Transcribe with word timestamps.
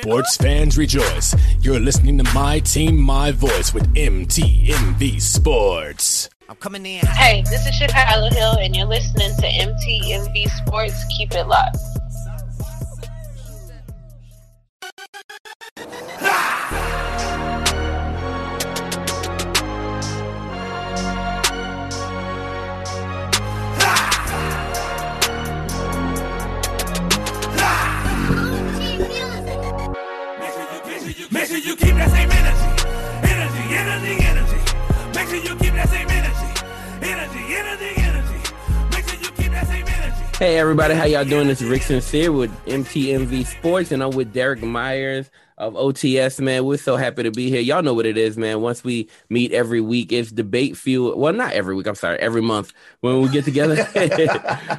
Sports 0.00 0.36
fans 0.36 0.76
rejoice. 0.76 1.36
You're 1.60 1.78
listening 1.78 2.18
to 2.18 2.24
My 2.34 2.58
Team, 2.58 3.00
My 3.00 3.30
Voice 3.30 3.72
with 3.72 3.94
MTMV 3.94 5.20
Sports. 5.20 6.28
I'm 6.48 6.56
coming 6.56 6.84
in. 6.84 7.06
Hey, 7.06 7.42
this 7.48 7.64
is 7.64 7.74
Chicago 7.76 8.28
Hill, 8.34 8.56
and 8.60 8.74
you're 8.74 8.86
listening 8.86 9.30
to 9.36 9.46
MTMV 9.46 10.50
Sports. 10.50 11.04
Keep 11.16 11.32
it 11.32 11.46
locked. 11.46 11.78
Hey 40.54 40.60
everybody, 40.60 40.94
how 40.94 41.02
y'all 41.02 41.24
doing? 41.24 41.48
Is 41.48 41.64
Rick 41.64 41.82
Sincere 41.82 42.30
with 42.30 42.48
MTMV 42.66 43.44
Sports, 43.44 43.90
and 43.90 44.00
I'm 44.04 44.10
with 44.10 44.32
Derek 44.32 44.62
Myers 44.62 45.28
of 45.58 45.74
OTS. 45.74 46.38
Man, 46.38 46.64
we're 46.64 46.78
so 46.78 46.94
happy 46.94 47.24
to 47.24 47.32
be 47.32 47.50
here. 47.50 47.60
Y'all 47.60 47.82
know 47.82 47.92
what 47.92 48.06
it 48.06 48.16
is, 48.16 48.38
man. 48.38 48.60
Once 48.60 48.84
we 48.84 49.10
meet 49.28 49.50
every 49.50 49.80
week, 49.80 50.12
it's 50.12 50.30
debate 50.30 50.76
fuel. 50.76 51.18
Well, 51.18 51.32
not 51.32 51.54
every 51.54 51.74
week. 51.74 51.88
I'm 51.88 51.96
sorry, 51.96 52.20
every 52.20 52.40
month 52.40 52.72
when 53.00 53.20
we 53.20 53.30
get 53.30 53.44
together. 53.44 53.74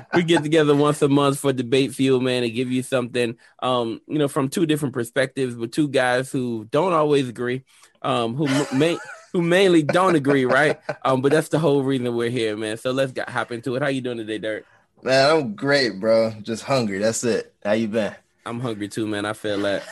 we 0.14 0.24
get 0.24 0.44
together 0.44 0.74
once 0.74 1.02
a 1.02 1.10
month 1.10 1.40
for 1.40 1.52
debate 1.52 1.94
fuel, 1.94 2.22
man, 2.22 2.44
to 2.44 2.50
give 2.50 2.72
you 2.72 2.82
something, 2.82 3.36
um, 3.62 4.00
you 4.08 4.18
know, 4.18 4.30
from 4.30 4.48
two 4.48 4.66
different 4.66 4.94
perspectives, 4.94 5.58
with 5.58 5.74
two 5.74 5.90
guys 5.90 6.32
who 6.32 6.70
don't 6.72 6.94
always 6.94 7.28
agree, 7.28 7.66
um, 8.02 8.34
who 8.36 8.48
may. 8.74 8.98
Who 9.34 9.42
mainly 9.42 9.84
don't 9.84 10.16
agree, 10.16 10.46
right? 10.46 10.80
Um, 11.04 11.20
but 11.20 11.30
that's 11.30 11.50
the 11.50 11.60
whole 11.60 11.84
reason 11.84 12.16
we're 12.16 12.30
here, 12.30 12.56
man. 12.56 12.78
So 12.78 12.92
let's 12.92 13.12
get, 13.12 13.28
hop 13.28 13.52
into 13.52 13.76
it. 13.76 13.82
How 13.82 13.90
you 13.90 14.00
doing 14.00 14.16
today, 14.16 14.38
Derek? 14.38 14.64
Man, 15.04 15.30
I'm 15.30 15.56
great, 15.56 16.00
bro. 16.00 16.32
Just 16.42 16.64
hungry. 16.64 17.00
That's 17.00 17.24
it. 17.24 17.54
How 17.64 17.74
you 17.74 17.88
been? 17.88 18.16
I'm 18.46 18.60
hungry 18.60 18.88
too, 18.88 19.08
man. 19.08 19.26
I 19.26 19.34
feel 19.34 19.60
that. 19.60 19.84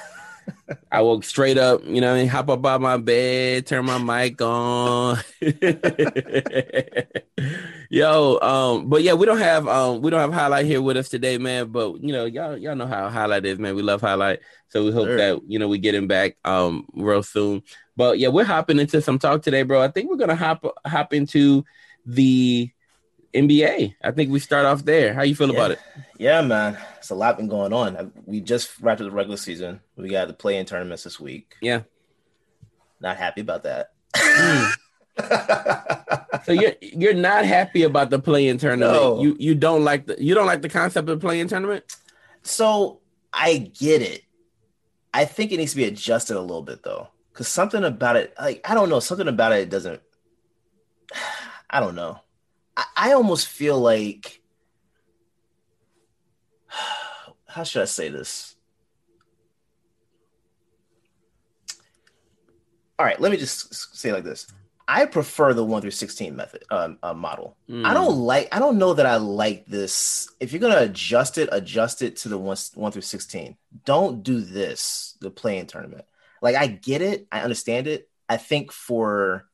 I 0.91 1.01
woke 1.01 1.23
straight 1.23 1.57
up, 1.57 1.81
you 1.85 2.01
know, 2.01 2.13
I 2.13 2.19
mean, 2.19 2.27
hop 2.27 2.49
up 2.49 2.65
out 2.65 2.81
my 2.81 2.97
bed, 2.97 3.65
turn 3.65 3.85
my 3.85 3.97
mic 3.97 4.41
on. 4.41 5.17
Yo, 7.89 8.39
um, 8.41 8.89
but 8.89 9.03
yeah, 9.03 9.13
we 9.13 9.25
don't 9.25 9.37
have 9.37 9.67
um 9.67 10.01
we 10.01 10.11
don't 10.11 10.19
have 10.19 10.33
highlight 10.33 10.65
here 10.65 10.81
with 10.81 10.97
us 10.97 11.09
today, 11.09 11.37
man. 11.37 11.71
But 11.71 12.03
you 12.03 12.11
know, 12.11 12.25
y'all 12.25 12.57
y'all 12.57 12.75
know 12.75 12.87
how 12.87 13.09
highlight 13.09 13.45
is, 13.45 13.59
man. 13.59 13.75
We 13.75 13.81
love 13.81 14.01
highlight. 14.01 14.39
So 14.69 14.83
we 14.83 14.91
hope 14.91 15.07
sure. 15.07 15.17
that 15.17 15.39
you 15.47 15.59
know 15.59 15.67
we 15.67 15.77
get 15.77 15.95
him 15.95 16.07
back 16.07 16.37
um 16.43 16.87
real 16.93 17.23
soon. 17.23 17.63
But 17.95 18.19
yeah, 18.19 18.29
we're 18.29 18.43
hopping 18.43 18.79
into 18.79 19.01
some 19.01 19.19
talk 19.19 19.43
today, 19.43 19.63
bro. 19.63 19.81
I 19.81 19.89
think 19.89 20.09
we're 20.09 20.17
gonna 20.17 20.35
hop 20.35 20.65
hop 20.85 21.13
into 21.13 21.63
the 22.05 22.71
NBA. 23.33 23.95
I 24.03 24.11
think 24.11 24.31
we 24.31 24.39
start 24.39 24.65
off 24.65 24.85
there. 24.85 25.13
How 25.13 25.23
you 25.23 25.35
feel 25.35 25.49
yeah. 25.51 25.55
about 25.55 25.71
it? 25.71 25.79
Yeah, 26.17 26.41
man. 26.41 26.77
It's 26.97 27.09
a 27.09 27.15
lot 27.15 27.37
been 27.37 27.47
going 27.47 27.73
on. 27.73 28.11
We 28.25 28.41
just 28.41 28.79
wrapped 28.79 29.01
up 29.01 29.07
the 29.07 29.11
regular 29.11 29.37
season. 29.37 29.81
We 29.95 30.09
got 30.09 30.27
the 30.27 30.33
play 30.33 30.57
in 30.57 30.65
tournaments 30.65 31.03
this 31.03 31.19
week. 31.19 31.55
Yeah. 31.61 31.81
Not 32.99 33.17
happy 33.17 33.41
about 33.41 33.63
that. 33.63 33.91
Mm. 34.15 34.73
so 36.45 36.51
you're 36.53 36.73
you're 36.81 37.13
not 37.13 37.45
happy 37.45 37.83
about 37.83 38.09
the 38.09 38.19
play 38.19 38.47
in 38.47 38.57
tournament. 38.57 38.93
No. 38.93 39.21
You 39.21 39.35
you 39.39 39.55
don't 39.55 39.83
like 39.83 40.05
the 40.05 40.23
you 40.23 40.33
don't 40.33 40.47
like 40.47 40.61
the 40.61 40.69
concept 40.69 41.09
of 41.09 41.19
play 41.19 41.39
in 41.39 41.47
tournament? 41.47 41.83
So 42.43 43.01
I 43.31 43.71
get 43.79 44.01
it. 44.01 44.23
I 45.13 45.25
think 45.25 45.51
it 45.51 45.57
needs 45.57 45.71
to 45.71 45.77
be 45.77 45.85
adjusted 45.85 46.37
a 46.37 46.41
little 46.41 46.63
bit 46.63 46.83
though. 46.83 47.09
Cause 47.33 47.47
something 47.47 47.83
about 47.83 48.15
it, 48.15 48.33
like 48.39 48.61
I 48.63 48.75
don't 48.75 48.89
know, 48.89 48.99
something 48.99 49.27
about 49.27 49.53
it 49.53 49.69
doesn't 49.69 50.01
I 51.69 51.79
don't 51.79 51.95
know. 51.95 52.19
I, 52.75 52.85
I 52.95 53.13
almost 53.13 53.47
feel 53.47 53.79
like 53.79 54.41
how 57.47 57.63
should 57.63 57.81
I 57.81 57.85
say 57.85 58.09
this? 58.09 58.55
All 62.99 63.05
right, 63.05 63.19
let 63.19 63.31
me 63.31 63.37
just 63.37 63.97
say 63.97 64.11
like 64.11 64.23
this. 64.23 64.47
I 64.87 65.05
prefer 65.05 65.53
the 65.53 65.63
one 65.63 65.81
through 65.81 65.91
sixteen 65.91 66.35
method 66.35 66.63
um, 66.69 66.97
uh, 67.01 67.13
model. 67.13 67.57
Mm. 67.69 67.85
I 67.85 67.93
don't 67.93 68.17
like. 68.17 68.49
I 68.51 68.59
don't 68.59 68.77
know 68.77 68.93
that 68.93 69.05
I 69.05 69.15
like 69.15 69.65
this. 69.65 70.29
If 70.39 70.51
you're 70.51 70.59
gonna 70.59 70.81
adjust 70.81 71.37
it, 71.37 71.49
adjust 71.51 72.01
it 72.01 72.17
to 72.17 72.29
the 72.29 72.37
one 72.37 72.57
one 72.75 72.91
through 72.91 73.01
sixteen. 73.01 73.57
Don't 73.85 74.23
do 74.23 74.41
this. 74.41 75.17
The 75.21 75.31
play-in 75.31 75.67
tournament. 75.67 76.05
Like 76.41 76.55
I 76.55 76.67
get 76.67 77.01
it. 77.01 77.27
I 77.31 77.41
understand 77.41 77.87
it. 77.87 78.09
I 78.27 78.37
think 78.37 78.71
for, 78.71 79.47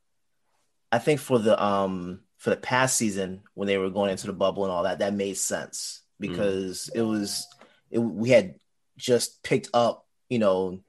I 0.92 1.00
think 1.00 1.20
for 1.20 1.38
the 1.38 1.62
um 1.64 2.22
for 2.40 2.50
the 2.50 2.58
past 2.58 2.98
season 2.98 3.42
when 3.54 3.68
they 3.68 3.78
were 3.78 3.90
going 3.90 4.10
into 4.10 4.26
the 4.26 4.34
bubble 4.34 4.64
and 4.64 4.72
all 4.72 4.84
that, 4.84 5.00
that 5.00 5.14
made 5.14 5.38
sense 5.38 6.02
because 6.20 6.90
mm. 6.94 7.00
it 7.00 7.02
was 7.04 7.46
it, 7.92 8.00
we 8.00 8.30
had 8.30 8.56
just 8.98 9.44
picked 9.44 9.70
up, 9.74 10.08
you 10.30 10.40
know, 10.40 10.80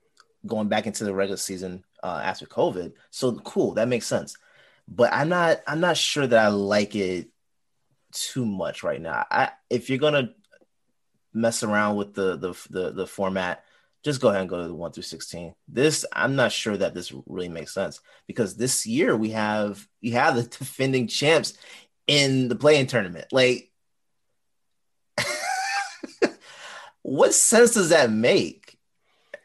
going 0.47 0.69
back 0.69 0.87
into 0.87 1.05
the 1.05 1.12
regular 1.12 1.37
season 1.37 1.84
uh, 2.03 2.21
after 2.22 2.47
COVID. 2.47 2.93
So 3.11 3.34
cool, 3.34 3.75
that 3.75 3.88
makes 3.88 4.06
sense. 4.06 4.37
But 4.88 5.12
I'm 5.12 5.28
not 5.28 5.61
I'm 5.66 5.81
not 5.81 5.97
sure 5.97 6.27
that 6.27 6.38
I 6.38 6.49
like 6.49 6.94
it 6.94 7.28
too 8.12 8.47
much 8.47 8.82
right 8.82 9.00
now. 9.00 9.27
I 9.31 9.50
if 9.69 9.91
you're 9.91 9.99
gonna 9.99 10.31
mess 11.34 11.65
around 11.65 11.97
with 11.97 12.15
the 12.15 12.37
the 12.37 12.67
the, 12.71 12.91
the 12.93 13.06
format, 13.06 13.65
just 14.03 14.21
go 14.21 14.28
ahead 14.28 14.41
and 14.41 14.50
go 14.50 14.62
to 14.62 14.69
the 14.69 14.75
one 14.75 14.93
through 14.93 15.03
16. 15.03 15.55
This, 15.69 16.05
I'm 16.12 16.37
not 16.37 16.53
sure 16.53 16.77
that 16.77 16.94
this 16.94 17.12
really 17.27 17.49
makes 17.49 17.75
sense 17.75 18.00
because 18.27 18.56
this 18.56 18.87
year 18.87 19.16
we 19.16 19.31
have 19.31 19.87
we 20.03 20.11
have 20.11 20.37
the 20.37 20.43
defending 20.59 21.06
champs 21.06 21.55
in 22.06 22.49
the 22.49 22.56
play-in 22.56 22.87
tournament. 22.87 23.27
Like, 23.31 23.71
what 27.03 27.34
sense 27.34 27.75
does 27.75 27.91
that 27.91 28.11
make? 28.11 28.78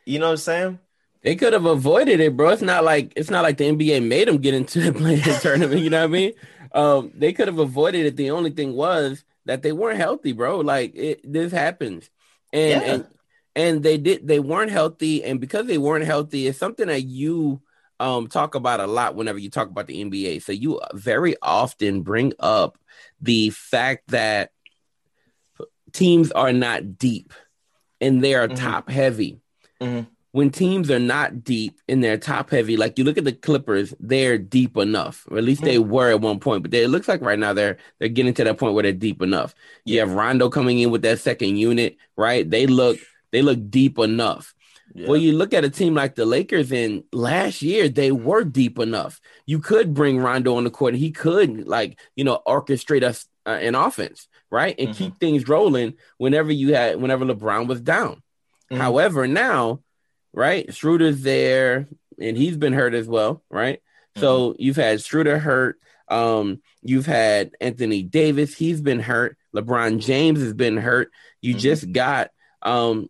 You 0.06 0.20
know 0.20 0.28
what 0.28 0.32
I'm 0.32 0.38
saying? 0.38 0.80
They 1.22 1.36
could 1.36 1.54
have 1.54 1.66
avoided 1.66 2.20
it, 2.20 2.38
bro. 2.38 2.50
It's 2.50 2.62
not 2.62 2.84
like 2.84 3.12
it's 3.16 3.32
not 3.32 3.44
like 3.44 3.58
the 3.58 3.70
NBA 3.70 4.08
made 4.08 4.28
them 4.28 4.38
get 4.38 4.54
into 4.54 4.80
the 4.80 4.94
play-in 4.98 5.40
tournament. 5.42 5.82
You 5.82 5.90
know 5.90 6.02
what 6.02 6.06
I 6.06 6.08
mean? 6.08 6.34
Um, 6.72 7.12
they 7.16 7.34
could 7.34 7.48
have 7.48 7.60
avoided 7.60 8.06
it. 8.06 8.16
The 8.16 8.32
only 8.32 8.52
thing 8.52 8.74
was 8.74 9.24
that 9.46 9.64
they 9.64 9.72
weren't 9.72 9.98
healthy, 9.98 10.32
bro. 10.34 10.60
Like 10.60 10.96
it, 10.96 11.22
this 11.24 11.52
happens, 11.52 12.10
and 12.54 12.82
yeah. 12.82 12.94
and 12.94 13.08
and 13.56 13.84
they 13.84 13.98
did 13.98 14.28
they 14.28 14.40
weren't 14.40 14.72
healthy 14.72 15.24
and 15.24 15.40
because 15.40 15.66
they 15.66 15.78
weren't 15.78 16.06
healthy 16.06 16.48
it's 16.48 16.60
something 16.60 16.88
that 16.88 17.04
you 17.04 17.62
um 18.00 18.28
talk 18.28 18.56
about 18.56 18.80
a 18.80 18.88
lot 18.88 19.16
whenever 19.16 19.40
you 19.40 19.50
talk 19.50 19.70
about 19.70 19.88
the 19.88 20.04
NBA 20.04 20.42
so 20.42 20.52
you 20.52 20.80
very 20.94 21.36
often 21.42 22.02
bring 22.02 22.34
up 22.40 22.78
the 23.22 23.50
fact 23.52 24.10
that 24.10 24.52
teams 25.94 26.32
are 26.32 26.52
not 26.52 26.98
deep 26.98 27.34
and 28.02 28.24
they 28.24 28.36
are 28.36 28.48
mm-hmm. 28.48 28.58
top 28.58 28.90
heavy 28.90 29.40
mm-hmm. 29.80 30.02
when 30.34 30.50
teams 30.50 30.92
are 30.92 31.00
not 31.00 31.46
deep 31.46 31.80
and 31.88 32.04
they're 32.04 32.18
top 32.18 32.50
heavy 32.50 32.76
like 32.76 32.98
you 32.98 33.06
look 33.06 33.18
at 33.18 33.24
the 33.24 33.32
clippers 33.32 33.94
they're 34.02 34.38
deep 34.38 34.76
enough 34.76 35.26
or 35.32 35.38
at 35.38 35.46
least 35.46 35.62
mm-hmm. 35.62 35.70
they 35.70 35.80
were 35.80 36.12
at 36.12 36.20
one 36.20 36.40
point 36.40 36.64
but 36.64 36.72
they, 36.72 36.84
it 36.84 36.90
looks 36.90 37.08
like 37.08 37.22
right 37.22 37.40
now 37.40 37.54
they're 37.54 37.78
they're 38.00 38.10
getting 38.10 38.34
to 38.34 38.44
that 38.44 38.58
point 38.58 38.74
where 38.74 38.84
they're 38.84 38.92
deep 38.92 39.22
enough 39.22 39.56
you 39.86 39.98
have 40.02 40.12
rondo 40.12 40.50
coming 40.50 40.80
in 40.80 40.92
with 40.92 41.04
that 41.04 41.20
second 41.20 41.56
unit 41.56 41.96
right 42.18 42.50
they 42.50 42.68
look 42.68 43.00
they 43.36 43.42
look 43.42 43.70
deep 43.70 44.00
enough. 44.00 44.56
Yeah. 44.94 45.08
Well, 45.10 45.18
you 45.18 45.34
look 45.34 45.54
at 45.54 45.66
a 45.66 45.70
team 45.70 45.94
like 45.94 46.16
the 46.16 46.26
Lakers, 46.26 46.72
and 46.72 47.04
last 47.12 47.62
year 47.62 47.90
they 47.90 48.14
were 48.14 48.46
deep 48.46 48.80
enough. 48.80 49.20
You 49.46 49.60
could 49.60 49.94
bring 49.94 50.20
Rondo 50.20 50.56
on 50.56 50.64
the 50.64 50.70
court, 50.70 50.94
and 50.94 51.04
he 51.04 51.12
could, 51.12 51.68
like, 51.68 52.00
you 52.16 52.24
know, 52.24 52.42
orchestrate 52.48 53.04
us 53.04 53.28
uh, 53.46 53.50
an 53.62 53.76
offense, 53.76 54.30
right, 54.50 54.74
and 54.80 54.90
mm-hmm. 54.90 54.98
keep 54.98 55.20
things 55.20 55.50
rolling 55.50 55.96
whenever 56.18 56.50
you 56.50 56.76
had, 56.76 57.02
whenever 57.02 57.26
LeBron 57.26 57.68
was 57.68 57.82
down. 57.82 58.24
Mm-hmm. 58.72 58.78
However, 58.78 59.28
now, 59.28 59.82
right, 60.32 60.74
Schroeder's 60.74 61.22
there, 61.22 61.90
and 62.18 62.38
he's 62.38 62.56
been 62.56 62.72
hurt 62.72 62.94
as 62.94 63.06
well, 63.06 63.44
right? 63.50 63.80
Mm-hmm. 63.80 64.22
So 64.22 64.56
you've 64.58 64.78
had 64.78 65.04
Schroeder 65.04 65.40
hurt. 65.40 65.78
Um, 66.08 66.62
you've 66.82 67.08
had 67.08 67.52
Anthony 67.60 68.02
Davis, 68.02 68.56
he's 68.56 68.82
been 68.82 69.02
hurt. 69.02 69.38
LeBron 69.54 70.00
James 70.00 70.40
has 70.40 70.54
been 70.54 70.78
hurt. 70.78 71.12
You 71.42 71.56
mm-hmm. 71.56 71.60
just 71.60 71.92
got 71.92 72.30
um 72.62 73.10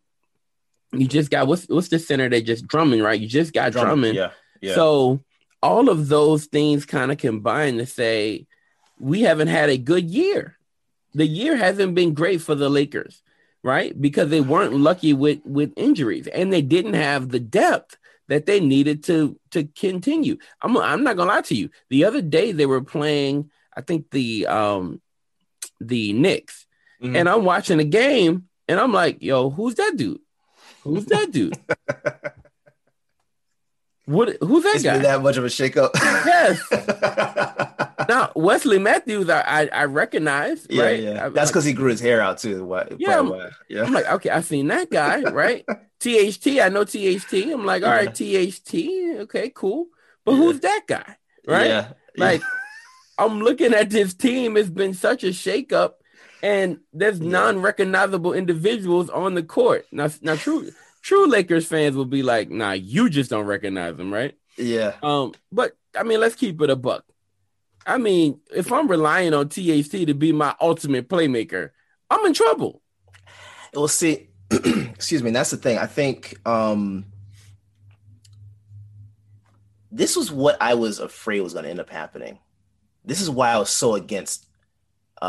you 0.99 1.07
just 1.07 1.29
got 1.31 1.47
what's 1.47 1.65
what's 1.67 1.89
the 1.89 1.99
center 1.99 2.29
that 2.29 2.45
just 2.45 2.67
Drummond, 2.67 3.03
right? 3.03 3.19
You 3.19 3.27
just 3.27 3.53
got 3.53 3.71
Drummond. 3.71 4.15
Drummond. 4.15 4.15
Yeah, 4.15 4.31
yeah. 4.61 4.75
So 4.75 5.23
all 5.61 5.89
of 5.89 6.07
those 6.07 6.45
things 6.45 6.85
kind 6.85 7.11
of 7.11 7.17
combine 7.17 7.77
to 7.77 7.85
say 7.85 8.47
we 8.99 9.21
haven't 9.21 9.47
had 9.47 9.69
a 9.69 9.77
good 9.77 10.09
year. 10.09 10.57
The 11.13 11.25
year 11.25 11.55
hasn't 11.55 11.95
been 11.95 12.13
great 12.13 12.41
for 12.41 12.55
the 12.55 12.69
Lakers, 12.69 13.21
right? 13.63 13.99
Because 13.99 14.29
they 14.29 14.41
weren't 14.41 14.73
lucky 14.73 15.13
with 15.13 15.39
with 15.45 15.73
injuries 15.75 16.27
and 16.27 16.51
they 16.51 16.61
didn't 16.61 16.93
have 16.93 17.29
the 17.29 17.39
depth 17.39 17.97
that 18.27 18.45
they 18.45 18.59
needed 18.59 19.03
to 19.05 19.39
to 19.51 19.65
continue. 19.65 20.37
I'm 20.61 20.75
I'm 20.77 21.03
not 21.03 21.17
gonna 21.17 21.31
lie 21.31 21.41
to 21.41 21.55
you. 21.55 21.69
The 21.89 22.05
other 22.05 22.21
day 22.21 22.51
they 22.51 22.65
were 22.65 22.81
playing, 22.81 23.51
I 23.75 23.81
think 23.81 24.11
the 24.11 24.47
um 24.47 25.01
the 25.79 26.13
Knicks, 26.13 26.65
mm-hmm. 27.01 27.15
and 27.15 27.29
I'm 27.29 27.43
watching 27.43 27.77
the 27.77 27.85
game 27.85 28.47
and 28.67 28.79
I'm 28.79 28.93
like, 28.93 29.21
yo, 29.21 29.49
who's 29.49 29.75
that 29.75 29.93
dude? 29.95 30.19
Who's 30.85 31.05
that 31.07 31.31
dude? 31.31 31.57
What? 34.05 34.37
Who's 34.39 34.63
that 34.63 34.75
It's 34.75 34.83
guy? 34.83 34.93
been 34.93 35.01
that 35.03 35.21
much 35.23 35.37
of 35.37 35.43
a 35.45 35.47
shakeup. 35.47 35.89
Yes. 35.95 36.61
now 38.07 38.31
Wesley 38.35 38.77
Matthews, 38.77 39.29
I 39.29 39.41
I, 39.41 39.69
I 39.73 39.83
recognize, 39.85 40.67
yeah, 40.69 40.83
right? 40.83 41.01
yeah. 41.01 41.29
That's 41.29 41.49
because 41.49 41.65
he 41.65 41.73
grew 41.73 41.89
his 41.89 41.99
hair 42.01 42.21
out 42.21 42.37
too. 42.37 42.63
Why, 42.65 42.87
Yeah, 42.99 43.15
I'm- 43.15 43.29
why. 43.29 43.49
yeah. 43.67 43.83
I'm 43.83 43.93
like, 43.93 44.05
okay, 44.05 44.29
I've 44.29 44.45
seen 44.45 44.67
that 44.67 44.91
guy, 44.91 45.21
right? 45.23 45.65
THT, 45.99 46.59
I 46.61 46.69
know 46.69 46.83
THT. 46.83 47.33
I'm 47.51 47.65
like, 47.65 47.81
all 47.81 47.89
right, 47.89 48.13
THT, 48.13 48.75
okay, 49.21 49.49
cool. 49.55 49.87
But 50.23 50.33
Yeah. 50.33 50.37
who's 50.37 50.59
that 50.59 50.81
guy, 50.87 51.17
right? 51.47 51.65
Yeah. 51.67 51.93
Like, 52.15 52.43
I'm 53.17 53.39
looking 53.41 53.73
at 53.73 53.89
this 53.89 54.13
team. 54.13 54.55
It's 54.55 54.69
been 54.69 54.93
such 54.93 55.23
a 55.23 55.27
shakeup, 55.29 55.93
and 56.43 56.79
there's 56.93 57.19
Yeah. 57.19 57.29
non-recognizable 57.29 58.33
individuals 58.33 59.09
on 59.09 59.33
the 59.35 59.43
court. 59.43 59.85
Now, 59.91 60.09
now, 60.21 60.35
true, 60.35 60.71
true 61.01 61.27
Lakers 61.27 61.65
fans 61.65 61.95
will 61.95 62.05
be 62.05 62.23
like, 62.23 62.49
nah, 62.49 62.71
you 62.73 63.09
just 63.09 63.29
don't 63.29 63.45
recognize 63.45 63.95
them, 63.97 64.13
right? 64.13 64.35
yeah. 64.57 64.93
Um, 65.03 65.33
but 65.51 65.75
I 65.97 66.03
mean, 66.03 66.19
let's 66.19 66.35
keep 66.35 66.61
it 66.61 66.69
a 66.69 66.75
buck. 66.75 67.03
I 67.85 67.97
mean, 67.97 68.39
if 68.55 68.71
I'm 68.71 68.87
relying 68.87 69.33
on 69.33 69.49
THT 69.49 70.05
to 70.07 70.13
be 70.13 70.31
my 70.31 70.55
ultimate 70.59 71.07
playmaker, 71.09 71.69
I'm 72.09 72.25
in 72.25 72.33
trouble. 72.33 72.81
Well, 73.73 73.87
see, 73.87 74.29
excuse 74.51 75.21
me. 75.21 75.31
That's 75.31 75.51
the 75.51 75.57
thing. 75.57 75.77
I 75.77 75.85
think 75.85 76.35
um, 76.47 77.05
this 79.91 80.15
was 80.15 80.31
what 80.31 80.57
I 80.61 80.73
was 80.73 80.99
afraid 80.99 81.41
was 81.41 81.53
going 81.53 81.65
to 81.65 81.71
end 81.71 81.79
up 81.79 81.89
happening. 81.89 82.39
This 83.03 83.21
is 83.21 83.29
why 83.29 83.51
I 83.51 83.59
was 83.59 83.69
so 83.69 83.95
against 83.95 84.44
uh, 85.21 85.25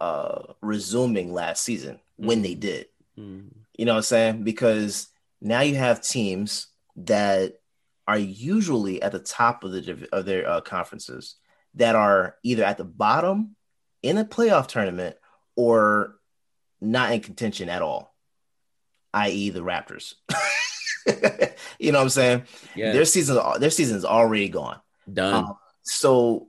uh, 0.00 0.02
uh, 0.02 0.52
resuming 0.60 1.32
last 1.32 1.62
season 1.62 2.00
when 2.16 2.42
they 2.42 2.54
did. 2.54 2.86
You 3.76 3.84
know 3.84 3.92
what 3.92 3.98
I'm 3.98 4.02
saying? 4.02 4.44
Because 4.44 5.08
now 5.40 5.60
you 5.60 5.76
have 5.76 6.02
teams 6.02 6.68
that 6.96 7.54
are 8.06 8.18
usually 8.18 9.02
at 9.02 9.12
the 9.12 9.18
top 9.18 9.64
of 9.64 9.72
the 9.72 10.08
of 10.12 10.26
their 10.26 10.48
uh, 10.48 10.60
conferences 10.60 11.36
that 11.74 11.94
are 11.94 12.36
either 12.42 12.64
at 12.64 12.78
the 12.78 12.84
bottom 12.84 13.56
in 14.02 14.18
a 14.18 14.24
playoff 14.24 14.66
tournament 14.66 15.16
or 15.56 16.16
not 16.80 17.12
in 17.12 17.20
contention 17.20 17.68
at 17.68 17.82
all, 17.82 18.14
i.e., 19.14 19.50
the 19.50 19.60
Raptors. 19.60 20.14
you 21.78 21.92
know 21.92 21.98
what 21.98 22.04
I'm 22.04 22.08
saying? 22.10 22.42
Yeah, 22.74 22.92
Their 22.92 23.04
season, 23.04 23.38
their 23.58 23.70
season 23.70 23.96
is 23.96 24.04
already 24.04 24.48
gone. 24.48 24.80
done. 25.12 25.34
Um, 25.34 25.56
so 25.82 26.48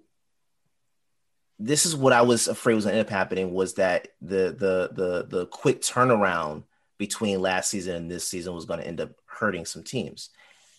this 1.60 1.86
is 1.86 1.96
what 1.96 2.14
I 2.14 2.22
was 2.22 2.48
afraid 2.48 2.76
was 2.76 2.86
going 2.86 2.94
to 2.94 3.00
end 3.00 3.08
up 3.08 3.12
happening 3.12 3.54
was 3.54 3.76
that 3.76 4.10
the 4.22 4.56
the 4.58 4.90
the 4.92 5.26
the 5.30 5.46
quick 5.48 5.82
turnaround 5.82 6.64
between 6.98 7.42
last 7.42 7.70
season 7.70 7.96
and 7.96 8.12
this 8.12 8.28
season 8.28 8.54
was 8.54 8.66
going 8.66 8.80
to 8.80 8.88
end 8.88 9.02
up 9.02 9.12
hurting 9.26 9.66
some 9.66 9.84
teams, 9.84 10.30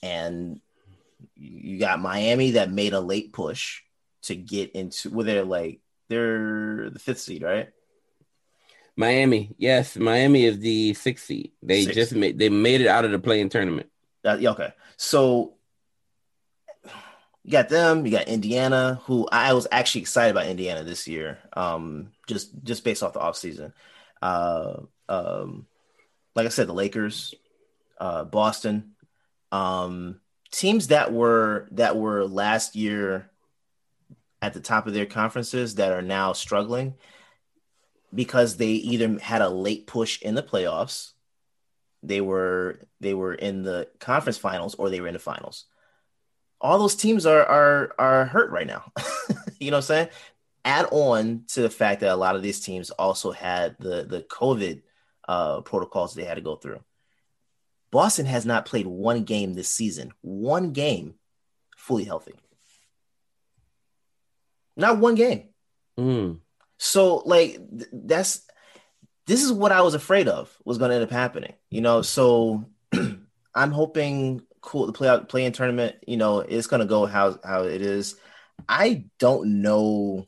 and 0.02 0.60
you 1.34 1.78
got 1.78 2.00
Miami 2.00 2.52
that 2.52 2.70
made 2.70 2.92
a 2.92 3.00
late 3.00 3.32
push 3.32 3.82
to 4.22 4.34
get 4.34 4.72
into 4.72 5.10
where 5.10 5.24
they're 5.24 5.44
like 5.44 5.80
they're 6.08 6.90
the 6.90 6.98
fifth 6.98 7.20
seed, 7.20 7.42
right? 7.42 7.70
Miami, 8.96 9.54
yes, 9.58 9.96
Miami 9.96 10.46
is 10.46 10.58
the 10.58 10.94
sixth 10.94 11.26
seed. 11.26 11.52
They 11.62 11.84
Six. 11.84 11.94
just 11.94 12.14
made 12.14 12.38
they 12.38 12.48
made 12.48 12.80
it 12.80 12.86
out 12.86 13.04
of 13.04 13.10
the 13.10 13.18
play-in 13.18 13.48
tournament. 13.48 13.90
That, 14.22 14.40
yeah, 14.40 14.50
okay. 14.50 14.72
So 14.96 15.54
you 17.46 17.52
got 17.52 17.68
them, 17.68 18.04
you 18.04 18.10
got 18.10 18.26
Indiana, 18.26 19.00
who 19.04 19.28
I 19.30 19.52
was 19.52 19.68
actually 19.70 20.00
excited 20.00 20.32
about 20.32 20.48
Indiana 20.48 20.82
this 20.82 21.06
year. 21.06 21.38
Um, 21.52 22.10
just 22.26 22.50
just 22.64 22.82
based 22.82 23.04
off 23.04 23.12
the 23.12 23.20
offseason. 23.20 23.72
Uh 24.20 24.80
um 25.08 25.66
like 26.34 26.46
I 26.46 26.48
said, 26.48 26.66
the 26.66 26.74
Lakers, 26.74 27.36
uh 28.00 28.24
Boston, 28.24 28.96
um, 29.52 30.20
teams 30.50 30.88
that 30.88 31.12
were 31.12 31.68
that 31.70 31.96
were 31.96 32.26
last 32.26 32.74
year 32.74 33.30
at 34.42 34.52
the 34.52 34.60
top 34.60 34.88
of 34.88 34.94
their 34.94 35.06
conferences 35.06 35.76
that 35.76 35.92
are 35.92 36.02
now 36.02 36.32
struggling 36.32 36.94
because 38.12 38.56
they 38.56 38.72
either 38.72 39.20
had 39.20 39.40
a 39.40 39.48
late 39.48 39.86
push 39.86 40.20
in 40.20 40.34
the 40.34 40.42
playoffs 40.42 41.12
they 42.02 42.20
were 42.20 42.80
they 43.00 43.14
were 43.14 43.34
in 43.34 43.62
the 43.62 43.88
conference 44.00 44.38
finals 44.38 44.74
or 44.74 44.90
they 44.90 45.00
were 45.00 45.08
in 45.08 45.14
the 45.14 45.20
finals. 45.20 45.66
All 46.60 46.78
those 46.78 46.96
teams 46.96 47.26
are 47.26 47.44
are 47.44 47.94
are 47.98 48.24
hurt 48.26 48.50
right 48.50 48.66
now. 48.66 48.92
you 49.60 49.70
know 49.70 49.78
what 49.78 49.84
I'm 49.84 49.86
saying? 49.86 50.08
Add 50.64 50.86
on 50.90 51.44
to 51.48 51.62
the 51.62 51.70
fact 51.70 52.00
that 52.00 52.12
a 52.12 52.16
lot 52.16 52.36
of 52.36 52.42
these 52.42 52.60
teams 52.60 52.90
also 52.90 53.32
had 53.32 53.76
the 53.78 54.04
the 54.04 54.22
COVID 54.22 54.82
uh, 55.28 55.60
protocols 55.60 56.14
they 56.14 56.24
had 56.24 56.34
to 56.34 56.40
go 56.40 56.56
through. 56.56 56.80
Boston 57.90 58.26
has 58.26 58.44
not 58.44 58.66
played 58.66 58.86
one 58.86 59.24
game 59.24 59.54
this 59.54 59.68
season. 59.68 60.12
One 60.22 60.72
game 60.72 61.14
fully 61.76 62.04
healthy. 62.04 62.34
Not 64.76 64.98
one 64.98 65.14
game. 65.14 65.48
Mm. 65.98 66.40
So 66.78 67.22
like 67.24 67.58
th- 67.70 67.90
that's 67.92 68.42
this 69.26 69.42
is 69.42 69.52
what 69.52 69.72
I 69.72 69.80
was 69.80 69.94
afraid 69.94 70.28
of 70.28 70.54
was 70.64 70.78
going 70.78 70.90
to 70.90 70.96
end 70.96 71.04
up 71.04 71.10
happening. 71.10 71.54
You 71.70 71.80
know, 71.80 72.02
so 72.02 72.66
I'm 73.54 73.70
hoping 73.70 74.42
cool 74.66 74.86
the 74.86 74.92
play 74.92 75.08
out 75.08 75.28
play 75.28 75.44
in 75.44 75.52
tournament. 75.52 75.96
You 76.06 76.18
know, 76.18 76.40
it's 76.40 76.66
to 76.80 76.86
go 76.86 77.06
how 77.06 77.38
how 77.42 77.62
it 77.62 77.80
is. 77.80 78.16
I 78.68 79.06
don't 79.18 79.62
know 79.62 80.26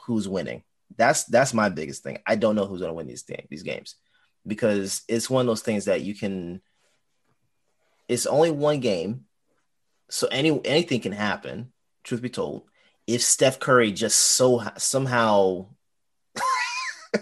who's 0.00 0.28
winning. 0.28 0.62
That's 0.96 1.24
that's 1.24 1.54
my 1.54 1.68
biggest 1.70 2.04
thing. 2.04 2.18
I 2.26 2.36
don't 2.36 2.54
know 2.54 2.66
who's 2.66 2.80
to 2.90 2.94
win 2.94 3.08
these 3.08 3.22
thing, 3.22 3.46
these 3.50 3.64
games 3.64 3.96
because 4.46 5.02
it's 5.08 5.28
one 5.28 5.40
of 5.40 5.46
those 5.46 5.62
things 5.62 5.86
that 5.86 6.02
you 6.02 6.14
can. 6.14 6.60
It's 8.08 8.26
only 8.26 8.52
one 8.52 8.78
game, 8.80 9.24
so 10.10 10.28
any 10.28 10.64
anything 10.64 11.00
can 11.00 11.12
happen. 11.12 11.72
Truth 12.04 12.22
be 12.22 12.28
told, 12.28 12.68
if 13.06 13.22
Steph 13.22 13.58
Curry 13.58 13.90
just 13.90 14.18
so 14.18 14.62
somehow 14.76 15.66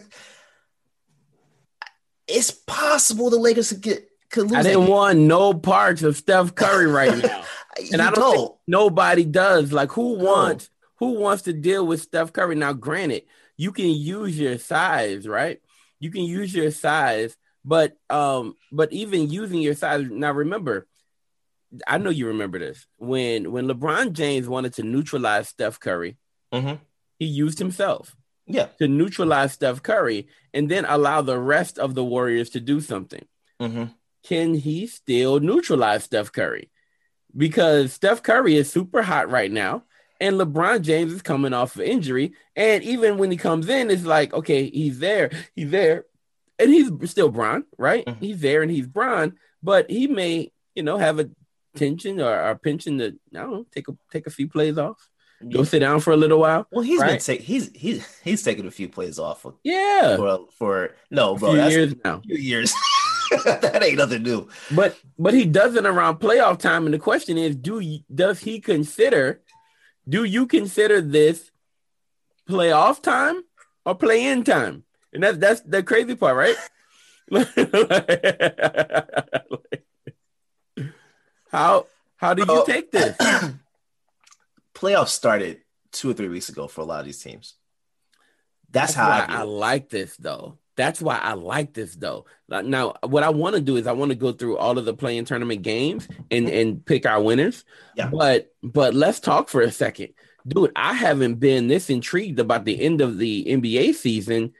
it's 2.29 2.51
possible 2.51 3.31
the 3.31 3.39
Lakers 3.39 3.71
could 3.71 3.81
get 3.81 4.09
could 4.35 4.51
lose. 4.51 4.59
I 4.59 4.63
didn't 4.63 4.87
want 4.89 5.19
no 5.19 5.55
parts 5.55 6.03
of 6.03 6.17
Steph 6.17 6.55
Curry 6.55 6.87
right 6.87 7.17
now. 7.23 7.45
You 7.79 7.91
and 7.93 8.03
I 8.03 8.11
don't 8.11 8.15
don't. 8.21 8.37
think 8.37 8.53
nobody 8.67 9.25
does. 9.25 9.73
Like 9.73 9.91
who 9.93 10.17
No. 10.19 10.25
wants 10.25 10.71
who 10.99 11.13
wants 11.19 11.43
to 11.45 11.53
deal 11.53 11.87
with 11.87 12.03
Steph 12.03 12.33
Curry? 12.33 12.55
Now, 12.55 12.73
granted, 12.73 13.23
you 13.57 13.73
can 13.73 13.87
use 13.89 14.39
your 14.39 14.59
size, 14.59 15.27
right? 15.27 15.61
You 16.01 16.11
can 16.11 16.23
use 16.23 16.55
your 16.55 16.71
size, 16.71 17.37
but 17.65 17.97
um, 18.11 18.55
but 18.71 18.93
even 18.93 19.31
using 19.31 19.61
your 19.61 19.75
size, 19.75 20.07
now 20.11 20.33
remember, 20.33 20.87
I 21.87 21.99
know 21.99 22.11
you 22.11 22.29
remember 22.29 22.59
this. 22.59 22.87
When 22.99 23.51
when 23.53 23.67
LeBron 23.67 24.13
James 24.13 24.49
wanted 24.49 24.75
to 24.75 24.83
neutralize 24.83 25.49
Steph 25.49 25.81
Curry, 25.81 26.17
Mhm. 26.53 26.79
he 27.19 27.27
used 27.27 27.59
himself 27.59 28.15
Yeah. 28.47 28.69
to 28.79 28.87
neutralize 28.87 29.53
Steph 29.53 29.83
Curry 29.83 30.29
and 30.53 30.69
then 30.71 30.85
allow 30.85 31.23
the 31.23 31.39
rest 31.39 31.79
of 31.79 31.95
the 31.95 32.05
Warriors 32.05 32.51
to 32.51 32.61
do 32.61 32.81
something 32.81 33.25
hmm 33.61 33.85
can 34.25 34.55
he 34.55 34.87
still 34.87 35.39
neutralize 35.41 36.05
Steph 36.05 36.33
Curry? 36.33 36.71
Because 37.37 37.93
Steph 37.93 38.23
Curry 38.23 38.57
is 38.57 38.71
super 38.71 39.03
hot 39.03 39.29
right 39.31 39.51
now, 39.51 39.85
and 40.21 40.37
LeBron 40.37 40.83
James 40.83 41.13
is 41.13 41.23
coming 41.23 41.53
off 41.53 41.75
of 41.75 41.83
injury. 41.83 42.33
And 42.55 42.83
even 42.85 43.19
when 43.19 43.31
he 43.31 43.37
comes 43.37 43.69
in, 43.69 43.91
it's 43.91 44.05
like, 44.05 44.33
okay, 44.33 44.71
he's 44.71 44.99
there, 45.01 45.31
he's 45.57 45.71
there, 45.71 46.05
and 46.59 46.71
he's 46.73 46.91
still 47.11 47.29
Bron, 47.31 47.65
right? 47.79 48.07
Mhm. 48.07 48.21
He's 48.21 48.41
there 48.41 48.63
and 48.63 48.71
he's 48.71 48.87
Bron, 48.87 49.37
but 49.63 49.91
he 49.91 50.07
may, 50.07 50.53
you 50.77 50.83
know, 50.85 50.97
have 50.97 51.19
a 51.19 51.29
tension 51.75 52.21
or 52.21 52.33
a 52.51 52.57
pension 52.57 52.99
to, 52.99 53.07
I 53.35 53.39
don't 53.39 53.51
know, 53.51 53.67
take 53.75 53.89
a 53.89 53.97
take 54.13 54.29
a 54.29 54.31
few 54.31 54.47
plays 54.49 54.79
off, 54.79 55.11
go 55.51 55.65
sit 55.65 55.81
down 55.81 55.99
for 55.99 56.13
a 56.13 56.17
little 56.17 56.39
while. 56.39 56.69
Well, 56.71 56.83
he's 56.85 57.01
been 57.01 57.09
Right. 57.09 57.21
take 57.21 57.41
he's 57.41 57.71
he's 57.75 58.07
he's 58.23 58.45
taking 58.45 58.67
a 58.69 58.71
few 58.71 58.89
plays 58.89 59.19
off 59.19 59.43
for 59.43 59.57
Yeah, 59.65 60.17
for, 60.17 60.47
for 60.57 60.95
no, 61.11 61.35
a 61.35 61.39
bro. 61.39 61.49
few 61.51 61.57
That's 61.59 61.75
years 61.75 61.95
now. 62.05 62.19
a 62.19 62.23
few 62.23 62.37
years. 62.37 62.73
that 63.45 63.83
ain't 63.83 63.99
nothing 63.99 64.23
new. 64.23 64.49
But 64.71 64.99
but 65.19 65.35
he 65.35 65.45
does 65.45 65.75
it 65.75 65.87
around 65.87 66.19
playoff 66.19 66.59
time, 66.59 66.87
and 66.87 66.95
the 66.95 66.99
question 66.99 67.39
is, 67.39 67.57
do 67.57 67.81
you, 67.81 68.01
does 68.13 68.41
he 68.41 68.61
consider? 68.61 69.41
Do 70.09 70.25
you 70.25 70.47
consider 70.47 71.01
this 71.01 71.51
playoff 72.49 73.03
time 73.03 73.43
or 73.85 73.95
play 73.95 74.27
in 74.27 74.45
time? 74.45 74.85
And 75.13 75.23
that's 75.23 75.39
that's 75.39 75.61
the 75.63 75.83
crazy 75.83 76.15
part, 76.15 76.37
right? 76.37 76.57
how 81.51 81.87
how 82.17 82.35
do 82.35 82.45
you 82.47 82.65
take 82.67 82.91
this? 82.91 83.17
Playoffs 84.75 85.09
started 85.09 85.61
two 85.93 86.11
or 86.11 86.15
three 86.15 86.29
weeks 86.29 86.49
ago 86.49 86.67
for 86.67 86.83
a 86.83 86.85
lot 86.85 87.01
of 87.01 87.07
these 87.07 87.23
teams. 87.23 87.55
That's, 88.71 88.93
how 88.93 89.09
I, 89.09 89.27
I, 89.29 89.43
like 89.43 89.89
this 89.89 90.17
though. 90.17 90.59
That's 90.77 91.01
why 91.01 91.19
I 91.19 91.35
like 91.35 91.73
this 91.75 91.95
though. 91.95 92.27
Now, 92.49 92.95
what 93.03 93.23
I 93.23 93.31
want 93.31 93.55
to 93.55 93.61
do 93.61 93.77
is 93.77 93.87
I 93.87 93.93
want 93.93 94.11
to 94.11 94.17
go 94.17 94.33
through 94.33 94.59
all 94.59 94.77
of 94.79 94.85
the 94.85 94.95
play-in 94.95 95.25
tournament 95.25 95.63
games 95.63 96.09
and 96.31 96.49
and 96.49 96.85
pick 96.85 97.07
our 97.07 97.23
winners. 97.23 97.65
Yeah. 97.97 98.09
But 98.09 98.53
but 98.63 98.95
let's 98.95 99.21
talk 99.21 99.49
for 99.49 99.61
a 99.61 99.71
second, 99.71 100.15
dude. 100.47 100.73
I 100.75 100.95
haven't 100.95 101.37
been 101.37 101.69
this 101.69 101.91
intrigued 101.91 102.41
about 102.41 102.65
the 102.65 102.81
end 102.81 103.01
of 103.01 103.19
the 103.19 103.45
NBA 103.45 103.95
season, 103.95 104.53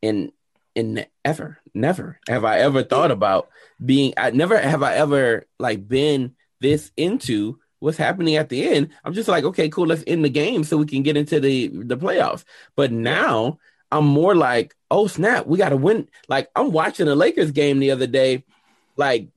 in 0.00 0.32
in 0.74 1.06
ever, 1.24 1.58
never 1.74 2.18
have 2.28 2.44
I 2.44 2.58
ever 2.58 2.82
thought 2.82 3.10
about 3.10 3.48
being. 3.84 4.14
I 4.16 4.30
never 4.30 4.58
have 4.58 4.82
I 4.82 4.94
ever 4.96 5.46
like 5.58 5.86
been 5.86 6.34
this 6.60 6.90
into 6.96 7.58
what's 7.78 7.98
happening 7.98 8.36
at 8.36 8.48
the 8.48 8.68
end. 8.68 8.90
I'm 9.04 9.12
just 9.12 9.28
like, 9.28 9.44
okay, 9.44 9.68
cool, 9.68 9.86
let's 9.86 10.04
end 10.06 10.24
the 10.24 10.30
game 10.30 10.64
so 10.64 10.76
we 10.76 10.86
can 10.86 11.02
get 11.02 11.16
into 11.16 11.40
the 11.40 11.68
the 11.68 11.96
playoffs. 11.96 12.44
But 12.76 12.92
now 12.92 13.58
I'm 13.92 14.06
more 14.06 14.34
like, 14.34 14.74
oh 14.90 15.06
snap, 15.06 15.46
we 15.46 15.58
got 15.58 15.68
to 15.68 15.76
win. 15.76 16.08
Like 16.26 16.50
I'm 16.56 16.72
watching 16.72 17.06
the 17.06 17.14
Lakers 17.14 17.52
game 17.52 17.78
the 17.78 17.90
other 17.90 18.06
day, 18.06 18.44
like 18.96 19.28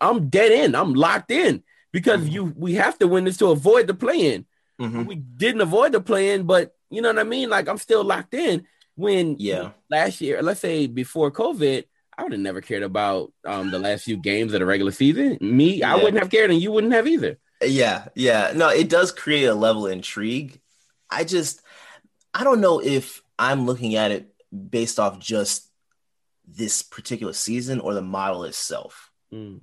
I'm 0.00 0.28
dead 0.28 0.50
in, 0.50 0.74
I'm 0.74 0.94
locked 0.94 1.30
in 1.30 1.62
because 1.92 2.22
mm-hmm. 2.22 2.32
you 2.32 2.44
we 2.56 2.74
have 2.74 2.98
to 2.98 3.06
win 3.06 3.24
this 3.24 3.36
to 3.38 3.50
avoid 3.50 3.86
the 3.86 3.94
play 3.94 4.34
in. 4.34 4.46
Mm-hmm. 4.80 5.04
We 5.04 5.16
didn't 5.16 5.60
avoid 5.60 5.92
the 5.92 6.00
play 6.00 6.32
in, 6.32 6.44
but 6.44 6.74
you 6.90 7.02
know 7.02 7.10
what 7.10 7.18
I 7.18 7.24
mean. 7.24 7.50
Like 7.50 7.68
I'm 7.68 7.78
still 7.78 8.02
locked 8.02 8.34
in. 8.34 8.66
When 8.94 9.36
yeah, 9.38 9.70
last 9.90 10.20
year, 10.20 10.42
let's 10.42 10.60
say 10.60 10.86
before 10.86 11.30
COVID, 11.30 11.84
I 12.16 12.22
would 12.22 12.32
have 12.32 12.40
never 12.40 12.60
cared 12.60 12.82
about 12.82 13.32
um 13.44 13.70
the 13.70 13.78
last 13.78 14.04
few 14.04 14.16
games 14.16 14.54
of 14.54 14.60
the 14.60 14.66
regular 14.66 14.92
season. 14.92 15.38
Me, 15.40 15.76
yeah. 15.76 15.92
I 15.92 15.96
wouldn't 15.96 16.18
have 16.18 16.30
cared, 16.30 16.50
and 16.50 16.60
you 16.60 16.72
wouldn't 16.72 16.92
have 16.94 17.06
either. 17.06 17.38
Yeah, 17.62 18.08
yeah. 18.14 18.52
No, 18.54 18.68
it 18.68 18.88
does 18.88 19.12
create 19.12 19.44
a 19.44 19.54
level 19.54 19.86
of 19.86 19.92
intrigue. 19.92 20.60
I 21.10 21.24
just, 21.24 21.62
I 22.34 22.42
don't 22.42 22.60
know 22.60 22.80
if 22.80 23.22
I'm 23.42 23.66
looking 23.66 23.96
at 23.96 24.12
it 24.12 24.32
based 24.70 25.00
off 25.00 25.18
just 25.18 25.68
this 26.46 26.82
particular 26.82 27.32
season 27.32 27.80
or 27.80 27.92
the 27.92 28.02
model 28.02 28.44
itself. 28.44 29.10
Mm. 29.32 29.62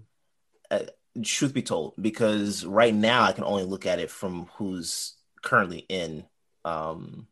Uh, 0.69 0.79
truth 1.23 1.53
be 1.53 1.61
told, 1.61 1.93
because 1.99 2.65
right 2.65 2.93
now 2.93 3.23
I 3.23 3.31
can 3.31 3.45
only 3.45 3.63
look 3.63 3.85
at 3.85 3.99
it 3.99 4.11
from 4.11 4.47
who's 4.55 5.15
currently 5.41 5.85
in 5.87 6.25
um 6.65 7.27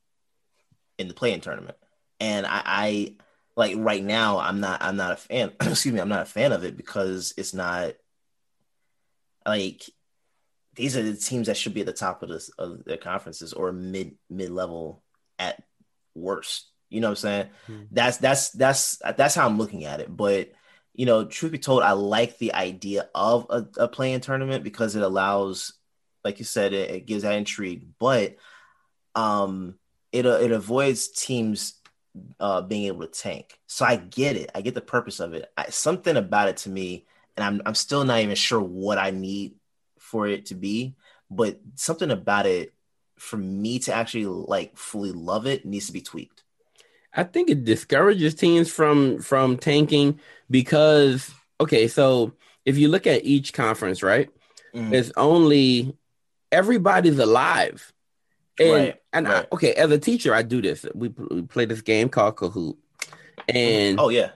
in 0.98 1.10
the 1.10 1.14
play-in 1.14 1.42
tournament, 1.42 1.78
and 2.22 2.46
I, 2.46 2.62
I 2.66 3.16
like 3.58 3.76
right 3.78 4.04
now 4.04 4.40
I'm 4.40 4.62
not 4.62 4.82
I'm 4.82 4.96
not 4.96 5.12
a 5.12 5.18
fan. 5.18 5.52
excuse 5.62 5.94
me, 5.94 6.00
I'm 6.00 6.10
not 6.10 6.22
a 6.22 6.26
fan 6.26 6.54
of 6.54 6.64
it 6.64 6.78
because 6.78 7.34
it's 7.36 7.54
not 7.54 7.94
like 9.46 9.84
these 10.76 10.96
are 10.96 11.04
the 11.04 11.16
teams 11.16 11.48
that 11.48 11.58
should 11.58 11.74
be 11.74 11.82
at 11.82 11.88
the 11.88 11.94
top 11.94 12.24
of 12.24 12.30
this 12.30 12.50
of 12.58 12.86
their 12.86 12.98
conferences 12.98 13.52
or 13.52 13.74
mid 13.74 14.16
mid 14.30 14.50
level 14.50 15.04
at 15.38 15.62
worst. 16.18 16.68
You 16.90 17.02
know 17.02 17.08
what 17.08 17.12
I'm 17.12 17.16
saying? 17.18 17.48
Hmm. 17.68 17.82
That's 17.92 18.18
that's 18.18 18.50
that's 18.52 19.02
that's 19.18 19.36
how 19.36 19.46
I'm 19.46 19.58
looking 19.58 19.86
at 19.86 20.00
it. 20.00 20.16
But 20.16 20.52
you 20.94 21.06
know, 21.06 21.26
truth 21.26 21.52
be 21.52 21.60
told, 21.60 21.84
I 21.84 21.92
like 21.92 22.38
the 22.38 22.54
idea 22.54 23.10
of 23.14 23.46
a, 23.50 23.68
a 23.78 23.88
play-in 23.88 24.20
tournament 24.20 24.64
because 24.64 24.96
it 24.96 25.04
allows, 25.04 25.74
like 26.24 26.40
you 26.40 26.46
said, 26.46 26.74
it, 26.74 26.90
it 26.90 27.06
gives 27.06 27.22
that 27.22 27.36
intrigue. 27.36 27.86
But 28.00 28.38
um, 29.14 29.76
it 30.12 30.26
uh, 30.26 30.40
it 30.42 30.52
avoids 30.52 31.10
teams 31.10 31.74
uh, 32.40 32.62
being 32.62 32.86
able 32.86 33.02
to 33.02 33.08
tank. 33.08 33.60
So 33.68 33.86
I 33.86 33.98
get 33.98 34.36
it. 34.38 34.50
I 34.56 34.62
get 34.62 34.74
the 34.74 34.82
purpose 34.82 35.20
of 35.20 35.34
it. 35.34 35.52
I, 35.58 35.70
something 35.70 36.18
about 36.18 36.50
it 36.50 36.58
to 36.58 36.70
me, 36.70 37.06
and 37.36 37.44
I'm 37.46 37.62
I'm 37.66 37.76
still 37.76 38.04
not 38.04 38.22
even 38.22 38.36
sure 38.36 38.62
what 38.62 38.98
I 38.98 39.12
need 39.12 39.56
for 40.00 40.28
it 40.28 40.48
to 40.48 40.56
be, 40.56 40.96
but 41.30 41.60
something 41.76 42.12
about 42.12 42.46
it 42.46 42.74
for 43.18 43.38
me 43.38 43.80
to 43.80 43.94
actually 43.94 44.26
like 44.26 44.78
fully 44.78 45.12
love 45.12 45.46
it 45.46 45.66
needs 45.66 45.88
to 45.88 45.94
be 45.94 46.02
tweaked. 46.02 46.44
I 47.14 47.24
think 47.24 47.50
it 47.50 47.66
discourages 47.66 48.36
teams 48.36 48.72
from 48.72 49.20
from 49.20 49.58
tanking 49.58 50.20
because 50.50 51.32
okay, 51.60 51.88
so 51.88 52.34
if 52.66 52.78
you 52.78 52.90
look 52.90 53.08
at 53.08 53.26
each 53.26 53.54
conference, 53.54 54.04
right? 54.04 54.30
Mm-hmm. 54.74 54.94
It's 54.94 55.12
only 55.18 55.98
everybody's 56.52 57.20
alive. 57.20 57.94
And 58.60 58.72
right, 58.72 59.02
and 59.14 59.28
right. 59.28 59.46
I, 59.52 59.56
okay, 59.56 59.74
as 59.74 59.92
a 59.92 60.00
teacher, 60.00 60.34
I 60.34 60.42
do 60.42 60.62
this. 60.62 60.86
We, 60.94 61.10
we 61.10 61.44
play 61.44 61.66
this 61.66 61.82
game 61.82 62.10
called 62.10 62.36
Kahoot. 62.38 62.76
And 63.48 64.00
oh 64.00 64.10
yeah. 64.10 64.32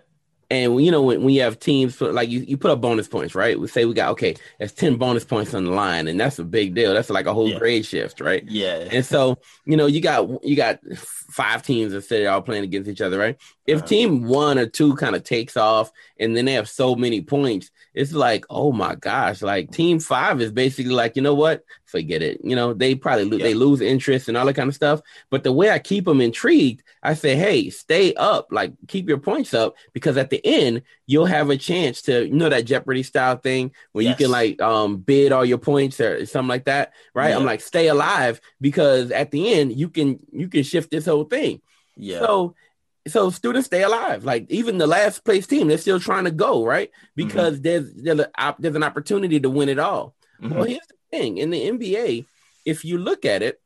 And 0.52 0.84
you 0.84 0.92
know 0.92 1.02
when, 1.02 1.24
when 1.24 1.34
you 1.34 1.44
have 1.44 1.60
teams 1.60 2.02
like 2.02 2.28
you, 2.28 2.42
you 2.42 2.58
put 2.58 2.72
up 2.72 2.82
bonus 2.82 3.08
points, 3.08 3.36
right? 3.36 3.58
We 3.58 3.70
say 3.70 3.86
we 3.86 3.94
got 3.94 4.10
okay, 4.12 4.36
that's 4.60 4.74
ten 4.74 4.98
bonus 4.98 5.24
points 5.24 5.54
on 5.54 5.64
the 5.64 5.72
line, 5.72 6.10
and 6.10 6.20
that's 6.20 6.40
a 6.40 6.44
big 6.44 6.76
deal. 6.76 6.94
That's 6.94 7.10
like 7.10 7.26
a 7.26 7.34
whole 7.34 7.48
yeah. 7.48 7.58
grade 7.58 7.86
shift, 7.86 8.20
right? 8.20 8.44
Yeah. 8.46 8.90
And 8.92 9.06
so 9.06 9.38
you 9.64 9.78
know 9.78 9.86
you 9.86 10.02
got 10.02 10.44
you 10.44 10.58
got 10.58 10.82
five 10.98 11.64
teams 11.64 11.94
that 11.94 12.02
say 12.02 12.26
all 12.26 12.42
playing 12.42 12.66
against 12.66 12.90
each 12.90 13.00
other, 13.00 13.18
right? 13.18 13.38
If 13.66 13.78
uh-huh. 13.78 13.88
team 13.88 14.24
one 14.26 14.60
or 14.60 14.66
two 14.66 14.94
kind 14.98 15.16
of 15.16 15.24
takes 15.24 15.56
off, 15.56 15.90
and 16.20 16.36
then 16.36 16.44
they 16.44 16.54
have 16.54 16.68
so 16.68 16.96
many 16.96 17.22
points, 17.22 17.72
it's 17.94 18.14
like 18.14 18.46
oh 18.50 18.72
my 18.72 18.96
gosh, 18.96 19.42
like 19.42 19.72
team 19.72 20.00
five 20.00 20.42
is 20.42 20.52
basically 20.52 20.94
like 20.94 21.16
you 21.16 21.22
know 21.22 21.36
what, 21.36 21.64
forget 21.86 22.22
it. 22.22 22.40
You 22.44 22.56
know 22.56 22.74
they 22.74 22.96
probably 22.96 23.26
lo- 23.26 23.38
yeah. 23.38 23.44
they 23.44 23.54
lose 23.54 23.82
interest 23.82 24.28
and 24.28 24.38
all 24.38 24.46
that 24.46 24.56
kind 24.56 24.70
of 24.70 24.76
stuff. 24.76 25.02
But 25.30 25.44
the 25.44 25.52
way 25.52 25.72
I 25.72 25.80
keep 25.80 26.06
them 26.06 26.22
intrigued, 26.22 26.84
I 27.04 27.14
say, 27.14 27.36
hey, 27.36 27.70
stay 27.70 28.14
up, 28.14 28.48
like 28.52 28.74
keep 28.88 29.10
your 29.10 29.18
points 29.18 29.54
up, 29.54 29.76
because 29.94 30.18
at 30.18 30.30
the 30.30 30.42
end, 30.46 30.84
you'll 31.06 31.26
have 31.26 31.50
a 31.50 31.58
chance 31.58 32.02
to, 32.04 32.26
you 32.26 32.34
know, 32.34 32.50
that 32.50 32.66
Jeopardy 32.66 33.04
style 33.04 33.38
thing 33.38 33.72
where 33.92 34.04
yes. 34.04 34.20
you 34.20 34.26
can 34.26 34.32
like 34.32 34.62
um 34.62 34.98
bid 34.98 35.32
all 35.32 35.46
your 35.46 35.58
points 35.58 36.00
or 36.00 36.26
something 36.26 36.50
like 36.50 36.66
that, 36.66 36.94
right? 37.14 37.30
Yeah. 37.30 37.38
I'm 37.38 37.46
like, 37.46 37.62
stay 37.62 37.88
alive 37.88 38.40
because 38.60 39.12
at 39.12 39.32
the 39.32 39.54
end 39.54 39.78
you 39.78 39.90
can 39.90 40.20
you 40.32 40.48
can 40.48 40.64
shift 40.64 40.92
this 40.92 41.06
whole 41.06 41.26
thing. 41.26 41.62
Yeah. 41.98 42.20
So 42.20 42.56
so 43.08 43.30
students 43.30 43.68
stay 43.68 43.84
alive. 43.84 44.24
Like 44.24 44.50
even 44.50 44.78
the 44.78 44.88
last 44.88 45.26
place 45.26 45.48
team, 45.48 45.68
they're 45.68 45.78
still 45.78 46.00
trying 46.00 46.26
to 46.26 46.32
go, 46.32 46.66
right? 46.66 46.90
Mm-hmm. 46.90 47.28
Because 47.28 47.54
mm-hmm. 47.56 47.64
there's 47.64 47.94
there's, 47.94 48.20
a, 48.20 48.56
there's 48.60 48.76
an 48.76 48.84
opportunity 48.84 49.40
to 49.40 49.50
win 49.50 49.70
it 49.70 49.80
all. 49.80 50.16
Mm-hmm. 50.42 50.56
Well, 50.56 50.66
here's 50.66 50.88
the 50.88 51.18
thing: 51.18 51.38
in 51.38 51.50
the 51.50 51.70
NBA, 51.70 52.26
if 52.66 52.86
you 52.86 52.98
look 52.98 53.26
at 53.26 53.42
it, 53.42 53.60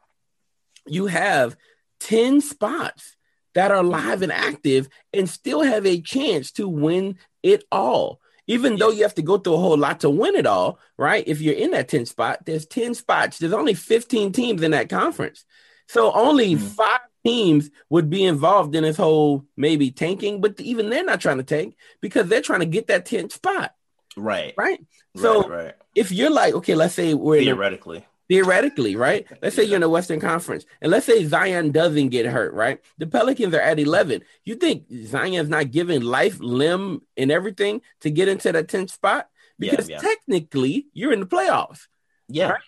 you 0.87 1.07
have 1.07 1.55
10 2.01 2.41
spots 2.41 3.15
that 3.53 3.71
are 3.71 3.83
live 3.83 4.21
and 4.21 4.31
active 4.31 4.89
and 5.13 5.29
still 5.29 5.61
have 5.61 5.85
a 5.85 6.01
chance 6.01 6.51
to 6.53 6.67
win 6.67 7.17
it 7.41 7.63
all. 7.71 8.19
Even 8.47 8.73
yes. 8.73 8.79
though 8.79 8.91
you 8.91 9.03
have 9.03 9.15
to 9.15 9.23
go 9.23 9.37
through 9.37 9.55
a 9.55 9.57
whole 9.57 9.77
lot 9.77 10.01
to 10.01 10.09
win 10.09 10.35
it 10.35 10.45
all, 10.45 10.77
right? 10.97 11.23
If 11.25 11.41
you're 11.41 11.55
in 11.55 11.71
that 11.71 11.87
10 11.87 12.05
spot, 12.05 12.45
there's 12.45 12.67
10 12.67 12.93
spots. 12.93 13.39
There's 13.39 13.53
only 13.53 13.73
15 13.73 14.33
teams 14.33 14.61
in 14.61 14.71
that 14.71 14.89
conference. 14.89 15.45
So 15.87 16.11
only 16.11 16.55
mm-hmm. 16.55 16.65
five 16.65 16.99
teams 17.25 17.69
would 17.89 18.09
be 18.09 18.23
involved 18.23 18.75
in 18.75 18.83
this 18.83 18.97
whole 18.97 19.45
maybe 19.57 19.91
tanking, 19.91 20.41
but 20.41 20.59
even 20.59 20.89
they're 20.89 21.03
not 21.03 21.21
trying 21.21 21.37
to 21.37 21.43
tank 21.43 21.75
because 22.01 22.27
they're 22.27 22.41
trying 22.41 22.59
to 22.61 22.65
get 22.65 22.87
that 22.87 23.05
10th 23.05 23.33
spot. 23.33 23.73
Right. 24.15 24.53
Right. 24.57 24.79
So 25.17 25.41
right, 25.41 25.65
right. 25.65 25.73
if 25.93 26.11
you're 26.11 26.29
like, 26.29 26.53
okay, 26.55 26.75
let's 26.75 26.93
say 26.93 27.13
we're 27.13 27.41
theoretically 27.41 28.05
theoretically, 28.27 28.95
right? 28.95 29.25
Let's 29.41 29.55
say 29.55 29.63
you're 29.63 29.75
in 29.75 29.81
the 29.81 29.89
Western 29.89 30.19
Conference, 30.19 30.65
and 30.81 30.91
let's 30.91 31.05
say 31.05 31.23
Zion 31.25 31.71
doesn't 31.71 32.09
get 32.09 32.25
hurt, 32.25 32.53
right? 32.53 32.81
The 32.97 33.07
Pelicans 33.07 33.53
are 33.53 33.61
at 33.61 33.79
11. 33.79 34.21
You 34.43 34.55
think 34.55 34.85
Zion's 35.05 35.49
not 35.49 35.71
giving 35.71 36.01
life, 36.01 36.39
limb, 36.39 37.01
and 37.17 37.31
everything 37.31 37.81
to 38.01 38.09
get 38.09 38.27
into 38.27 38.51
that 38.51 38.67
10th 38.67 38.91
spot? 38.91 39.29
Because 39.59 39.89
yeah, 39.89 39.99
yeah. 40.01 40.09
technically, 40.09 40.87
you're 40.93 41.13
in 41.13 41.21
the 41.21 41.25
playoffs. 41.25 41.87
Yeah. 42.27 42.51
Right? 42.51 42.61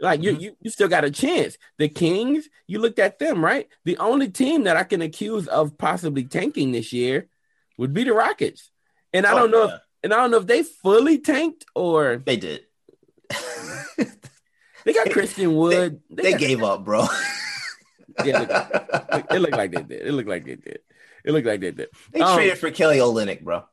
Like 0.00 0.20
mm-hmm. 0.20 0.40
you, 0.40 0.48
you, 0.48 0.56
you 0.62 0.70
still 0.70 0.88
got 0.88 1.04
a 1.04 1.10
chance. 1.10 1.58
The 1.78 1.88
Kings, 1.88 2.48
you 2.66 2.78
looked 2.78 2.98
at 2.98 3.18
them, 3.18 3.44
right? 3.44 3.68
The 3.84 3.98
only 3.98 4.30
team 4.30 4.64
that 4.64 4.76
I 4.76 4.84
can 4.84 5.02
accuse 5.02 5.46
of 5.46 5.76
possibly 5.76 6.24
tanking 6.24 6.72
this 6.72 6.92
year 6.92 7.28
would 7.76 7.92
be 7.92 8.04
the 8.04 8.14
Rockets. 8.14 8.70
And 9.12 9.26
I 9.26 9.32
oh, 9.32 9.38
don't 9.38 9.50
know 9.50 9.66
yeah. 9.66 9.74
if 9.74 9.80
and 10.02 10.14
I 10.14 10.16
don't 10.16 10.30
know 10.30 10.38
if 10.38 10.46
they 10.46 10.62
fully 10.62 11.18
tanked 11.18 11.66
or 11.74 12.16
they 12.16 12.36
did. 12.36 12.62
They 14.84 14.92
got 14.92 15.10
Christian 15.10 15.54
Wood. 15.54 16.00
They, 16.10 16.22
they, 16.22 16.32
they 16.32 16.38
gave 16.38 16.62
up, 16.62 16.84
bro. 16.84 17.00
yeah, 18.24 18.42
it 18.42 18.48
looked, 18.48 19.32
it 19.32 19.38
looked 19.40 19.56
like 19.56 19.72
they 19.72 19.82
did. 19.82 20.06
It 20.06 20.12
looked 20.12 20.28
like 20.28 20.44
they 20.44 20.56
did. 20.56 20.78
It 21.24 21.32
looked 21.32 21.46
like 21.46 21.60
they 21.60 21.70
did. 21.70 21.88
They 22.12 22.20
um, 22.20 22.34
traded 22.34 22.58
for 22.58 22.70
Kelly 22.70 22.98
Olynyk, 22.98 23.42
bro. 23.42 23.64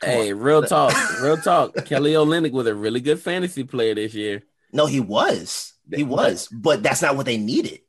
Come 0.00 0.10
hey, 0.10 0.32
on. 0.32 0.40
real 0.40 0.62
talk, 0.62 0.92
real 1.22 1.36
talk. 1.36 1.74
Kelly 1.86 2.12
Olynyk 2.12 2.52
was 2.52 2.66
a 2.66 2.74
really 2.74 3.00
good 3.00 3.20
fantasy 3.20 3.64
player 3.64 3.94
this 3.94 4.12
year. 4.14 4.42
No, 4.72 4.86
he 4.86 5.00
was. 5.00 5.74
He 5.94 6.02
was, 6.02 6.48
but 6.48 6.82
that's 6.82 7.02
not 7.02 7.16
what 7.16 7.26
they 7.26 7.38
needed. 7.38 7.80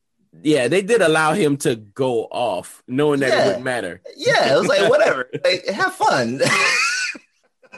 Yeah, 0.43 0.67
they 0.67 0.81
did 0.81 1.01
allow 1.01 1.33
him 1.33 1.57
to 1.57 1.75
go 1.75 2.25
off, 2.25 2.83
knowing 2.87 3.21
that 3.21 3.29
yeah. 3.29 3.41
it 3.41 3.45
wouldn't 3.45 3.63
matter. 3.63 4.01
Yeah, 4.15 4.53
it 4.53 4.59
was 4.59 4.67
like 4.67 4.89
whatever. 4.89 5.29
like, 5.43 5.65
have 5.67 5.93
fun. 5.95 6.39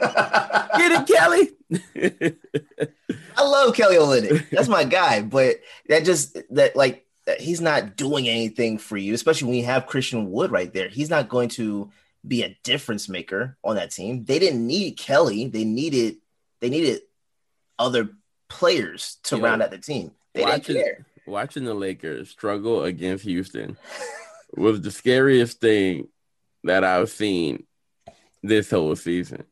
Get 0.00 0.92
it, 0.92 1.06
Kelly. 1.06 1.50
I 3.36 3.42
love 3.42 3.74
Kelly 3.74 3.96
Olynyk. 3.96 4.48
That's 4.50 4.68
my 4.68 4.84
guy. 4.84 5.22
But 5.22 5.56
that 5.88 6.04
just 6.04 6.38
that 6.50 6.74
like 6.74 7.06
he's 7.38 7.60
not 7.60 7.96
doing 7.96 8.28
anything 8.28 8.78
for 8.78 8.96
you, 8.96 9.14
especially 9.14 9.48
when 9.48 9.58
you 9.58 9.64
have 9.64 9.86
Christian 9.86 10.30
Wood 10.30 10.50
right 10.50 10.72
there. 10.72 10.88
He's 10.88 11.10
not 11.10 11.28
going 11.28 11.50
to 11.50 11.90
be 12.26 12.42
a 12.42 12.56
difference 12.62 13.08
maker 13.08 13.56
on 13.62 13.76
that 13.76 13.90
team. 13.90 14.24
They 14.24 14.38
didn't 14.38 14.66
need 14.66 14.96
Kelly. 14.98 15.46
They 15.48 15.64
needed 15.64 16.16
they 16.60 16.70
needed 16.70 17.02
other 17.78 18.10
players 18.50 19.18
to 19.22 19.36
you 19.36 19.44
round 19.44 19.62
out 19.62 19.70
the 19.70 19.78
team. 19.78 20.10
They 20.34 20.42
watching, 20.42 20.84
watching 21.26 21.64
the 21.64 21.72
Lakers 21.74 22.28
struggle 22.28 22.84
against 22.84 23.24
Houston 23.24 23.78
was 24.54 24.82
the 24.82 24.90
scariest 24.90 25.60
thing 25.60 26.08
that 26.64 26.84
I've 26.84 27.08
seen 27.08 27.64
this 28.42 28.70
whole 28.70 28.96
season 28.96 29.44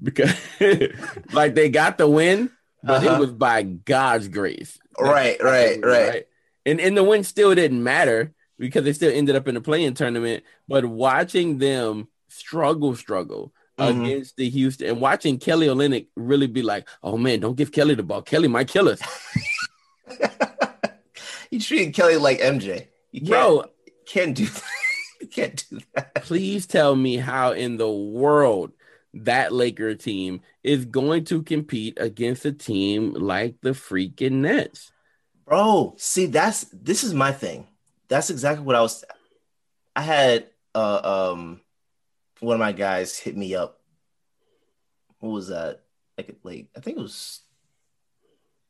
because 0.00 0.34
like 1.32 1.54
they 1.54 1.68
got 1.68 1.98
the 1.98 2.08
win, 2.08 2.50
but 2.82 3.04
uh-huh. 3.04 3.16
it 3.16 3.20
was 3.20 3.32
by 3.32 3.62
God's 3.62 4.28
grace. 4.28 4.78
Right, 4.98 5.42
right, 5.42 5.80
right, 5.82 6.08
right. 6.08 6.26
And 6.66 6.80
and 6.80 6.96
the 6.96 7.04
win 7.04 7.24
still 7.24 7.54
didn't 7.54 7.82
matter 7.82 8.32
because 8.58 8.84
they 8.84 8.92
still 8.92 9.12
ended 9.12 9.36
up 9.36 9.48
in 9.48 9.54
the 9.54 9.60
play-in 9.60 9.94
tournament. 9.94 10.44
But 10.68 10.84
watching 10.84 11.58
them 11.58 12.08
struggle, 12.28 12.94
struggle 12.94 13.52
mm-hmm. 13.78 14.04
against 14.04 14.36
the 14.36 14.48
Houston 14.48 14.88
and 14.88 15.00
watching 15.00 15.38
Kelly 15.38 15.66
Olynyk 15.66 16.08
really 16.16 16.46
be 16.46 16.62
like, 16.62 16.88
oh 17.02 17.16
man, 17.16 17.40
don't 17.40 17.56
give 17.56 17.72
Kelly 17.72 17.94
the 17.94 18.02
ball. 18.02 18.22
Kelly 18.22 18.48
might 18.48 18.68
kill 18.68 18.88
us. 18.88 19.00
you 21.50 21.60
treating 21.60 21.92
Kelly 21.92 22.16
like 22.16 22.40
MJ. 22.40 22.86
You 23.10 23.20
can't, 23.20 23.30
Bro, 23.30 23.64
can't 24.06 24.36
do 24.36 24.46
that. 24.46 24.62
you 25.20 25.26
can't 25.28 25.64
do 25.70 25.80
that. 25.94 26.14
Please 26.16 26.66
tell 26.66 26.94
me 26.94 27.16
how 27.16 27.52
in 27.52 27.76
the 27.76 27.90
world 27.90 28.72
that 29.14 29.52
Laker 29.52 29.94
team 29.94 30.40
is 30.62 30.84
going 30.84 31.24
to 31.26 31.42
compete 31.42 31.98
against 32.00 32.44
a 32.44 32.52
team 32.52 33.14
like 33.14 33.56
the 33.60 33.70
freaking 33.70 34.32
Nets. 34.32 34.90
Bro, 35.46 35.94
see, 35.98 36.26
that's 36.26 36.64
this 36.72 37.04
is 37.04 37.14
my 37.14 37.30
thing. 37.30 37.68
That's 38.08 38.30
exactly 38.30 38.64
what 38.64 38.76
I 38.76 38.80
was. 38.80 39.04
I 39.94 40.02
had 40.02 40.46
uh, 40.74 41.32
um 41.32 41.60
one 42.44 42.54
of 42.54 42.60
my 42.60 42.72
guys 42.72 43.18
hit 43.18 43.36
me 43.36 43.54
up. 43.54 43.80
What 45.18 45.30
was 45.30 45.48
that? 45.48 45.80
Like, 46.16 46.36
like 46.42 46.68
I 46.76 46.80
think 46.80 46.98
it 46.98 47.02
was 47.02 47.40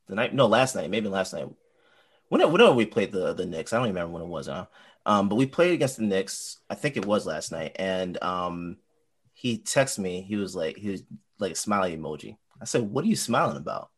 the 0.07 0.14
night. 0.14 0.35
No, 0.35 0.47
last 0.47 0.75
night. 0.75 0.90
Maybe 0.90 1.09
last 1.09 1.33
night. 1.33 1.49
Whenever, 2.28 2.52
whenever 2.52 2.73
we 2.73 2.87
played 2.87 3.12
the 3.12 3.35
the 3.35 3.47
Knicks, 3.47 3.73
I 3.73 3.76
don't 3.76 3.87
even 3.87 3.97
remember 3.97 4.14
when 4.14 4.23
it 4.23 4.28
was. 4.28 4.47
Huh? 4.47 4.66
Um, 5.07 5.28
but 5.28 5.37
we 5.37 5.47
played 5.47 5.73
against 5.73 5.97
the 5.97 6.04
Knicks. 6.04 6.59
I 6.71 6.75
think 6.75 6.97
it 6.97 7.07
was 7.07 7.26
last 7.26 7.52
night, 7.52 7.76
and 7.76 8.21
um, 8.23 8.78
he 9.33 9.59
texted 9.59 9.99
me. 9.99 10.23
He 10.23 10.37
was 10.37 10.57
like, 10.57 10.76
he 10.76 10.90
was 10.90 11.02
like 11.38 11.52
a 11.52 11.57
smiley 11.57 11.97
emoji. 11.97 12.37
I 12.61 12.64
said, 12.64 12.83
"What 12.83 13.04
are 13.04 13.09
you 13.09 13.16
smiling 13.16 13.57
about? 13.57 13.90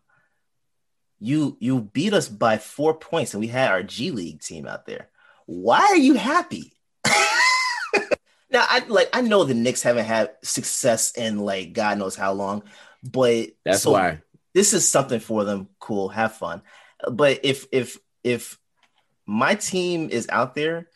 You 1.21 1.56
you 1.61 1.80
beat 1.80 2.12
us 2.12 2.28
by 2.28 2.59
four 2.59 2.95
points, 2.95 3.35
and 3.35 3.40
we 3.40 3.47
had 3.47 3.71
our 3.71 3.83
G 3.83 4.11
League 4.11 4.40
team 4.40 4.66
out 4.66 4.87
there. 4.87 5.09
Why 5.47 5.80
are 5.80 5.97
you 5.97 6.14
happy?" 6.14 6.75
Now 8.50 8.65
I 8.69 8.85
like 8.87 9.09
I 9.12 9.23
know 9.23 9.45
the 9.45 9.55
Knicks 9.55 9.83
haven't 9.83 10.05
had 10.05 10.31
success 10.43 11.12
in 11.12 11.38
like 11.38 11.73
God 11.73 11.99
knows 11.99 12.17
how 12.17 12.33
long, 12.33 12.62
but 13.03 13.49
that's 13.65 13.83
so 13.83 13.93
why 13.93 14.21
this 14.55 14.73
is 14.73 14.88
something 14.88 15.21
for 15.21 15.45
them. 15.45 15.69
Cool, 15.79 16.09
have 16.09 16.35
fun. 16.35 16.62
But 17.11 17.41
if 17.43 17.67
if 17.73 17.99
if 18.23 18.59
my 19.26 19.55
team 19.55 20.09
is 20.11 20.29
out 20.31 20.55
there 20.55 20.88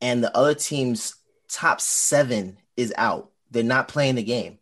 and 0.00 0.22
the 0.22 0.36
other 0.36 0.54
team's 0.54 1.16
top 1.48 1.80
seven 1.80 2.58
is 2.76 2.92
out, 2.96 3.30
they're 3.50 3.62
not 3.62 3.88
playing 3.88 4.16
the 4.16 4.22
game, 4.22 4.58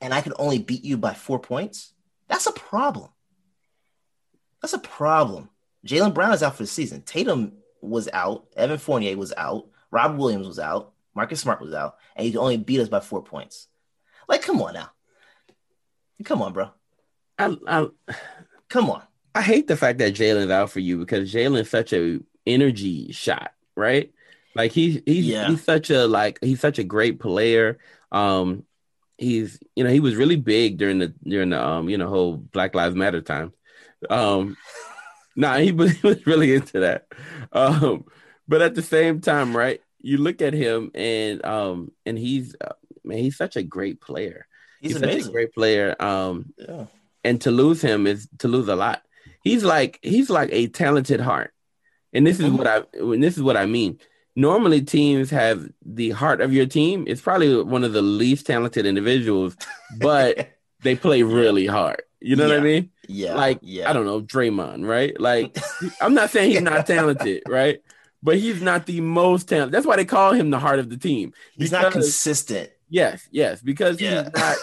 and 0.00 0.12
I 0.12 0.20
can 0.20 0.34
only 0.38 0.58
beat 0.58 0.84
you 0.84 0.98
by 0.98 1.14
four 1.14 1.38
points, 1.38 1.94
that's 2.28 2.46
a 2.46 2.52
problem. 2.52 3.08
That's 4.60 4.74
a 4.74 4.78
problem. 4.78 5.48
Jaylen 5.86 6.14
Brown 6.14 6.32
is 6.32 6.42
out 6.42 6.56
for 6.56 6.62
the 6.62 6.68
season. 6.68 7.02
Tatum 7.02 7.52
was 7.80 8.08
out. 8.12 8.46
Evan 8.56 8.78
Fournier 8.78 9.16
was 9.16 9.32
out. 9.36 9.68
Rob 9.90 10.18
Williams 10.18 10.46
was 10.46 10.58
out. 10.58 10.92
Marcus 11.16 11.40
Smart 11.40 11.60
was 11.60 11.72
out, 11.74 11.96
and 12.14 12.26
he 12.26 12.36
only 12.36 12.58
beat 12.58 12.80
us 12.80 12.88
by 12.88 13.00
four 13.00 13.22
points. 13.22 13.68
Like, 14.28 14.42
come 14.42 14.60
on 14.60 14.74
now. 14.74 14.90
Come 16.24 16.42
on, 16.42 16.52
bro. 16.52 16.70
I, 17.38 17.56
I 17.66 17.88
come 18.68 18.90
on. 18.90 19.02
I 19.34 19.42
hate 19.42 19.66
the 19.66 19.76
fact 19.76 19.98
that 19.98 20.14
Jaylen's 20.14 20.50
out 20.50 20.70
for 20.70 20.80
you 20.80 20.98
because 20.98 21.32
Jaylen's 21.32 21.70
such 21.70 21.92
a 21.92 22.20
energy 22.46 23.12
shot, 23.12 23.52
right? 23.74 24.12
Like 24.54 24.72
he's 24.72 25.02
he's 25.04 25.26
yeah. 25.26 25.48
he's 25.48 25.62
such 25.62 25.90
a 25.90 26.06
like 26.06 26.38
he's 26.40 26.60
such 26.60 26.78
a 26.78 26.84
great 26.84 27.20
player. 27.20 27.78
Um, 28.12 28.64
he's 29.18 29.58
you 29.74 29.84
know 29.84 29.90
he 29.90 30.00
was 30.00 30.16
really 30.16 30.36
big 30.36 30.78
during 30.78 30.98
the 30.98 31.08
during 31.22 31.50
the 31.50 31.62
um 31.62 31.88
you 31.88 31.98
know 31.98 32.08
whole 32.08 32.36
Black 32.36 32.74
Lives 32.74 32.94
Matter 32.94 33.20
time. 33.20 33.52
Um, 34.08 34.56
nah, 35.34 35.58
he 35.58 35.72
was, 35.72 35.92
he 35.96 36.06
was 36.06 36.26
really 36.26 36.54
into 36.54 36.80
that. 36.80 37.06
Um, 37.52 38.04
but 38.48 38.62
at 38.62 38.74
the 38.74 38.82
same 38.82 39.20
time, 39.20 39.56
right? 39.56 39.80
You 40.06 40.18
look 40.18 40.40
at 40.40 40.54
him 40.54 40.90
and 40.94 41.44
um 41.44 41.92
and 42.04 42.18
he's 42.18 42.54
uh, 42.60 42.74
man, 43.04 43.18
he's 43.18 43.36
such 43.36 43.56
a 43.56 43.62
great 43.62 44.00
player. 44.00 44.46
He's, 44.80 44.92
he's 44.92 45.00
such 45.00 45.28
a 45.28 45.32
great 45.32 45.52
player. 45.52 45.96
Um, 46.00 46.52
yeah. 46.58 46.86
And 47.24 47.40
to 47.40 47.50
lose 47.50 47.82
him 47.82 48.06
is 48.06 48.28
to 48.38 48.48
lose 48.48 48.68
a 48.68 48.76
lot. 48.76 49.02
He's 49.42 49.64
like 49.64 49.98
he's 50.02 50.30
like 50.30 50.50
a 50.52 50.68
talented 50.68 51.20
heart, 51.20 51.52
and 52.12 52.26
this 52.26 52.38
is 52.38 52.46
mm-hmm. 52.46 52.56
what 52.56 52.66
I 52.66 52.82
and 52.94 53.22
this 53.22 53.36
is 53.36 53.42
what 53.42 53.56
I 53.56 53.66
mean 53.66 53.98
normally 54.36 54.82
teams 54.82 55.30
have 55.30 55.66
the 55.84 56.10
heart 56.10 56.40
of 56.40 56.52
your 56.52 56.66
team. 56.66 57.04
It's 57.08 57.22
probably 57.22 57.62
one 57.62 57.82
of 57.82 57.94
the 57.94 58.02
least 58.02 58.46
talented 58.46 58.86
individuals, 58.86 59.56
but 59.98 60.50
they 60.82 60.94
play 60.94 61.22
really 61.22 61.66
hard. 61.66 62.02
You 62.20 62.36
know 62.36 62.46
yeah. 62.46 62.54
what 62.54 62.60
I 62.60 62.64
mean? 62.64 62.90
Yeah. 63.08 63.34
Like 63.34 63.58
yeah. 63.62 63.90
I 63.90 63.92
don't 63.92 64.04
know, 64.04 64.20
Draymond, 64.20 64.86
right? 64.86 65.18
Like 65.18 65.56
I'm 66.00 66.14
not 66.14 66.30
saying 66.30 66.50
he's 66.50 66.60
not 66.60 66.86
talented, 66.86 67.42
right? 67.48 67.80
But 68.26 68.38
he's 68.38 68.60
not 68.60 68.86
the 68.86 69.00
most 69.00 69.48
talented. 69.48 69.72
That's 69.72 69.86
why 69.86 69.94
they 69.94 70.04
call 70.04 70.32
him 70.32 70.50
the 70.50 70.58
heart 70.58 70.80
of 70.80 70.90
the 70.90 70.96
team. 70.96 71.32
He's 71.56 71.70
not 71.70 71.92
consistent. 71.92 72.70
Yes, 72.88 73.28
yes, 73.30 73.62
because 73.62 74.00
yeah. 74.00 74.24
he's 74.24 74.32
not 74.34 74.56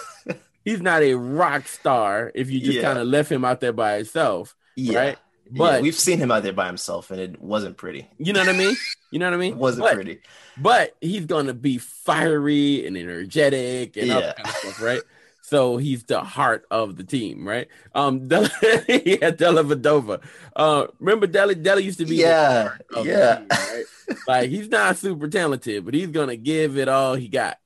he's 0.65 0.81
not 0.81 1.01
a 1.01 1.13
rock 1.13 1.65
star 1.69 2.29
if 2.35 2.51
you 2.51 2.59
just 2.59 2.73
yeah. 2.73 2.81
kind 2.81 2.99
of 2.99 3.07
left 3.07 3.31
him 3.31 3.45
out 3.45 3.61
there 3.61 3.71
by 3.71 3.95
himself. 3.95 4.53
Yeah. 4.75 4.99
Right. 4.99 5.17
But 5.49 5.75
yeah, 5.75 5.79
we've 5.79 5.95
seen 5.95 6.17
him 6.17 6.29
out 6.29 6.43
there 6.43 6.51
by 6.51 6.67
himself, 6.67 7.09
and 7.09 7.21
it 7.21 7.41
wasn't 7.41 7.77
pretty. 7.77 8.05
You 8.17 8.33
know 8.33 8.41
what 8.41 8.49
I 8.49 8.57
mean? 8.57 8.75
You 9.11 9.19
know 9.19 9.27
what 9.27 9.33
I 9.33 9.37
mean? 9.37 9.53
it 9.53 9.59
wasn't 9.59 9.85
but, 9.85 9.93
pretty. 9.93 10.19
But 10.57 10.97
he's 10.99 11.25
gonna 11.25 11.53
be 11.53 11.77
fiery 11.77 12.85
and 12.85 12.97
energetic 12.97 13.95
and 13.95 14.11
all 14.11 14.19
that 14.19 14.35
kind 14.35 14.49
of 14.49 14.55
stuff, 14.55 14.81
right? 14.81 15.01
So 15.53 15.77
he's 15.77 16.03
the 16.05 16.23
heart 16.23 16.65
of 16.71 16.95
the 16.95 17.03
team, 17.03 17.47
right? 17.47 17.67
Um, 17.93 18.21
yeah, 18.31 19.29
Dellavedova. 19.29 20.23
Uh, 20.55 20.87
remember 20.97 21.27
Delly? 21.27 21.53
Delly 21.53 21.83
used 21.83 21.99
to 21.99 22.07
be 22.07 22.15
yeah, 22.15 22.73
yeah. 23.03 23.35
Team, 23.35 23.47
right? 23.51 23.83
like 24.27 24.49
he's 24.49 24.67
not 24.67 24.97
super 24.97 25.27
talented, 25.27 25.85
but 25.85 25.93
he's 25.93 26.07
gonna 26.07 26.37
give 26.37 26.75
it 26.79 26.87
all 26.87 27.13
he 27.13 27.27
got. 27.27 27.59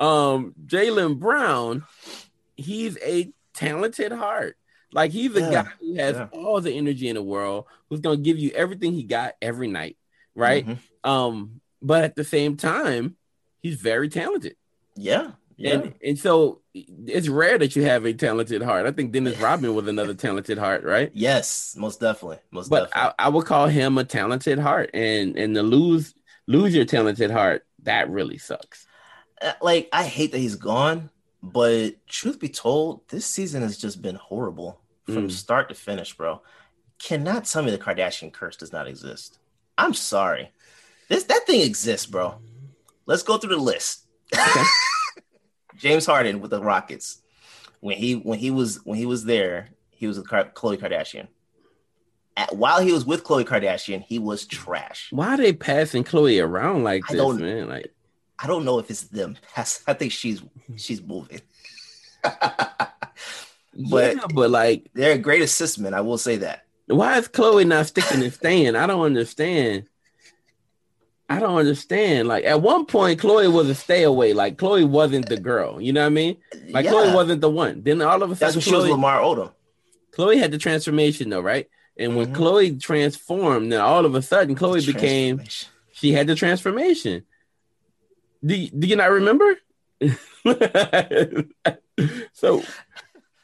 Um, 0.00 0.52
Jaylen 0.66 1.20
Brown, 1.20 1.84
he's 2.56 2.98
a 3.04 3.32
talented 3.54 4.10
heart. 4.10 4.56
Like 4.92 5.12
he's 5.12 5.36
a 5.36 5.40
yeah, 5.40 5.62
guy 5.62 5.68
who 5.78 5.94
has 5.94 6.16
yeah. 6.16 6.26
all 6.32 6.60
the 6.60 6.72
energy 6.72 7.08
in 7.08 7.14
the 7.14 7.22
world, 7.22 7.66
who's 7.88 8.00
gonna 8.00 8.16
give 8.16 8.40
you 8.40 8.50
everything 8.50 8.94
he 8.94 9.04
got 9.04 9.34
every 9.40 9.68
night, 9.68 9.96
right? 10.34 10.66
Mm-hmm. 10.66 11.08
Um, 11.08 11.60
but 11.80 12.02
at 12.02 12.16
the 12.16 12.24
same 12.24 12.56
time, 12.56 13.14
he's 13.62 13.76
very 13.76 14.08
talented. 14.08 14.56
Yeah. 14.96 15.30
Yeah. 15.56 15.74
And, 15.74 15.94
and 16.04 16.18
so 16.18 16.62
it's 17.06 17.28
rare 17.28 17.58
that 17.58 17.74
you 17.76 17.84
have 17.84 18.04
a 18.04 18.12
talented 18.12 18.62
heart. 18.62 18.86
I 18.86 18.92
think 18.92 19.12
Dennis 19.12 19.38
Rodman 19.38 19.74
was 19.74 19.88
another 19.88 20.14
talented 20.26 20.58
heart, 20.58 20.84
right? 20.84 21.10
Yes, 21.14 21.74
most 21.76 22.00
definitely. 22.00 22.38
Most 22.50 22.68
but 22.68 22.90
definitely. 22.90 23.14
I, 23.18 23.26
I 23.26 23.28
would 23.28 23.46
call 23.46 23.66
him 23.66 23.98
a 23.98 24.04
talented 24.04 24.58
heart. 24.58 24.90
And 24.94 25.36
and 25.36 25.54
to 25.54 25.62
lose 25.62 26.14
lose 26.46 26.74
your 26.74 26.84
talented 26.84 27.30
heart, 27.30 27.66
that 27.82 28.10
really 28.10 28.38
sucks. 28.38 28.86
Uh, 29.40 29.52
like 29.62 29.88
I 29.92 30.04
hate 30.04 30.32
that 30.32 30.38
he's 30.38 30.56
gone 30.56 31.10
but 31.42 32.06
truth 32.06 32.40
be 32.40 32.48
told, 32.48 33.08
this 33.08 33.26
season 33.26 33.62
has 33.62 33.78
just 33.78 34.02
been 34.02 34.16
horrible 34.16 34.80
from 35.06 35.28
mm. 35.28 35.30
start 35.30 35.68
to 35.68 35.74
finish, 35.74 36.14
bro. 36.14 36.42
Cannot 36.98 37.44
tell 37.44 37.62
me 37.62 37.70
the 37.70 37.78
Kardashian 37.78 38.32
curse 38.32 38.56
does 38.56 38.72
not 38.72 38.88
exist. 38.88 39.38
I'm 39.76 39.94
sorry. 39.94 40.50
This 41.08 41.24
that 41.24 41.46
thing 41.46 41.60
exists, 41.60 42.06
bro. 42.06 42.38
Let's 43.06 43.22
go 43.22 43.38
through 43.38 43.54
the 43.54 43.62
list. 43.62 44.06
Okay. 44.34 44.62
James 45.78 46.06
Harden 46.06 46.40
with 46.40 46.50
the 46.50 46.60
Rockets. 46.60 47.22
When 47.80 47.96
he 47.96 48.14
when 48.14 48.38
he 48.38 48.50
was 48.50 48.84
when 48.84 48.98
he 48.98 49.06
was 49.06 49.24
there, 49.24 49.70
he 49.90 50.06
was 50.06 50.18
with 50.18 50.26
Khloe 50.26 50.78
Kardashian. 50.78 51.28
At, 52.36 52.54
while 52.54 52.80
he 52.80 52.92
was 52.92 53.04
with 53.04 53.24
Khloe 53.24 53.44
Kardashian, 53.44 54.02
he 54.02 54.18
was 54.18 54.46
trash. 54.46 55.08
Why 55.10 55.34
are 55.34 55.36
they 55.36 55.52
passing 55.52 56.04
Khloe 56.04 56.42
around 56.42 56.84
like 56.84 57.06
this, 57.06 57.34
man? 57.34 57.68
Like 57.68 57.94
I 58.38 58.46
don't 58.46 58.64
know 58.64 58.78
if 58.78 58.90
it's 58.90 59.02
them. 59.04 59.36
I 59.56 59.92
think 59.94 60.12
she's 60.12 60.42
she's 60.76 61.02
moving. 61.02 61.40
but 62.22 62.86
yeah, 63.74 64.14
but 64.34 64.50
like 64.50 64.90
they're 64.94 65.14
a 65.14 65.18
great 65.18 65.42
assistant. 65.42 65.94
I 65.94 66.00
will 66.00 66.18
say 66.18 66.36
that. 66.38 66.64
Why 66.86 67.18
is 67.18 67.28
Khloe 67.28 67.66
not 67.66 67.86
sticking 67.86 68.22
and 68.22 68.32
staying? 68.32 68.74
I 68.74 68.86
don't 68.86 69.02
understand. 69.02 69.84
I 71.28 71.40
don't 71.40 71.56
understand. 71.56 72.28
Like 72.28 72.44
at 72.44 72.62
one 72.62 72.86
point, 72.86 73.20
Khloe 73.20 73.52
was 73.52 73.68
a 73.68 73.74
stay 73.74 74.02
away. 74.02 74.32
Like 74.32 74.56
Khloe 74.56 74.88
wasn't 74.88 75.28
the 75.28 75.36
girl. 75.38 75.80
You 75.80 75.92
know 75.92 76.00
what 76.02 76.06
I 76.06 76.10
mean? 76.10 76.36
Like 76.70 76.86
yeah. 76.86 76.92
Khloe 76.92 77.14
wasn't 77.14 77.42
the 77.42 77.50
one. 77.50 77.82
Then 77.82 78.00
all 78.00 78.22
of 78.22 78.30
a 78.30 78.36
sudden, 78.36 78.54
that's 78.54 78.56
when 78.56 78.62
she 78.62 78.74
was 78.74 78.88
Lamar 78.88 79.20
Odom. 79.20 79.52
Khloe 80.12 80.38
had 80.38 80.50
the 80.50 80.58
transformation 80.58 81.28
though, 81.28 81.40
right? 81.40 81.68
And 81.98 82.16
when 82.16 82.32
mm-hmm. 82.32 82.42
Khloe 82.42 82.80
transformed, 82.80 83.72
then 83.72 83.80
all 83.80 84.06
of 84.06 84.14
a 84.14 84.22
sudden, 84.22 84.54
Khloe 84.56 84.84
became. 84.86 85.42
She 85.92 86.12
had 86.12 86.28
the 86.28 86.36
transformation. 86.36 87.24
Do, 88.44 88.68
do 88.68 88.86
you 88.86 88.94
not 88.94 89.10
remember? 89.10 89.56
so 92.32 92.62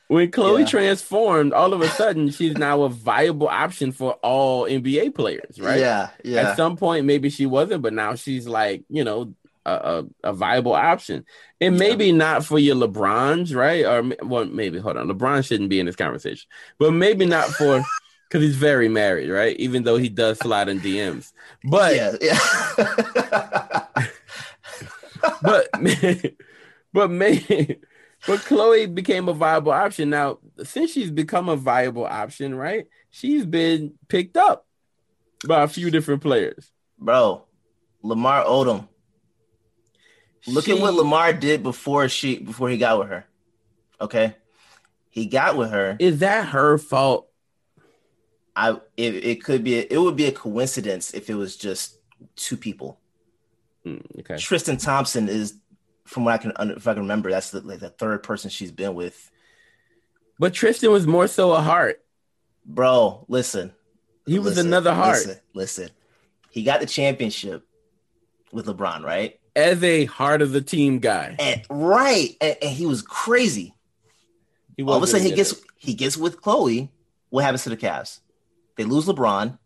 when 0.08 0.30
Khloe 0.30 0.60
yeah. 0.60 0.66
transformed, 0.66 1.52
all 1.52 1.72
of 1.72 1.80
a 1.80 1.88
sudden 1.88 2.30
she's 2.30 2.56
now 2.56 2.82
a 2.82 2.88
viable 2.88 3.48
option 3.48 3.92
for 3.92 4.12
all 4.14 4.64
NBA 4.64 5.14
players, 5.14 5.58
right? 5.58 5.80
Yeah, 5.80 6.10
yeah. 6.22 6.50
At 6.50 6.56
some 6.56 6.76
point, 6.76 7.06
maybe 7.06 7.30
she 7.30 7.46
wasn't, 7.46 7.82
but 7.82 7.92
now 7.92 8.14
she's 8.14 8.46
like, 8.46 8.84
you 8.88 9.04
know, 9.04 9.34
a, 9.64 9.72
a, 9.72 10.04
a 10.30 10.32
viable 10.32 10.74
option. 10.74 11.24
And 11.60 11.78
maybe 11.78 12.06
yeah. 12.06 12.16
not 12.16 12.44
for 12.44 12.58
your 12.58 12.76
LeBrons, 12.76 13.54
right? 13.54 13.84
Or 13.84 14.02
well, 14.22 14.44
maybe 14.44 14.78
hold 14.78 14.96
on, 14.96 15.08
LeBron 15.08 15.44
shouldn't 15.44 15.70
be 15.70 15.80
in 15.80 15.86
this 15.86 15.96
conversation, 15.96 16.48
but 16.78 16.92
maybe 16.92 17.24
not 17.24 17.48
for 17.48 17.82
because 18.28 18.42
he's 18.42 18.56
very 18.56 18.88
married, 18.88 19.30
right? 19.30 19.56
Even 19.56 19.84
though 19.84 19.96
he 19.96 20.08
does 20.08 20.38
slide 20.38 20.68
in 20.68 20.80
DMs, 20.80 21.32
but 21.64 21.94
yeah, 21.94 22.16
yeah. 22.20 23.86
but 25.42 25.68
but 26.92 27.10
maybe, 27.10 27.80
but 28.26 28.40
Khloe 28.40 28.92
became 28.94 29.28
a 29.28 29.32
viable 29.34 29.72
option. 29.72 30.10
Now, 30.10 30.38
since 30.62 30.92
she's 30.92 31.10
become 31.10 31.48
a 31.48 31.56
viable 31.56 32.04
option, 32.06 32.54
right? 32.54 32.86
She's 33.10 33.44
been 33.46 33.94
picked 34.08 34.36
up 34.36 34.66
by 35.46 35.62
a 35.62 35.68
few 35.68 35.90
different 35.90 36.22
players. 36.22 36.70
Bro, 36.98 37.44
Lamar 38.02 38.44
Odom. 38.44 38.88
Look 40.46 40.64
She- 40.66 40.72
at 40.72 40.80
what 40.80 40.94
Lamar 40.94 41.32
did 41.32 41.62
before 41.62 42.08
she 42.08 42.38
before 42.38 42.68
he 42.68 42.76
got 42.78 42.98
with 42.98 43.08
her. 43.08 43.24
Okay. 44.00 44.36
He 45.10 45.26
got 45.26 45.56
with 45.56 45.70
her. 45.70 45.96
Is 45.98 46.18
that 46.18 46.48
her 46.48 46.76
fault? 46.76 47.28
I 48.56 48.72
it, 48.96 49.14
it 49.24 49.44
could 49.44 49.64
be 49.64 49.78
it 49.78 49.98
would 49.98 50.16
be 50.16 50.26
a 50.26 50.32
coincidence 50.32 51.14
if 51.14 51.30
it 51.30 51.34
was 51.34 51.56
just 51.56 51.98
two 52.36 52.56
people. 52.56 53.00
Hmm, 53.84 53.98
okay. 54.20 54.36
Tristan 54.36 54.76
Thompson 54.76 55.28
is 55.28 55.58
from 56.04 56.24
what 56.24 56.34
I 56.34 56.38
can 56.38 56.52
if 56.70 56.86
I 56.86 56.92
can 56.94 57.02
remember, 57.02 57.30
that's 57.30 57.50
the, 57.50 57.60
like 57.60 57.80
the 57.80 57.90
third 57.90 58.22
person 58.22 58.50
she's 58.50 58.72
been 58.72 58.94
with. 58.94 59.30
But 60.38 60.52
Tristan 60.54 60.90
was 60.90 61.06
more 61.06 61.26
so 61.26 61.52
a 61.52 61.60
heart. 61.60 62.04
Bro, 62.66 63.26
listen. 63.28 63.72
He 64.26 64.38
was 64.38 64.56
Listen, 64.56 64.68
another 64.68 64.94
heart. 64.94 65.18
Listen, 65.18 65.40
listen. 65.52 65.90
He 66.50 66.62
got 66.62 66.80
the 66.80 66.86
championship 66.86 67.66
with 68.52 68.66
LeBron, 68.66 69.02
right? 69.04 69.38
As 69.54 69.82
a 69.84 70.06
heart 70.06 70.40
of 70.40 70.52
the 70.52 70.62
team 70.62 70.98
guy. 70.98 71.36
And 71.38 71.62
right, 71.68 72.36
and, 72.40 72.56
and 72.62 72.70
he 72.70 72.86
was 72.86 73.02
crazy. 73.02 73.74
He 74.76 74.82
All 74.82 74.94
of 74.94 74.96
a 74.96 75.00
was 75.02 75.10
sudden, 75.10 75.26
he 75.26 75.32
gets 75.34 75.52
good. 75.52 75.64
he 75.76 75.94
gets 75.94 76.16
with 76.16 76.40
Khloe. 76.40 76.88
What 77.30 77.44
happens 77.44 77.64
to 77.64 77.70
the 77.70 77.76
Cavs? 77.76 78.20
They 78.76 78.84
lose 78.84 79.06
LeBron, 79.06 79.58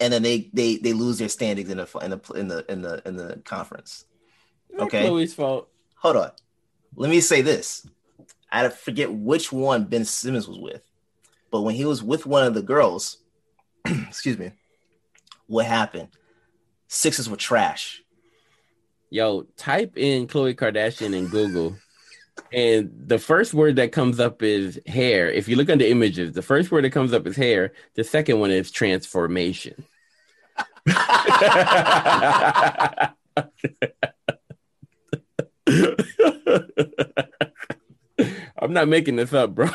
and 0.00 0.12
then 0.12 0.22
they 0.22 0.50
they 0.52 0.76
they 0.76 0.92
lose 0.92 1.18
their 1.18 1.28
standings 1.28 1.70
in 1.70 1.78
the 1.78 1.88
in 2.02 2.10
the 2.10 2.34
in 2.34 2.48
the 2.48 2.72
in 2.72 2.82
the 2.82 3.02
in 3.06 3.16
the 3.16 3.40
conference. 3.44 4.04
Okay. 4.78 5.04
Khloe's 5.04 5.32
fault. 5.32 5.68
Hold 6.02 6.16
on, 6.16 6.30
let 6.96 7.10
me 7.10 7.20
say 7.20 7.42
this. 7.42 7.86
I 8.50 8.68
forget 8.70 9.12
which 9.12 9.52
one 9.52 9.84
Ben 9.84 10.04
Simmons 10.04 10.48
was 10.48 10.58
with, 10.58 10.82
but 11.52 11.62
when 11.62 11.76
he 11.76 11.84
was 11.84 12.02
with 12.02 12.26
one 12.26 12.44
of 12.44 12.54
the 12.54 12.62
girls, 12.62 13.18
excuse 13.86 14.36
me, 14.36 14.50
what 15.46 15.64
happened? 15.64 16.08
Sixes 16.88 17.30
were 17.30 17.36
trash. 17.36 18.02
Yo, 19.10 19.42
type 19.56 19.96
in 19.96 20.26
Khloe 20.26 20.56
Kardashian 20.56 21.14
in 21.14 21.28
Google, 21.28 21.76
and 22.52 22.90
the 23.06 23.20
first 23.20 23.54
word 23.54 23.76
that 23.76 23.92
comes 23.92 24.18
up 24.18 24.42
is 24.42 24.80
hair. 24.88 25.30
If 25.30 25.46
you 25.46 25.54
look 25.54 25.70
under 25.70 25.84
images, 25.84 26.32
the 26.32 26.42
first 26.42 26.72
word 26.72 26.84
that 26.84 26.90
comes 26.90 27.12
up 27.12 27.28
is 27.28 27.36
hair. 27.36 27.74
The 27.94 28.02
second 28.02 28.40
one 28.40 28.50
is 28.50 28.72
transformation. 28.72 29.84
I'm 38.58 38.72
not 38.72 38.88
making 38.88 39.16
this 39.16 39.32
up, 39.32 39.54
bro. 39.54 39.68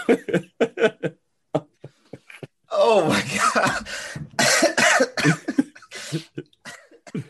Oh 2.79 3.05
my 3.09 3.23
god. 3.53 3.87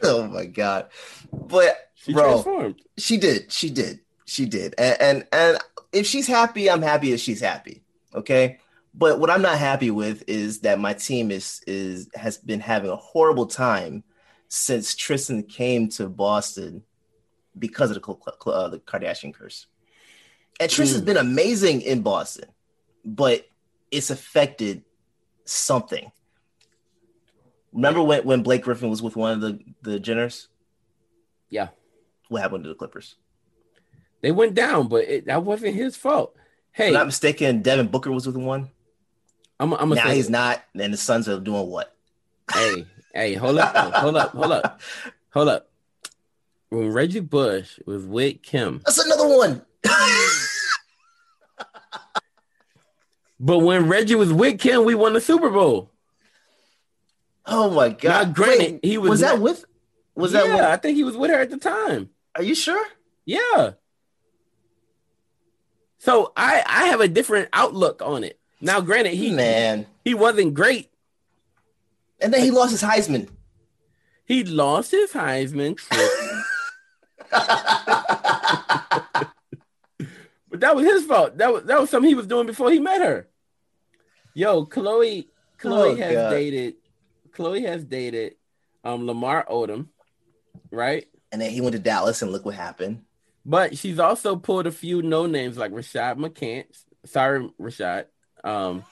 oh 0.03 0.27
my 0.27 0.45
god. 0.45 0.89
But 1.31 1.89
she 1.95 2.13
bro, 2.13 2.41
transformed. 2.43 2.81
she 2.97 3.17
did. 3.17 3.51
She 3.51 3.69
did. 3.69 4.01
She 4.25 4.45
did. 4.45 4.75
And, 4.77 4.97
and 4.99 5.27
and 5.31 5.57
if 5.93 6.05
she's 6.05 6.27
happy, 6.27 6.69
I'm 6.69 6.81
happy 6.81 7.13
if 7.13 7.21
she's 7.21 7.39
happy. 7.39 7.81
Okay? 8.13 8.59
But 8.93 9.19
what 9.19 9.29
I'm 9.29 9.41
not 9.41 9.57
happy 9.57 9.89
with 9.89 10.23
is 10.27 10.59
that 10.61 10.79
my 10.79 10.93
team 10.93 11.31
is 11.31 11.61
is 11.65 12.09
has 12.15 12.37
been 12.37 12.59
having 12.59 12.91
a 12.91 12.95
horrible 12.95 13.45
time 13.45 14.03
since 14.49 14.95
Tristan 14.95 15.43
came 15.43 15.89
to 15.89 16.09
Boston 16.09 16.83
because 17.59 17.91
of 17.91 18.01
the 18.01 18.51
uh, 18.51 18.69
the 18.69 18.79
Kardashian 18.79 19.33
curse. 19.33 19.67
And 20.59 20.71
Tristan's 20.71 21.03
Mm. 21.03 21.05
been 21.05 21.17
amazing 21.17 21.81
in 21.81 22.01
Boston, 22.01 22.49
but 23.05 23.45
it's 23.91 24.09
affected 24.09 24.83
something. 25.45 26.11
Remember 27.73 28.01
when, 28.01 28.23
when 28.23 28.43
Blake 28.43 28.63
Griffin 28.63 28.89
was 28.89 29.01
with 29.01 29.15
one 29.15 29.33
of 29.33 29.41
the, 29.41 29.59
the 29.83 29.99
Jenners? 29.99 30.47
Yeah. 31.49 31.69
What 32.29 32.41
happened 32.41 32.63
to 32.63 32.69
the 32.69 32.75
Clippers? 32.75 33.15
They 34.21 34.31
went 34.31 34.55
down, 34.55 34.87
but 34.87 35.03
it, 35.03 35.25
that 35.27 35.43
wasn't 35.43 35.75
his 35.75 35.95
fault. 35.95 36.35
Hey, 36.71 36.85
If 36.85 36.89
I'm 36.89 36.93
not 36.95 37.05
mistaken, 37.05 37.61
Devin 37.61 37.87
Booker 37.87 38.11
was 38.11 38.25
with 38.25 38.35
one. 38.35 38.69
I'm, 39.59 39.73
I'm 39.73 39.89
now 39.89 40.09
he's 40.09 40.29
not, 40.29 40.63
and 40.79 40.93
the 40.93 40.97
Suns 40.97 41.27
are 41.29 41.39
doing 41.39 41.67
what? 41.67 41.95
Hey, 42.51 42.85
hey, 43.13 43.33
hold 43.35 43.57
up, 43.59 43.75
hold 43.95 44.15
up, 44.17 44.31
hold 44.31 44.51
up, 44.51 44.81
hold 45.31 45.49
up. 45.49 45.69
When 46.69 46.91
Reggie 46.91 47.19
Bush 47.21 47.79
was 47.85 48.05
with 48.05 48.41
Kim, 48.43 48.81
That's 48.85 48.97
another 49.03 49.27
one. 49.27 49.61
but 53.39 53.59
when 53.59 53.87
Reggie 53.87 54.15
was 54.15 54.33
with 54.33 54.59
Kim, 54.59 54.83
we 54.83 54.95
won 54.95 55.13
the 55.13 55.21
Super 55.21 55.49
Bowl. 55.49 55.91
oh 57.45 57.69
my 57.71 57.89
Now, 57.89 57.95
god! 57.95 58.35
granted, 58.35 58.73
Wait, 58.73 58.79
he 58.85 58.97
was, 58.97 59.09
was 59.11 59.21
not- 59.21 59.35
that 59.35 59.41
with? 59.41 59.65
Was 60.15 60.33
yeah, 60.33 60.41
that 60.47 60.53
with? 60.55 60.63
I 60.65 60.77
think 60.77 60.97
he 60.97 61.03
was 61.03 61.15
with 61.15 61.29
her 61.29 61.39
at 61.39 61.51
the 61.51 61.57
time. 61.57 62.09
Are 62.35 62.41
you 62.43 62.55
sure? 62.55 62.83
Yeah. 63.25 63.71
So 65.99 66.31
I 66.35 66.63
I 66.65 66.85
have 66.87 67.01
a 67.01 67.07
different 67.07 67.49
outlook 67.53 68.01
on 68.03 68.23
it. 68.23 68.39
Now, 68.59 68.81
granted, 68.81 69.13
he 69.13 69.31
Man, 69.31 69.85
he 70.03 70.15
wasn't 70.15 70.55
great. 70.55 70.89
and 72.19 72.33
then 72.33 72.41
he 72.43 72.49
lost 72.49 72.71
his 72.71 72.81
Heisman. 72.81 73.29
He 74.25 74.43
lost 74.43 74.89
his 74.91 75.11
Heisman, 75.11 75.79
but 80.49 80.59
that 80.61 80.75
was 80.75 80.85
his 80.85 81.05
fault. 81.05 81.37
That 81.37 81.53
was 81.53 81.63
that 81.63 81.79
was 81.79 81.89
something 81.89 82.07
he 82.09 82.15
was 82.15 82.27
doing 82.27 82.47
before 82.47 82.71
he 82.71 82.79
met 82.79 83.01
her. 83.01 83.27
Yo, 84.33 84.65
Khloe, 84.65 85.27
Khloe 85.59 85.91
Oh, 85.91 85.95
has 85.95 86.13
God. 86.13 86.29
dated, 86.29 86.75
Khloe 87.31 87.65
has 87.67 87.83
dated, 87.83 88.35
um, 88.83 89.07
Lamar 89.07 89.45
Odom, 89.49 89.87
right? 90.71 91.07
and 91.31 91.41
then 91.41 91.49
he 91.51 91.59
went 91.59 91.73
to 91.73 91.79
Dallas, 91.79 92.21
and 92.21 92.31
look 92.31 92.45
what 92.45 92.55
happened. 92.55 93.01
But 93.45 93.77
she's 93.77 93.99
also 93.99 94.35
pulled 94.37 94.65
a 94.67 94.71
few 94.71 95.01
no 95.01 95.25
names 95.25 95.57
like 95.57 95.71
Rashad 95.73 96.17
McCants. 96.17 96.83
Sorry, 97.05 97.49
Rashad. 97.59 98.05
Um, 98.43 98.85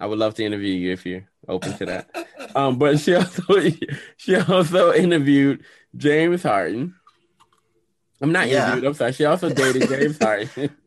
I 0.00 0.06
would 0.06 0.18
love 0.18 0.34
to 0.34 0.44
interview 0.44 0.72
you 0.74 0.92
if 0.92 1.04
you're 1.04 1.28
open 1.46 1.76
to 1.78 1.86
that. 1.86 2.08
Um, 2.54 2.78
but 2.78 2.98
she 2.98 3.14
also 3.14 3.42
she 4.16 4.34
also 4.36 4.94
interviewed 4.94 5.64
James 5.94 6.42
Harden. 6.42 6.94
I'm 8.20 8.32
not 8.32 8.48
Yeah. 8.48 8.66
interviewed. 8.66 8.84
I'm 8.86 8.94
sorry. 8.94 9.12
She 9.12 9.24
also 9.24 9.48
dated 9.50 9.88
James 9.88 10.18
Harden. 10.22 10.70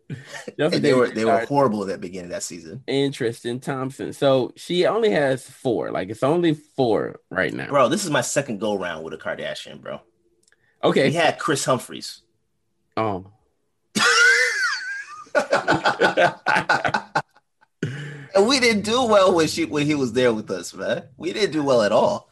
They 0.58 0.94
were 0.94 1.08
they 1.08 1.24
were 1.24 1.46
horrible 1.46 1.84
at 1.84 1.88
the 1.88 1.98
beginning 1.98 2.26
of 2.26 2.32
that 2.32 2.44
season, 2.44 2.84
and 2.86 3.14
Tristan 3.14 3.62
Thompson. 3.62 4.12
So 4.12 4.52
she 4.58 4.86
only 4.86 5.10
has 5.12 5.50
four. 5.50 5.90
Like 5.90 6.10
it's 6.10 6.22
only 6.22 6.54
four 6.54 7.22
right 7.30 7.54
now. 7.54 7.68
bro. 7.70 7.88
This 7.88 8.04
is 8.04 8.10
my 8.10 8.20
second 8.20 8.60
go 8.60 8.78
round 8.78 9.06
with 9.06 9.14
a 9.14 9.18
Kardashian, 9.18 9.80
bro. 9.80 10.02
Okay. 10.84 11.08
We 11.08 11.14
had 11.16 11.40
Kris 11.40 11.64
Humphries. 11.64 12.24
Oh. 12.98 13.28
And 18.34 18.48
we 18.48 18.60
didn't 18.62 18.84
do 18.84 19.04
well 19.06 19.34
when 19.36 19.48
she 19.48 19.66
when 19.66 19.86
he 19.86 19.96
was 19.96 20.14
there 20.14 20.34
with 20.34 20.50
us, 20.52 20.74
man. 20.74 21.04
We 21.18 21.34
didn't 21.34 21.52
do 21.52 21.64
well 21.64 21.82
at 21.82 21.92
all. 21.92 22.30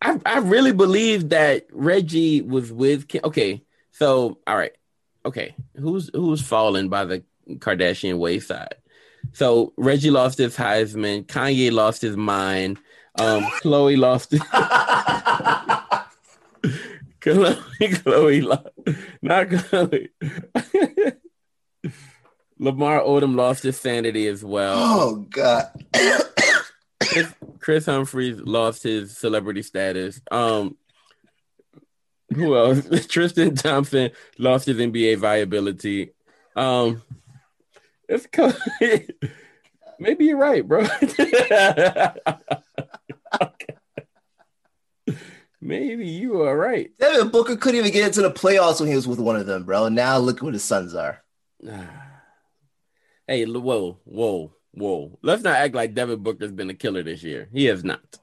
I, 0.00 0.18
I 0.24 0.38
really 0.38 0.72
believe 0.72 1.28
that 1.30 1.66
Reggie 1.72 2.40
was 2.40 2.72
with 2.72 3.06
Kim. 3.08 3.20
Okay, 3.24 3.62
so 4.00 4.38
all 4.46 4.56
right, 4.56 4.72
okay, 5.26 5.54
who's 5.76 6.10
who's 6.14 6.40
falling 6.40 6.88
by 6.88 7.04
the 7.04 7.22
Kardashian 7.48 8.18
wayside? 8.18 8.76
So 9.34 9.74
Reggie 9.76 10.10
lost 10.10 10.38
his 10.38 10.56
Heisman, 10.56 11.26
Kanye 11.26 11.70
lost 11.70 12.00
his 12.00 12.16
mind, 12.16 12.78
um, 13.18 13.42
Khloe 13.62 13.98
lost 13.98 14.30
Khloe, 14.32 14.38
Khloe 17.82 18.42
lost, 18.42 18.68
not 19.20 19.48
Khloe. 19.48 20.08
Lamar 22.58 23.00
Odom 23.00 23.36
lost 23.36 23.62
his 23.64 23.78
sanity 23.78 24.26
as 24.28 24.42
well. 24.42 24.76
oh 24.78 25.16
God. 25.28 25.66
Kris, 27.02 27.34
Kris 27.58 27.84
Humphries 27.86 28.40
lost 28.40 28.82
his 28.82 29.16
celebrity 29.16 29.62
status. 29.62 30.20
Um, 30.30 30.76
who 32.34 32.56
else? 32.56 33.06
Tristan 33.10 33.54
Thompson 33.54 34.10
lost 34.38 34.66
his 34.66 34.78
NBA 34.78 35.18
viability. 35.18 36.12
Um, 36.54 37.02
it's 38.08 38.26
co- 38.26 38.52
maybe 39.98 40.26
you're 40.26 40.38
right, 40.38 40.66
bro. 40.66 40.82
maybe 45.60 46.06
you 46.06 46.42
are 46.42 46.56
right. 46.56 46.96
Devin 46.98 47.30
Booker 47.30 47.56
couldn't 47.56 47.78
even 47.78 47.92
get 47.92 48.06
into 48.06 48.22
the 48.22 48.30
playoffs 48.30 48.80
when 48.80 48.88
he 48.88 48.96
was 48.96 49.08
with 49.08 49.18
one 49.18 49.36
of 49.36 49.46
them, 49.46 49.64
bro. 49.64 49.86
And 49.86 49.96
now 49.96 50.18
look 50.18 50.40
where 50.40 50.52
the 50.52 50.58
Suns 50.58 50.94
are. 50.94 51.22
hey, 53.26 53.44
whoa, 53.44 53.98
whoa, 54.04 54.54
whoa! 54.72 55.18
Let's 55.22 55.42
not 55.42 55.56
act 55.56 55.74
like 55.74 55.94
Devin 55.94 56.22
Booker's 56.22 56.52
been 56.52 56.70
a 56.70 56.74
killer 56.74 57.02
this 57.02 57.22
year. 57.22 57.48
He 57.52 57.66
has 57.66 57.84
not. 57.84 58.19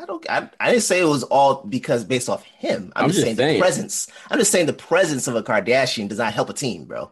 I 0.00 0.04
don't. 0.06 0.30
I, 0.30 0.50
I 0.60 0.70
didn't 0.72 0.82
say 0.84 1.00
it 1.00 1.04
was 1.04 1.22
all 1.24 1.64
because 1.64 2.04
based 2.04 2.28
off 2.28 2.42
him. 2.44 2.92
I'm, 2.94 3.04
I'm 3.04 3.10
just, 3.10 3.22
saying, 3.22 3.36
saying. 3.36 3.54
the 3.54 3.60
presence. 3.60 4.08
I'm 4.30 4.38
just 4.38 4.50
saying 4.52 4.66
the 4.66 4.72
presence 4.72 5.26
of 5.28 5.34
a 5.36 5.42
Kardashian 5.42 6.08
does 6.08 6.18
not 6.18 6.32
help 6.34 6.50
a 6.50 6.52
team, 6.52 6.84
bro. 6.84 7.10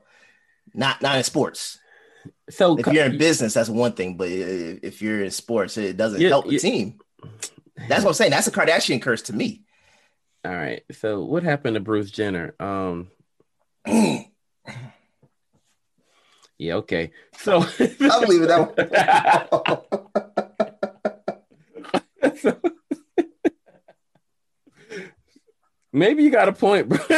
Not 0.74 1.00
not 1.02 1.16
in 1.16 1.24
sports. 1.24 1.78
So 2.50 2.76
If 2.78 2.86
you're 2.88 3.04
in 3.06 3.16
business, 3.18 3.54
that's 3.54 3.68
one 3.68 3.92
thing, 3.92 4.16
but 4.16 4.28
if 4.28 5.00
you're 5.02 5.22
in 5.24 5.30
sports, 5.30 5.76
it 5.78 5.96
doesn't 5.96 6.20
Yeah, 6.20 6.28
help 6.30 6.46
the 6.46 6.52
yeah. 6.54 6.58
team. 6.58 6.98
That's 7.88 8.02
what 8.04 8.10
I'm 8.10 8.14
saying. 8.14 8.30
That's 8.30 8.46
a 8.46 8.50
Kardashian 8.52 9.00
curse 9.00 9.22
to 9.22 9.32
me. 9.34 9.62
all 10.44 10.52
right. 10.52 10.82
So 10.92 11.22
what 11.24 11.42
happened 11.42 11.74
to 11.74 11.80
Bruce 11.80 12.10
Jenner? 12.10 12.54
Um. 12.60 13.08
Yeah. 16.56 16.74
Okay. 16.76 17.10
So. 17.38 17.58
I'm 17.80 18.22
leaving 18.28 18.46
that. 18.46 19.84
So- 22.44 22.60
Maybe 25.92 26.24
you 26.24 26.30
got 26.30 26.48
a 26.48 26.52
point, 26.52 26.88
bro. 26.88 26.98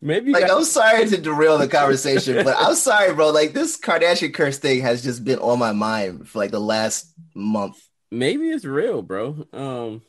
Maybe 0.00 0.32
like, 0.32 0.46
got, 0.46 0.56
I'm 0.58 0.64
sorry 0.64 1.06
to 1.08 1.16
derail 1.18 1.58
the 1.58 1.68
conversation, 1.68 2.44
but 2.44 2.54
I'm 2.58 2.74
sorry, 2.74 3.12
bro. 3.14 3.30
Like, 3.30 3.52
this 3.54 3.78
Kardashian 3.78 4.32
curse 4.32 4.58
thing 4.58 4.80
has 4.82 5.02
just 5.02 5.24
been 5.24 5.38
on 5.38 5.58
my 5.58 5.72
mind 5.72 6.28
for 6.28 6.38
like 6.38 6.50
the 6.50 6.60
last 6.60 7.12
month. 7.34 7.76
maybe 8.10 8.48
it's 8.50 8.64
real, 8.64 9.02
bro. 9.02 9.46
Um, 9.52 10.02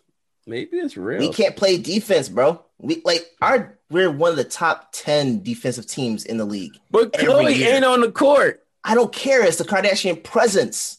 maybe 0.46 0.78
it's 0.78 0.96
real. 0.98 1.20
We 1.20 1.30
can't 1.34 1.56
play 1.56 1.78
defense, 1.78 2.30
bro. 2.30 2.64
We 2.80 3.02
like 3.06 3.26
our 3.42 3.78
we're 3.90 4.12
one 4.12 4.32
of 4.32 4.38
the 4.38 4.44
top 4.44 4.90
10 4.92 5.42
defensive 5.42 5.88
teams 5.88 6.26
in 6.26 6.38
the 6.38 6.46
league. 6.46 6.78
but 6.92 7.12
Khloe 7.14 7.50
ain't 7.66 7.86
on 7.86 8.02
the 8.02 8.12
court. 8.12 8.64
I 8.84 8.94
don't 8.94 9.12
care. 9.14 9.44
It's 9.44 9.58
the 9.58 9.64
Kardashian 9.64 10.24
presence. 10.24 10.98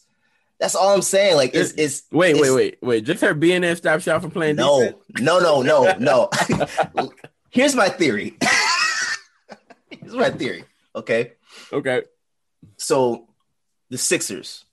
That's 0.59 0.75
all 0.75 0.93
I'm 0.93 1.01
saying. 1.01 1.35
Like, 1.37 1.51
it's, 1.55 1.71
it's 1.77 2.03
Wait, 2.11 2.31
it's- 2.31 2.41
wait, 2.41 2.51
wait, 2.55 2.77
wait. 2.81 3.03
Just 3.05 3.21
her 3.21 3.33
being 3.33 3.61
there 3.61 3.75
stops 3.75 4.05
y'all 4.05 4.19
from 4.19 4.31
playing 4.31 4.57
No, 4.57 4.79
defense? 4.81 4.97
no, 5.21 5.39
no, 5.39 5.61
no, 5.61 5.93
no. 5.97 6.29
Here's 7.49 7.75
my 7.75 7.89
theory. 7.89 8.37
Here's 9.89 10.13
my 10.15 10.29
theory. 10.29 10.65
Okay. 10.95 11.33
Okay. 11.71 12.03
So 12.77 13.27
the 13.89 13.97
Sixers 13.97 14.65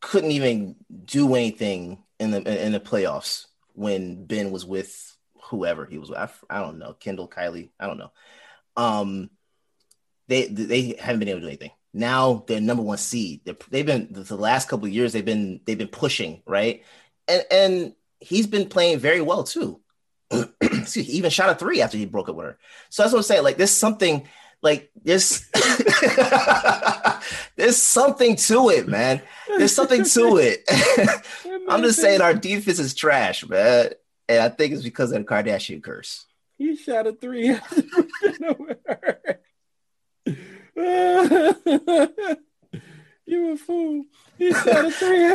couldn't 0.00 0.30
even 0.30 0.76
do 1.04 1.34
anything 1.34 2.02
in 2.18 2.30
the 2.30 2.64
in 2.64 2.72
the 2.72 2.80
playoffs 2.80 3.46
when 3.74 4.24
Ben 4.24 4.50
was 4.50 4.64
with 4.64 5.16
whoever 5.44 5.84
he 5.84 5.98
was 5.98 6.08
with. 6.10 6.18
I, 6.18 6.28
I 6.48 6.60
don't 6.60 6.78
know, 6.78 6.92
Kendall, 6.94 7.28
Kylie, 7.28 7.70
I 7.78 7.86
don't 7.86 7.98
know. 7.98 8.12
Um, 8.76 9.30
they 10.28 10.46
they 10.46 10.94
haven't 10.98 11.18
been 11.18 11.28
able 11.28 11.40
to 11.40 11.46
do 11.46 11.48
anything. 11.48 11.70
Now 11.92 12.44
they're 12.46 12.60
number 12.60 12.82
one 12.82 12.98
seed. 12.98 13.40
They're, 13.44 13.56
they've 13.70 13.86
been 13.86 14.08
the 14.10 14.36
last 14.36 14.68
couple 14.68 14.86
of 14.86 14.92
years. 14.92 15.12
They've 15.12 15.24
been 15.24 15.60
they've 15.64 15.78
been 15.78 15.88
pushing 15.88 16.42
right, 16.46 16.84
and 17.26 17.44
and 17.50 17.94
he's 18.20 18.46
been 18.46 18.68
playing 18.68 18.98
very 18.98 19.20
well 19.20 19.44
too. 19.44 19.80
Excuse 20.60 21.08
me, 21.08 21.14
even 21.14 21.30
shot 21.30 21.50
a 21.50 21.54
three 21.54 21.82
after 21.82 21.98
he 21.98 22.06
broke 22.06 22.28
up 22.28 22.36
with 22.36 22.46
her. 22.46 22.58
So 22.90 23.02
that's 23.02 23.12
what 23.12 23.20
I'm 23.20 23.24
saying. 23.24 23.42
Like 23.42 23.56
there's 23.56 23.72
something 23.72 24.28
like 24.62 24.90
there's 25.02 25.48
there's 27.56 27.76
something 27.76 28.36
to 28.36 28.70
it, 28.70 28.86
man. 28.86 29.20
There's 29.58 29.74
something 29.74 30.04
to 30.04 30.36
it. 30.40 30.64
I'm 31.68 31.82
just 31.82 32.00
saying 32.00 32.20
our 32.20 32.34
defense 32.34 32.78
is 32.78 32.94
trash, 32.94 33.48
man. 33.48 33.90
And 34.28 34.42
I 34.42 34.48
think 34.48 34.74
it's 34.74 34.82
because 34.82 35.10
of 35.10 35.18
the 35.18 35.24
Kardashian 35.24 35.82
curse. 35.82 36.26
He 36.56 36.76
shot 36.76 37.06
a 37.06 37.12
three. 37.12 37.56
you 43.26 43.52
a 43.52 43.56
fool. 43.56 44.04
He 44.38 44.52
shot 44.52 44.86
a 44.86 44.90
three. 44.90 45.34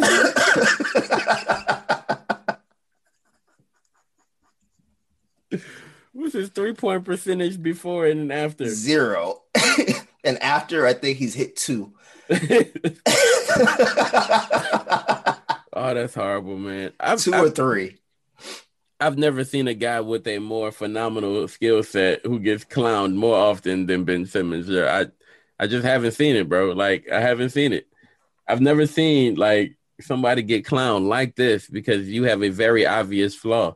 What's 6.14 6.34
his 6.34 6.50
three 6.50 6.74
point 6.74 7.06
percentage 7.06 7.62
before 7.62 8.08
and 8.08 8.32
after? 8.32 8.68
Zero. 8.68 9.44
and 10.24 10.42
after, 10.42 10.88
I 10.88 10.94
think 10.94 11.18
he's 11.18 11.36
hit 11.36 11.56
two. 11.56 11.94
oh, 12.32 12.38
that's 15.74 16.16
horrible, 16.16 16.58
man. 16.58 16.94
I've, 17.00 17.22
two 17.22 17.34
I've, 17.34 17.44
or 17.44 17.50
three. 17.52 17.98
I've 19.00 19.18
never 19.18 19.44
seen 19.44 19.68
a 19.68 19.74
guy 19.74 20.02
with 20.02 20.28
a 20.28 20.40
more 20.40 20.72
phenomenal 20.72 21.48
skill 21.48 21.84
set 21.84 22.26
who 22.26 22.40
gets 22.40 22.66
clowned 22.66 23.16
more 23.16 23.36
often 23.36 23.86
than 23.86 24.06
Ben 24.06 24.26
Simmons. 24.26 24.68
Yeah, 24.68 25.02
I 25.02 25.06
I 25.60 25.68
just 25.68 25.86
haven't 25.86 26.12
seen 26.12 26.36
it, 26.36 26.50
bro. 26.50 26.72
Like 26.72 27.10
I 27.12 27.20
haven't 27.22 27.50
seen 27.50 27.74
it. 27.74 27.88
I've 28.48 28.62
never 28.62 28.86
seen 28.88 29.36
like 29.36 29.78
somebody 30.02 30.42
get 30.44 30.66
clowned 30.66 31.08
like 31.08 31.36
this 31.36 31.68
because 31.70 32.10
you 32.10 32.24
have 32.24 32.44
a 32.44 32.50
very 32.50 32.86
obvious 32.86 33.36
flaw. 33.36 33.76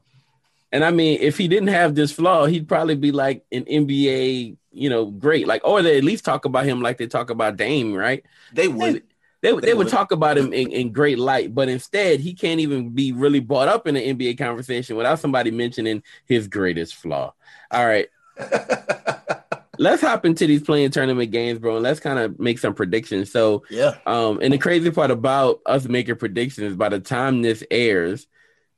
And 0.72 0.84
I 0.84 0.92
mean, 0.92 1.20
if 1.22 1.38
he 1.38 1.48
didn't 1.48 1.70
have 1.70 1.96
this 1.96 2.12
flaw, 2.12 2.46
he'd 2.46 2.68
probably 2.68 2.96
be 2.96 3.12
like 3.12 3.44
an 3.52 3.66
NBA, 3.66 4.58
you 4.72 4.90
know, 4.90 5.06
great. 5.08 5.48
Like, 5.48 5.62
or 5.66 5.82
they 5.82 5.98
at 5.98 6.04
least 6.04 6.26
talk 6.26 6.46
about 6.46 6.66
him 6.66 6.82
like 6.82 6.98
they 6.98 7.08
talk 7.08 7.32
about 7.32 7.58
Dame, 7.58 7.94
right? 7.94 8.24
They 8.52 8.68
would. 8.68 9.04
They, 9.42 9.52
they, 9.52 9.60
They 9.62 9.74
would 9.74 9.88
talk 9.88 10.12
about 10.12 10.38
him 10.38 10.52
in, 10.54 10.70
in 10.72 10.92
great 10.92 11.18
light, 11.18 11.56
but 11.56 11.70
instead 11.70 12.20
he 12.20 12.34
can't 12.34 12.60
even 12.60 12.90
be 12.90 13.14
really 13.14 13.40
brought 13.40 13.70
up 13.70 13.88
in 13.88 13.96
an 13.96 14.18
NBA 14.18 14.38
conversation 14.38 14.98
without 14.98 15.20
somebody 15.20 15.50
mentioning 15.50 16.04
his 16.26 16.48
greatest 16.50 16.96
flaw. 16.96 17.34
All 17.72 17.86
right, 17.86 18.10
let's 19.80 20.02
hop 20.02 20.26
into 20.26 20.46
these 20.46 20.62
play-in 20.62 20.92
tournament 20.92 21.32
games, 21.32 21.58
bro, 21.58 21.76
and 21.76 21.84
let's 21.84 22.00
kind 22.00 22.20
of 22.20 22.38
make 22.40 22.60
some 22.60 22.74
predictions. 22.76 23.32
So, 23.32 23.64
yeah. 23.72 23.96
um, 24.06 24.40
and 24.42 24.54
the 24.54 24.58
crazy 24.60 24.92
part 24.92 25.10
about 25.10 25.62
us 25.66 25.86
making 25.88 26.18
predictions, 26.18 26.76
by 26.76 26.90
the 26.90 27.00
time 27.00 27.42
this 27.42 27.64
airs, 27.72 28.28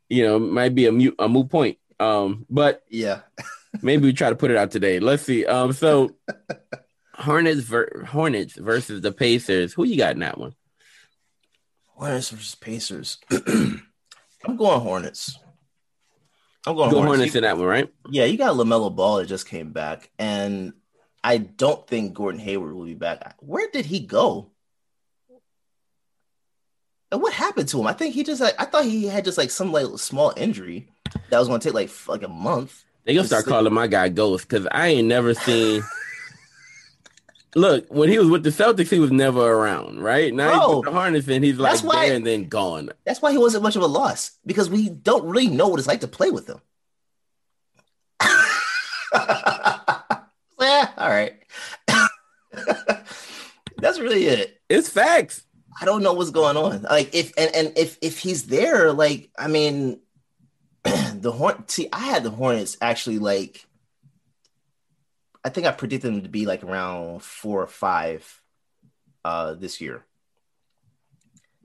you 0.08 0.24
know, 0.24 0.40
might 0.40 0.74
be 0.76 0.86
a 0.86 0.92
mute 0.92 1.16
a 1.20 1.28
moot 1.28 1.50
point. 1.50 1.78
Um, 2.00 2.46
but 2.50 2.84
Yeah. 2.90 3.22
maybe 3.82 4.04
we 4.04 4.14
try 4.14 4.30
to 4.30 4.36
put 4.36 4.52
it 4.52 4.58
out 4.58 4.72
today. 4.72 5.00
Let's 5.00 5.24
see. 5.24 5.46
Um, 5.46 5.74
so 5.74 6.16
Hornets 7.16 7.62
ver- 7.62 8.06
Hornets 8.08 8.56
versus 8.56 9.02
the 9.02 9.12
Pacers. 9.12 9.74
Who 9.74 9.84
you 9.86 9.98
got 9.98 10.14
in 10.14 10.20
that 10.20 10.38
one? 10.38 10.54
Hornets 11.88 12.30
versus 12.30 12.56
Pacers. 12.56 13.18
I'm 13.32 14.58
going 14.58 14.82
Hornets. 14.82 15.38
I'm 16.66 16.76
going 16.76 16.90
Go 16.92 16.98
Hornets. 16.98 17.08
Hornets 17.18 17.34
You- 17.36 17.40
in 17.40 17.44
that 17.44 17.58
one, 17.58 17.68
right? 17.68 17.90
yeah, 18.10 18.26
you 18.26 18.38
got 18.38 18.56
LaMelo 18.56 18.96
Ball 18.96 19.18
that 19.18 19.28
just 19.28 19.48
came 19.48 19.72
back, 19.72 20.10
and 20.20 20.74
I 21.24 21.38
don't 21.38 21.86
think 21.88 22.14
Gordon 22.14 22.40
Hayward 22.42 22.74
will 22.74 22.86
be 22.86 22.94
back. 22.96 23.36
Where 23.40 23.70
did 23.72 23.86
he 23.86 24.00
go? 24.00 24.50
And 27.12 27.22
what 27.22 27.34
happened 27.34 27.68
to 27.70 27.80
him? 27.80 27.88
I 27.88 27.94
think 27.94 28.16
he 28.16 28.24
just 28.24 28.42
like 28.42 28.56
I 28.60 28.66
thought 28.66 28.86
he 28.86 29.06
had 29.06 29.26
just 29.26 29.38
like 29.38 29.52
some 29.52 29.72
like 29.72 29.86
small 29.98 30.34
injury 30.38 30.88
that 31.30 31.40
was 31.40 31.48
going 31.48 31.60
to 31.60 31.68
take 31.68 31.74
like 31.76 31.90
f- 31.90 32.08
like 32.08 32.24
a 32.24 32.28
month. 32.30 32.84
They 33.04 33.14
gonna 33.16 33.28
start 33.28 33.46
calling 33.46 33.74
my 33.74 33.88
guy 33.88 34.10
Ghost 34.10 34.48
because 34.48 34.68
I 34.72 34.88
ain't 34.90 35.08
never 35.08 35.34
seen. 35.34 35.84
Look, 37.56 37.88
when 37.94 38.08
he 38.08 38.18
was 38.18 38.30
with 38.30 38.44
the 38.44 38.50
Celtics, 38.50 38.90
he 38.90 39.00
was 39.00 39.12
never 39.12 39.42
around, 39.42 40.00
right? 40.02 40.34
Now 40.34 40.52
he's 40.52 40.60
Bro, 40.60 40.76
with 40.78 40.86
the 40.86 40.92
Hornets 40.92 41.28
and 41.28 41.44
he's 41.44 41.58
like 41.58 41.84
why- 41.84 42.06
there 42.08 42.16
and 42.16 42.26
then 42.26 42.48
gone. 42.48 42.92
That's 43.06 43.22
why 43.22 43.32
he 43.34 43.38
wasn't 43.38 43.64
much 43.64 43.76
of 43.76 43.82
a 43.82 43.88
loss 43.88 44.32
because 44.46 44.70
we 44.70 44.88
don't 44.88 45.26
really 45.26 45.48
know 45.48 45.68
what 45.68 45.80
it's 45.80 45.88
like 45.88 46.00
to 46.02 46.08
play 46.08 46.32
with 46.32 46.48
him. 46.48 46.62
all 51.02 51.10
right. 51.10 51.34
That's 53.78 54.00
really 54.00 54.26
it. 54.26 54.62
It's 54.70 54.90
facts. 54.90 55.44
I 55.80 55.86
don't 55.86 56.04
know 56.04 56.14
what's 56.14 56.30
going 56.30 56.58
on. 56.58 56.84
Like 56.84 57.16
if 57.16 57.34
and, 57.38 57.54
and 57.56 57.74
if 57.76 57.98
if 58.02 58.20
he's 58.20 58.44
there, 58.46 58.94
like 58.94 59.32
I 59.38 59.48
mean, 59.48 60.00
the 60.84 61.32
horn. 61.32 61.68
See, 61.68 61.90
I 61.92 62.02
had 62.02 62.24
the 62.24 62.30
Hornets 62.30 62.78
actually 62.82 63.18
like. 63.18 63.66
I 65.44 65.50
think 65.50 65.66
I 65.66 65.72
predicted 65.72 66.14
them 66.14 66.22
to 66.22 66.30
be 66.30 66.46
like 66.46 66.64
around 66.64 67.24
four 67.24 67.64
or 67.64 67.68
five, 67.68 68.44
uh, 69.26 69.56
this 69.56 69.82
year. 69.82 70.06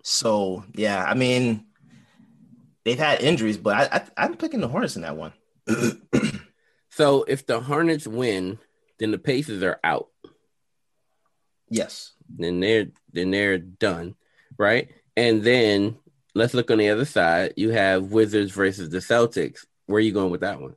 So 0.03 0.65
yeah, 0.75 1.05
I 1.05 1.13
mean, 1.13 1.67
they've 2.85 2.99
had 2.99 3.21
injuries, 3.21 3.59
but 3.59 3.75
I, 3.75 3.97
I 3.97 4.25
I'm 4.25 4.37
picking 4.37 4.61
the 4.61 4.69
Hornets 4.69 4.97
in 4.97 5.03
that 5.03 5.17
one. 5.17 5.35
So 6.97 7.25
if 7.25 7.45
the 7.45 7.61
Hornets 7.61 8.07
win, 8.07 8.59
then 8.99 9.11
the 9.11 9.19
Pacers 9.19 9.63
are 9.63 9.79
out. 9.85 10.09
yes. 11.69 12.13
Then 12.29 12.59
they're 12.61 12.89
then 13.13 13.31
they're 13.31 13.59
done, 13.59 14.17
right? 14.59 14.89
And 15.17 15.43
then 15.43 15.97
let's 16.35 16.55
look 16.55 16.71
on 16.71 16.79
the 16.79 16.89
other 16.91 17.05
side. 17.05 17.55
You 17.57 17.71
have 17.71 18.11
Wizards 18.11 18.51
versus 18.51 18.91
the 18.91 18.99
Celtics. 18.99 19.65
Where 19.87 19.99
are 19.99 20.01
you 20.01 20.13
going 20.13 20.31
with 20.33 20.41
that 20.41 20.61
one? 20.61 20.75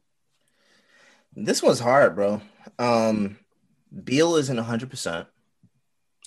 This 1.35 1.63
one's 1.63 1.79
hard, 1.79 2.15
bro. 2.15 2.41
Um, 2.77 3.37
Beal 4.03 4.35
isn't 4.35 4.57
hundred 4.57 4.91
percent. 4.91 5.27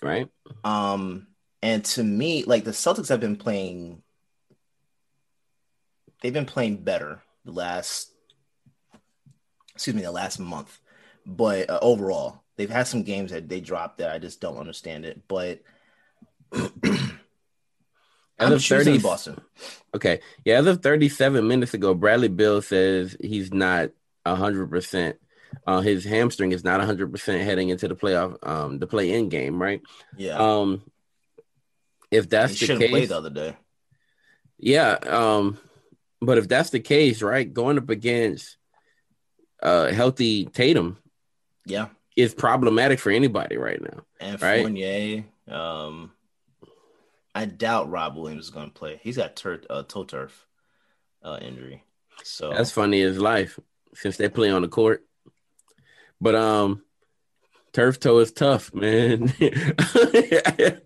Right? 0.03 0.29
Um, 0.65 1.29
and 1.63 1.85
to 1.85 2.03
me, 2.03 2.43
like 2.43 2.65
the 2.65 2.73
Celtics 2.73 3.09
have 3.09 3.21
been 3.21 3.37
playing, 3.37 4.03
they've 6.21 6.33
been 6.33 6.47
playing 6.47 6.79
better 6.79 7.23
the 7.45 7.53
last, 7.53 8.11
excuse 9.75 9.95
me, 9.95 10.03
the 10.03 10.11
last 10.11 10.41
month. 10.41 10.81
But 11.27 11.71
uh, 11.71 11.79
overall, 11.83 12.43
they've 12.57 12.71
had 12.71 12.87
some 12.87 13.03
games 13.03 13.31
that 13.31 13.49
they 13.49 13.61
dropped 13.61 13.99
that 13.99 14.13
I 14.13 14.19
just 14.19 14.41
don't 14.41 14.59
understand 14.59 15.05
it. 15.05 15.23
But 15.29 15.61
I'm 16.53 18.53
of 18.55 18.61
choosing 18.61 18.95
30 18.95 18.99
Boston. 18.99 19.41
Okay. 19.95 20.21
Yeah, 20.45 20.59
as 20.59 20.67
of 20.67 20.83
37 20.83 21.47
minutes 21.47 21.75
ago, 21.75 21.95
Bradley 21.95 22.29
Beal 22.29 22.63
says 22.63 23.17
he's 23.21 23.53
not 23.53 23.91
100%. 24.27 25.15
Uh, 25.67 25.81
his 25.81 26.05
hamstring 26.05 26.53
is 26.53 26.65
not 26.65 26.81
100% 26.81 27.45
heading 27.45 27.69
into 27.69 27.87
the 27.87 27.95
playoff, 27.95 28.37
um, 28.47 28.79
the 28.79 28.87
play 28.87 29.13
in 29.13 29.29
game, 29.29 29.61
right? 29.61 29.83
Yeah, 30.17 30.39
Um, 30.39 30.83
if 32.11 32.25
he 32.25 32.29
that's 32.29 32.59
the 32.59 32.67
have 32.69 32.79
played 32.79 32.91
case, 32.93 33.09
the 33.11 33.17
other 33.19 33.31
day. 33.31 33.57
yeah. 34.59 34.93
Um, 34.93 35.59
but 36.21 36.39
if 36.39 36.49
that's 36.49 36.71
the 36.71 36.81
case, 36.81 37.23
right, 37.23 37.53
going 37.53 37.79
up 37.79 37.91
against 37.91 38.57
uh, 39.63 39.93
healthy 39.93 40.47
Tatum 40.47 40.99
Yeah, 41.67 41.89
is 42.17 42.35
problematic 42.35 42.99
for 42.99 43.11
anybody 43.11 43.57
right 43.57 43.81
now. 43.81 44.03
and 44.21 44.41
Right. 44.41 44.61
Fournier. 44.61 45.25
Um, 45.49 46.13
I 47.35 47.47
doubt 47.47 47.91
Rob 47.91 48.17
Williams 48.17 48.45
is 48.45 48.51
going 48.51 48.67
to 48.67 48.73
play. 48.75 49.01
He's 49.03 49.17
got 49.17 49.37
tur- 49.37 49.63
uh, 49.71 49.83
toe 49.85 50.05
turf 50.05 50.47
uh, 51.23 51.39
injury. 51.41 51.83
So 52.25 52.53
That's 52.53 52.71
funny 52.71 53.03
as 53.03 53.19
life 53.19 53.59
since 53.95 54.17
they 54.17 54.29
play 54.29 54.51
on 54.51 54.63
the 54.63 54.69
court. 54.69 55.05
But 56.21 56.37
um 56.37 56.83
turf 57.73 57.99
toe 57.99 58.19
is 58.19 58.33
tough, 58.33 58.73
man. 58.73 59.33
I 59.41 60.79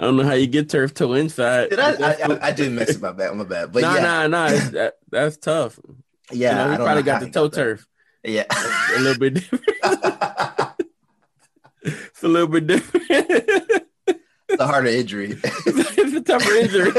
don't 0.00 0.16
know 0.16 0.24
how 0.24 0.34
you 0.34 0.46
get 0.46 0.68
turf 0.68 0.94
toe 0.94 1.12
inside. 1.12 1.70
did 1.70 1.78
I, 1.78 1.92
I, 1.92 2.12
I? 2.12 2.46
I 2.48 2.52
did 2.52 2.72
mess 2.72 2.96
up 2.96 3.02
my 3.02 3.12
bad. 3.12 3.34
My 3.36 3.44
bad. 3.44 3.72
But 3.72 3.82
nah, 3.82 3.94
yeah, 3.94 4.02
nah, 4.02 4.26
nah. 4.26 4.48
That, 4.48 4.94
that's 5.10 5.36
tough. 5.36 5.78
yeah. 6.32 6.50
you 6.50 6.56
know, 6.56 6.64
I 6.64 6.70
he 6.70 6.76
probably 6.76 7.02
got 7.04 7.20
the 7.20 7.26
he 7.26 7.32
toe 7.32 7.48
turf. 7.48 7.86
Yeah. 8.24 8.44
A 8.96 8.98
little 9.00 9.18
bit 9.18 9.34
different. 9.34 9.64
It's 11.82 12.22
a 12.22 12.28
little 12.28 12.48
bit 12.48 12.66
different. 12.66 13.06
It's 13.08 14.58
the 14.58 14.66
harder 14.66 14.88
injury. 14.88 15.38
it's 15.42 16.14
a 16.14 16.20
tougher 16.20 16.52
injury. 16.54 16.92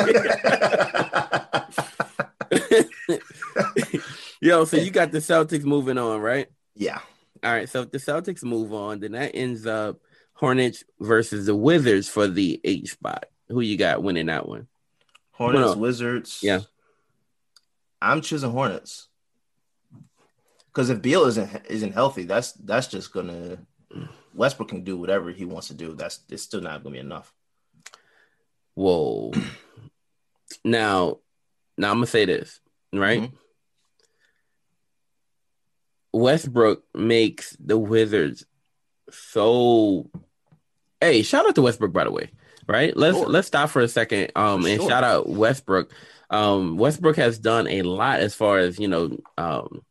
Yo, 4.41 4.65
so 4.65 4.77
you 4.77 4.89
got 4.89 5.11
the 5.11 5.19
Celtics 5.19 5.63
moving 5.63 5.97
on, 5.97 6.19
right? 6.21 6.47
yeah. 6.75 6.99
All 7.43 7.51
right, 7.51 7.67
so 7.67 7.81
if 7.81 7.91
the 7.91 7.97
Celtics 7.97 8.43
move 8.43 8.71
on, 8.71 8.99
then 8.99 9.13
that 9.13 9.35
ends 9.35 9.65
up 9.65 9.99
Hornets 10.33 10.83
versus 10.99 11.47
the 11.47 11.55
Wizards 11.55 12.07
for 12.07 12.27
the 12.27 12.61
eight 12.63 12.87
spot. 12.87 13.25
Who 13.49 13.61
you 13.61 13.77
got 13.77 14.03
winning 14.03 14.27
that 14.27 14.47
one? 14.47 14.67
Hornets. 15.31 15.75
Wizards. 15.75 16.39
Yeah. 16.43 16.59
I'm 17.99 18.21
choosing 18.21 18.51
Hornets. 18.51 19.07
Because 20.73 20.89
if 20.89 21.01
Beal 21.01 21.25
isn't 21.25 21.65
isn't 21.69 21.93
healthy, 21.93 22.23
that's 22.23 22.53
that's 22.53 22.87
just 22.87 23.11
gonna 23.11 23.57
Westbrook 24.33 24.69
can 24.69 24.83
do 24.83 24.97
whatever 24.97 25.31
he 25.31 25.45
wants 25.45 25.67
to 25.67 25.73
do. 25.73 25.93
That's 25.93 26.19
it's 26.29 26.43
still 26.43 26.61
not 26.61 26.83
gonna 26.83 26.93
be 26.93 26.99
enough. 26.99 27.33
Whoa. 28.75 29.31
now, 30.63 31.17
now 31.77 31.89
I'm 31.89 31.97
gonna 31.97 32.07
say 32.07 32.25
this, 32.25 32.59
right? 32.93 33.21
Mhm. 33.21 33.31
Westbrook 36.13 36.83
makes 36.93 37.55
the 37.59 37.77
Wizards 37.77 38.45
so. 39.09 40.09
Hey, 40.99 41.21
shout 41.23 41.47
out 41.47 41.55
to 41.55 41.61
Westbrook, 41.61 41.93
by 41.93 42.03
the 42.03 42.11
way. 42.11 42.31
Right? 42.67 42.95
Let's 42.95 43.17
Sure. 43.17 43.27
let's 43.27 43.47
stop 43.47 43.69
for 43.69 43.81
a 43.81 43.87
second. 43.87 44.31
Um, 44.35 44.65
and 44.65 44.79
sure. 44.79 44.89
shout 44.89 45.03
out 45.03 45.27
Westbrook. 45.27 45.91
Um, 46.29 46.77
Westbrook 46.77 47.17
has 47.17 47.37
done 47.39 47.67
a 47.67 47.81
lot 47.81 48.19
as 48.21 48.33
far 48.35 48.59
as 48.59 48.79
you 48.79 48.87
know, 48.87 49.17
um, 49.37 49.81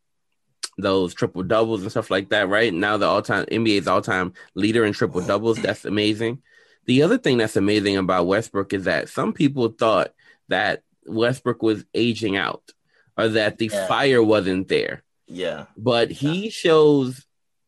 those 0.80 1.14
triple 1.14 1.42
doubles 1.42 1.82
and 1.82 1.90
stuff 1.90 2.10
like 2.10 2.30
that. 2.30 2.48
Right 2.48 2.72
now, 2.72 2.96
the 2.96 3.06
all 3.06 3.22
time 3.22 3.46
NBA's 3.46 3.86
all 3.88 4.02
time 4.02 4.32
leader 4.54 4.84
in 4.84 4.92
triple 4.92 5.20
doubles. 5.20 5.58
That's 5.58 5.84
amazing. 5.84 6.42
The 6.86 7.02
other 7.02 7.18
thing 7.18 7.38
that's 7.38 7.56
amazing 7.56 7.96
about 7.96 8.26
Westbrook 8.26 8.72
is 8.72 8.84
that 8.84 9.08
some 9.08 9.32
people 9.32 9.68
thought 9.68 10.12
that 10.48 10.82
Westbrook 11.06 11.62
was 11.62 11.84
aging 11.94 12.36
out 12.36 12.72
or 13.16 13.28
that 13.28 13.58
the 13.58 13.70
Yeah. 13.72 13.86
fire 13.86 14.22
wasn't 14.22 14.68
there. 14.68 15.02
Yeah. 15.26 15.66
But 15.76 16.10
he 16.10 16.50
shows 16.50 17.24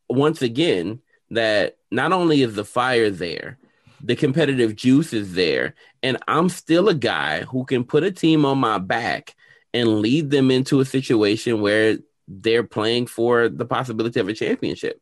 once 0.09 0.43
again 0.43 1.01
that 1.31 1.77
not 1.91 2.13
only 2.13 2.43
is 2.43 2.55
the 2.55 2.65
fire 2.65 3.11
there, 3.11 3.59
the 4.03 4.17
competitive 4.17 4.75
juice 4.75 5.13
is 5.13 5.35
there, 5.35 5.75
and 6.03 6.17
I'm 6.27 6.49
still 6.49 6.89
a 6.89 6.95
guy 6.95 7.43
who 7.43 7.65
can 7.65 7.85
put 7.85 8.03
a 8.03 8.11
team 8.11 8.45
on 8.45 8.59
my 8.59 8.79
back 8.79 9.35
and 9.73 10.01
lead 10.01 10.31
them 10.31 10.51
into 10.51 10.81
a 10.81 10.85
situation 10.85 11.61
where 11.61 11.99
they're 12.29 12.65
playing 12.65 13.07
for 13.07 13.49
the 13.49 13.65
possibility 13.65 14.21
of 14.21 14.29
a 14.29 14.35
championship. 14.35 15.01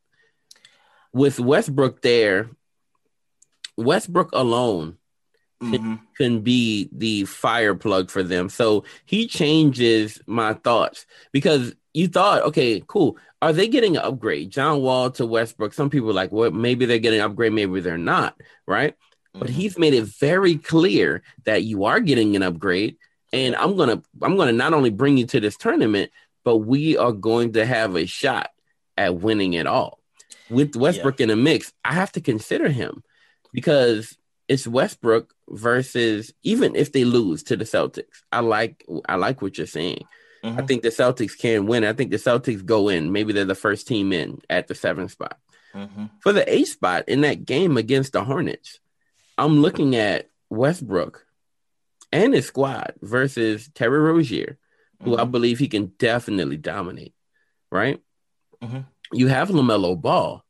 With 1.12 1.40
Westbrook 1.40 2.02
there, 2.02 2.50
Westbrook 3.76 4.30
alone 4.32 4.98
Mhm. 5.60 6.00
can 6.16 6.40
be 6.40 6.88
the 6.92 7.24
fire 7.24 7.74
plug 7.74 8.10
for 8.10 8.22
them. 8.22 8.48
So 8.48 8.84
he 9.04 9.26
changes 9.26 10.20
my 10.26 10.54
thoughts 10.54 11.06
because 11.32 11.74
you 11.92 12.08
thought, 12.08 12.42
okay, 12.42 12.82
cool. 12.86 13.18
Are 13.42 13.52
they 13.52 13.68
getting 13.68 13.96
an 13.96 14.02
upgrade? 14.04 14.50
John 14.50 14.80
Wall 14.80 15.10
to 15.12 15.26
Westbrook. 15.26 15.72
Some 15.72 15.90
people 15.90 16.10
are 16.10 16.14
like, 16.14 16.30
well, 16.30 16.50
maybe 16.50 16.86
they're 16.86 16.98
getting 16.98 17.20
an 17.20 17.26
upgrade, 17.26 17.52
maybe 17.52 17.80
they're 17.80 17.98
not, 17.98 18.40
right? 18.66 18.94
But 19.32 19.48
Mhm. 19.48 19.52
he's 19.52 19.78
made 19.78 19.94
it 19.94 20.04
very 20.04 20.56
clear 20.56 21.22
that 21.44 21.62
you 21.62 21.84
are 21.84 22.00
getting 22.00 22.36
an 22.36 22.42
upgrade, 22.42 22.96
and 23.32 23.54
I'm 23.56 23.76
gonna 23.76 24.02
I'm 24.22 24.36
gonna 24.36 24.52
not 24.52 24.74
only 24.74 24.90
bring 24.90 25.16
you 25.16 25.26
to 25.26 25.40
this 25.40 25.56
tournament, 25.56 26.10
but 26.44 26.58
we 26.58 26.96
are 26.96 27.12
going 27.12 27.52
to 27.54 27.64
have 27.66 27.96
a 27.96 28.06
shot 28.06 28.50
at 28.96 29.16
winning 29.16 29.54
it 29.54 29.66
all. 29.66 30.00
With 30.48 30.74
Westbrook 30.76 31.20
in 31.20 31.28
the 31.28 31.36
mix, 31.36 31.72
I 31.84 31.92
have 31.92 32.12
to 32.12 32.20
consider 32.20 32.68
him 32.68 33.02
because 33.52 34.16
it's 34.48 34.66
Westbrook 34.66 35.32
versus 35.48 36.32
even 36.42 36.74
if 36.74 36.92
they 36.92 37.04
lose 37.04 37.44
to 37.44 37.56
the 37.56 37.64
Celtics. 37.64 38.22
I 38.32 38.40
like 38.40 38.84
I 39.08 39.14
like 39.16 39.42
what 39.42 39.58
you're 39.58 39.66
saying. 39.66 40.04
I 40.42 40.48
Mhm. 40.48 40.66
think 40.66 40.82
the 40.82 40.88
Celtics 40.88 41.38
can 41.38 41.66
win. 41.66 41.84
I 41.84 41.92
think 41.92 42.10
the 42.10 42.16
Celtics 42.16 42.64
go 42.64 42.88
in. 42.88 43.12
Maybe 43.12 43.32
they're 43.32 43.44
the 43.44 43.54
first 43.54 43.86
team 43.86 44.12
in 44.12 44.40
at 44.48 44.68
the 44.68 44.74
seventh 44.74 45.12
spot. 45.12 45.38
Mhm. 45.74 46.10
For 46.20 46.32
the 46.32 46.50
eighth 46.52 46.70
spot 46.70 47.04
in 47.08 47.20
that 47.20 47.44
game 47.44 47.76
against 47.76 48.12
the 48.12 48.24
Hornets, 48.24 48.80
I'm 49.38 49.60
looking 49.62 49.94
at 49.94 50.30
Westbrook 50.48 51.26
and 52.10 52.34
his 52.34 52.46
squad 52.46 52.94
versus 53.02 53.70
Terry 53.74 54.00
Rozier, 54.00 54.58
who 55.02 55.16
I 55.16 55.24
believe 55.24 55.58
he 55.58 55.68
can 55.68 55.86
definitely 55.98 56.56
dominate. 56.56 57.14
Right? 57.72 58.00
Mhm. 58.62 58.86
You 59.12 59.28
have 59.28 59.48
Lamelo 59.48 60.00
Ball, 60.00 60.44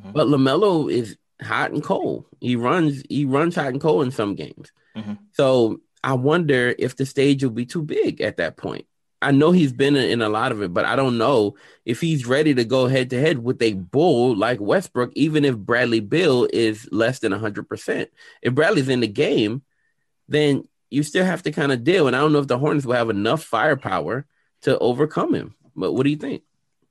Mhm. 0.00 0.12
but 0.12 0.26
Lamelo 0.26 0.90
is 0.90 1.16
hot 1.42 1.72
and 1.72 1.82
cold. 1.82 2.26
He 2.40 2.56
runs 2.56 3.02
he 3.08 3.24
runs 3.24 3.54
hot 3.54 3.68
and 3.68 3.80
cold 3.80 4.04
in 4.04 4.10
some 4.10 4.34
games. 4.34 4.72
Mhm. 4.96 5.18
So 5.32 5.80
I 6.02 6.14
wonder 6.14 6.74
if 6.78 6.96
the 6.96 7.06
stage 7.06 7.42
will 7.42 7.50
be 7.50 7.66
too 7.66 7.82
big 7.82 8.20
at 8.20 8.38
that 8.38 8.56
point. 8.56 8.86
I 9.22 9.32
know 9.32 9.52
he's 9.52 9.72
been 9.74 9.96
in, 9.96 10.08
in 10.08 10.22
a 10.22 10.30
lot 10.30 10.50
of 10.50 10.62
it, 10.62 10.72
but 10.72 10.86
I 10.86 10.96
don't 10.96 11.18
know 11.18 11.54
if 11.84 12.00
he's 12.00 12.24
ready 12.24 12.54
to 12.54 12.64
go 12.64 12.86
head 12.86 13.10
to 13.10 13.20
head 13.20 13.38
with 13.44 13.60
a 13.60 13.74
bull 13.74 14.34
like 14.34 14.60
Westbrook, 14.60 15.12
even 15.14 15.44
if 15.44 15.58
Bradley 15.58 16.00
Beal 16.00 16.48
is 16.52 16.88
less 16.90 17.18
than 17.18 17.32
100%. 17.32 18.08
If 18.40 18.54
Bradley's 18.54 18.88
in 18.88 19.00
the 19.00 19.06
game, 19.06 19.60
then 20.26 20.66
you 20.90 21.02
still 21.02 21.24
have 21.24 21.42
to 21.44 21.52
kind 21.52 21.72
of 21.72 21.84
deal. 21.84 22.06
And 22.06 22.16
I 22.16 22.20
don't 22.20 22.32
know 22.32 22.40
if 22.40 22.48
the 22.48 22.58
Hornets 22.58 22.84
will 22.84 22.96
have 22.96 23.10
enough 23.10 23.42
firepower 23.44 24.26
to 24.62 24.78
overcome 24.78 25.34
him. 25.34 25.54
But 25.76 25.92
what 25.92 26.02
do 26.04 26.10
you 26.10 26.16
think? 26.16 26.42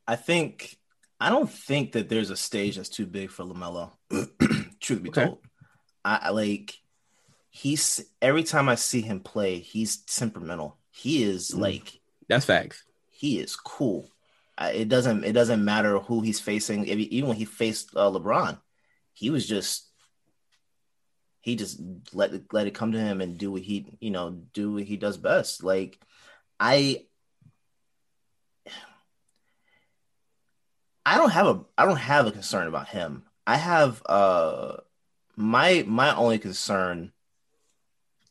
I 0.08 0.16
think 0.16 0.78
I 1.20 1.30
don't 1.30 1.50
think 1.50 1.92
that 1.92 2.10
there's 2.10 2.30
a 2.30 2.38
stage 2.38 2.78
that's 2.78 2.90
too 2.90 3.06
big 3.06 3.30
for 3.30 3.44
Lamelo. 3.44 3.92
Truth 4.80 5.04
be 5.04 5.10
Okay. 5.10 5.26
told, 5.26 5.40
I, 6.06 6.20
I 6.24 6.30
like 6.30 6.74
he's 7.50 8.04
every 8.22 8.44
time 8.44 8.70
I 8.70 8.76
see 8.76 9.02
him 9.02 9.20
play, 9.20 9.60
he's 9.60 9.98
temperamental. 9.98 10.78
He 10.92 11.24
is 11.24 11.52
Mm. 11.52 11.60
like 11.60 12.00
That's 12.28 12.46
facts. 12.46 12.84
he 13.10 13.40
is 13.40 13.56
cool. 13.56 14.10
I, 14.58 14.72
it 14.72 14.90
doesn't 14.90 15.24
it 15.26 15.34
doesn't 15.34 15.64
matter 15.64 16.00
who 16.00 16.22
he's 16.22 16.40
facing. 16.40 16.86
If 16.88 16.98
even 17.00 17.30
when 17.30 17.38
he 17.38 17.46
faced 17.46 17.92
uh, 17.96 18.10
LeBron, 18.10 18.60
he 19.14 19.30
was 19.30 19.46
just 19.48 19.89
he 21.42 21.56
just 21.56 21.80
let 22.14 22.34
it, 22.34 22.46
let 22.52 22.68
it 22.68 22.74
come 22.74 22.92
to 22.92 23.00
him 23.00 23.22
and 23.22 23.38
do 23.38 23.52
what 23.52 23.62
he 23.62 23.98
you 24.00 24.12
know 24.12 24.42
do 24.54 24.74
what 24.74 24.84
he 24.84 24.98
does 24.98 25.18
best. 25.18 25.64
Like 25.64 26.00
I 26.60 27.06
I 31.06 31.18
don't 31.18 31.32
have 31.32 31.48
a 31.48 31.62
I 31.78 31.86
don't 31.86 31.98
have 31.98 32.28
a 32.28 32.32
concern 32.32 32.68
about 32.68 32.90
him. 32.90 33.24
I 33.48 33.56
have 33.56 34.02
uh 34.06 34.78
my 35.36 35.84
my 35.88 36.16
only 36.16 36.38
concern 36.38 37.12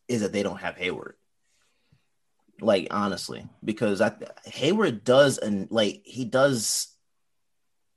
is 0.07 0.20
that 0.20 0.33
they 0.33 0.43
don't 0.43 0.61
have 0.61 0.76
Hayward. 0.76 1.16
Like 2.61 2.89
honestly, 2.91 3.49
because 3.64 4.01
I 4.01 4.12
Hayward 4.45 5.05
does 5.05 5.39
and 5.39 5.68
like 5.70 6.03
he 6.05 6.24
does 6.24 6.89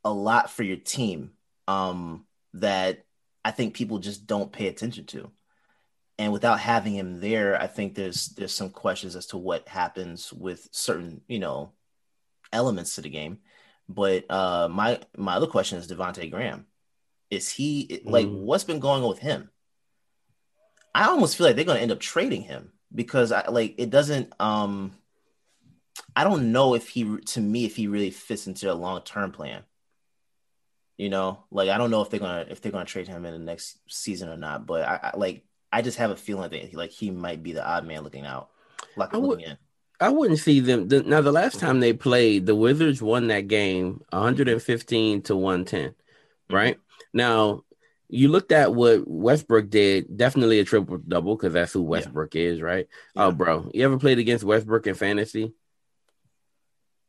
a 0.03 0.11
lot 0.11 0.49
for 0.49 0.63
your 0.63 0.77
team 0.77 1.33
um 1.67 2.25
that 2.53 3.05
I 3.43 3.51
think 3.51 3.73
people 3.73 3.99
just 3.99 4.27
don't 4.27 4.51
pay 4.51 4.67
attention 4.67 5.05
to. 5.07 5.31
And 6.19 6.31
without 6.31 6.59
having 6.59 6.93
him 6.93 7.19
there, 7.19 7.59
I 7.59 7.67
think 7.67 7.95
there's 7.95 8.27
there's 8.29 8.53
some 8.53 8.69
questions 8.69 9.15
as 9.15 9.27
to 9.27 9.37
what 9.37 9.67
happens 9.67 10.31
with 10.31 10.67
certain, 10.71 11.21
you 11.27 11.39
know, 11.39 11.71
elements 12.53 12.95
to 12.95 13.01
the 13.01 13.09
game. 13.09 13.39
But 13.89 14.29
uh 14.29 14.67
my 14.69 14.99
my 15.17 15.35
other 15.35 15.47
question 15.47 15.77
is 15.79 15.87
Devonte 15.87 16.29
Graham. 16.29 16.67
Is 17.29 17.49
he 17.49 18.01
like 18.05 18.27
Mm. 18.27 18.41
what's 18.41 18.63
been 18.65 18.79
going 18.79 19.03
on 19.03 19.09
with 19.09 19.19
him? 19.19 19.49
I 20.93 21.05
almost 21.07 21.37
feel 21.37 21.47
like 21.47 21.55
they're 21.55 21.65
gonna 21.65 21.79
end 21.79 21.91
up 21.91 21.99
trading 21.99 22.41
him 22.43 22.73
because 22.93 23.31
I 23.31 23.47
like 23.47 23.75
it 23.77 23.89
doesn't 23.89 24.33
um 24.39 24.93
I 26.15 26.23
don't 26.23 26.51
know 26.51 26.75
if 26.75 26.89
he 26.89 27.17
to 27.17 27.41
me 27.41 27.65
if 27.65 27.75
he 27.75 27.87
really 27.87 28.11
fits 28.11 28.47
into 28.47 28.71
a 28.71 28.75
long-term 28.75 29.31
plan. 29.31 29.63
You 30.97 31.09
know, 31.09 31.43
like 31.49 31.69
I 31.69 31.77
don't 31.77 31.89
know 31.91 32.01
if 32.01 32.09
they're 32.09 32.19
gonna 32.19 32.45
if 32.49 32.61
they're 32.61 32.71
gonna 32.71 32.85
trade 32.85 33.07
him 33.07 33.25
in 33.25 33.33
the 33.33 33.39
next 33.39 33.79
season 33.87 34.29
or 34.29 34.37
not, 34.37 34.65
but 34.65 34.87
I, 34.87 35.11
I 35.13 35.17
like 35.17 35.43
I 35.71 35.81
just 35.81 35.97
have 35.97 36.11
a 36.11 36.15
feeling 36.15 36.49
that 36.49 36.61
he, 36.69 36.75
like 36.75 36.91
he 36.91 37.11
might 37.11 37.41
be 37.41 37.53
the 37.53 37.65
odd 37.65 37.85
man 37.85 38.01
looking 38.03 38.25
out, 38.25 38.49
like 38.95 39.13
I 39.13 39.17
looking 39.17 39.29
would- 39.29 39.51
in. 39.51 39.57
I 39.99 40.09
wouldn't 40.09 40.39
see 40.39 40.59
them. 40.61 40.87
The, 40.87 41.03
now, 41.03 41.21
the 41.21 41.31
last 41.31 41.59
time 41.59 41.79
they 41.79 41.93
played, 41.93 42.47
the 42.47 42.55
Wizards 42.55 43.03
won 43.03 43.27
that 43.27 43.47
game 43.47 44.01
115 44.09 45.21
to 45.21 45.35
110. 45.35 45.89
Mm-hmm. 45.91 46.55
Right 46.55 46.79
now, 47.13 47.65
you 48.09 48.27
looked 48.27 48.51
at 48.51 48.73
what 48.73 49.07
Westbrook 49.07 49.69
did. 49.69 50.17
Definitely 50.17 50.59
a 50.59 50.65
triple 50.65 50.97
double 50.97 51.35
because 51.35 51.53
that's 51.53 51.73
who 51.73 51.83
Westbrook 51.83 52.35
is, 52.35 52.63
right? 52.63 52.87
Yeah. 53.15 53.25
Oh, 53.25 53.31
bro, 53.31 53.69
you 53.75 53.85
ever 53.85 53.99
played 53.99 54.17
against 54.17 54.43
Westbrook 54.43 54.87
in 54.87 54.95
fantasy? 54.95 55.53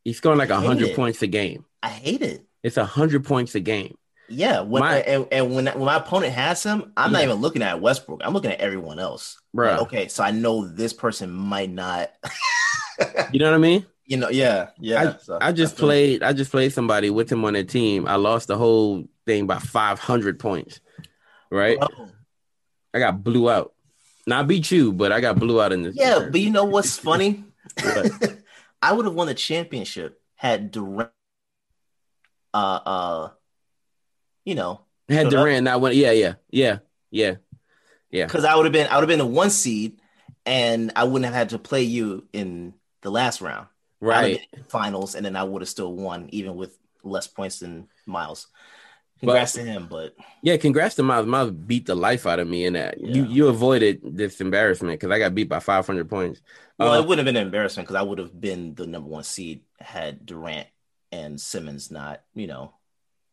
He's 0.05 0.18
scoring 0.18 0.39
like 0.39 0.51
100 0.51 0.95
points 0.95 1.22
a 1.22 1.26
game. 1.26 1.64
I 1.83 1.89
hate 1.89 2.20
it. 2.20 2.45
It's 2.63 2.77
a 2.77 2.81
100 2.81 3.25
points 3.25 3.55
a 3.55 3.61
game. 3.61 3.97
Yeah, 4.29 4.61
when 4.61 4.81
My- 4.81 4.99
and, 5.01 5.27
and 5.31 5.55
when 5.55 5.67
when 5.67 5.85
my 5.85 5.97
opponent 5.97 6.33
has 6.33 6.63
him, 6.63 6.93
I'm 6.97 7.13
not 7.13 7.23
even 7.23 7.37
looking 7.37 7.63
at 7.63 7.81
Westbrook. 7.81 8.23
I'm 8.25 8.33
looking 8.33 8.53
at 8.53 8.61
everyone 8.61 8.99
else. 8.99 9.39
Bruh. 9.55 9.73
Like, 9.73 9.81
okay, 9.83 10.09
so 10.09 10.23
I 10.25 10.31
know 10.31 10.67
this 10.67 10.93
person 10.93 11.31
might 11.31 11.71
not. 11.71 12.11
You 13.33 13.41
know 13.41 13.47
what 13.47 13.55
I 13.55 13.59
mean? 13.59 13.87
you 14.05 14.17
know, 14.17 14.29
yeah, 14.29 14.69
yeah. 14.79 15.17
so 15.17 15.39
I 15.41 15.53
just 15.53 15.77
played. 15.77 16.23
I 16.23 16.33
just 16.35 16.51
played 16.51 16.73
somebody 16.73 17.09
with 17.11 17.33
him 17.33 17.45
on 17.45 17.55
the 17.55 17.65
team. 17.65 18.07
I 18.07 18.17
lost 18.17 18.49
the 18.49 18.59
whole 18.59 19.09
thing 19.27 19.47
by 19.47 19.59
500 19.59 20.39
points. 20.39 20.81
Right? 21.51 21.79
Bro, 21.79 22.09
I 22.95 22.99
got 22.99 23.25
blew 23.25 23.51
out. 23.51 23.73
Now 24.27 24.41
I 24.41 24.43
beat 24.43 24.71
you, 24.71 24.93
but 24.93 25.13
I 25.13 25.21
got 25.21 25.39
blew 25.39 25.61
out 25.61 25.73
in 25.73 25.83
this. 25.83 25.97
Yeah, 25.97 26.29
but 26.31 26.41
you 26.41 26.51
know 26.51 26.65
what's 26.65 26.99
funny? 27.09 27.45
What? 27.83 28.39
I 28.83 28.93
would 28.93 29.07
have 29.07 29.15
won 29.15 29.29
the 29.29 29.35
championship 29.35 30.21
had 30.35 30.71
Durant, 30.71 31.11
uh, 32.55 32.81
uh, 32.85 33.31
you 34.45 34.55
know, 34.55 34.81
had 35.09 35.27
up. 35.27 35.33
Durant 35.33 35.65
not 35.65 35.81
win. 35.81 35.97
Yeah, 35.97 36.13
yeah, 36.13 36.35
yeah, 36.51 36.79
yeah, 37.11 37.35
yeah. 38.11 38.27
because 38.27 38.45
I 38.45 38.55
would 38.57 38.65
have 38.67 38.73
been, 38.73 38.89
I 38.89 38.97
would 38.97 39.03
have 39.03 39.09
been 39.09 39.19
the 39.19 39.27
one 39.27 39.51
seed, 39.51 39.99
and 40.47 40.93
I 40.97 41.05
wouldn't 41.05 41.25
have 41.25 41.35
had 41.35 41.51
to 41.51 41.59
play 41.59 41.83
you 41.83 42.27
in 42.33 42.75
the 43.03 43.11
last 43.11 43.41
round. 43.41 43.69
Right. 44.01 44.41
in 44.53 44.65
finals, 44.65 45.15
and 45.15 45.25
then 45.25 45.37
I 45.37 45.45
would 45.45 45.63
have 45.63 45.69
still 45.69 45.95
won, 45.95 46.29
even 46.33 46.57
with 46.57 46.77
less 47.05 47.29
points 47.29 47.61
than 47.61 47.87
Miles. 48.05 48.49
Congrats 49.21 49.53
to 49.53 49.63
him, 49.63 49.87
but 49.89 50.17
Yeah. 50.43 50.57
Congrats 50.57 50.97
to 50.97 51.05
Miles. 51.05 51.27
Miles 51.27 51.53
beat 51.53 51.87
the 51.87 51.95
life 51.95 52.27
out 52.27 52.41
of 52.41 52.49
me 52.49 52.65
in 52.65 52.73
that. 52.73 53.01
You 53.01 53.25
you 53.25 53.47
avoided 53.47 54.01
this 54.03 54.41
embarrassment 54.41 54.99
because 54.99 55.15
I 55.15 55.21
got 55.21 55.37
beat 55.37 55.49
by 55.49 55.61
500 55.61 56.11
points. 56.11 56.41
well, 56.77 56.95
Uh, 56.95 56.99
it 56.99 57.07
wouldn't 57.07 57.25
have 57.25 57.33
been 57.33 57.41
an 57.41 57.47
embarrassment 57.47 57.87
because 57.87 58.01
I 58.01 58.03
would 58.03 58.19
have 58.19 58.39
been 58.41 58.75
the 58.75 58.89
number 58.89 59.09
one 59.09 59.23
seed 59.23 59.63
had 59.79 60.27
Durant 60.27 60.67
and 61.13 61.41
Simmons 61.41 61.91
not, 61.91 62.23
you 62.35 62.47
know, 62.47 62.73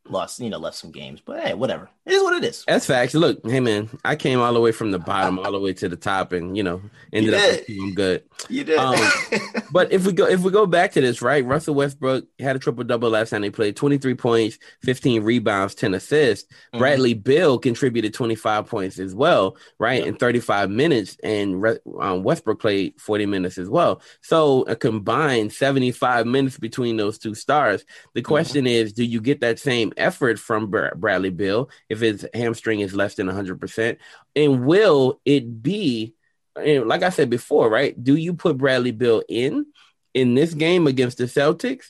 lost, 0.08 0.40
you 0.40 0.50
know, 0.50 0.58
left 0.58 0.78
some 0.78 0.92
games. 0.92 1.22
But 1.24 1.42
hey, 1.42 1.54
whatever. 1.54 1.90
It 2.06 2.14
is 2.14 2.22
what 2.22 2.36
it 2.36 2.44
is. 2.48 2.64
That's 2.68 2.86
facts. 2.86 3.14
Look, 3.14 3.40
hey 3.46 3.60
man, 3.60 3.90
I 4.04 4.16
came 4.16 4.40
all 4.40 4.54
the 4.54 4.60
way 4.60 4.72
from 4.72 4.92
the 4.92 5.00
bottom 5.00 5.40
all 5.40 5.52
the 5.52 5.60
way 5.60 5.74
to 5.74 5.90
the 5.90 5.96
top, 5.96 6.34
and 6.34 6.56
you 6.56 6.64
know, 6.64 6.82
ended 7.14 7.34
up. 7.34 7.66
did. 7.66 7.80
I'm 7.80 7.94
good. 7.94 8.24
You 8.50 8.64
did. 8.64 8.78
Um, 8.78 8.96
But 9.72 9.92
if 9.92 10.06
we 10.06 10.14
go 10.14 10.26
if 10.26 10.42
we 10.42 10.52
go 10.52 10.66
back 10.66 10.92
to 10.94 11.02
this, 11.02 11.22
right? 11.22 11.46
Russell 11.46 11.76
Westbrook 11.76 12.26
had 12.40 12.56
a 12.56 12.60
triple 12.60 12.84
double 12.84 13.10
last 13.10 13.30
time 13.30 13.42
they 13.42 13.50
played, 13.50 13.76
23 13.76 14.16
points, 14.16 14.58
15 14.84 15.24
rebounds, 15.24 15.76
10 15.76 15.94
assists. 15.94 16.52
Mhm. 16.74 16.80
Bradley 16.80 17.14
Beal 17.14 17.58
contributed 17.60 18.14
25 18.14 18.66
points 18.68 19.00
as 19.00 19.14
well, 19.14 19.58
right? 19.78 20.06
In 20.06 20.16
35 20.16 20.70
minutes, 20.70 21.18
and 21.24 21.64
um, 22.00 22.24
Westbrook 22.24 22.60
played 22.60 22.94
40 23.00 23.26
minutes 23.26 23.58
as 23.58 23.70
well. 23.70 24.02
So 24.22 24.64
a 24.64 24.76
combined 24.76 25.54
75 25.54 26.26
minutes 26.26 26.58
between 26.58 26.98
those 26.98 27.18
two 27.18 27.36
stars. 27.36 27.86
The 28.14 28.22
question 28.22 28.68
is, 28.68 28.94
do 28.94 29.04
you 29.04 29.22
get 29.22 29.42
that 29.42 29.60
same 29.60 29.94
effort 29.98 30.40
from 30.40 30.68
Br- 30.68 30.96
Bradley 30.96 31.30
Beal 31.30 31.70
if 31.90 32.00
his 32.00 32.28
hamstring 32.34 32.80
is 32.80 32.94
less 32.96 33.16
than 33.16 33.28
100%? 33.28 33.98
And 34.36 34.66
will 34.66 35.20
it 35.26 35.62
be 35.62 36.14
and 36.60 36.88
like 36.88 37.03
I 37.03 37.10
said 37.10 37.30
before, 37.30 37.70
right? 37.70 38.01
Do 38.01 38.16
you 38.16 38.34
put 38.34 38.57
Bradley 38.57 38.91
Beal 38.91 39.24
in 39.30 39.66
in 40.14 40.36
this 40.36 40.53
game 40.53 40.88
against 40.88 41.18
the 41.18 41.26
Celtics? 41.26 41.86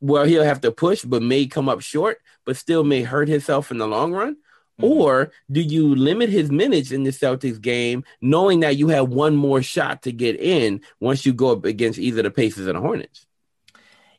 Well, 0.00 0.24
he'll 0.24 0.44
have 0.44 0.62
to 0.62 0.72
push, 0.72 1.04
but 1.04 1.22
may 1.22 1.46
come 1.46 1.68
up 1.68 1.80
short, 1.82 2.18
but 2.46 2.56
still 2.56 2.84
may 2.84 3.02
hurt 3.02 3.28
himself 3.28 3.70
in 3.70 3.78
the 3.78 3.86
long 3.86 4.12
run. 4.12 4.36
Mhm. 4.80 4.84
Or 4.84 5.32
do 5.50 5.60
you 5.60 5.94
limit 5.94 6.30
his 6.30 6.50
minutes 6.50 6.90
in 6.90 7.02
the 7.04 7.10
Celtics 7.10 7.60
game, 7.60 8.04
knowing 8.22 8.60
that 8.60 8.76
you 8.76 8.88
have 8.88 9.10
one 9.10 9.36
more 9.36 9.62
shot 9.62 10.02
to 10.02 10.12
get 10.12 10.40
in 10.40 10.80
once 11.00 11.26
you 11.26 11.34
go 11.34 11.52
up 11.52 11.64
against 11.66 11.98
either 11.98 12.22
the 12.22 12.30
Pacers 12.30 12.66
or 12.66 12.72
the 12.72 12.80
Hornets? 12.80 13.26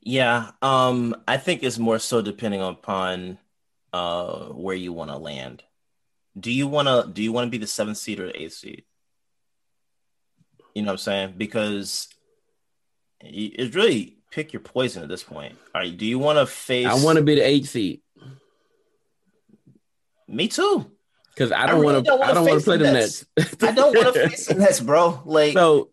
yeah, 0.02 0.52
um, 0.62 1.16
I 1.28 1.38
think 1.38 1.64
it's 1.64 1.78
more 1.78 2.00
so 2.00 2.22
depending 2.22 2.62
upon 2.62 3.38
uh 3.94 4.46
where 4.50 4.76
you 4.76 4.94
want 4.94 5.12
to 5.12 5.18
land. 5.18 5.64
Do 6.40 6.52
you 6.52 6.68
want 6.68 6.88
to 6.88 7.12
do 7.12 7.22
you 7.24 7.32
want 7.34 7.48
to 7.48 7.52
be 7.52 7.58
the 7.58 7.68
seventh 7.68 7.98
seed 7.98 8.20
or 8.20 8.28
the 8.28 8.42
eighth 8.42 8.54
seed? 8.54 8.86
You 10.74 10.84
know 10.84 10.88
what 10.88 10.92
I'm 10.94 10.98
saying? 11.00 11.34
Because 11.38 12.08
it's 13.20 13.76
really 13.76 14.18
pick 14.32 14.54
your 14.54 14.62
poison 14.62 15.04
at 15.04 15.10
this 15.10 15.24
point. 15.24 15.58
All 15.76 15.82
right, 15.82 15.96
do 15.98 16.06
you 16.06 16.18
want 16.20 16.40
to 16.40 16.46
face? 16.46 16.88
I 16.88 16.94
want 17.04 17.18
to 17.18 17.24
be 17.24 17.36
the 17.36 17.42
eight 17.42 17.66
seed 17.66 18.02
Me 20.28 20.48
too. 20.48 20.90
because 21.34 21.52
I 21.52 21.66
don't 21.68 21.84
want 21.84 22.06
to. 22.06 22.14
I 22.14 22.34
don't 22.34 22.46
want 22.46 22.48
face 22.48 22.64
to 22.64 22.66
play 22.66 22.78
the 22.78 22.92
Nets. 22.94 23.26
Nets. 23.38 23.56
I 23.64 23.72
don't 23.72 23.96
want 23.96 24.14
to 24.16 24.30
face 24.30 24.48
the 24.48 24.56
Nets, 24.56 24.80
bro. 24.80 25.22
Like, 25.26 25.54
So, 25.54 25.90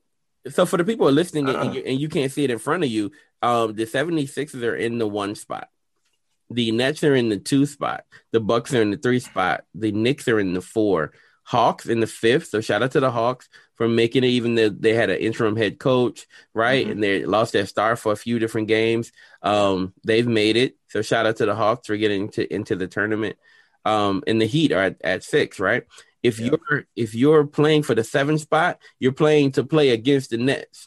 so 0.49 0.65
for 0.65 0.77
the 0.77 0.85
people 0.85 1.07
who 1.07 1.11
are 1.11 1.13
listening 1.15 1.49
and, 1.49 1.57
Uh-uh. 1.57 1.73
you, 1.73 1.83
and 1.85 2.01
you 2.01 2.09
can't 2.09 2.31
see 2.31 2.45
it 2.45 2.51
in 2.51 2.59
front 2.59 2.85
of 2.85 2.89
you, 2.91 3.11
um, 3.43 3.75
the 3.75 3.85
76ers 3.85 4.63
are 4.63 4.77
in 4.77 4.99
the 4.99 5.07
one 5.07 5.35
spot. 5.35 5.69
The 6.51 6.71
Nets 6.71 7.05
are 7.05 7.15
in 7.15 7.29
the 7.29 7.37
two 7.37 7.67
spot. 7.67 8.05
The 8.33 8.41
Bucks 8.41 8.73
are 8.73 8.81
in 8.81 8.91
the 8.91 8.97
three 8.97 9.21
spot. 9.21 9.65
The 9.75 9.93
Knicks 9.93 10.29
are 10.29 10.41
in 10.41 10.55
the 10.55 10.63
four. 10.63 11.13
Hawks 11.49 11.87
in 11.87 12.01
the 12.01 12.07
fifth. 12.07 12.49
So 12.49 12.61
shout 12.61 12.83
out 12.83 12.91
to 12.93 13.01
the 13.01 13.11
Hawks 13.11 13.49
for 13.77 13.89
making 13.89 14.23
it. 14.23 14.29
Even 14.29 14.55
though 14.55 14.69
they 14.69 14.93
had 14.93 15.09
an 15.09 15.17
interim 15.19 15.57
head 15.57 15.79
coach, 15.79 16.27
right, 16.53 16.87
Mhm. 16.87 16.91
and 16.93 17.03
they 17.03 17.25
lost 17.25 17.55
their 17.55 17.65
star 17.65 17.97
for 17.97 18.13
a 18.13 18.17
few 18.17 18.39
different 18.39 18.69
games. 18.69 19.13
Um, 19.43 19.95
they've 20.05 20.29
made 20.29 20.57
it. 20.57 20.77
So 20.89 21.01
shout 21.01 21.25
out 21.25 21.37
to 21.37 21.47
the 21.47 21.55
Hawks 21.55 21.87
for 21.87 21.97
getting 21.97 22.25
into 22.27 22.53
into 22.53 22.77
the 22.77 22.87
tournament. 22.87 23.37
Um, 23.87 24.23
and 24.27 24.39
the 24.43 24.47
Heat 24.47 24.73
are 24.73 24.83
at, 24.83 24.97
at 25.03 25.25
six, 25.25 25.59
right? 25.59 25.85
If 26.23 26.39
Yeah. 26.39 26.51
you're 26.51 26.87
if 26.97 27.15
you're 27.15 27.47
playing 27.47 27.83
for 27.85 27.95
the 27.95 28.05
seven 28.05 28.37
spot, 28.37 28.79
you're 28.99 29.13
playing 29.13 29.53
to 29.53 29.65
play 29.65 29.89
against 29.91 30.29
the 30.31 30.37
Nets. 30.37 30.87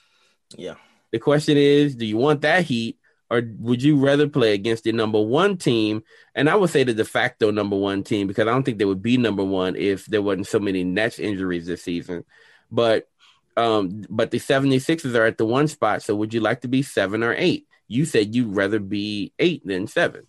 yeah, 0.55 0.75
The 1.11 1.19
question 1.19 1.57
is, 1.57 1.95
do 1.95 2.05
you 2.05 2.17
want 2.17 2.41
that 2.41 2.65
heat 2.65 2.99
or 3.31 3.43
would 3.59 3.81
you 3.81 3.95
rather 3.95 4.27
play 4.27 4.53
against 4.53 4.83
the 4.83 4.91
number 4.91 5.21
one 5.21 5.55
team? 5.55 6.03
And 6.35 6.49
I 6.49 6.55
would 6.55 6.69
say 6.69 6.83
the 6.83 6.93
de 6.93 7.05
facto 7.05 7.49
number 7.49 7.77
one 7.77 8.03
team 8.03 8.27
because 8.27 8.45
I 8.45 8.51
don't 8.51 8.63
think 8.63 8.77
they 8.77 8.85
would 8.85 9.01
be 9.01 9.15
number 9.15 9.43
one 9.43 9.77
if 9.77 10.05
there 10.05 10.21
wasn't 10.21 10.47
so 10.47 10.59
many 10.59 10.83
Nets 10.83 11.17
injuries 11.17 11.65
this 11.65 11.81
season. 11.81 12.25
But 12.69 13.07
um, 13.55 14.03
but 14.09 14.31
the 14.31 14.37
76ers 14.37 15.15
are 15.15 15.25
at 15.25 15.37
the 15.37 15.45
one 15.45 15.69
spot. 15.69 16.03
So 16.03 16.13
would 16.15 16.33
you 16.33 16.41
like 16.41 16.61
to 16.61 16.67
be 16.67 16.81
seven 16.81 17.23
or 17.23 17.33
eight? 17.37 17.67
You 17.87 18.03
said 18.03 18.35
you'd 18.35 18.53
rather 18.53 18.79
be 18.79 19.31
eight 19.39 19.65
than 19.65 19.87
seven. 19.87 20.27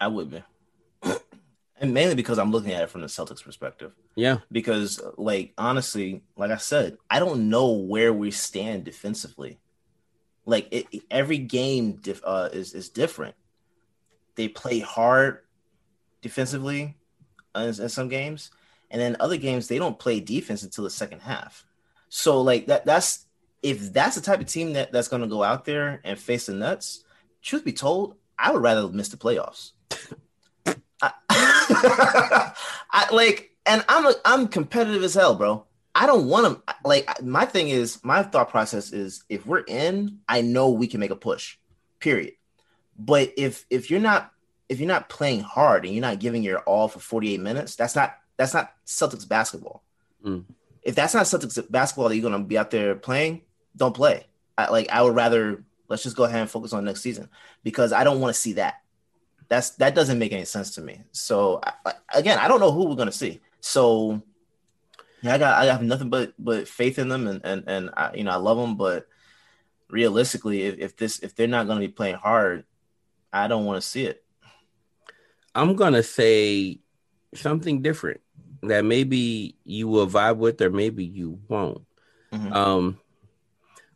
I 0.00 0.08
would 0.08 0.30
be. 0.30 0.42
and 1.78 1.92
mainly 1.92 2.14
because 2.14 2.38
I'm 2.38 2.52
looking 2.52 2.72
at 2.72 2.82
it 2.82 2.90
from 2.90 3.02
the 3.02 3.06
Celtics 3.06 3.44
perspective. 3.44 3.92
Yeah. 4.14 4.38
Because, 4.50 4.98
like, 5.18 5.52
honestly, 5.58 6.22
like 6.36 6.50
I 6.50 6.56
said, 6.56 6.96
I 7.10 7.18
don't 7.18 7.50
know 7.50 7.72
where 7.72 8.14
we 8.14 8.30
stand 8.30 8.84
defensively. 8.84 9.58
Like, 10.46 10.68
it, 10.70 10.86
every 11.10 11.38
game 11.38 11.92
dif- 11.92 12.22
uh, 12.24 12.48
is 12.52 12.72
is 12.74 12.88
different. 12.88 13.34
They 14.36 14.48
play 14.48 14.80
hard 14.80 15.40
defensively 16.22 16.96
in, 17.54 17.62
in 17.62 17.88
some 17.88 18.08
games, 18.08 18.50
and 18.90 19.00
then 19.00 19.16
other 19.20 19.36
games 19.36 19.68
they 19.68 19.78
don't 19.78 19.98
play 19.98 20.20
defense 20.20 20.62
until 20.62 20.84
the 20.84 20.90
second 20.90 21.20
half. 21.20 21.66
So, 22.08 22.40
like 22.40 22.66
that 22.66 22.84
that's 22.86 23.26
if 23.62 23.92
that's 23.92 24.16
the 24.16 24.22
type 24.22 24.40
of 24.40 24.46
team 24.46 24.72
that, 24.74 24.92
that's 24.92 25.08
going 25.08 25.22
to 25.22 25.28
go 25.28 25.42
out 25.42 25.64
there 25.64 26.00
and 26.04 26.18
face 26.18 26.46
the 26.46 26.54
Nets. 26.54 27.04
Truth 27.42 27.64
be 27.64 27.72
told, 27.72 28.16
I 28.38 28.52
would 28.52 28.62
rather 28.62 28.88
miss 28.88 29.08
the 29.08 29.16
playoffs. 29.16 29.72
I, 31.02 31.12
I 32.90 33.08
like, 33.12 33.54
and 33.66 33.84
I'm 33.88 34.06
a, 34.06 34.14
I'm 34.24 34.48
competitive 34.48 35.02
as 35.02 35.14
hell, 35.14 35.34
bro. 35.34 35.64
I 35.94 36.06
don't 36.06 36.28
want 36.28 36.44
them. 36.44 36.62
Like, 36.84 37.22
my 37.22 37.44
thing 37.44 37.68
is, 37.68 38.02
my 38.04 38.22
thought 38.22 38.50
process 38.50 38.92
is, 38.92 39.24
if 39.28 39.44
we're 39.44 39.64
in, 39.66 40.18
I 40.28 40.40
know 40.40 40.70
we 40.70 40.86
can 40.86 41.00
make 41.00 41.10
a 41.10 41.16
push. 41.16 41.56
Period. 41.98 42.34
But 42.98 43.32
if 43.36 43.64
if 43.70 43.90
you're 43.90 44.00
not 44.00 44.32
if 44.68 44.78
you're 44.78 44.86
not 44.86 45.08
playing 45.08 45.40
hard 45.40 45.84
and 45.84 45.94
you're 45.94 46.02
not 46.02 46.20
giving 46.20 46.42
your 46.42 46.60
all 46.60 46.86
for 46.86 47.00
48 47.00 47.40
minutes, 47.40 47.74
that's 47.76 47.96
not 47.96 48.14
that's 48.36 48.54
not 48.54 48.72
Celtics 48.86 49.26
basketball. 49.26 49.82
Mm. 50.24 50.44
If 50.82 50.94
that's 50.94 51.14
not 51.14 51.24
Celtics 51.24 51.70
basketball 51.70 52.08
that 52.08 52.16
you're 52.16 52.30
gonna 52.30 52.44
be 52.44 52.58
out 52.58 52.70
there 52.70 52.94
playing, 52.94 53.42
don't 53.76 53.94
play. 53.94 54.26
I, 54.56 54.68
like 54.70 54.90
I 54.90 55.02
would 55.02 55.14
rather 55.14 55.64
let's 55.88 56.02
just 56.02 56.16
go 56.16 56.24
ahead 56.24 56.40
and 56.40 56.50
focus 56.50 56.72
on 56.72 56.84
next 56.84 57.00
season 57.00 57.28
because 57.64 57.92
I 57.92 58.04
don't 58.04 58.20
want 58.20 58.34
to 58.34 58.40
see 58.40 58.54
that. 58.54 58.82
That's 59.48 59.70
that 59.70 59.94
doesn't 59.94 60.18
make 60.18 60.32
any 60.32 60.44
sense 60.44 60.74
to 60.76 60.82
me. 60.82 61.02
So 61.10 61.60
I, 61.84 61.94
again, 62.14 62.38
I 62.38 62.48
don't 62.48 62.60
know 62.60 62.70
who 62.70 62.84
we're 62.84 62.96
gonna 62.96 63.12
see. 63.12 63.40
So 63.60 64.22
Yeah, 65.22 65.34
I 65.34 65.38
got 65.38 65.62
I 65.62 65.66
have 65.66 65.82
nothing 65.82 66.10
but 66.10 66.32
but 66.38 66.68
faith 66.68 66.98
in 66.98 67.08
them, 67.08 67.26
and 67.26 67.40
and 67.44 67.64
and 67.66 67.90
I, 67.96 68.14
you 68.14 68.24
know 68.24 68.30
I 68.30 68.36
love 68.36 68.58
them, 68.58 68.76
but 68.76 69.06
realistically, 69.88 70.62
if, 70.62 70.78
if 70.78 70.96
this 70.96 71.18
if 71.20 71.34
they're 71.34 71.46
not 71.46 71.66
going 71.66 71.80
to 71.80 71.86
be 71.86 71.92
playing 71.92 72.16
hard, 72.16 72.64
I 73.32 73.48
don't 73.48 73.64
want 73.64 73.82
to 73.82 73.88
see 73.88 74.06
it. 74.06 74.24
I'm 75.54 75.74
gonna 75.74 76.02
say 76.02 76.78
something 77.34 77.82
different 77.82 78.20
that 78.62 78.84
maybe 78.84 79.56
you 79.64 79.88
will 79.88 80.06
vibe 80.06 80.36
with, 80.36 80.60
or 80.60 80.70
maybe 80.70 81.04
you 81.04 81.40
won't. 81.48 81.84
Mm-hmm. 82.32 82.52
Um, 82.52 83.00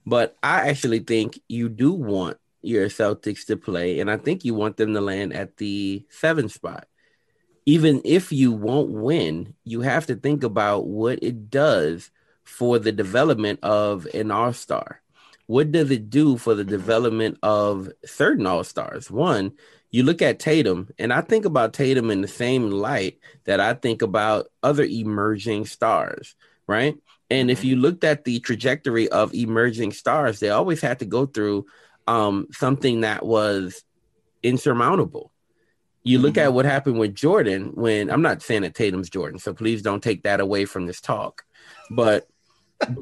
but 0.07 0.37
I 0.43 0.69
actually 0.69 1.01
think 1.01 1.41
you 1.49 1.69
do 1.69 1.93
want 1.93 2.39
your 2.63 2.89
Celtics 2.89 3.47
to 3.47 3.57
play, 3.57 4.01
and 4.01 4.11
I 4.11 4.17
think 4.17 4.45
you 4.45 4.55
want 4.55 4.77
them 4.77 4.95
to 4.95 5.01
land 5.01 5.33
at 5.33 5.57
the 5.57 6.05
seven 6.09 6.49
spot. 6.49 6.87
Even 7.67 8.03
if 8.05 8.31
you 8.31 8.53
won't 8.53 8.91
win, 8.91 9.55
you 9.65 9.81
have 9.81 10.07
to 10.07 10.17
think 10.17 10.45
about 10.45 10.87
what 10.87 11.23
it 11.23 11.51
does 11.51 12.11
for 12.43 12.79
the 12.79 12.93
development 12.93 13.61
of 13.63 14.07
an 14.15 14.31
all 14.31 14.53
star. 14.53 15.01
What 15.47 15.73
does 15.73 15.91
it 15.91 16.11
do 16.11 16.37
for 16.37 16.55
the 16.55 16.65
development 16.65 17.39
of 17.43 17.91
certain 18.05 18.47
all 18.47 18.65
stars? 18.65 19.11
One, 19.11 19.53
you 19.91 20.03
look 20.03 20.23
at 20.23 20.39
Tatum, 20.39 20.89
and 20.99 21.13
I 21.13 21.21
think 21.21 21.45
about 21.45 21.73
Tatum 21.73 22.11
in 22.11 22.21
the 22.21 22.29
same 22.29 22.71
light 22.71 23.19
that 23.45 23.61
I 23.61 23.75
think 23.75 24.03
about 24.03 24.49
other 24.63 24.85
emerging 24.85 25.67
stars, 25.67 26.35
right? 26.67 26.97
And 27.31 27.51
if 27.51 27.59
mm-hmm. 27.59 27.69
you 27.69 27.77
looked 27.77 28.05
at 28.05 28.25
the 28.25 28.41
trajectory 28.41 29.09
of 29.09 29.35
emerging 29.35 29.93
stars, 29.93 30.41
they 30.41 30.51
always 30.51 30.81
had 30.81 30.99
to 30.99 31.05
go 31.05 31.27
through 31.27 31.67
um, 32.07 32.49
something 32.53 33.03
that 33.03 33.25
was 33.25 33.85
insurmountable. 34.43 35.31
You 36.05 36.19
look 36.19 36.35
mm-hmm. 36.35 36.47
at 36.47 36.53
what 36.53 36.65
happened 36.65 36.99
with 36.99 37.15
Jordan 37.15 37.73
when 37.75 38.11
I'm 38.11 38.23
not 38.23 38.43
saying 38.43 38.63
that 38.63 38.75
Tatum's 38.75 39.11
Jordan, 39.11 39.39
so 39.39 39.53
please 39.55 39.83
don't 39.83 40.03
take 40.03 40.23
that 40.23 40.41
away 40.41 40.65
from 40.65 40.87
this 40.87 41.01
talk. 41.01 41.45
But, 41.91 42.29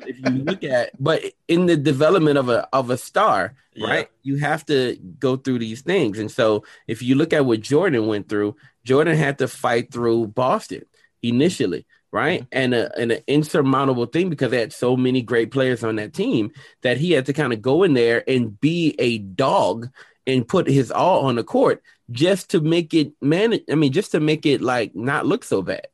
if 0.06 0.18
you 0.18 0.44
look 0.44 0.62
at 0.62 0.90
but 1.02 1.24
in 1.48 1.66
the 1.66 1.76
development 1.76 2.38
of 2.38 2.48
a 2.48 2.68
of 2.72 2.90
a 2.90 2.96
star, 2.96 3.54
yeah. 3.74 3.88
right? 3.88 4.08
You 4.22 4.36
have 4.36 4.64
to 4.66 4.96
go 5.18 5.36
through 5.36 5.58
these 5.58 5.80
things. 5.80 6.18
And 6.18 6.30
so 6.30 6.64
if 6.86 7.02
you 7.02 7.16
look 7.16 7.32
at 7.32 7.44
what 7.44 7.60
Jordan 7.60 8.06
went 8.06 8.28
through, 8.28 8.54
Jordan 8.84 9.16
had 9.16 9.38
to 9.38 9.48
fight 9.48 9.90
through 9.92 10.28
Boston 10.28 10.84
initially 11.22 11.86
right? 12.12 12.42
Mm-hmm. 12.42 12.48
And 12.52 12.74
a, 12.74 12.98
and 13.00 13.12
an 13.12 13.22
insurmountable 13.26 14.06
thing 14.06 14.30
because 14.30 14.50
they 14.50 14.60
had 14.60 14.72
so 14.72 14.96
many 14.96 15.22
great 15.22 15.50
players 15.50 15.82
on 15.82 15.96
that 15.96 16.12
team 16.12 16.52
that 16.82 16.98
he 16.98 17.12
had 17.12 17.26
to 17.26 17.32
kind 17.32 17.52
of 17.52 17.62
go 17.62 17.82
in 17.82 17.94
there 17.94 18.22
and 18.28 18.60
be 18.60 18.94
a 18.98 19.18
dog 19.18 19.88
and 20.26 20.46
put 20.46 20.66
his 20.66 20.90
all 20.90 21.26
on 21.26 21.36
the 21.36 21.44
court 21.44 21.82
just 22.10 22.50
to 22.50 22.60
make 22.60 22.94
it 22.94 23.12
manage. 23.20 23.62
I 23.70 23.74
mean, 23.74 23.92
just 23.92 24.12
to 24.12 24.20
make 24.20 24.46
it 24.46 24.60
like 24.60 24.94
not 24.94 25.26
look 25.26 25.44
so 25.44 25.62
bad. 25.62 25.86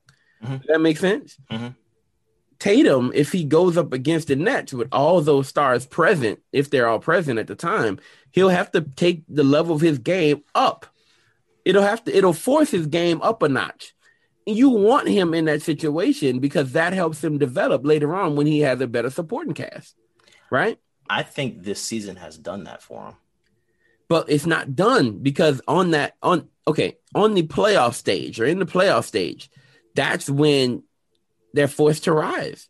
Mm-hmm. 0.42 0.56
That 0.66 0.80
make 0.80 0.98
sense? 0.98 1.36
Mm-hmm. 1.50 1.68
Tatum, 2.58 3.12
if 3.14 3.30
he 3.30 3.44
goes 3.44 3.76
up 3.76 3.92
against 3.92 4.28
the 4.28 4.36
Nets 4.36 4.72
with 4.72 4.88
all 4.90 5.20
those 5.20 5.46
stars 5.46 5.86
present, 5.86 6.40
if 6.52 6.70
they're 6.70 6.88
all 6.88 6.98
present 6.98 7.38
at 7.38 7.46
the 7.46 7.54
time, 7.54 8.00
he'll 8.32 8.48
have 8.48 8.72
to 8.72 8.80
take 8.80 9.22
the 9.28 9.44
level 9.44 9.76
of 9.76 9.80
his 9.80 9.98
game 9.98 10.42
up. 10.54 10.86
It'll 11.64 11.82
have 11.82 12.02
to, 12.04 12.16
it'll 12.16 12.32
force 12.32 12.70
his 12.70 12.88
game 12.88 13.22
up 13.22 13.42
a 13.42 13.48
notch 13.48 13.94
you 14.48 14.70
want 14.70 15.08
him 15.08 15.34
in 15.34 15.44
that 15.44 15.62
situation 15.62 16.38
because 16.38 16.72
that 16.72 16.92
helps 16.92 17.22
him 17.22 17.38
develop 17.38 17.84
later 17.84 18.14
on 18.14 18.36
when 18.36 18.46
he 18.46 18.60
has 18.60 18.80
a 18.80 18.86
better 18.86 19.10
supporting 19.10 19.54
cast, 19.54 19.94
right? 20.50 20.78
I 21.08 21.22
think 21.22 21.62
this 21.62 21.80
season 21.80 22.16
has 22.16 22.38
done 22.38 22.64
that 22.64 22.82
for 22.82 23.08
him. 23.08 23.14
But 24.08 24.30
it's 24.30 24.46
not 24.46 24.74
done 24.74 25.18
because 25.18 25.60
on 25.68 25.90
that 25.92 26.16
on 26.22 26.48
okay, 26.66 26.98
on 27.14 27.34
the 27.34 27.42
playoff 27.42 27.94
stage 27.94 28.40
or 28.40 28.44
in 28.44 28.58
the 28.58 28.66
playoff 28.66 29.04
stage, 29.04 29.50
that's 29.94 30.28
when 30.28 30.82
they're 31.52 31.68
forced 31.68 32.04
to 32.04 32.12
rise. 32.12 32.68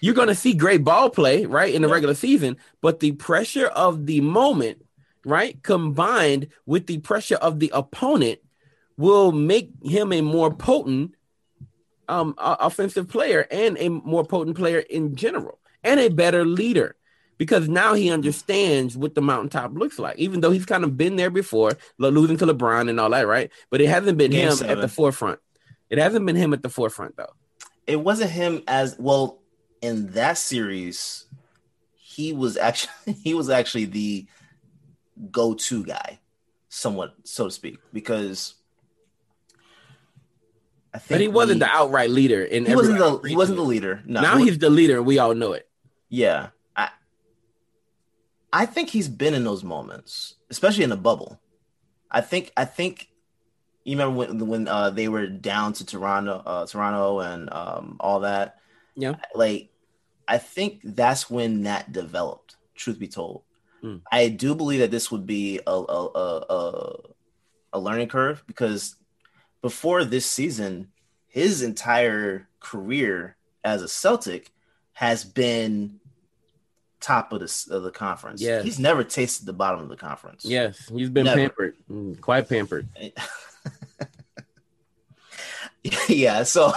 You're 0.00 0.14
going 0.14 0.28
to 0.28 0.34
see 0.34 0.52
great 0.52 0.84
ball 0.84 1.10
play, 1.10 1.46
right, 1.46 1.72
in 1.74 1.82
the 1.82 1.88
yeah. 1.88 1.94
regular 1.94 2.14
season, 2.14 2.58
but 2.82 3.00
the 3.00 3.12
pressure 3.12 3.66
of 3.66 4.06
the 4.06 4.20
moment, 4.20 4.84
right, 5.24 5.60
combined 5.62 6.48
with 6.66 6.86
the 6.86 6.98
pressure 6.98 7.36
of 7.36 7.60
the 7.60 7.70
opponent 7.72 8.40
will 8.96 9.32
make 9.32 9.70
him 9.82 10.12
a 10.12 10.20
more 10.20 10.52
potent 10.52 11.14
um, 12.08 12.34
offensive 12.38 13.08
player 13.08 13.46
and 13.50 13.76
a 13.78 13.88
more 13.88 14.24
potent 14.24 14.56
player 14.56 14.78
in 14.78 15.16
general 15.16 15.58
and 15.82 16.00
a 16.00 16.08
better 16.08 16.44
leader 16.44 16.95
because 17.38 17.68
now 17.68 17.94
he 17.94 18.10
understands 18.10 18.96
what 18.96 19.14
the 19.14 19.20
mountaintop 19.22 19.74
looks 19.74 19.98
like, 19.98 20.18
even 20.18 20.40
though 20.40 20.50
he's 20.50 20.66
kind 20.66 20.84
of 20.84 20.96
been 20.96 21.16
there 21.16 21.30
before, 21.30 21.72
losing 21.98 22.36
to 22.38 22.46
LeBron 22.46 22.88
and 22.88 22.98
all 22.98 23.10
that, 23.10 23.26
right? 23.26 23.50
But 23.70 23.80
it 23.80 23.88
hasn't 23.88 24.18
been 24.18 24.30
Game 24.30 24.48
him 24.48 24.54
seven. 24.56 24.78
at 24.78 24.80
the 24.80 24.88
forefront. 24.88 25.38
It 25.90 25.98
hasn't 25.98 26.24
been 26.26 26.36
him 26.36 26.52
at 26.52 26.62
the 26.62 26.68
forefront, 26.68 27.16
though. 27.16 27.32
It 27.86 28.00
wasn't 28.00 28.30
him 28.30 28.62
as 28.66 28.96
well 28.98 29.38
in 29.82 30.12
that 30.12 30.38
series. 30.38 31.26
He 31.94 32.32
was 32.32 32.56
actually 32.56 33.12
he 33.24 33.34
was 33.34 33.50
actually 33.50 33.84
the 33.84 34.26
go-to 35.30 35.84
guy, 35.84 36.18
somewhat 36.68 37.14
so 37.24 37.44
to 37.44 37.50
speak, 37.50 37.78
because 37.92 38.54
I 40.92 40.98
think. 40.98 41.08
but 41.08 41.20
he 41.20 41.28
wasn't 41.28 41.60
the 41.60 41.68
outright 41.68 42.10
leader 42.10 42.42
in 42.42 42.64
he 42.66 42.74
wasn't 42.74 42.98
the 42.98 43.28
he 43.28 43.36
wasn't 43.36 43.58
the 43.58 43.64
leader. 43.64 44.02
No, 44.06 44.22
now 44.22 44.36
he 44.38 44.46
he's 44.46 44.58
the 44.58 44.70
leader. 44.70 44.96
and 44.96 45.06
We 45.06 45.18
all 45.18 45.34
know 45.34 45.52
it. 45.52 45.68
Yeah, 46.08 46.48
I 48.56 48.64
think 48.64 48.88
he's 48.88 49.08
been 49.08 49.34
in 49.34 49.44
those 49.44 49.62
moments, 49.62 50.36
especially 50.48 50.84
in 50.84 50.88
the 50.88 50.96
bubble. 50.96 51.38
I 52.10 52.22
think 52.22 52.52
I 52.56 52.64
think 52.64 53.10
you 53.84 53.98
remember 53.98 54.16
when 54.16 54.46
when 54.46 54.66
uh, 54.66 54.88
they 54.88 55.08
were 55.08 55.26
down 55.26 55.74
to 55.74 55.84
Toronto, 55.84 56.42
uh, 56.46 56.66
Toronto, 56.66 57.20
and 57.20 57.52
um, 57.52 57.98
all 58.00 58.20
that. 58.20 58.56
Yeah, 58.94 59.16
like 59.34 59.68
I 60.26 60.38
think 60.38 60.80
that's 60.82 61.28
when 61.28 61.64
that 61.64 61.92
developed. 61.92 62.56
Truth 62.74 62.98
be 62.98 63.08
told, 63.08 63.42
mm. 63.84 64.00
I 64.10 64.28
do 64.28 64.54
believe 64.54 64.80
that 64.80 64.90
this 64.90 65.10
would 65.10 65.26
be 65.26 65.60
a 65.66 65.70
a, 65.70 66.06
a 66.48 66.96
a 67.74 67.78
learning 67.78 68.08
curve 68.08 68.42
because 68.46 68.96
before 69.60 70.02
this 70.02 70.24
season, 70.24 70.88
his 71.26 71.60
entire 71.60 72.48
career 72.60 73.36
as 73.62 73.82
a 73.82 73.88
Celtic 73.88 74.50
has 74.94 75.24
been 75.24 76.00
top 77.06 77.32
of 77.32 77.40
the 77.40 77.66
of 77.70 77.84
the 77.84 77.90
conference. 77.90 78.42
Yeah, 78.42 78.62
he's 78.62 78.80
never 78.80 79.04
tasted 79.04 79.46
the 79.46 79.52
bottom 79.52 79.80
of 79.80 79.88
the 79.88 79.96
conference. 79.96 80.44
Yes, 80.44 80.88
he's 80.88 81.08
been 81.08 81.24
never. 81.24 81.40
pampered, 81.40 81.76
mm, 81.90 82.20
quite 82.20 82.48
pampered. 82.48 82.88
yeah, 86.08 86.42
so 86.42 86.72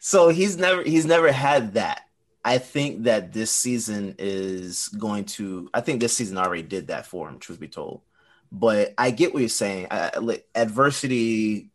so 0.00 0.30
he's 0.30 0.56
never 0.56 0.82
he's 0.82 1.06
never 1.06 1.30
had 1.30 1.74
that. 1.74 2.02
I 2.44 2.58
think 2.58 3.04
that 3.04 3.32
this 3.32 3.52
season 3.52 4.16
is 4.18 4.88
going 4.88 5.26
to. 5.26 5.70
I 5.72 5.80
think 5.80 6.00
this 6.00 6.16
season 6.16 6.38
already 6.38 6.62
did 6.62 6.88
that 6.88 7.06
for 7.06 7.28
him. 7.28 7.38
Truth 7.38 7.60
be 7.60 7.68
told, 7.68 8.00
but 8.50 8.94
I 8.98 9.12
get 9.12 9.32
what 9.32 9.40
you're 9.40 9.48
saying. 9.48 9.86
I, 9.90 10.18
like, 10.18 10.46
adversity 10.56 11.70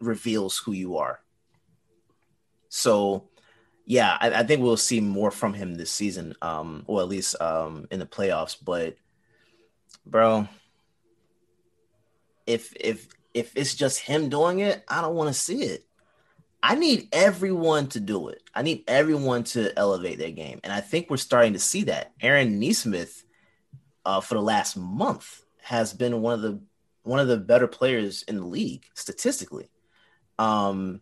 reveals 0.00 0.56
who 0.58 0.72
you 0.72 0.96
are. 0.96 1.20
So, 2.70 3.28
yeah, 3.84 4.16
I, 4.20 4.30
I, 4.30 4.42
think 4.44 4.62
we'll 4.62 4.76
see 4.76 5.00
more 5.00 5.30
from 5.30 5.54
him 5.54 5.74
this 5.74 5.90
season, 5.90 6.34
um, 6.42 6.84
or 6.86 7.00
at 7.00 7.08
least 7.08 7.40
um, 7.40 7.86
in 7.90 7.98
the 7.98 8.06
playoffs. 8.06 8.56
But, 8.62 8.96
bro, 10.06 10.48
if 12.46 12.72
if 12.78 13.08
if 13.34 13.56
it's 13.56 13.74
just 13.74 14.00
him 14.00 14.28
doing 14.28 14.60
it, 14.60 14.84
I 14.88 15.00
don't 15.00 15.14
want 15.14 15.28
to 15.28 15.34
see 15.34 15.62
it. 15.62 15.84
I 16.62 16.76
need 16.76 17.08
everyone 17.12 17.88
to 17.88 18.00
do 18.00 18.28
it. 18.28 18.42
I 18.54 18.62
need 18.62 18.84
everyone 18.86 19.42
to 19.44 19.76
elevate 19.76 20.18
their 20.18 20.30
game, 20.30 20.60
and 20.62 20.72
I 20.72 20.80
think 20.80 21.10
we're 21.10 21.16
starting 21.16 21.54
to 21.54 21.58
see 21.58 21.84
that. 21.84 22.12
Aaron 22.20 22.60
Nesmith, 22.60 23.24
uh, 24.04 24.20
for 24.20 24.34
the 24.34 24.42
last 24.42 24.76
month, 24.76 25.42
has 25.62 25.92
been 25.92 26.22
one 26.22 26.34
of 26.34 26.42
the 26.42 26.60
one 27.02 27.18
of 27.18 27.26
the 27.26 27.36
better 27.36 27.66
players 27.66 28.22
in 28.22 28.36
the 28.36 28.46
league 28.46 28.84
statistically 28.94 29.68
um, 30.38 31.00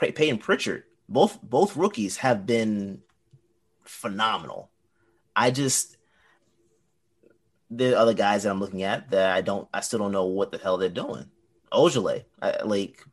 Payton 0.00 0.38
Pritchard, 0.38 0.84
both 1.08 1.40
both 1.42 1.76
rookies 1.76 2.16
have 2.18 2.46
been 2.46 3.00
phenomenal. 3.84 4.70
I 5.36 5.50
just 5.50 5.96
the 7.70 7.96
other 7.98 8.14
guys 8.14 8.42
that 8.42 8.50
I'm 8.50 8.60
looking 8.60 8.82
at 8.82 9.10
that 9.10 9.34
I 9.34 9.40
don't 9.40 9.68
I 9.72 9.80
still 9.80 9.98
don't 9.98 10.12
know 10.12 10.26
what 10.26 10.50
the 10.50 10.58
hell 10.58 10.78
they're 10.78 10.88
doing. 10.88 11.26
Ojeleye, 11.72 12.24
I, 12.42 12.62
like 12.62 13.04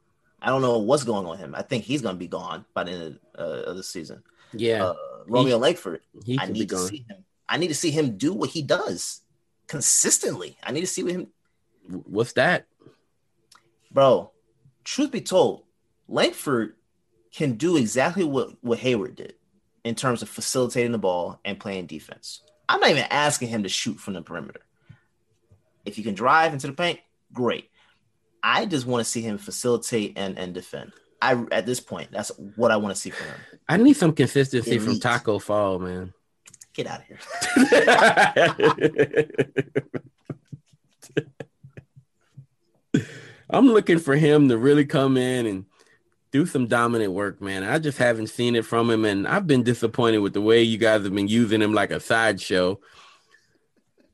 I 0.41 0.47
don't 0.47 0.61
know 0.61 0.79
what's 0.79 1.03
going 1.03 1.25
on 1.25 1.31
with 1.31 1.39
him. 1.39 1.53
I 1.55 1.61
think 1.61 1.83
he's 1.83 2.01
gonna 2.01 2.17
be 2.17 2.27
gone 2.27 2.65
by 2.73 2.83
the 2.83 2.91
end 2.91 3.19
of, 3.35 3.47
uh, 3.47 3.69
of 3.69 3.77
the 3.77 3.83
season. 3.83 4.23
Yeah, 4.53 4.85
uh, 4.85 4.95
Romeo 5.27 5.57
he, 5.57 5.61
Langford. 5.61 6.01
He 6.25 6.39
I 6.39 6.47
need 6.47 6.69
to 6.69 6.77
see 6.77 7.05
him. 7.09 7.25
I 7.49 7.57
need 7.57 7.67
to 7.67 7.75
see 7.75 7.91
him 7.91 8.17
do 8.17 8.33
what 8.33 8.49
he 8.49 8.61
does 8.61 9.21
consistently. 9.67 10.57
I 10.63 10.71
need 10.71 10.81
to 10.81 10.87
see 10.87 11.03
what 11.03 11.11
him. 11.11 11.27
What's 11.89 12.33
that? 12.33 12.65
bro, 13.91 14.31
truth 14.83 15.11
be 15.11 15.21
told, 15.21 15.63
Langford 16.07 16.75
can 17.31 17.53
do 17.53 17.77
exactly 17.77 18.23
what, 18.23 18.51
what 18.61 18.79
Hayward 18.79 19.15
did 19.15 19.33
in 19.83 19.95
terms 19.95 20.21
of 20.21 20.29
facilitating 20.29 20.91
the 20.91 20.97
ball 20.97 21.39
and 21.45 21.59
playing 21.59 21.85
defense. 21.85 22.41
I'm 22.69 22.79
not 22.79 22.89
even 22.89 23.05
asking 23.09 23.49
him 23.49 23.63
to 23.63 23.69
shoot 23.69 23.99
from 23.99 24.13
the 24.13 24.21
perimeter. 24.21 24.61
If 25.85 25.97
you 25.97 26.03
can 26.03 26.15
drive 26.15 26.53
into 26.53 26.67
the 26.67 26.73
paint, 26.73 26.99
great. 27.31 27.69
I 28.43 28.65
just 28.65 28.85
want 28.85 29.05
to 29.05 29.09
see 29.09 29.21
him 29.21 29.37
facilitate 29.37 30.17
and, 30.17 30.37
and 30.37 30.53
defend. 30.53 30.91
I 31.21 31.45
at 31.51 31.65
this 31.65 31.79
point, 31.79 32.11
that's 32.11 32.31
what 32.55 32.71
I 32.71 32.77
want 32.77 32.93
to 32.93 33.01
see 33.01 33.09
from 33.09 33.27
him. 33.27 33.35
I 33.67 33.77
need 33.77 33.95
some 33.95 34.13
consistency 34.13 34.75
Elite. 34.75 34.83
from 34.83 34.99
Tacko 34.99 35.41
Fall, 35.41 35.79
man. 35.79 36.13
Get 36.73 36.87
out 36.87 37.01
of 37.01 37.07
here. 37.07 37.17
I'm 43.49 43.67
looking 43.67 43.97
for 43.99 44.15
him 44.15 44.49
to 44.49 44.57
really 44.57 44.85
come 44.85 45.17
in 45.17 45.45
and 45.45 45.65
do 46.31 46.45
some 46.45 46.67
dominant 46.67 47.13
work, 47.13 47.41
man. 47.41 47.63
I 47.63 47.79
just 47.79 47.97
haven't 47.97 48.27
seen 48.27 48.55
it 48.55 48.65
from 48.65 48.89
him, 48.89 49.05
and 49.05 49.27
I've 49.27 49.47
been 49.47 49.63
disappointed 49.63 50.19
with 50.19 50.33
the 50.33 50.41
way 50.41 50.61
you 50.61 50.77
guys 50.77 51.03
have 51.03 51.13
been 51.15 51.27
using 51.27 51.61
him 51.61 51.73
like 51.73 51.91
a 51.91 51.99
sideshow. 51.99 52.79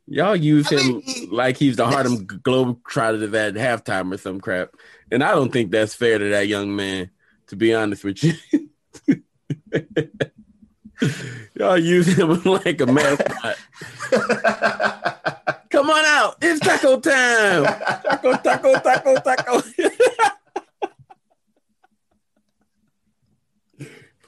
Y'all 0.07 0.35
use 0.35 0.71
I 0.71 0.75
him 0.77 0.87
mean, 0.87 1.01
he- 1.01 1.27
like 1.27 1.57
he's 1.57 1.77
the 1.77 1.85
Harlem 1.87 2.25
Globetrotters 2.27 3.33
at 3.33 3.53
halftime 3.55 4.13
or 4.13 4.17
some 4.17 4.39
crap, 4.41 4.69
and 5.11 5.23
I 5.23 5.31
don't 5.31 5.51
think 5.51 5.71
that's 5.71 5.95
fair 5.95 6.17
to 6.19 6.29
that 6.29 6.47
young 6.47 6.75
man. 6.75 7.09
To 7.47 7.55
be 7.55 7.73
honest 7.73 8.03
with 8.03 8.23
you, 8.23 8.33
y'all 11.55 11.77
use 11.77 12.07
him 12.17 12.41
like 12.45 12.79
a 12.81 12.85
mascot. 12.85 13.57
Come 15.69 15.89
on 15.89 16.05
out. 16.05 16.35
It's 16.41 16.59
taco 16.59 16.99
time. 16.99 17.63
Taco, 17.63 18.33
taco, 18.37 18.73
taco, 18.79 19.15
taco. 19.19 19.61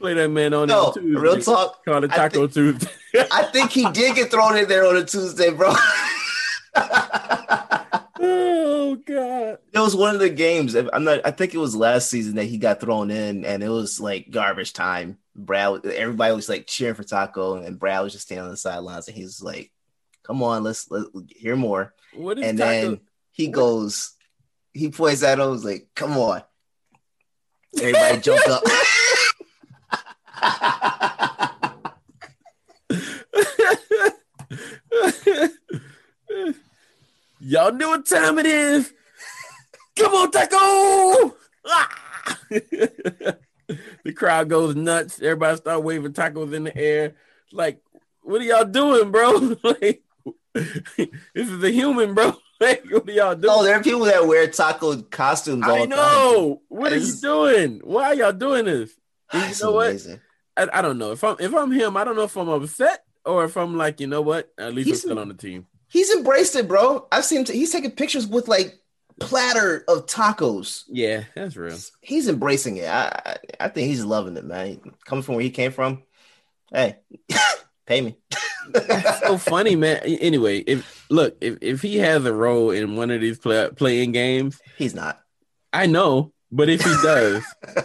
Play 0.06 0.14
that 0.14 0.30
man 0.30 0.53
on 0.53 0.68
no, 0.68 0.91
Tuesday. 0.91 1.20
real 1.20 1.39
talk. 1.41 1.84
Call 1.84 2.03
it 2.03 2.12
I 2.12 2.16
Taco 2.16 2.45
Tuesday. 2.45 2.88
I 3.32 3.41
think 3.51 3.72
he 3.72 3.89
did 3.89 4.16
get 4.16 4.30
thrown 4.30 4.56
in 4.56 4.68
there 4.68 4.86
on 4.86 4.95
a 4.97 5.03
Tuesday, 5.03 5.49
bro. 5.49 5.74
oh 8.20 8.97
God. 9.03 9.58
It 9.74 9.80
was 9.80 9.95
one 9.95 10.14
of 10.14 10.22
the 10.22 10.30
games. 10.30 10.76
I'm 10.76 11.03
not. 11.06 11.22
I 11.26 11.32
think 11.32 11.56
it 11.56 11.58
was 11.58 11.76
last 11.76 12.12
season 12.12 12.36
that 12.36 12.43
he 12.43 12.60
got 12.60 12.80
thrown 12.82 13.10
in, 13.10 13.45
and 13.45 13.64
it 13.64 13.70
was 13.70 13.99
like 13.99 14.30
garbage 14.30 14.74
time. 14.74 15.18
Brad, 15.36 15.84
everybody 15.88 16.36
was 16.36 16.49
like 16.49 16.68
cheering 16.68 16.93
for 16.93 17.03
Tacko, 17.03 17.66
and 17.66 17.80
Brad 17.80 18.03
was 18.03 18.14
just 18.14 18.26
standing 18.28 18.45
on 18.45 18.51
the 18.51 18.58
sidelines, 18.58 19.08
and 19.08 19.18
he's 19.18 19.41
like, 19.41 19.72
"Come 20.22 20.43
on, 20.43 20.62
let's 20.64 20.91
let 20.91 21.08
hear 21.30 21.56
more." 21.56 21.95
What 22.14 22.38
is 22.38 22.45
And 22.45 22.60
Tacko? 22.60 22.82
then 22.91 22.99
he 23.32 23.47
goes, 23.47 24.14
he 24.72 24.89
points 24.89 25.24
at 25.24 25.39
him, 25.39 25.49
was 25.49 25.66
like, 25.66 25.88
"Come 25.95 26.16
on!" 26.16 26.43
Everybody 27.82 28.22
jumped 28.22 28.47
up. 28.47 28.62
Y'all 37.39 37.72
know 37.74 37.89
what 37.89 38.06
time 38.08 38.39
it 38.39 38.46
is. 38.46 38.91
Come 39.98 40.14
on, 40.14 40.32
Taco! 40.32 41.36
Ah! 41.68 42.39
the 42.50 44.14
crowd 44.16 44.50
goes 44.50 44.76
nuts. 44.76 45.22
Everybody 45.22 45.58
start 45.58 45.84
waving 45.84 46.14
tacos 46.14 46.54
in 46.54 46.66
the 46.66 46.76
air. 46.76 47.16
Like, 47.52 47.82
what 48.22 48.41
are 48.41 48.46
y'all 48.46 48.66
doing, 48.66 49.12
bro? 49.12 49.56
like, 49.64 50.04
this 50.54 51.50
is 51.50 51.64
a 51.64 51.72
human, 51.72 52.14
bro. 52.14 52.36
Like, 52.60 52.86
what 52.89 53.08
are 53.08 53.12
y'all 53.12 53.36
doing? 53.36 53.54
oh, 53.54 53.64
there 53.64 53.76
are 53.76 53.84
people 53.84 54.06
that 54.06 54.26
wear 54.26 54.48
taco 54.48 55.02
costumes. 55.04 55.64
All 55.66 55.76
I 55.76 55.86
the 55.86 55.88
time. 55.88 55.89
know. 55.89 56.62
What 56.70 56.93
are 56.93 56.98
you 56.98 57.14
doing? 57.22 57.82
Why 57.84 58.06
are 58.06 58.16
y'all 58.16 58.34
doing 58.34 58.66
this? 58.66 58.91
And 59.32 59.43
you 59.43 59.50
It's 59.50 59.62
know 59.62 59.74
what? 59.74 59.96
I, 60.58 60.68
I 60.74 60.82
don't 60.82 60.97
know. 60.97 61.12
If 61.12 61.24
I'm 61.24 61.36
if 61.39 61.53
I'm 61.53 61.72
him, 61.72 61.97
I 61.97 62.03
don't 62.03 62.16
know 62.16 62.24
if 62.24 62.36
I'm 62.38 62.49
upset 62.49 63.03
or 63.26 63.43
if 63.45 63.58
I'm 63.58 63.76
like, 63.78 63.99
you 63.99 64.08
know 64.08 64.22
what? 64.22 64.51
At 64.58 64.74
least 64.74 64.88
He's- 64.88 64.97
I'm 65.03 65.10
still 65.10 65.20
on 65.20 65.28
the 65.30 65.34
team. 65.34 65.68
He's 65.88 66.12
embraced 66.14 66.56
it, 66.56 66.68
bro. 66.68 67.08
I've 67.12 67.24
seen 67.26 67.39
him. 67.39 67.45
T- 67.45 67.53
he's 67.53 67.72
taking 67.72 67.91
pictures 67.91 68.28
with 68.28 68.47
like 68.47 68.80
platter 69.20 69.86
of 69.88 70.08
tacos. 70.08 70.84
Yeah, 70.89 71.24
that's 71.36 71.56
real. 71.56 71.78
He's 72.01 72.28
embracing 72.28 72.78
it. 72.78 72.86
I, 72.89 73.22
I 73.26 73.38
I 73.62 73.68
think 73.70 73.88
he's 73.88 74.03
loving 74.03 74.36
it, 74.36 74.43
man. 74.43 74.82
Coming 75.06 75.22
from 75.24 75.36
where 75.36 75.43
he 75.43 75.51
came 75.51 75.72
from, 75.72 76.03
hey, 76.74 76.97
pay 77.86 78.01
me. 78.01 78.18
so 79.22 79.38
funny, 79.38 79.76
man. 79.76 79.97
Anyway, 80.03 80.58
if 80.60 81.06
look, 81.10 81.38
if, 81.39 81.58
if 81.62 81.82
he 81.82 81.97
has 81.97 82.26
a 82.26 82.34
role 82.34 82.72
in 82.72 82.95
one 82.97 83.12
of 83.12 83.22
these 83.22 83.38
play, 83.38 83.70
playing 83.76 84.12
games, 84.12 84.60
he's 84.78 84.95
not. 84.95 85.22
I 85.72 85.86
know, 85.86 86.34
but 86.51 86.68
if 86.68 86.82
he 86.84 86.93
does, 87.03 87.43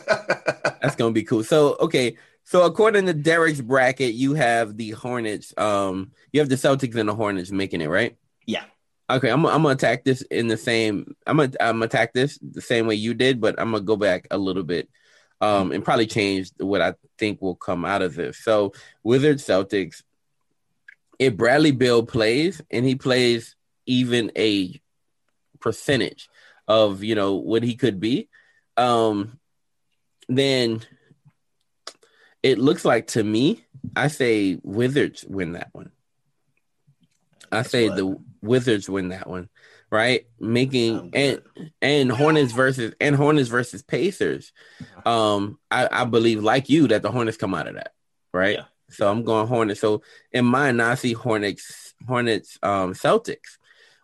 that's 0.81 0.97
gonna 0.97 1.13
be 1.13 1.23
cool. 1.23 1.45
So 1.45 1.77
okay, 1.81 2.17
so 2.51 2.65
according 2.65 3.07
to 3.07 3.15
Derek's 3.15 3.61
bracket, 3.61 4.15
you 4.15 4.35
have 4.35 4.77
the 4.77 4.91
Hornets. 4.91 5.55
Um, 5.57 6.11
you 6.33 6.41
have 6.41 6.49
the 6.49 6.57
Celtics 6.57 6.97
and 6.97 7.09
the 7.09 7.15
Hornets 7.15 7.53
making 7.53 7.81
it 7.81 7.87
right. 7.87 8.17
Yeah. 8.45 8.65
Okay, 9.09 9.31
I'm 9.31 9.47
I'm 9.47 9.63
gonna 9.63 9.69
attack 9.69 10.03
this 10.03 10.23
in 10.23 10.49
the 10.49 10.57
same. 10.57 11.15
I'm 11.29 11.37
gonna 11.37 11.53
I'm 11.61 11.81
attack 11.85 12.13
this 12.13 12.41
the 12.43 12.61
same 12.61 12.89
way 12.89 12.97
you 12.97 13.15
did, 13.15 13.41
but 13.41 13.55
I'm 13.61 13.71
gonna 13.71 13.85
go 13.85 13.95
back 13.95 14.27
a 14.33 14.37
little 14.37 14.65
bit, 14.65 14.89
um, 15.41 15.71
and 15.71 15.85
probably 15.85 16.09
change 16.09 16.51
what 16.59 16.81
I 16.81 16.95
think 17.19 17.41
will 17.41 17.55
come 17.55 17.85
out 17.85 18.03
of 18.03 18.17
this. 18.17 18.39
So 18.39 18.73
Wizards 19.05 19.47
Celtics. 19.47 20.03
If 21.21 21.37
Bradley 21.37 21.71
Beal 21.71 22.05
plays 22.05 22.61
and 22.69 22.85
he 22.85 22.97
plays 22.97 23.55
even 23.87 24.33
a 24.37 24.81
percentage 25.61 26.29
of 26.67 27.05
you 27.05 27.15
know 27.15 27.37
what 27.37 27.63
he 27.63 27.77
could 27.77 28.01
be, 28.01 28.29
um, 28.77 29.39
then 30.29 30.83
it 32.43 32.59
looks 32.59 32.85
like 32.85 33.09
to 33.09 33.23
me, 33.25 33.65
I 33.97 34.09
say 34.09 34.59
Wizards 34.63 35.25
win 35.29 35.53
that 35.53 35.69
one. 35.73 35.91
I 37.53 37.63
say 37.63 37.89
what- 37.89 37.97
the 37.97 38.19
Wizards 38.43 38.89
win 38.89 39.09
that 39.11 39.27
one, 39.29 39.49
right? 39.91 40.27
Making 40.39 41.11
and 41.15 41.43
and 41.83 42.11
Hornets 42.13 42.53
versus 42.53 42.95
and 43.01 43.15
Hornets 43.17 43.49
versus 43.49 43.83
Pacers. 43.83 44.53
Um, 45.05 45.59
I, 45.71 45.89
I 45.91 46.05
believe 46.05 46.43
like 46.43 46.71
you 46.71 46.89
that 46.89 47.03
the 47.03 47.11
Hornets 47.11 47.37
come 47.37 47.55
out 47.55 47.67
of 47.69 47.75
that, 47.75 47.93
right? 48.33 48.57
Yeah. 48.59 48.65
So 48.91 49.11
I'm 49.11 49.23
going 49.25 49.47
Hornets. 49.47 49.81
So 49.81 50.03
in 50.33 50.45
mine, 50.47 50.79
now 50.79 50.91
I 50.91 50.95
see 50.95 51.13
Hornets, 51.13 51.95
Hornets, 52.07 52.59
um, 52.63 52.95
Celtics. 52.95 53.59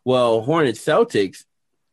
Well, 0.05 0.43
Hornets 0.43 0.85
Celtics 0.85 1.45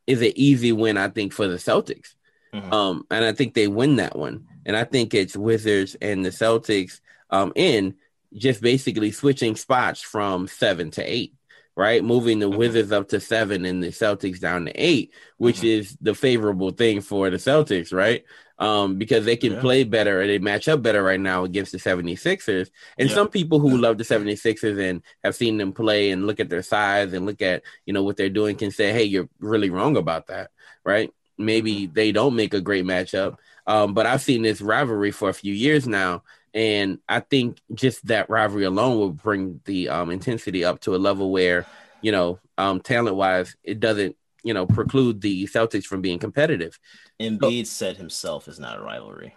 is 0.06 0.22
an 0.22 0.34
easy 0.36 0.72
win, 0.72 0.98
I 0.98 1.08
think, 1.08 1.32
for 1.34 1.48
the 1.48 1.56
Celtics. 1.56 2.14
Mhm. 2.54 2.72
Um, 2.72 3.08
and 3.10 3.24
I 3.26 3.32
think 3.32 3.54
they 3.54 3.68
win 3.68 3.96
that 3.96 4.16
one. 4.18 4.46
And 4.66 4.76
I 4.76 4.84
think 4.84 5.14
it's 5.14 5.36
Wizards 5.36 5.96
and 6.02 6.26
the 6.26 6.30
Celtics 6.30 7.00
um 7.30 7.52
in 7.56 7.96
just 8.36 8.62
basically 8.62 9.12
switching 9.12 9.56
spots 9.56 10.02
from 10.02 10.48
seven 10.48 10.90
to 10.92 11.04
eight, 11.04 11.34
right? 11.76 12.04
Moving 12.04 12.40
the 12.40 12.50
Mhm. 12.50 12.58
Wizards 12.58 12.92
up 12.92 13.10
to 13.10 13.20
seven 13.20 13.64
and 13.66 13.84
the 13.84 13.90
Celtics 13.90 14.40
down 14.40 14.66
to 14.66 14.72
eight, 14.76 15.12
which 15.38 15.58
Mhm. 15.58 15.80
is 15.80 15.98
the 16.02 16.16
favorable 16.16 16.72
thing 16.72 17.02
for 17.02 17.30
the 17.30 17.38
Celtics, 17.38 17.94
right? 17.94 18.24
Um, 18.60 18.98
because 18.98 19.26
they 19.26 19.36
can 19.36 19.54
Yeah. 19.54 19.60
play 19.62 19.84
better 19.84 20.22
and 20.22 20.30
they 20.30 20.40
match 20.40 20.68
up 20.68 20.82
better 20.82 21.04
right 21.04 21.20
now 21.20 21.44
against 21.44 21.72
the 21.74 21.80
76ers. 21.80 22.72
And 22.98 23.10
Yeah. 23.10 23.16
some 23.16 23.28
people 23.30 23.60
who 23.60 23.78
love 23.78 23.98
the 23.98 24.04
76ers 24.04 24.78
and 24.80 25.02
have 25.24 25.36
seen 25.36 25.58
them 25.58 25.74
play 25.74 26.12
and 26.12 26.26
look 26.26 26.40
at 26.40 26.50
their 26.50 26.62
size 26.64 27.14
and 27.14 27.26
look 27.26 27.42
at, 27.42 27.64
you 27.86 27.94
know, 27.94 28.04
what 28.04 28.16
they're 28.18 28.30
doing 28.30 28.56
can 28.56 28.72
say, 28.72 28.92
hey, 28.94 29.04
you're 29.04 29.30
really 29.40 29.70
wrong 29.70 29.98
about 29.98 30.28
that, 30.28 30.52
right? 30.84 31.12
Maybe 31.38 31.88
they 31.88 32.12
don't 32.12 32.36
make 32.36 32.54
a 32.54 32.62
great 32.62 32.86
matchup. 32.86 33.38
Um, 33.66 33.94
but 33.94 34.06
I've 34.06 34.22
seen 34.22 34.42
this 34.42 34.62
rivalry 34.62 35.12
for 35.12 35.30
a 35.30 35.34
few 35.34 35.54
years 35.54 35.88
now. 35.88 36.24
And 36.54 37.00
I 37.10 37.22
think 37.22 37.60
just 37.74 38.06
that 38.08 38.30
rivalry 38.30 38.66
alone 38.66 38.98
will 38.98 39.12
bring 39.12 39.62
the 39.66 39.90
um, 39.90 40.12
intensity 40.12 40.64
up 40.64 40.82
to 40.82 40.96
a 40.96 40.98
level 40.98 41.32
where, 41.32 41.66
you 42.02 42.12
know, 42.12 42.40
um, 42.58 42.80
talent 42.80 43.16
wise, 43.16 43.56
it 43.64 43.80
doesn't, 43.80 44.16
you 44.44 44.54
know, 44.54 44.68
preclude 44.68 45.22
the 45.22 45.46
Celtics 45.46 45.86
from 45.86 46.02
being 46.02 46.20
competitive. 46.20 46.78
Embiid 47.20 47.66
said 47.66 47.98
himself 47.98 48.48
is 48.48 48.60
not 48.60 48.78
a 48.78 48.82
rivalry. 48.82 49.36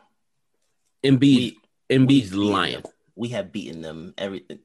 Embiid, 1.05 1.20
We, 1.20 1.59
Embiid's 1.89 2.33
we 2.33 2.39
lying. 2.39 2.72
them. 2.74 2.93
We 3.14 3.29
have 3.29 3.53
beaten 3.53 3.81
them 3.81 4.12
Everything. 4.18 4.59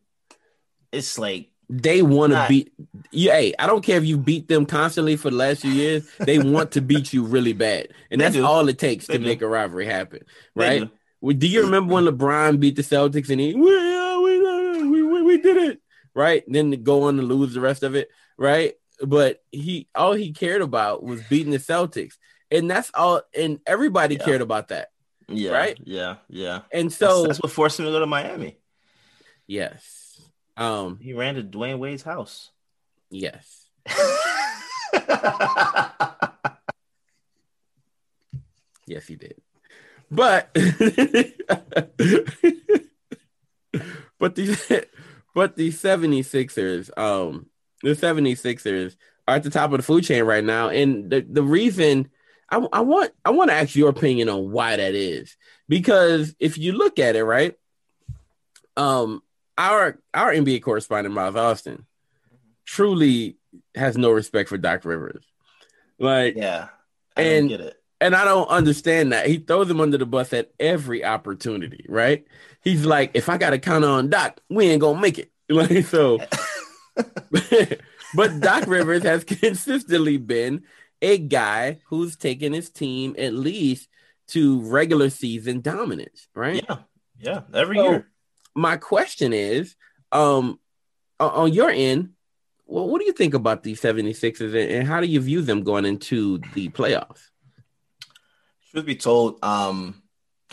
It's 0.92 1.18
like 1.18 1.51
They 1.72 2.02
want 2.02 2.34
to 2.34 2.46
beat. 2.50 2.74
Yeah, 3.12 3.34
hey, 3.34 3.54
I 3.58 3.66
don't 3.66 3.84
care 3.84 3.98
if 3.98 4.06
you 4.06 4.18
beat 4.18 4.48
them 4.50 4.66
constantly 4.66 5.16
for 5.16 5.30
the 5.30 5.38
last 5.38 5.62
few 5.62 5.72
years. 5.72 6.08
They 6.20 6.38
want 6.38 6.72
to 6.74 6.82
beat 6.82 7.14
you 7.14 7.24
really 7.24 7.54
bad, 7.54 7.88
and 8.12 8.20
that's 8.20 8.38
all 8.38 8.68
it 8.68 8.78
takes 8.78 9.08
They 9.08 9.14
to 9.14 9.20
do. 9.20 9.26
make 9.26 9.42
a 9.42 9.48
rivalry 9.48 9.86
happen, 9.86 10.20
right? 10.54 10.90
do. 11.24 11.34
Do 11.34 11.48
you 11.48 11.62
remember 11.64 11.94
when 11.94 12.06
LeBron 12.06 12.60
beat 12.60 12.76
the 12.76 12.82
Celtics 12.82 13.30
and 13.30 13.40
he 13.40 13.54
we 13.56 13.70
uh, 13.70 14.20
we, 14.20 14.46
uh, 14.46 14.86
we, 14.90 15.02
we 15.02 15.22
we 15.24 15.38
did 15.42 15.58
it 15.58 15.82
right? 16.14 16.44
Then 16.48 16.72
to 16.72 16.78
go 16.78 17.04
on 17.04 17.16
to 17.16 17.22
lose 17.22 17.54
the 17.54 17.62
rest 17.62 17.84
of 17.84 17.96
it, 17.96 18.10
right? 18.38 18.74
But 19.02 19.42
he 19.52 19.88
all 19.96 20.12
he 20.14 20.34
cared 20.34 20.62
about 20.62 21.04
was 21.04 21.22
beating 21.30 21.52
the 21.52 21.58
Celtics, 21.58 22.16
and 22.52 22.70
that's 22.70 22.92
all. 22.94 23.22
And 23.34 23.60
everybody 23.66 24.16
Yeah. 24.16 24.26
cared 24.26 24.42
about 24.42 24.68
that, 24.70 24.90
Yeah, 25.30 25.52
Right? 25.52 25.78
Yeah, 25.86 26.18
yeah. 26.28 26.62
and 26.74 26.92
So 26.92 27.08
so 27.08 27.28
that's, 27.28 27.40
what 27.40 27.52
forced 27.52 27.80
him 27.80 27.86
to 27.86 27.92
go 27.92 28.00
to 28.00 28.08
Miami. 28.08 28.58
yes, 29.48 30.01
um, 30.58 31.00
He 31.02 31.14
ran 31.14 31.36
to 31.36 31.44
Dwyane 31.44 31.80
Wade's 31.80 32.04
house. 32.04 32.52
yes. 33.10 33.68
Yes, 38.88 39.08
he 39.08 39.16
did. 39.16 39.36
But 40.10 40.50
but 40.54 40.66
the 44.36 44.88
but 45.34 45.56
the 45.56 45.70
76ers, 45.70 46.98
um, 46.98 47.46
the 47.84 47.92
76ers 47.92 48.98
are 49.28 49.36
at 49.36 49.44
the 49.44 49.50
top 49.50 49.72
of 49.72 49.78
the 49.78 49.84
food 49.84 50.04
chain 50.04 50.24
right 50.24 50.44
now. 50.44 50.68
And 50.68 51.10
the, 51.10 51.22
the 51.22 51.44
reason 51.44 52.10
I, 52.50 52.58
I 52.74 52.82
want 52.82 53.12
I 53.24 53.30
want 53.30 53.50
to 53.50 53.56
ask 53.56 53.76
your 53.76 53.90
opinion 53.90 54.28
on 54.28 54.52
why 54.52 54.76
that 54.76 54.94
is 54.94 55.38
because 55.70 56.36
if 56.40 56.58
you 56.58 56.74
look 56.74 57.00
at 57.00 57.16
it 57.16 57.24
right, 57.24 57.56
um, 58.76 59.24
our 59.70 60.00
our 60.14 60.32
NBA 60.34 60.62
correspondent 60.64 61.14
Miles 61.16 61.36
Austin 61.36 61.86
truly 62.66 63.38
has 63.76 63.98
no 63.98 64.12
respect 64.12 64.50
for 64.50 64.58
Doc 64.58 64.86
Rivers, 64.86 65.24
like 66.00 66.36
Yeah. 66.36 66.70
I 67.18 67.22
And- 67.24 67.50
get 67.50 67.62
it. 67.62 67.76
and 68.00 68.16
I 68.16 68.24
don't 68.26 68.48
understand 68.48 69.12
that. 69.14 69.28
He 69.28 69.38
throws 69.38 69.70
him 69.70 69.80
under 69.82 69.98
the 69.98 70.06
bus 70.06 70.32
at 70.34 70.52
every 70.60 71.04
opportunity, 71.04 71.86
right? 71.90 72.26
He's 72.64 72.86
like, 72.86 73.12
if 73.14 73.28
I 73.30 73.38
got 73.38 73.50
to 73.52 73.60
count 73.60 73.84
on 73.86 74.10
Doc, 74.10 74.40
we 74.50 74.68
ain't 74.70 74.82
gonna 74.82 75.00
make 75.00 75.20
it. 75.20 75.32
Like 75.52 75.84
so, 75.86 76.18
but 78.16 78.40
Doc 78.40 78.68
Rivers 78.68 79.04
has 79.04 79.24
consistently 79.26 80.18
been 80.18 80.64
a 81.02 81.18
guy 81.18 81.80
who's 81.88 82.16
taken 82.16 82.54
his 82.54 82.70
team 82.70 83.16
at 83.18 83.34
least 83.34 83.90
to 84.30 84.62
regular 84.62 85.10
season 85.10 85.60
dominance, 85.62 86.28
right? 86.34 86.64
Yeah. 86.70 86.78
Yeah. 87.20 87.42
Every 87.54 87.76
So, 87.78 87.90
year. 87.90 88.08
My 88.56 88.78
question 88.78 89.34
is, 89.34 89.76
um, 90.12 90.60
on 91.20 91.54
your 91.54 91.70
end, 91.70 92.12
well, 92.66 92.88
what 92.88 93.00
do 93.00 93.06
you 93.06 93.14
think 93.14 93.34
about 93.34 93.64
these 93.64 93.82
76ers 93.82 94.80
and, 94.80 94.88
how 94.88 95.02
do 95.02 95.08
you 95.08 95.20
view 95.20 95.42
them 95.42 95.64
going 95.64 95.86
into 95.86 96.40
the 96.54 96.70
playoffs? 96.70 97.30
Truth 98.72 98.86
be 98.86 98.96
told, 98.96 99.44
um, 99.44 100.02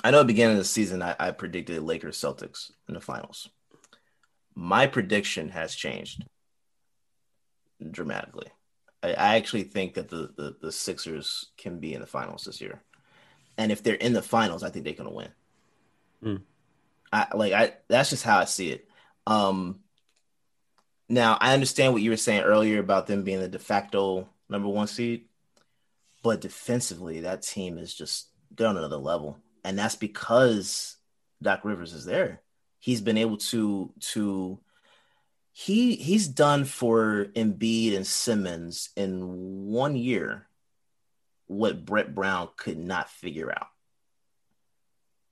I 0.03 0.11
know 0.11 0.21
at 0.21 0.23
the 0.23 0.27
beginning 0.27 0.57
of 0.57 0.59
the 0.59 0.65
season 0.65 1.03
I, 1.03 1.15
I 1.19 1.31
predicted 1.31 1.83
Lakers 1.83 2.19
Celtics 2.19 2.73
in 2.89 2.95
the 2.95 3.01
finals. 3.01 3.49
My 4.55 4.87
prediction 4.87 5.51
has 5.51 5.75
changed 5.75 6.25
dramatically. 7.91 8.49
I, 9.03 9.11
I 9.11 9.37
actually 9.37 9.65
think 9.65 9.95
that 9.95 10.09
the, 10.09 10.33
the 10.37 10.57
the 10.61 10.73
Sixers 10.73 11.51
can 11.57 11.79
be 11.79 11.95
in 11.95 12.01
the 12.01 12.07
finals 12.07 12.45
this 12.45 12.61
year, 12.61 12.83
and 13.57 13.71
if 13.71 13.83
they're 13.83 13.95
in 13.95 14.13
the 14.13 14.23
finals, 14.23 14.65
I 14.65 14.71
think 14.71 14.85
they're 14.85 14.95
gonna 14.95 15.13
win. 15.13 15.29
Hmm. 16.23 16.37
I 17.13 17.29
like 17.35 17.53
I 17.53 17.75
that's 17.89 18.11
just 18.11 18.25
how 18.25 18.39
I 18.39 18.45
see 18.45 18.71
it. 18.71 18.89
Um, 19.27 19.81
now 21.09 21.37
I 21.41 21.55
understand 21.55 21.93
what 21.93 22.03
you 22.03 22.11
were 22.11 22.17
saying 22.17 22.43
earlier 22.43 22.79
about 22.79 23.07
them 23.07 23.25
being 23.25 23.41
the 23.41 23.49
de 23.49 23.59
facto 23.59 24.29
number 24.49 24.69
one 24.69 24.87
seed 24.87 25.29
but 26.23 26.41
defensively, 26.41 27.21
that 27.21 27.43
team 27.43 27.79
is 27.79 27.95
just 27.95 28.29
they're 28.57 28.67
on 28.67 28.77
another 28.77 28.97
level, 28.97 29.39
and 29.65 29.79
that's 29.79 29.97
because 29.97 30.97
Doc 31.41 31.61
Rivers 31.65 31.93
is 31.93 32.05
there. 32.05 32.43
He's 32.81 33.01
been 33.01 33.17
able 33.17 33.39
to 33.39 33.93
to 34.13 34.59
he 35.53 35.97
he's 35.97 36.29
done 36.29 36.65
for 36.65 37.27
Embiid 37.35 37.97
and 37.97 38.07
Simmons 38.07 38.91
in 38.97 39.67
one 39.67 39.97
year 39.97 40.49
what 41.47 41.85
Brett 41.85 42.15
Brown 42.15 42.49
could 42.57 42.79
not 42.79 43.11
figure 43.11 43.51
out, 43.51 43.69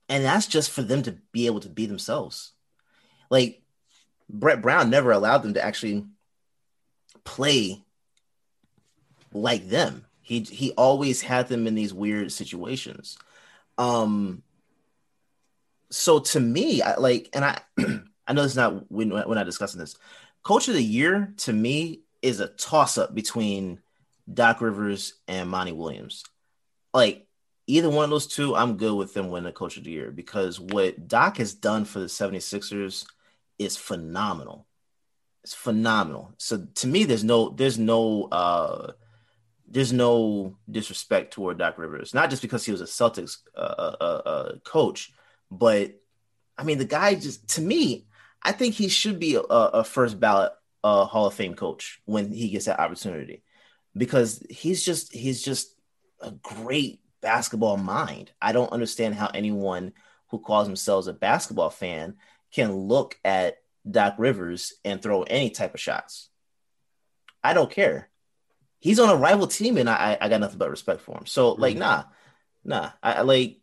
and 0.09 0.23
that's 0.23 0.47
just 0.47 0.71
for 0.71 0.81
them 0.81 1.03
to 1.03 1.17
be 1.31 1.45
able 1.47 1.59
to 1.61 1.69
be 1.69 1.85
themselves. 1.85 2.53
Like 3.29 3.61
Brett 4.29 4.61
Brown 4.61 4.89
never 4.89 5.11
allowed 5.11 5.39
them 5.39 5.55
to 5.55 5.63
actually 5.63 6.05
play 7.23 7.83
like 9.33 9.67
them. 9.67 10.05
He 10.21 10.41
he 10.41 10.71
always 10.71 11.21
had 11.21 11.47
them 11.47 11.67
in 11.67 11.75
these 11.75 11.93
weird 11.93 12.31
situations. 12.31 13.17
Um 13.77 14.43
so 15.89 16.19
to 16.19 16.39
me, 16.39 16.81
I 16.81 16.95
like 16.95 17.29
and 17.33 17.45
I 17.45 17.59
I 18.27 18.33
know 18.33 18.43
it's 18.43 18.55
not 18.55 18.89
not, 18.91 19.29
we're 19.29 19.35
not 19.35 19.45
discussing 19.45 19.79
this. 19.79 19.95
Coach 20.43 20.67
of 20.67 20.73
the 20.73 20.83
year 20.83 21.33
to 21.37 21.53
me 21.53 22.01
is 22.21 22.39
a 22.39 22.47
toss 22.47 22.97
up 22.97 23.13
between 23.13 23.79
Doc 24.31 24.61
Rivers 24.61 25.13
and 25.27 25.49
Monty 25.49 25.71
Williams. 25.71 26.23
Like 26.93 27.26
either 27.67 27.89
one 27.89 28.05
of 28.05 28.09
those 28.09 28.27
two, 28.27 28.55
I'm 28.55 28.77
good 28.77 28.95
with 28.95 29.13
them 29.13 29.29
winning 29.29 29.45
the 29.45 29.51
coach 29.51 29.77
of 29.77 29.83
the 29.83 29.91
year 29.91 30.09
because 30.09 30.59
what 30.59 31.07
Doc 31.07 31.37
has 31.37 31.53
done 31.53 31.85
for 31.85 31.99
the 31.99 32.05
76ers 32.05 33.05
is 33.59 33.75
phenomenal. 33.75 34.65
It's 35.43 35.53
phenomenal. 35.53 36.33
So 36.37 36.65
to 36.75 36.87
me, 36.87 37.03
there's 37.03 37.23
no 37.23 37.49
there's 37.49 37.77
no 37.77 38.23
uh 38.23 38.91
there's 39.69 39.91
no 39.91 40.55
disrespect 40.69 41.33
toward 41.33 41.57
Doc 41.57 41.77
Rivers, 41.77 42.13
not 42.13 42.29
just 42.29 42.41
because 42.41 42.65
he 42.65 42.71
was 42.71 42.81
a 42.81 42.85
Celtics 42.85 43.39
uh, 43.55 43.59
uh, 43.59 44.21
uh, 44.25 44.55
coach, 44.63 45.13
but 45.51 45.91
I 46.57 46.63
mean 46.63 46.77
the 46.77 46.85
guy 46.85 47.15
just 47.15 47.47
to 47.55 47.61
me, 47.61 48.07
I 48.41 48.51
think 48.51 48.75
he 48.75 48.87
should 48.87 49.19
be 49.19 49.35
a, 49.35 49.39
a 49.41 49.83
first 49.83 50.19
ballot 50.19 50.53
uh, 50.83 51.05
Hall 51.05 51.27
of 51.27 51.33
Fame 51.33 51.53
coach 51.53 52.01
when 52.05 52.31
he 52.31 52.49
gets 52.49 52.65
that 52.65 52.79
opportunity, 52.79 53.43
because 53.95 54.43
he's 54.49 54.83
just 54.83 55.13
he's 55.13 55.41
just 55.41 55.75
a 56.21 56.31
great 56.31 56.99
basketball 57.27 57.75
mind. 57.75 58.31
I 58.41 58.53
don't 58.53 58.71
understand 58.71 59.15
how 59.15 59.27
anyone 59.33 59.91
who 60.29 60.39
calls 60.39 60.65
themselves 60.65 61.07
a 61.07 61.13
basketball 61.13 61.69
fan 61.69 62.15
can 62.53 62.71
look 62.73 63.19
at 63.25 63.57
Doc 63.89 64.15
Rivers 64.17 64.73
and 64.85 65.01
throw 65.01 65.23
any 65.23 65.49
type 65.49 65.73
of 65.73 65.81
shots. 65.81 66.29
I 67.43 67.51
don't 67.53 67.69
care. 67.69 68.07
He's 68.79 68.99
on 68.99 69.09
a 69.09 69.15
rival 69.17 69.47
team, 69.47 69.75
and 69.77 69.89
I 69.89 70.17
I 70.21 70.29
got 70.29 70.39
nothing 70.39 70.57
but 70.57 70.69
respect 70.69 71.01
for 71.01 71.17
him. 71.17 71.25
So 71.25 71.51
like, 71.51 71.75
Mhm. 71.75 71.79
nah, 71.79 72.03
nah. 72.63 72.91
I, 73.03 73.13
I 73.13 73.21
like 73.21 73.59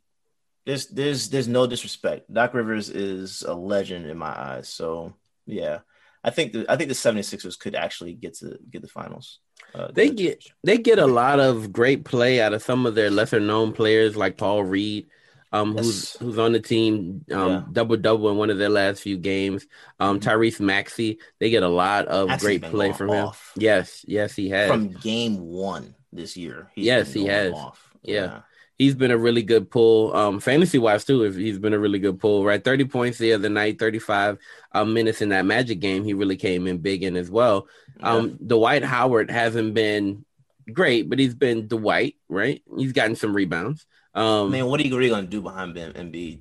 there's 0.66 0.88
there's 0.88 1.30
there's 1.30 1.48
no 1.48 1.66
disrespect. 1.66 2.30
Doc 2.30 2.52
Rivers 2.52 2.90
is 2.90 3.42
a 3.42 3.54
legend 3.54 4.04
in 4.06 4.18
my 4.18 4.28
eyes. 4.50 4.68
So 4.68 5.14
yeah, 5.46 5.78
I 6.24 6.30
think 6.30 6.52
the 6.52 6.64
I 6.68 6.76
think 6.76 6.88
the 6.88 6.94
76ers 6.94 7.58
could 7.58 7.74
actually 7.74 8.14
get 8.14 8.34
to 8.38 8.58
get 8.70 8.82
the 8.82 8.88
finals. 8.88 9.38
Uh, 9.74 9.88
They 9.92 10.08
get 10.10 10.42
they 10.64 10.78
get 10.78 10.98
a 10.98 11.06
lot 11.06 11.38
of 11.38 11.72
great 11.72 12.04
play 12.04 12.40
out 12.40 12.52
of 12.54 12.62
some 12.62 12.86
of 12.86 12.94
their 12.94 13.10
lesser 13.10 13.40
known 13.40 13.72
players 13.72 14.16
like 14.16 14.38
Paul 14.38 14.64
Reed, 14.64 15.06
um, 15.52 15.76
who's 15.76 16.12
who's 16.14 16.38
on 16.38 16.52
the 16.52 16.60
team, 16.60 17.24
um, 17.30 17.48
Yeah. 17.50 17.62
double 17.72 17.96
double 17.98 18.30
in 18.30 18.36
one 18.36 18.50
of 18.50 18.58
their 18.58 18.70
last 18.70 19.02
few 19.02 19.18
games. 19.18 19.66
Um, 20.00 20.18
Mhm. 20.18 20.22
Tyrese 20.24 20.60
Maxey, 20.60 21.18
they 21.40 21.50
get 21.50 21.62
a 21.62 21.68
lot 21.68 22.06
of 22.08 22.28
Maxey's 22.28 22.46
great 22.46 22.62
play 22.62 22.92
from 22.92 23.10
him. 23.10 23.26
off. 23.26 23.52
Yes, 23.56 24.04
yes, 24.08 24.34
he 24.34 24.48
has. 24.50 24.70
from 24.70 24.88
game 24.88 25.38
one 25.40 25.94
this 26.12 26.36
year. 26.36 26.70
he's 26.74 26.86
Yes, 26.86 27.12
he 27.12 27.26
has. 27.26 27.52
Off. 27.52 27.90
Yeah. 28.02 28.40
He's 28.78 28.94
been 28.94 29.10
a 29.10 29.18
really 29.18 29.42
good 29.42 29.70
pull. 29.70 30.14
Um, 30.16 30.40
fantasy 30.40 30.78
wise 30.78 31.04
too, 31.04 31.24
if 31.24 31.36
he's 31.36 31.58
been 31.58 31.74
a 31.74 31.78
really 31.78 31.98
good 31.98 32.18
pull, 32.18 32.44
right? 32.44 32.62
30 32.62 32.86
points 32.86 33.18
the 33.18 33.32
other 33.32 33.48
night, 33.48 33.78
35 33.78 34.38
um, 34.72 34.92
minutes 34.92 35.22
in 35.22 35.28
that 35.30 35.46
magic 35.46 35.80
game. 35.80 36.04
He 36.04 36.14
really 36.14 36.36
came 36.36 36.66
in 36.66 36.78
big 36.78 37.02
in 37.02 37.16
as 37.16 37.30
well. 37.30 37.68
Um, 38.02 38.38
Dwight 38.44 38.82
Howard 38.84 39.30
hasn't 39.30 39.74
been 39.74 40.24
great, 40.72 41.08
but 41.08 41.18
he's 41.18 41.34
been 41.34 41.68
Dwight, 41.68 42.16
right? 42.28 42.62
He's 42.76 42.92
gotten 42.92 43.16
some 43.16 43.34
rebounds. 43.34 43.86
Um, 44.14 44.50
Man, 44.50 44.66
what 44.66 44.80
are 44.80 44.84
you 44.84 44.96
really 44.96 45.10
gonna 45.10 45.26
do 45.26 45.40
behind 45.40 45.74
Ben 45.74 45.92
Embiid? 45.92 46.40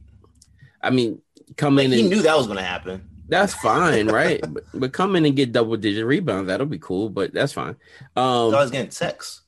I 0.81 0.89
mean, 0.89 1.21
come 1.55 1.75
Like, 1.75 1.86
in 1.86 1.91
he 1.91 1.99
and 2.01 2.09
knew 2.09 2.21
that 2.23 2.36
was 2.38 2.47
gonna 2.47 2.63
happen. 2.63 3.07
that's 3.29 3.53
fine, 3.53 4.07
right? 4.19 4.41
but, 4.47 4.63
but 4.73 4.93
come 4.93 5.15
in 5.15 5.25
and 5.25 5.36
get 5.36 5.51
double 5.51 5.77
digit 5.77 6.05
rebounds, 6.05 6.47
that'll 6.47 6.65
be 6.65 6.79
cool, 6.79 7.09
but 7.09 7.34
that's 7.34 7.53
fine. 7.53 7.75
Um, 8.15 8.53
I 8.53 8.61
was 8.61 8.71
getting 8.71 8.89
texts. 8.89 9.42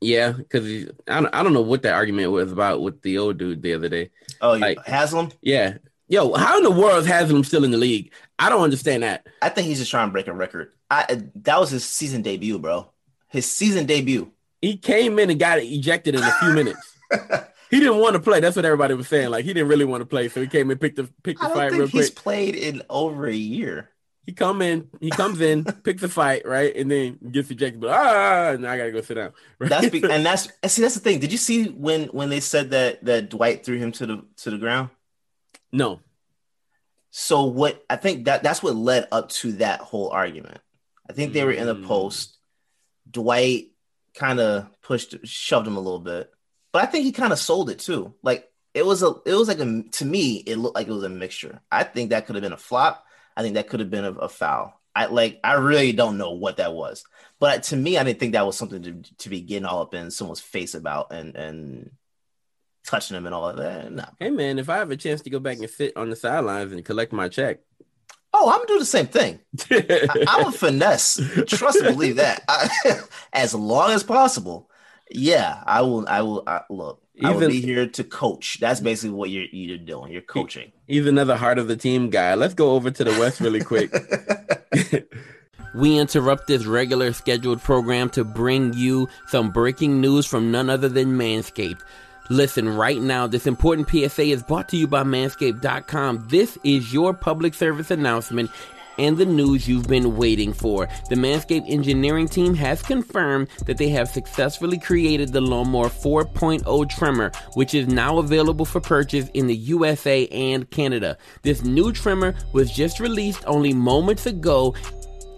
Yeah, 0.00 0.32
because 0.32 0.88
I 1.08 1.20
don't, 1.20 1.34
I 1.34 1.42
don't 1.42 1.52
know 1.54 1.62
what 1.62 1.82
that 1.82 1.94
argument 1.94 2.30
was 2.30 2.52
about 2.52 2.82
with 2.82 3.02
the 3.02 3.18
old 3.18 3.38
dude 3.38 3.62
the 3.62 3.74
other 3.74 3.88
day. 3.88 4.10
Oh, 4.40 4.52
like- 4.52 4.84
Haslem. 4.84 5.32
Yeah. 5.40 5.78
Yo, 6.08 6.34
how 6.34 6.56
in 6.58 6.62
the 6.62 6.70
world 6.70 6.98
is 6.98 7.06
Haslem 7.06 7.42
still 7.42 7.64
in 7.64 7.72
the 7.72 7.76
league? 7.78 8.12
I 8.38 8.48
don't 8.48 8.62
understand 8.62 9.02
that. 9.02 9.26
I 9.42 9.48
think 9.48 9.66
he's 9.66 9.78
just 9.80 9.90
trying 9.90 10.08
to 10.08 10.12
break 10.12 10.28
a 10.28 10.32
record. 10.32 10.72
I 10.88 11.04
uh, 11.08 11.16
that 11.36 11.58
was 11.58 11.70
his 11.70 11.84
season 11.84 12.22
debut, 12.22 12.58
bro. 12.60 12.88
His 13.28 13.50
season 13.52 13.86
debut. 13.86 14.30
He 14.62 14.76
came 14.76 15.18
in 15.18 15.30
and 15.30 15.40
got 15.40 15.58
ejected 15.58 16.14
in 16.14 16.22
a 16.22 16.30
few 16.40 16.52
minutes. 16.52 16.96
He 17.68 17.80
didn't 17.80 17.98
want 17.98 18.14
to 18.14 18.20
play. 18.20 18.38
That's 18.38 18.54
what 18.54 18.64
everybody 18.64 18.94
was 18.94 19.08
saying. 19.08 19.30
Like 19.30 19.44
he 19.44 19.52
didn't 19.52 19.68
really 19.68 19.84
want 19.84 20.00
to 20.00 20.06
play, 20.06 20.28
so 20.28 20.40
he 20.40 20.46
came 20.46 20.70
and 20.70 20.80
picked 20.80 20.96
the 20.96 21.10
picked 21.24 21.40
the 21.40 21.46
I 21.46 21.48
don't 21.48 21.56
fight 21.56 21.72
think 21.72 21.90
he's 21.90 22.10
quick. 22.10 22.22
played 22.22 22.54
in 22.54 22.82
over 22.88 23.26
a 23.26 23.34
year. 23.34 23.90
He 24.26 24.32
come 24.32 24.60
in, 24.60 24.88
he 25.00 25.08
comes 25.10 25.40
in, 25.40 25.64
picks 25.84 26.02
the 26.02 26.08
fight, 26.08 26.44
right, 26.46 26.74
and 26.74 26.90
then 26.90 27.18
gets 27.30 27.48
ejected. 27.50 27.80
But 27.80 27.90
ah, 27.90 28.56
now 28.58 28.72
I 28.72 28.76
gotta 28.76 28.90
go 28.92 29.00
sit 29.00 29.14
down. 29.14 29.32
Right? 29.58 29.70
That's 29.70 29.88
be- 29.88 30.02
and 30.02 30.26
that's 30.26 30.48
see 30.66 30.82
that's 30.82 30.94
the 30.94 31.00
thing. 31.00 31.20
Did 31.20 31.30
you 31.30 31.38
see 31.38 31.66
when 31.68 32.06
when 32.08 32.28
they 32.28 32.40
said 32.40 32.70
that 32.70 33.04
that 33.04 33.30
Dwight 33.30 33.64
threw 33.64 33.78
him 33.78 33.92
to 33.92 34.06
the 34.06 34.24
to 34.38 34.50
the 34.50 34.58
ground? 34.58 34.90
no. 35.72 36.00
So 37.10 37.44
what 37.44 37.82
I 37.88 37.96
think 37.96 38.26
that 38.26 38.42
that's 38.42 38.62
what 38.62 38.76
led 38.76 39.08
up 39.10 39.30
to 39.40 39.52
that 39.52 39.80
whole 39.80 40.10
argument. 40.10 40.58
I 41.08 41.12
think 41.12 41.32
they 41.32 41.44
were 41.44 41.52
in 41.52 41.66
the 41.66 41.74
Mm. 41.76 41.86
post. 41.86 42.36
Dwight 43.10 43.68
kind 44.14 44.40
of 44.40 44.66
pushed 44.82 45.14
shoved 45.26 45.66
him 45.66 45.76
a 45.76 45.80
little 45.80 46.00
bit. 46.00 46.30
But 46.72 46.82
I 46.82 46.86
think 46.86 47.04
he 47.04 47.12
kind 47.12 47.32
of 47.32 47.38
sold 47.38 47.70
it 47.70 47.78
too. 47.78 48.12
Like 48.22 48.50
it 48.74 48.84
was 48.84 49.02
a 49.02 49.14
it 49.24 49.32
was 49.34 49.48
like 49.48 49.60
a 49.60 49.84
to 49.92 50.04
me 50.04 50.34
it 50.36 50.56
looked 50.56 50.74
like 50.74 50.88
it 50.88 50.92
was 50.92 51.04
a 51.04 51.08
mixture. 51.08 51.60
I 51.70 51.84
think 51.84 52.10
that 52.10 52.26
could 52.26 52.34
have 52.34 52.42
been 52.42 52.52
a 52.52 52.58
flop. 52.58 53.05
I 53.36 53.42
think 53.42 53.54
that 53.54 53.68
could 53.68 53.80
have 53.80 53.90
been 53.90 54.04
a, 54.04 54.12
a 54.12 54.28
foul. 54.28 54.80
I 54.94 55.06
like 55.06 55.40
I 55.44 55.54
really 55.54 55.92
don't 55.92 56.18
know 56.18 56.32
what 56.32 56.56
that 56.56 56.72
was. 56.72 57.04
But 57.38 57.64
to 57.64 57.76
me 57.76 57.98
I 57.98 58.04
didn't 58.04 58.18
think 58.18 58.32
that 58.32 58.46
was 58.46 58.56
something 58.56 58.82
to, 58.82 59.02
to 59.18 59.28
be 59.28 59.40
getting 59.42 59.66
all 59.66 59.82
up 59.82 59.94
in 59.94 60.10
someone's 60.10 60.40
face 60.40 60.74
about 60.74 61.12
and 61.12 61.36
and 61.36 61.90
touching 62.84 63.16
him 63.16 63.26
and 63.26 63.34
all 63.34 63.48
of 63.48 63.56
that. 63.58 63.92
No. 63.92 64.04
Hey 64.18 64.30
man, 64.30 64.58
if 64.58 64.70
I 64.70 64.78
have 64.78 64.90
a 64.90 64.96
chance 64.96 65.20
to 65.22 65.30
go 65.30 65.38
back 65.38 65.58
and 65.58 65.68
sit 65.68 65.96
on 65.96 66.08
the 66.08 66.16
sidelines 66.16 66.72
and 66.72 66.84
collect 66.84 67.12
my 67.12 67.28
check, 67.28 67.60
Oh, 68.38 68.50
I'm 68.50 68.58
gonna 68.58 68.68
do 68.68 68.78
the 68.78 68.84
same 68.84 69.06
thing. 69.06 69.40
I, 69.70 70.24
I'm 70.28 70.48
a 70.48 70.52
finesse. 70.52 71.20
Trust 71.46 71.78
and 71.80 71.94
believe 71.94 72.16
that. 72.16 72.42
I, 72.48 72.68
as 73.32 73.54
long 73.54 73.92
as 73.92 74.02
possible. 74.02 74.70
Yeah, 75.10 75.62
I 75.64 75.80
will. 75.82 76.06
I 76.06 76.20
will. 76.20 76.42
I, 76.46 76.62
look, 76.68 77.02
Even, 77.16 77.30
I 77.30 77.34
will 77.34 77.48
be 77.48 77.62
here 77.62 77.86
to 77.86 78.04
coach. 78.04 78.58
That's 78.60 78.80
basically 78.80 79.16
what 79.16 79.30
you're 79.30 79.46
you're 79.50 79.78
doing. 79.78 80.12
You're 80.12 80.20
coaching. 80.20 80.72
He's 80.86 81.06
another 81.06 81.36
heart 81.36 81.58
of 81.58 81.66
the 81.66 81.76
team 81.76 82.10
guy. 82.10 82.34
Let's 82.34 82.52
go 82.52 82.72
over 82.72 82.90
to 82.90 83.04
the 83.04 83.12
West 83.12 83.40
really 83.40 83.60
quick. 83.60 83.90
we 85.74 85.98
interrupt 85.98 86.46
this 86.46 86.66
regular 86.66 87.14
scheduled 87.14 87.62
program 87.62 88.10
to 88.10 88.24
bring 88.24 88.74
you 88.74 89.08
some 89.28 89.50
breaking 89.50 90.00
news 90.00 90.26
from 90.26 90.50
none 90.50 90.68
other 90.68 90.90
than 90.90 91.18
Manscaped. 91.18 91.80
Listen, 92.28 92.68
right 92.68 93.00
now, 93.00 93.26
this 93.26 93.46
important 93.46 93.88
PSA 93.88 94.24
is 94.24 94.42
brought 94.42 94.68
to 94.70 94.76
you 94.76 94.86
by 94.86 95.04
Manscaped.com. 95.04 96.26
This 96.28 96.58
is 96.64 96.92
your 96.92 97.14
public 97.14 97.54
service 97.54 97.90
announcement 97.90 98.50
and 98.98 99.16
the 99.16 99.26
news 99.26 99.68
you've 99.68 99.88
been 99.88 100.16
waiting 100.16 100.52
for. 100.52 100.88
The 101.08 101.16
Manscaped 101.16 101.70
engineering 101.70 102.28
team 102.28 102.54
has 102.54 102.82
confirmed 102.82 103.48
that 103.66 103.78
they 103.78 103.88
have 103.90 104.08
successfully 104.08 104.78
created 104.78 105.32
the 105.32 105.40
Lawnmower 105.40 105.88
4.0 105.88 106.90
trimmer, 106.90 107.32
which 107.54 107.74
is 107.74 107.86
now 107.86 108.18
available 108.18 108.64
for 108.64 108.80
purchase 108.80 109.28
in 109.34 109.46
the 109.46 109.56
USA 109.56 110.26
and 110.28 110.70
Canada. 110.70 111.16
This 111.42 111.62
new 111.62 111.92
trimmer 111.92 112.34
was 112.52 112.70
just 112.70 113.00
released 113.00 113.44
only 113.46 113.72
moments 113.72 114.26
ago 114.26 114.74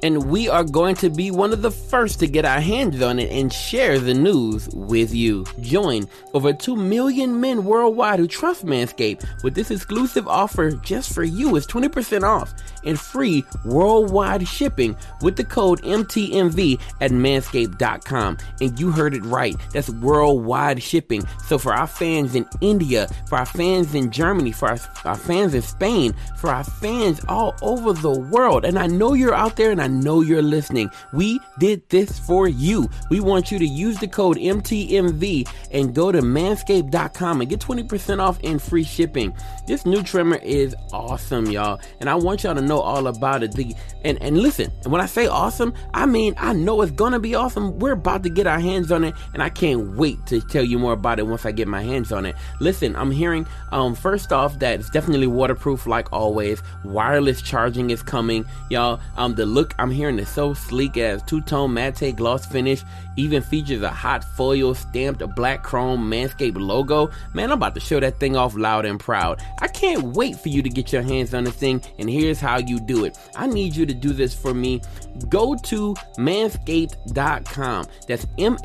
and 0.03 0.31
we 0.31 0.49
are 0.49 0.65
going 0.65 0.95
to 0.97 1.11
be 1.11 1.31
one 1.31 1.53
of 1.53 1.63
the 1.63 1.71
first 1.71 2.21
to 2.21 2.27
get 2.27 2.45
our 2.45 2.61
hands 2.61 3.03
on 3.03 3.19
it 3.19 3.31
and 3.31 3.53
share 3.53 3.99
the 3.99 4.15
news 4.15 4.69
with 4.71 5.15
you. 5.15 5.45
Join 5.61 6.07
over 6.35 6.53
2 6.53 6.77
million 6.77 7.41
men 7.41 7.65
worldwide 7.65 8.19
who 8.19 8.29
trust 8.29 8.65
Manscaped 8.65 9.27
with 9.43 9.55
this 9.55 9.71
exclusive 9.71 10.29
offer 10.29 10.71
just 10.71 11.13
for 11.13 11.25
you. 11.25 11.57
It's 11.57 11.67
20% 11.67 12.23
off 12.23 12.55
and 12.85 12.99
free 12.99 13.45
worldwide 13.65 14.47
shipping 14.47 14.97
with 15.21 15.37
the 15.37 15.45
code 15.45 15.83
MTMV 15.83 16.81
at 17.01 17.11
manscaped.com. 17.11 18.39
And 18.61 18.79
you 18.79 18.91
heard 18.91 19.15
it 19.15 19.25
right. 19.25 19.57
That's 19.73 19.91
worldwide 19.91 20.83
shipping. 20.83 21.27
So 21.47 21.59
for 21.59 21.75
our 21.75 21.87
fans 21.87 22.35
in 22.35 22.47
India, 22.61 23.09
for 23.29 23.39
our 23.39 23.47
fans 23.47 23.95
in 23.95 24.11
Germany, 24.11 24.53
for 24.53 24.69
our, 24.69 24.79
our 25.05 25.17
fans 25.17 25.55
in 25.55 25.63
Spain, 25.63 26.15
for 26.37 26.51
our 26.51 26.65
fans 26.65 27.21
all 27.29 27.55
over 27.63 27.93
the 27.93 28.19
world, 28.19 28.65
and 28.65 28.79
I 28.79 28.87
know 28.87 29.15
you're 29.15 29.35
out 29.35 29.57
there 29.57 29.71
and 29.71 29.83
I 29.83 29.88
know 29.89 30.21
you're 30.21 30.43
listening. 30.43 30.91
We 31.13 31.41
did 31.59 31.89
this 31.89 32.19
for 32.19 32.49
you. 32.49 32.89
We 33.11 33.21
want 33.21 33.51
you 33.51 33.59
to 33.59 33.67
use 33.67 33.99
the 33.99 34.09
code 34.09 34.37
MTMV 34.37 35.49
and 35.73 35.95
go 35.95 36.13
to 36.13 36.21
manscaped.com 36.21 37.41
and 37.41 37.51
get 37.51 37.61
20% 37.61 38.21
off 38.21 38.39
and 38.45 38.61
free 38.61 38.85
shipping. 38.85 39.35
This 39.67 39.85
new 39.85 40.03
trimmer 40.03 40.37
is 40.43 40.75
awesome, 40.93 41.47
y'all. 41.47 41.81
And 42.01 42.09
I 42.09 42.15
want 42.15 42.45
y'all 42.45 42.55
to 42.55 42.61
know 42.61 42.81
all 42.81 43.07
about 43.07 43.43
it. 43.43 43.53
The 43.53 43.75
and, 44.05 44.21
and 44.23 44.39
listen, 44.39 44.71
and 44.85 44.93
when 44.93 45.01
I 45.01 45.07
say 45.07 45.27
awesome, 45.27 45.75
I 45.93 46.07
mean 46.07 46.35
I 46.39 46.53
know 46.53 46.81
it's 46.83 46.93
gonna 46.93 47.19
be 47.19 47.35
awesome. 47.35 47.79
We're 47.79 47.93
about 47.93 48.23
to 48.23 48.31
get 48.31 48.47
our 48.47 48.61
hands 48.61 48.93
on 48.93 49.05
it, 49.05 49.15
and 49.35 49.43
I 49.43 49.49
can't 49.49 49.97
wait 49.97 50.25
to 50.27 50.41
tell 50.41 50.65
you 50.65 50.79
more 50.79 50.93
about 50.93 51.19
it 51.19 51.27
once 51.27 51.45
I 51.45 51.53
get 51.53 51.69
my 51.69 51.83
hands 51.83 52.13
on 52.13 52.25
it. 52.27 52.37
Listen, 52.61 52.95
I'm 52.97 53.11
hearing 53.11 53.47
um 53.73 53.95
first 53.95 54.33
off 54.33 54.59
that 54.61 54.81
it's 54.81 54.91
definitely 54.91 55.27
waterproof 55.27 55.87
like 55.87 56.13
always. 56.13 56.63
Wireless 56.85 57.43
charging 57.43 57.91
is 57.91 58.03
coming, 58.03 58.45
y'all. 58.71 59.01
Um 59.17 59.35
the 59.35 59.47
look 59.47 59.75
I'm 59.79 59.91
hearing 59.91 60.19
is 60.19 60.29
so 60.29 60.55
sleek 60.55 60.97
as 60.97 61.23
two-tone 61.23 61.73
matte 61.73 62.17
gloss 62.17 62.47
finish, 62.47 62.83
even 63.17 63.43
features 63.43 63.83
a 63.83 63.91
hot 63.91 64.25
foil 64.25 64.75
stamped 64.75 65.23
black 65.35 65.63
chrome 65.63 66.11
Manscaped 66.11 66.59
logo. 66.59 67.11
Man, 67.35 67.53
I'm 67.53 67.59
about 67.59 67.75
to 67.75 67.81
show 67.81 68.01
that 68.01 68.19
thing 68.19 68.37
off 68.37 68.57
loud 68.57 68.85
and 68.85 68.99
proud. 68.99 69.43
I 69.61 69.69
can't 69.69 70.03
wait 70.17 70.37
for 70.37 70.49
you 70.49 70.63
to 70.63 70.69
get 70.69 70.93
your 70.93 71.03
hands 71.03 71.35
on 71.35 71.45
the 71.45 71.53
thing, 71.53 71.83
and 71.99 72.11
here's 72.11 72.41
how 72.41 72.59
you 72.59 72.81
do 72.81 73.05
it. 73.05 73.19
I 73.37 73.47
need 73.47 73.77
you 73.77 73.87
to 73.87 73.95
do 73.95 74.13
this 74.13 74.35
for 74.35 74.55
me. 74.55 74.81
Go 75.29 75.55
to 75.55 75.95
manscaped.com. 76.17 77.87
That's 78.07 78.27
M 78.39 78.59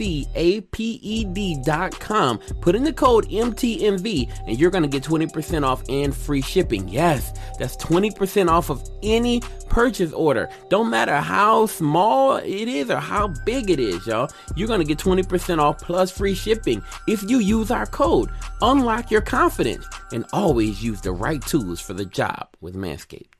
A 0.00 0.04
N 0.04 0.60
S 0.60 0.64
C-A-P-E-D 0.74 1.62
dot 1.64 1.98
com. 1.98 2.38
Put 2.60 2.74
in 2.74 2.84
the 2.84 2.92
code 2.92 3.28
MTMV 3.28 4.30
and 4.46 4.58
you're 4.58 4.70
going 4.70 4.82
to 4.82 4.88
get 4.88 5.02
20% 5.02 5.64
off 5.64 5.82
and 5.88 6.14
free 6.14 6.42
shipping. 6.42 6.88
Yes, 6.88 7.32
that's 7.58 7.76
20% 7.76 8.48
off 8.48 8.70
of 8.70 8.82
any 9.02 9.40
purchase 9.68 10.12
order. 10.12 10.48
Don't 10.68 10.90
matter 10.90 11.16
how 11.16 11.66
small 11.66 12.36
it 12.36 12.68
is 12.68 12.90
or 12.90 12.98
how 12.98 13.28
big 13.44 13.70
it 13.70 13.80
is, 13.80 14.06
y'all. 14.06 14.30
You're 14.56 14.68
going 14.68 14.80
to 14.80 14.86
get 14.86 14.98
20% 14.98 15.58
off 15.58 15.78
plus 15.78 16.10
free 16.10 16.34
shipping 16.34 16.82
if 17.06 17.22
you 17.28 17.38
use 17.38 17.70
our 17.70 17.86
code. 17.86 18.30
Unlock 18.62 19.10
your 19.10 19.22
confidence 19.22 19.86
and 20.12 20.24
always 20.32 20.82
use 20.82 21.00
the 21.00 21.12
right 21.12 21.42
tools 21.42 21.80
for 21.80 21.94
the 21.94 22.06
job 22.06 22.48
with 22.60 22.74
Manscaped. 22.74 23.33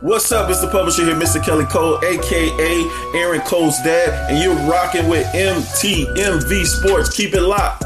What's 0.00 0.32
up? 0.32 0.50
It's 0.50 0.60
the 0.60 0.68
publisher 0.68 1.04
here, 1.04 1.14
Mr. 1.14 1.42
Kelly 1.42 1.66
Cole, 1.66 1.98
aka 2.04 2.90
Aaron 3.14 3.40
Cole's 3.42 3.78
dad, 3.84 4.28
and 4.28 4.42
you're 4.42 4.56
rocking 4.68 5.08
with 5.08 5.24
MTMV 5.28 6.66
Sports. 6.66 7.16
Keep 7.16 7.34
it 7.34 7.42
locked. 7.42 7.84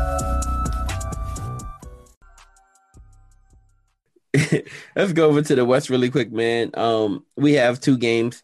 Let's 4.96 5.12
go 5.12 5.28
over 5.28 5.42
to 5.42 5.54
the 5.54 5.66
West 5.66 5.90
really 5.90 6.10
quick, 6.10 6.32
man. 6.32 6.70
Um, 6.74 7.26
we 7.36 7.52
have 7.54 7.78
two 7.78 7.98
games. 7.98 8.42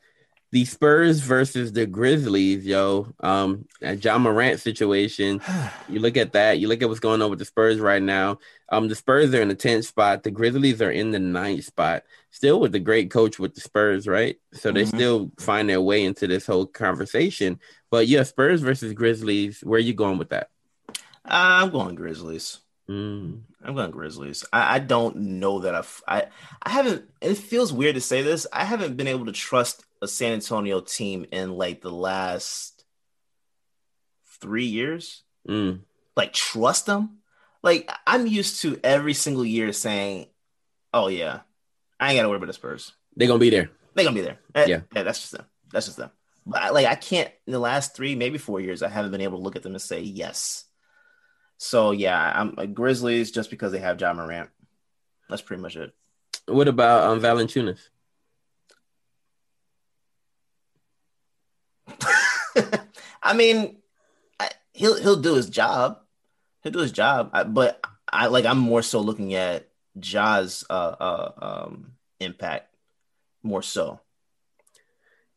The 0.52 0.66
Spurs 0.66 1.20
versus 1.20 1.72
the 1.72 1.86
Grizzlies, 1.86 2.64
yo. 2.64 3.12
Um, 3.20 3.66
that 3.80 4.04
Ja 4.04 4.18
Morant 4.18 4.60
situation. 4.60 5.40
You 5.88 6.00
look 6.00 6.16
at 6.16 6.32
that. 6.32 6.58
You 6.58 6.68
look 6.68 6.82
at 6.82 6.88
what's 6.88 7.00
going 7.00 7.22
on 7.22 7.30
with 7.30 7.38
the 7.38 7.44
Spurs 7.44 7.78
right 7.78 8.02
now. 8.02 8.38
Um, 8.68 8.88
the 8.88 8.94
Spurs 8.94 9.34
are 9.34 9.42
in 9.42 9.48
the 9.48 9.54
tenth 9.54 9.84
spot. 9.84 10.22
The 10.22 10.30
Grizzlies 10.30 10.80
are 10.80 10.90
in 10.90 11.10
the 11.10 11.18
ninth 11.18 11.64
spot 11.64 12.04
still 12.34 12.58
with 12.58 12.72
the 12.72 12.80
great 12.80 13.12
coach 13.12 13.38
with 13.38 13.54
the 13.54 13.60
Spurs, 13.60 14.08
right? 14.08 14.36
So 14.54 14.72
they 14.72 14.82
mm-hmm. 14.82 14.96
still 14.96 15.30
find 15.38 15.70
their 15.70 15.80
way 15.80 16.04
into 16.04 16.26
this 16.26 16.44
whole 16.44 16.66
conversation. 16.66 17.60
But 17.92 18.08
yeah, 18.08 18.24
Spurs 18.24 18.60
versus 18.60 18.92
Grizzlies. 18.92 19.60
Where 19.60 19.76
are 19.76 19.80
you 19.80 19.94
going 19.94 20.18
with 20.18 20.30
that? 20.30 20.50
I'm 21.24 21.70
going 21.70 21.94
Grizzlies. 21.94 22.58
Mm. 22.90 23.42
I'm 23.62 23.74
going 23.76 23.92
Grizzlies. 23.92 24.44
I, 24.52 24.74
I 24.74 24.78
don't 24.80 25.16
know 25.16 25.60
that 25.60 25.76
I've, 25.76 26.02
I 26.08 26.26
I 26.60 26.70
haven't. 26.70 27.08
It 27.20 27.36
feels 27.36 27.72
weird 27.72 27.94
to 27.94 28.00
say 28.00 28.22
this. 28.22 28.48
I 28.52 28.64
haven't 28.64 28.96
been 28.96 29.06
able 29.06 29.26
to 29.26 29.32
trust 29.32 29.84
a 30.02 30.08
San 30.08 30.32
Antonio 30.32 30.80
team 30.80 31.26
in 31.30 31.52
like 31.52 31.82
the 31.82 31.92
last 31.92 32.84
three 34.40 34.66
years. 34.66 35.22
Mm. 35.48 35.82
Like 36.16 36.32
trust 36.32 36.86
them. 36.86 37.18
Like 37.62 37.88
I'm 38.08 38.26
used 38.26 38.60
to 38.62 38.78
every 38.82 39.14
single 39.14 39.44
year 39.44 39.72
saying, 39.72 40.26
"Oh 40.92 41.06
yeah, 41.06 41.40
I 42.00 42.10
ain't 42.10 42.18
got 42.18 42.22
to 42.22 42.28
worry 42.28 42.36
about 42.36 42.46
the 42.46 42.52
Spurs. 42.52 42.92
They're 43.16 43.28
gonna 43.28 43.38
be 43.38 43.50
there. 43.50 43.70
They're 43.94 44.04
gonna 44.04 44.14
be 44.14 44.22
there. 44.22 44.38
Eh, 44.54 44.66
yeah, 44.66 44.80
yeah, 44.94 45.02
that's 45.02 45.20
just 45.20 45.32
them. 45.32 45.46
That's 45.72 45.86
just 45.86 45.98
them. 45.98 46.10
But 46.46 46.62
I, 46.62 46.70
like 46.70 46.86
I 46.86 46.94
can't 46.94 47.30
in 47.46 47.52
the 47.52 47.58
last 47.58 47.96
three, 47.96 48.14
maybe 48.14 48.38
four 48.38 48.60
years, 48.60 48.82
I 48.82 48.88
haven't 48.88 49.12
been 49.12 49.20
able 49.20 49.38
to 49.38 49.44
look 49.44 49.56
at 49.56 49.62
them 49.62 49.72
and 49.72 49.82
say 49.82 50.00
yes. 50.00 50.64
So 51.58 51.92
yeah, 51.92 52.32
I'm 52.34 52.54
a 52.58 52.66
Grizzlies 52.66 53.30
just 53.30 53.50
because 53.50 53.72
they 53.72 53.78
have 53.78 53.96
John 53.96 54.16
Morant. 54.16 54.50
That's 55.28 55.42
pretty 55.42 55.62
much 55.62 55.76
it. 55.76 55.94
What 56.46 56.68
about 56.68 57.10
um 57.10 57.20
Valanciunas? 57.20 57.78
I 63.22 63.34
mean, 63.34 63.78
I, 64.38 64.50
he'll 64.72 65.00
he'll 65.00 65.20
do 65.20 65.34
his 65.34 65.48
job. 65.48 66.00
He'll 66.62 66.72
do 66.72 66.80
his 66.80 66.92
job. 66.92 67.30
I, 67.32 67.44
but 67.44 67.82
I 68.12 68.26
like 68.26 68.44
I'm 68.44 68.58
more 68.58 68.82
so 68.82 69.00
looking 69.00 69.34
at 69.34 69.68
Ja's 69.98 70.64
uh, 70.68 70.94
uh, 70.98 71.32
um, 71.38 71.92
impact 72.20 72.74
more 73.42 73.62
so. 73.62 74.00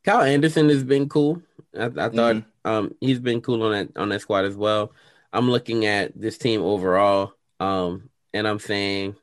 Kyle 0.03 0.21
Anderson 0.21 0.69
has 0.69 0.83
been 0.83 1.09
cool. 1.09 1.41
I, 1.77 1.85
I 1.85 1.89
thought 1.89 2.35
mm-hmm. 2.35 2.69
um, 2.69 2.95
he's 3.01 3.19
been 3.19 3.41
cool 3.41 3.63
on 3.63 3.71
that 3.71 3.97
on 3.97 4.09
that 4.09 4.21
squad 4.21 4.45
as 4.45 4.55
well. 4.55 4.93
I'm 5.33 5.51
looking 5.51 5.85
at 5.85 6.19
this 6.19 6.37
team 6.37 6.61
overall, 6.61 7.33
um, 7.59 8.09
and 8.33 8.47
I'm 8.47 8.59
saying 8.59 9.15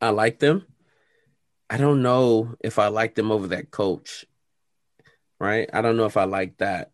I 0.00 0.10
like 0.10 0.38
them. 0.38 0.66
I 1.70 1.76
don't 1.76 2.02
know 2.02 2.54
if 2.60 2.78
I 2.78 2.88
like 2.88 3.14
them 3.14 3.32
over 3.32 3.48
that 3.48 3.70
coach. 3.70 4.26
Right? 5.40 5.70
I 5.72 5.82
don't 5.82 5.96
know 5.96 6.06
if 6.06 6.16
I 6.16 6.24
like 6.24 6.58
that. 6.58 6.90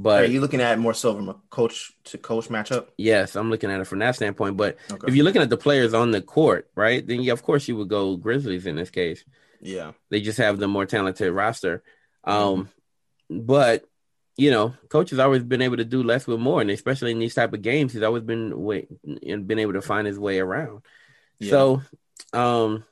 But 0.00 0.22
are 0.22 0.26
you 0.26 0.40
looking 0.40 0.60
at 0.60 0.78
more 0.78 0.94
so 0.94 1.12
from 1.12 1.28
a 1.28 1.34
coach 1.50 1.92
to 2.04 2.18
coach 2.18 2.48
matchup? 2.48 2.86
Yes, 2.96 3.34
I'm 3.34 3.50
looking 3.50 3.68
at 3.68 3.80
it 3.80 3.86
from 3.86 3.98
that 3.98 4.14
standpoint. 4.14 4.56
But 4.56 4.76
okay. 4.92 5.08
if 5.08 5.16
you're 5.16 5.24
looking 5.24 5.42
at 5.42 5.50
the 5.50 5.56
players 5.56 5.92
on 5.92 6.12
the 6.12 6.22
court, 6.22 6.70
right, 6.76 7.04
then 7.04 7.20
yeah, 7.20 7.32
of 7.32 7.42
course 7.42 7.66
you 7.66 7.76
would 7.76 7.88
go 7.88 8.16
Grizzlies 8.16 8.66
in 8.66 8.76
this 8.76 8.90
case. 8.90 9.24
Yeah, 9.60 9.92
they 10.10 10.20
just 10.20 10.38
have 10.38 10.58
the 10.58 10.68
more 10.68 10.86
talented 10.86 11.32
roster. 11.32 11.82
Um, 12.22 12.70
mm-hmm. 13.28 13.40
but 13.40 13.86
you 14.36 14.52
know, 14.52 14.72
coach 14.88 15.10
has 15.10 15.18
always 15.18 15.42
been 15.42 15.62
able 15.62 15.78
to 15.78 15.84
do 15.84 16.04
less 16.04 16.28
with 16.28 16.38
more, 16.38 16.60
and 16.60 16.70
especially 16.70 17.10
in 17.10 17.18
these 17.18 17.34
type 17.34 17.52
of 17.52 17.60
games, 17.60 17.92
he's 17.92 18.02
always 18.02 18.22
been 18.22 18.62
way, 18.62 18.86
and 19.26 19.48
been 19.48 19.58
able 19.58 19.72
to 19.72 19.82
find 19.82 20.06
his 20.06 20.18
way 20.18 20.38
around. 20.38 20.82
Yeah. 21.40 21.50
So, 21.50 21.82
um, 22.32 22.84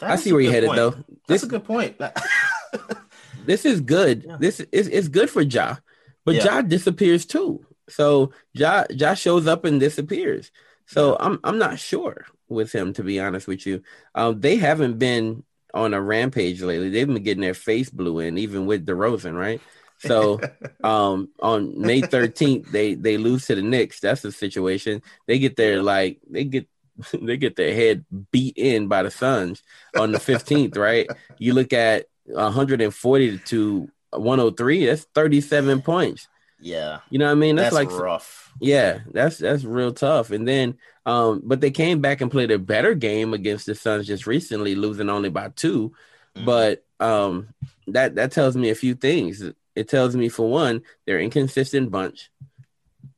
I 0.00 0.16
see 0.16 0.32
where 0.32 0.40
you're 0.40 0.52
headed, 0.52 0.68
point. 0.68 0.76
though. 0.78 0.90
That's 1.28 1.42
this, 1.42 1.42
a 1.42 1.48
good 1.48 1.64
point. 1.64 2.00
This 3.46 3.64
is 3.64 3.80
good. 3.80 4.24
Yeah. 4.26 4.36
This 4.40 4.60
is 4.72 4.88
it's 4.88 5.08
good 5.08 5.30
for 5.30 5.42
Ja, 5.42 5.76
but 6.24 6.36
yeah. 6.36 6.44
Ja 6.44 6.62
disappears 6.62 7.26
too. 7.26 7.64
So 7.88 8.32
Ja 8.52 8.84
Ja 8.90 9.14
shows 9.14 9.46
up 9.46 9.64
and 9.64 9.80
disappears. 9.80 10.50
So 10.86 11.12
yeah. 11.12 11.16
I'm 11.20 11.40
I'm 11.44 11.58
not 11.58 11.78
sure 11.78 12.26
with 12.48 12.72
him 12.72 12.92
to 12.94 13.02
be 13.02 13.20
honest 13.20 13.46
with 13.46 13.66
you. 13.66 13.82
Um, 14.14 14.40
they 14.40 14.56
haven't 14.56 14.98
been 14.98 15.42
on 15.72 15.92
a 15.92 16.00
rampage 16.00 16.62
lately. 16.62 16.90
They've 16.90 17.06
been 17.06 17.22
getting 17.22 17.40
their 17.40 17.54
face 17.54 17.90
blew 17.90 18.20
in, 18.20 18.38
even 18.38 18.66
with 18.66 18.86
DeRozan, 18.86 19.36
right? 19.36 19.60
So 19.98 20.40
um 20.84 21.30
on 21.40 21.80
May 21.80 22.02
13th, 22.02 22.70
they 22.70 22.94
they 22.94 23.16
lose 23.16 23.46
to 23.46 23.54
the 23.54 23.62
Knicks. 23.62 24.00
That's 24.00 24.22
the 24.22 24.32
situation. 24.32 25.02
They 25.26 25.38
get 25.38 25.56
their 25.56 25.82
like 25.82 26.20
they 26.28 26.44
get 26.44 26.68
they 27.12 27.36
get 27.36 27.56
their 27.56 27.74
head 27.74 28.04
beat 28.30 28.56
in 28.56 28.88
by 28.88 29.02
the 29.02 29.10
Suns 29.10 29.62
on 29.96 30.12
the 30.12 30.18
15th, 30.18 30.76
right? 30.76 31.08
You 31.38 31.54
look 31.54 31.72
at 31.72 32.06
140 32.26 33.38
to 33.38 33.90
103, 34.10 34.86
that's 34.86 35.04
37 35.14 35.82
points. 35.82 36.28
Yeah. 36.60 37.00
You 37.10 37.18
know 37.18 37.26
what 37.26 37.32
I 37.32 37.34
mean? 37.34 37.56
That's, 37.56 37.74
That's, 37.74 37.92
like 37.92 38.00
rough. 38.00 38.52
yeah, 38.60 39.00
that's 39.12 39.36
that's 39.38 39.64
real 39.64 39.92
tough. 39.92 40.30
And 40.30 40.46
then 40.48 40.78
um 41.04 41.42
but 41.44 41.60
they 41.60 41.70
came 41.70 42.00
back 42.00 42.20
and 42.22 42.30
played 42.30 42.50
a 42.50 42.58
better 42.58 42.94
game 42.94 43.34
against 43.34 43.66
the 43.66 43.74
Suns 43.74 44.06
just 44.06 44.26
recently, 44.26 44.74
losing 44.74 45.10
only 45.10 45.28
by 45.28 45.48
2. 45.48 45.92
Mhm. 46.36 46.44
But 46.46 46.84
um 47.00 47.48
that 47.88 48.14
that 48.14 48.32
tells 48.32 48.56
me 48.56 48.70
a 48.70 48.74
few 48.74 48.94
things. 48.94 49.42
It 49.74 49.88
tells 49.88 50.16
me 50.16 50.28
for 50.30 50.48
one, 50.48 50.82
they're 51.04 51.20
inconsistent 51.20 51.90
bunch. 51.90 52.30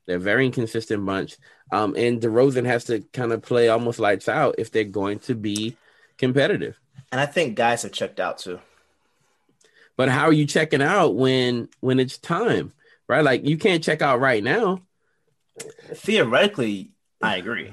They're 0.06 0.16
a 0.16 0.20
very 0.20 0.46
inconsistent 0.46 1.04
bunch. 1.06 1.36
Um 1.70 1.94
and 1.96 2.20
DeRozan 2.20 2.66
has 2.66 2.84
to 2.84 3.00
kind 3.12 3.32
of 3.32 3.42
play 3.42 3.68
almost 3.68 4.00
lights 4.00 4.28
out 4.28 4.56
if 4.58 4.72
they're 4.72 4.84
going 4.84 5.20
to 5.20 5.34
be 5.36 5.76
competitive. 6.18 6.80
And 7.12 7.20
I 7.20 7.26
think 7.26 7.54
guys 7.54 7.82
have 7.82 7.92
checked 7.92 8.18
out 8.18 8.38
too. 8.38 8.58
But 9.96 10.08
how 10.08 10.24
are 10.24 10.32
you 10.32 10.46
checking 10.46 10.82
out 10.82 11.14
when 11.14 11.68
when 11.80 12.00
it's 12.00 12.18
time? 12.18 12.72
Right? 13.08 13.24
Like 13.24 13.44
you 13.46 13.56
can't 13.56 13.82
check 13.82 14.02
out 14.02 14.20
right 14.20 14.42
now. 14.42 14.82
Theoretically, 15.94 16.90
I 17.22 17.36
agree. 17.36 17.72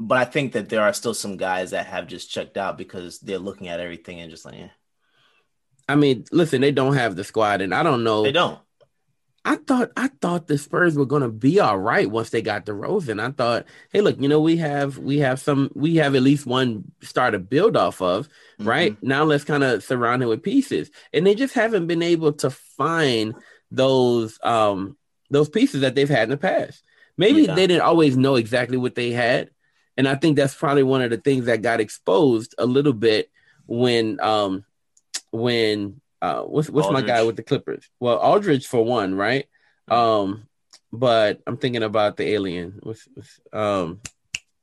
But 0.00 0.18
I 0.18 0.24
think 0.24 0.52
that 0.52 0.68
there 0.68 0.82
are 0.82 0.92
still 0.92 1.14
some 1.14 1.36
guys 1.36 1.70
that 1.70 1.86
have 1.86 2.08
just 2.08 2.30
checked 2.30 2.56
out 2.56 2.76
because 2.76 3.20
they're 3.20 3.38
looking 3.38 3.68
at 3.68 3.78
everything 3.78 4.20
and 4.20 4.30
just 4.30 4.44
like, 4.44 4.56
yeah. 4.58 4.70
I 5.88 5.94
mean, 5.94 6.24
listen, 6.32 6.60
they 6.60 6.72
don't 6.72 6.94
have 6.94 7.14
the 7.14 7.24
squad, 7.24 7.60
and 7.60 7.74
I 7.74 7.82
don't 7.82 8.04
know. 8.04 8.22
they 8.22 8.32
don't. 8.32 8.58
I 9.46 9.56
thought 9.56 9.90
I 9.96 10.08
thought 10.08 10.46
the 10.46 10.56
Spurs 10.56 10.96
were 10.96 11.04
gonna 11.04 11.28
be 11.28 11.60
all 11.60 11.78
right 11.78 12.10
once 12.10 12.30
they 12.30 12.40
got 12.40 12.64
DeRozan. 12.64 13.22
I 13.22 13.30
thought, 13.30 13.66
hey, 13.92 14.00
look, 14.00 14.18
you 14.20 14.28
know, 14.28 14.40
we 14.40 14.56
have 14.56 14.96
we 14.98 15.18
have 15.18 15.38
some 15.38 15.70
we 15.74 15.96
have 15.96 16.14
at 16.14 16.22
least 16.22 16.46
one 16.46 16.84
star 17.02 17.30
to 17.30 17.38
build 17.38 17.76
off 17.76 18.00
of, 18.00 18.28
right? 18.58 18.96
Now 19.02 19.24
let's 19.24 19.44
kind 19.44 19.62
of 19.62 19.84
surround 19.84 20.22
it 20.22 20.26
with 20.26 20.42
pieces. 20.42 20.90
And 21.12 21.26
they 21.26 21.34
just 21.34 21.54
haven't 21.54 21.86
been 21.86 22.02
able 22.02 22.32
to 22.34 22.50
find 22.50 23.34
those 23.70 24.38
um 24.42 24.96
those 25.30 25.50
pieces 25.50 25.82
that 25.82 25.94
they've 25.94 26.08
had 26.08 26.24
in 26.24 26.30
the 26.30 26.36
past. 26.38 26.82
Maybe 27.18 27.42
Yeah. 27.42 27.54
they 27.54 27.66
didn't 27.66 27.82
always 27.82 28.16
know 28.16 28.36
exactly 28.36 28.78
what 28.78 28.94
they 28.94 29.10
had. 29.10 29.50
And 29.96 30.08
I 30.08 30.14
think 30.14 30.36
that's 30.36 30.54
probably 30.54 30.82
one 30.82 31.02
of 31.02 31.10
the 31.10 31.18
things 31.18 31.46
that 31.46 31.62
got 31.62 31.80
exposed 31.80 32.54
a 32.56 32.64
little 32.66 32.94
bit 32.94 33.30
when 33.66 34.20
um 34.20 34.64
when 35.32 36.00
uh 36.24 36.42
what's 36.42 36.70
what's 36.70 36.90
my 36.90 37.02
guy 37.02 37.22
with 37.22 37.36
the 37.36 37.42
Clippers? 37.42 37.88
Well, 38.00 38.16
Aldridge 38.16 38.66
for 38.66 38.84
one, 38.84 39.14
right? 39.14 39.46
Um 39.88 40.46
but 40.92 41.40
I'm 41.46 41.56
thinking 41.56 41.82
about 41.82 42.16
the 42.16 42.28
alien. 42.28 42.80
with, 42.82 43.06
what's 43.14 43.40
um 43.52 44.00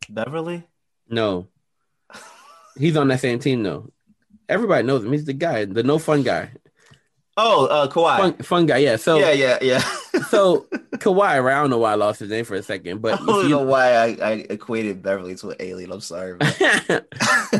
Beverley? 0.09 0.63
no. 1.07 1.47
He's 2.77 2.95
on 2.95 3.09
that 3.09 3.19
same 3.19 3.39
team 3.39 3.63
though. 3.63 3.91
Everybody 4.47 4.87
knows 4.87 5.03
him. 5.03 5.11
He's 5.11 5.25
the 5.25 5.33
guy, 5.33 5.65
the 5.65 5.83
no 5.83 5.99
fun 5.99 6.23
guy. 6.23 6.51
Oh, 7.37 7.65
uh, 7.67 7.87
Kawhi. 7.87 8.17
Fun, 8.17 8.33
fun 8.37 8.65
guy, 8.65 8.77
yeah. 8.77 8.97
So 8.97 9.17
yeah, 9.17 9.31
yeah, 9.31 9.57
yeah. 9.61 9.79
so 10.27 10.67
Kawhi, 10.95 11.43
right? 11.43 11.57
I 11.57 11.61
don't 11.61 11.69
know 11.69 11.77
why 11.77 11.93
I 11.93 11.95
lost 11.95 12.19
his 12.19 12.29
name 12.29 12.43
for 12.45 12.55
a 12.55 12.63
second, 12.63 12.97
I 12.97 12.99
but 12.99 13.25
don't 13.25 13.45
if 13.45 13.49
know 13.49 13.63
why 13.63 13.93
I, 13.93 14.05
I 14.21 14.31
equated 14.49 15.01
Beverley 15.01 15.35
to 15.35 15.51
an 15.51 15.55
alien. 15.59 15.91
I'm 15.91 16.01
sorry. 16.01 16.37
man. 16.37 17.05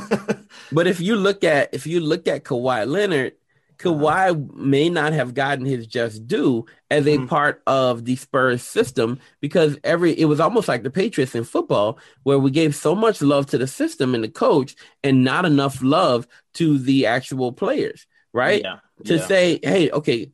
but 0.72 0.88
if 0.88 1.00
you 1.00 1.16
look 1.16 1.44
at 1.44 1.74
if 1.74 1.88
you 1.88 2.02
look 2.02 2.28
at 2.28 2.44
Kawhi 2.44 2.88
Leonard, 2.88 3.34
Kawhi 3.82 4.54
may 4.56 4.90
not 4.90 5.14
have 5.14 5.34
gotten 5.34 5.66
his 5.66 5.88
just 5.88 6.28
due 6.28 6.66
as 6.90 7.08
a 7.08 7.18
Mhm. 7.18 7.28
part 7.28 7.62
of 7.66 8.06
the 8.06 8.16
Spurs 8.16 8.62
system 8.62 9.20
because 9.40 9.78
every 9.84 10.12
it 10.12 10.26
was 10.26 10.40
almost 10.40 10.68
like 10.68 10.84
the 10.84 10.90
Patriots 10.92 11.36
in 11.36 11.44
football 11.44 11.98
where 12.24 12.40
we 12.40 12.52
gave 12.52 12.76
so 12.76 12.96
much 12.96 13.22
love 13.22 13.48
to 13.48 13.58
the 13.58 13.68
system 13.68 14.14
and 14.14 14.24
the 14.24 14.30
coach 14.30 14.76
and 15.04 15.24
not 15.24 15.46
enough 15.46 15.82
love 15.82 16.28
to 16.56 16.78
the 16.78 17.06
actual 17.08 17.52
players, 17.52 18.06
right? 18.34 18.62
Yeah. 18.62 18.78
to 19.06 19.16
yeah. 19.16 19.26
say, 19.28 19.60
hey, 19.64 19.90
okay, 19.90 20.32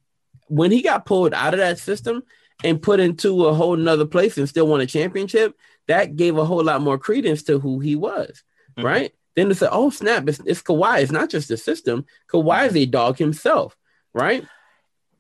when 0.48 0.72
he 0.72 0.82
got 0.82 1.06
pulled 1.06 1.34
out 1.34 1.54
of 1.54 1.60
that 1.60 1.80
system 1.80 2.22
and 2.64 2.82
put 2.82 3.00
into 3.00 3.46
a 3.46 3.54
whole 3.54 3.78
nother 3.78 4.06
place 4.06 4.38
and 4.38 4.50
still 4.50 4.68
won 4.68 4.82
a 4.82 4.86
championship, 4.86 5.56
that 5.88 6.16
gave 6.18 6.38
a 6.38 6.44
whole 6.44 6.64
lot 6.64 6.82
more 6.82 6.98
credence 6.98 7.44
to 7.44 7.60
who 7.60 7.80
he 7.80 7.96
was, 7.96 8.44
Mhm. 8.78 8.84
right? 8.84 9.14
Then 9.38 9.50
to 9.50 9.56
say, 9.56 9.68
oh 9.72 9.92
snap, 9.92 10.28
it's, 10.28 10.40
it's 10.46 10.64
Kawhi. 10.64 11.04
It's 11.04 11.12
not 11.12 11.30
just 11.30 11.48
the 11.48 11.58
system. 11.58 12.08
Kawhi 12.28 12.68
is 12.70 12.76
a 12.76 12.88
dog 12.88 13.20
himself, 13.20 13.78
right? 14.12 14.44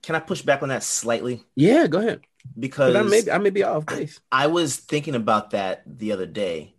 Can 0.02 0.16
I 0.16 0.20
push 0.20 0.42
back 0.42 0.64
on 0.64 0.70
that 0.70 0.82
slightly? 0.82 1.44
Yeah, 1.56 1.86
go 1.86 2.00
ahead. 2.00 2.22
Because 2.58 2.96
I 2.96 3.04
may 3.04 3.22
I 3.32 3.38
may 3.38 3.52
be 3.52 3.64
off 3.64 3.86
base. 3.86 4.20
I 4.32 4.48
was 4.48 4.76
thinking 4.76 5.14
about 5.14 5.52
that 5.52 5.84
the 5.86 6.14
other 6.14 6.26
day. 6.26 6.74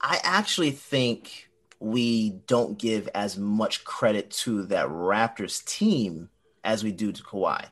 I 0.00 0.18
actually 0.24 0.72
think 0.72 1.48
we 1.78 2.30
don't 2.30 2.76
give 2.76 3.08
as 3.14 3.38
much 3.38 3.84
credit 3.84 4.30
to 4.30 4.64
that 4.66 4.88
Raptors 4.88 5.64
team 5.64 6.30
as 6.64 6.82
we 6.82 6.90
do 6.90 7.12
to 7.12 7.22
Kawhi. 7.22 7.64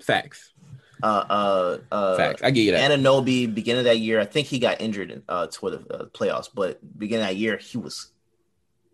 Facts, 0.00 0.54
Uh, 1.02 1.06
uh, 1.06 1.78
uh, 1.92 2.16
facts. 2.16 2.42
I 2.42 2.50
get 2.50 2.62
you 2.62 2.72
that. 2.72 2.90
Anunoby, 2.90 3.52
beginning 3.52 3.80
of 3.80 3.84
that 3.84 3.98
year, 3.98 4.20
I 4.20 4.24
think 4.24 4.46
he 4.46 4.58
got 4.58 4.80
injured 4.80 5.10
in, 5.10 5.22
uh, 5.28 5.46
toward 5.50 5.74
the 5.74 5.94
uh, 5.94 6.04
playoffs, 6.06 6.48
but 6.52 6.80
beginning 6.98 7.24
of 7.24 7.28
that 7.30 7.36
year, 7.36 7.56
he 7.56 7.78
was 7.78 8.10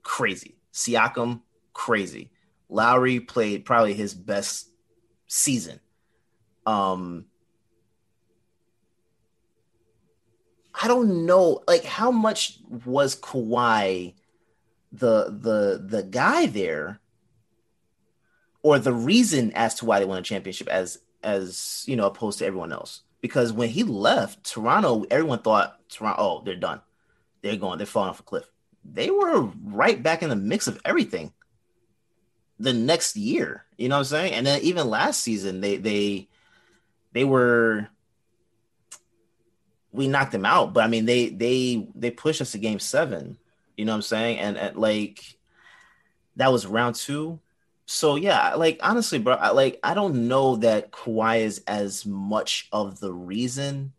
crazy. 0.03 0.57
Siakam, 0.73 1.41
crazy. 1.73 2.31
Lowry 2.69 3.21
played 3.21 3.65
probably 3.65 3.95
his 3.95 4.15
best 4.15 4.69
season. 5.27 5.81
Um, 6.67 7.27
I 10.81 10.89
don't 10.89 11.27
know, 11.27 11.63
like 11.69 11.85
how 11.85 12.11
much 12.11 12.59
was 12.85 13.17
Kawhi 13.17 14.15
the 14.93 15.25
the 15.25 15.85
the 15.85 16.03
guy 16.03 16.47
there, 16.47 17.01
or 18.63 18.79
the 18.79 18.93
reason 18.93 19.53
as 19.55 19.75
to 19.77 19.85
why 19.85 19.99
they 19.99 20.05
won 20.05 20.19
a 20.19 20.23
championship 20.23 20.69
as 20.69 20.99
as 21.25 21.85
you 21.87 21.97
know 21.97 22.07
opposed 22.07 22.39
to 22.39 22.47
everyone 22.47 22.72
else? 22.72 23.03
Because 23.20 23.53
when 23.53 23.70
he 23.70 23.83
left 23.83 24.45
Toronto, 24.45 25.05
everyone 25.11 25.41
thought 25.41 25.79
Toronto, 25.89 26.22
oh, 26.22 26.43
they're 26.45 26.57
done, 26.57 26.81
they're 27.43 27.57
going, 27.57 27.79
they're 27.79 27.87
falling 27.87 28.11
off 28.11 28.20
a 28.20 28.22
cliff. 28.22 28.45
They 28.85 29.11
were 29.11 29.41
right 29.64 30.03
back 30.03 30.22
in 30.22 30.29
the 30.29 30.37
mix 30.37 30.66
of 30.66 30.81
everything. 30.85 31.33
The 32.61 32.72
next 32.72 33.16
year, 33.16 33.64
you 33.77 33.89
know 33.89 33.97
what 33.97 34.01
I'm 34.01 34.05
saying, 34.05 34.33
and 34.35 34.47
then 34.47 34.61
even 34.62 34.89
last 34.89 35.22
season, 35.22 35.61
they 35.61 35.77
they 35.79 36.29
they 37.12 37.25
were 37.25 37.89
we 39.95 40.09
knocked 40.09 40.33
them 40.33 40.45
out, 40.45 40.75
but 40.75 40.85
I 40.85 40.89
mean 40.89 41.07
they 41.07 41.29
they 41.29 41.89
they 41.95 42.11
pushed 42.11 42.41
us 42.41 42.53
to 42.53 42.59
game 42.59 42.81
seven. 42.81 43.39
You 43.77 43.85
know 43.85 43.93
what 43.93 43.97
I'm 43.97 44.03
saying? 44.03 44.39
And, 44.39 44.57
and 44.57 44.77
like 44.77 45.22
that 46.37 46.53
was 46.53 46.66
round 46.66 46.97
two. 46.97 47.41
So 47.87 48.16
yeah, 48.16 48.55
like 48.55 48.80
honestly, 48.82 49.18
bro, 49.18 49.35
I, 49.35 49.51
like 49.51 49.78
I 49.82 49.95
don't 49.95 50.26
know 50.28 50.57
that 50.57 50.91
Kawhi 50.91 51.41
is 51.41 51.62
as 51.66 52.07
much 52.07 52.68
of 52.72 52.99
the 53.01 53.12
reason 53.12 53.93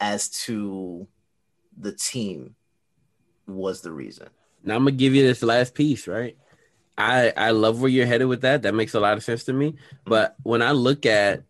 as 0.00 0.28
to 0.44 1.06
the 1.78 1.92
team 1.92 2.54
was 3.46 3.82
the 3.82 3.92
reason. 3.92 4.28
Now 4.64 4.76
I'm 4.76 4.84
gonna 4.84 4.92
give 4.92 5.14
you 5.14 5.26
this 5.26 5.42
last 5.42 5.74
piece, 5.74 6.08
right? 6.08 6.36
I 6.96 7.32
I 7.36 7.50
love 7.50 7.80
where 7.80 7.90
you're 7.90 8.06
headed 8.06 8.28
with 8.28 8.40
that. 8.42 8.62
That 8.62 8.74
makes 8.74 8.94
a 8.94 9.00
lot 9.00 9.16
of 9.16 9.24
sense 9.24 9.44
to 9.44 9.52
me. 9.52 9.74
But 10.04 10.36
when 10.42 10.62
I 10.62 10.72
look 10.72 11.04
at 11.04 11.42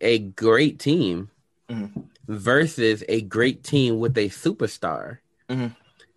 a 0.00 0.18
great 0.20 0.78
team 0.78 1.30
Mhm. 1.68 2.06
versus 2.26 3.04
a 3.08 3.20
great 3.22 3.64
team 3.64 3.98
with 3.98 4.16
a 4.16 4.28
superstar, 4.28 5.18
Mhm. 5.48 5.74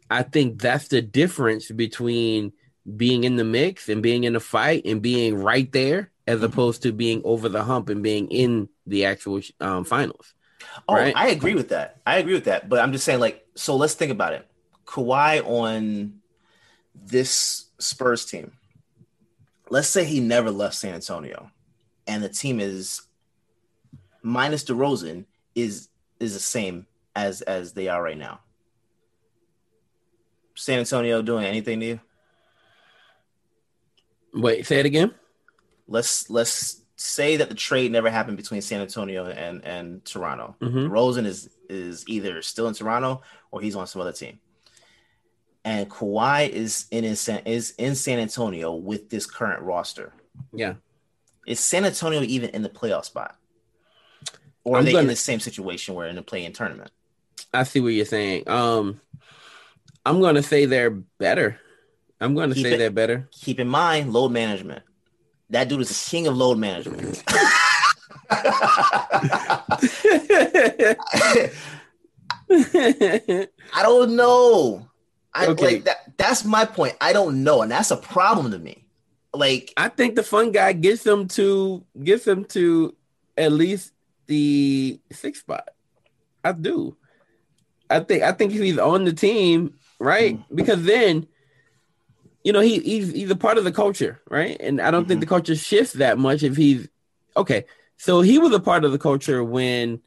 I 0.09 0.23
think 0.23 0.61
that's 0.61 0.87
the 0.87 1.01
difference 1.01 1.71
between 1.71 2.53
being 2.97 3.23
in 3.23 3.35
the 3.37 3.43
mix 3.43 3.87
and 3.89 4.03
being 4.03 4.23
in 4.25 4.33
the 4.33 4.39
fight 4.39 4.83
and 4.85 5.01
being 5.01 5.35
right 5.35 5.71
there, 5.71 6.11
as 6.27 6.39
Mhm. 6.41 6.43
opposed 6.45 6.83
to 6.83 6.91
being 6.91 7.21
over 7.23 7.49
the 7.49 7.63
hump 7.63 7.89
and 7.89 8.03
being 8.03 8.27
in 8.29 8.69
the 8.85 9.05
actual 9.05 9.41
um, 9.59 9.83
finals. 9.85 10.33
Oh, 10.87 10.95
Right. 10.95 11.13
I 11.15 11.29
agree 11.29 11.55
with 11.55 11.69
that. 11.69 12.01
I 12.05 12.17
agree 12.17 12.33
with 12.33 12.45
that. 12.45 12.67
But 12.69 12.79
I'm 12.79 12.91
just 12.91 13.05
saying, 13.05 13.19
like, 13.19 13.45
so 13.55 13.75
let's 13.75 13.93
think 13.93 14.11
about 14.11 14.33
it. 14.33 14.47
Kawhi 14.85 15.45
on 15.45 16.21
this 16.95 17.65
Spurs 17.79 18.25
team. 18.25 18.53
Let's 19.69 19.87
say 19.87 20.03
he 20.05 20.19
never 20.19 20.51
left 20.51 20.75
San 20.75 20.93
Antonio, 20.93 21.51
and 22.05 22.23
the 22.23 22.29
team 22.29 22.59
is 22.59 23.01
minus 24.21 24.63
DeRozan 24.63 25.25
is 25.55 25.89
is 26.19 26.33
the 26.33 26.39
same 26.39 26.85
as 27.15 27.41
as 27.41 27.73
they 27.73 27.87
are 27.87 28.01
right 28.03 28.17
now. 28.17 28.39
San 30.55 30.79
Antonio 30.79 31.21
doing 31.21 31.45
anything 31.45 31.79
to 31.79 31.85
you? 31.85 31.99
Wait, 34.33 34.65
say 34.65 34.79
it 34.79 34.85
again. 34.85 35.13
Let's 35.87 36.29
let's 36.29 36.81
say 36.95 37.37
that 37.37 37.49
the 37.49 37.55
trade 37.55 37.91
never 37.91 38.09
happened 38.09 38.37
between 38.37 38.61
San 38.61 38.81
Antonio 38.81 39.25
and 39.25 39.63
and 39.65 40.03
Toronto. 40.05 40.55
Mhm. 40.61 40.89
Rosen 40.89 41.25
is 41.25 41.49
is 41.69 42.03
either 42.07 42.41
still 42.41 42.67
in 42.67 42.73
Toronto 42.73 43.21
or 43.51 43.61
he's 43.61 43.75
on 43.75 43.87
some 43.87 44.01
other 44.01 44.13
team. 44.13 44.39
and 45.65 45.89
Kawhi 45.89 46.49
is 46.49 46.87
in 46.91 47.05
his, 47.05 47.29
is 47.45 47.71
in 47.77 47.95
San 47.95 48.19
Antonio 48.19 48.73
with 48.73 49.09
this 49.09 49.25
current 49.25 49.61
roster. 49.63 50.11
Yeah. 50.51 50.73
Is 51.47 51.61
San 51.61 51.85
Antonio 51.85 52.21
even 52.21 52.49
in 52.49 52.63
the 52.63 52.69
playoff 52.69 53.05
spot? 53.05 53.37
Or 54.65 54.75
are 54.75 54.79
I'm 54.79 54.85
they 54.85 54.91
gonna- 54.91 55.03
in 55.03 55.07
the 55.07 55.15
same 55.15 55.39
situation 55.39 55.95
where 55.95 56.07
in 56.07 56.17
the 56.17 56.21
play-in 56.21 56.51
tournament? 56.51 56.91
I 57.53 57.63
see 57.63 57.79
what 57.79 57.89
you're 57.93 58.03
saying. 58.05 58.49
Um, 58.49 58.99
I'm 60.05 60.19
gonna 60.19 60.43
say 60.43 60.65
they're 60.65 60.89
better. 60.91 61.57
I'm 62.23 62.35
gonna 62.35 62.55
say 62.55 62.73
it- 62.73 62.77
they're 62.77 62.89
better. 62.89 63.27
Keep 63.31 63.59
in 63.59 63.67
mind 63.67 64.13
load 64.13 64.31
management. 64.31 64.83
That 65.49 65.67
dude 65.69 65.81
is 65.81 65.89
the 65.89 66.09
king 66.09 66.25
of 66.27 66.35
load 66.37 66.57
management. 66.57 67.21
I 72.49 73.47
don't 73.81 74.15
know. 74.15 74.87
I 75.33 75.47
Okay. 75.47 75.65
like 75.65 75.83
that. 75.85 76.17
That's 76.17 76.45
my 76.45 76.65
point. 76.65 76.95
I 77.01 77.13
don't 77.13 77.43
know, 77.43 77.61
and 77.61 77.71
that's 77.71 77.91
a 77.91 77.97
problem 77.97 78.51
to 78.51 78.59
me. 78.59 78.85
Like, 79.33 79.73
I 79.77 79.89
think 79.89 80.15
the 80.15 80.23
fun 80.23 80.51
guy 80.51 80.73
gets 80.73 81.03
them 81.03 81.27
to 81.29 81.83
gets 82.03 82.25
them 82.25 82.45
to 82.45 82.95
at 83.35 83.51
least 83.51 83.93
the 84.27 84.99
sixth 85.11 85.41
spot. 85.41 85.69
I 86.43 86.51
do. 86.51 86.95
I 87.89 87.99
think 88.01 88.23
I 88.23 88.31
think 88.31 88.53
if 88.53 88.61
he's 88.61 88.77
on 88.77 89.05
the 89.05 89.13
team, 89.13 89.73
right? 89.99 90.37
Mm. 90.37 90.45
Because 90.55 90.83
then, 90.83 91.27
you 92.43 92.51
know, 92.51 92.59
he 92.59 92.79
he's 92.79 93.11
he's 93.11 93.29
a 93.31 93.35
part 93.35 93.57
of 93.57 93.63
the 93.63 93.71
culture, 93.71 94.21
right? 94.29 94.57
And 94.59 94.81
I 94.81 94.91
don't 94.91 95.07
think 95.07 95.19
the 95.19 95.25
culture 95.25 95.55
shifts 95.55 95.93
that 95.93 96.17
much 96.17 96.43
if 96.43 96.55
he's 96.57 96.87
okay. 97.37 97.65
So 97.97 98.21
he 98.21 98.37
was 98.39 98.53
a 98.53 98.59
part 98.59 98.83
of 98.85 98.91
the 98.91 98.99
culture 98.99 99.43
when 99.43 100.01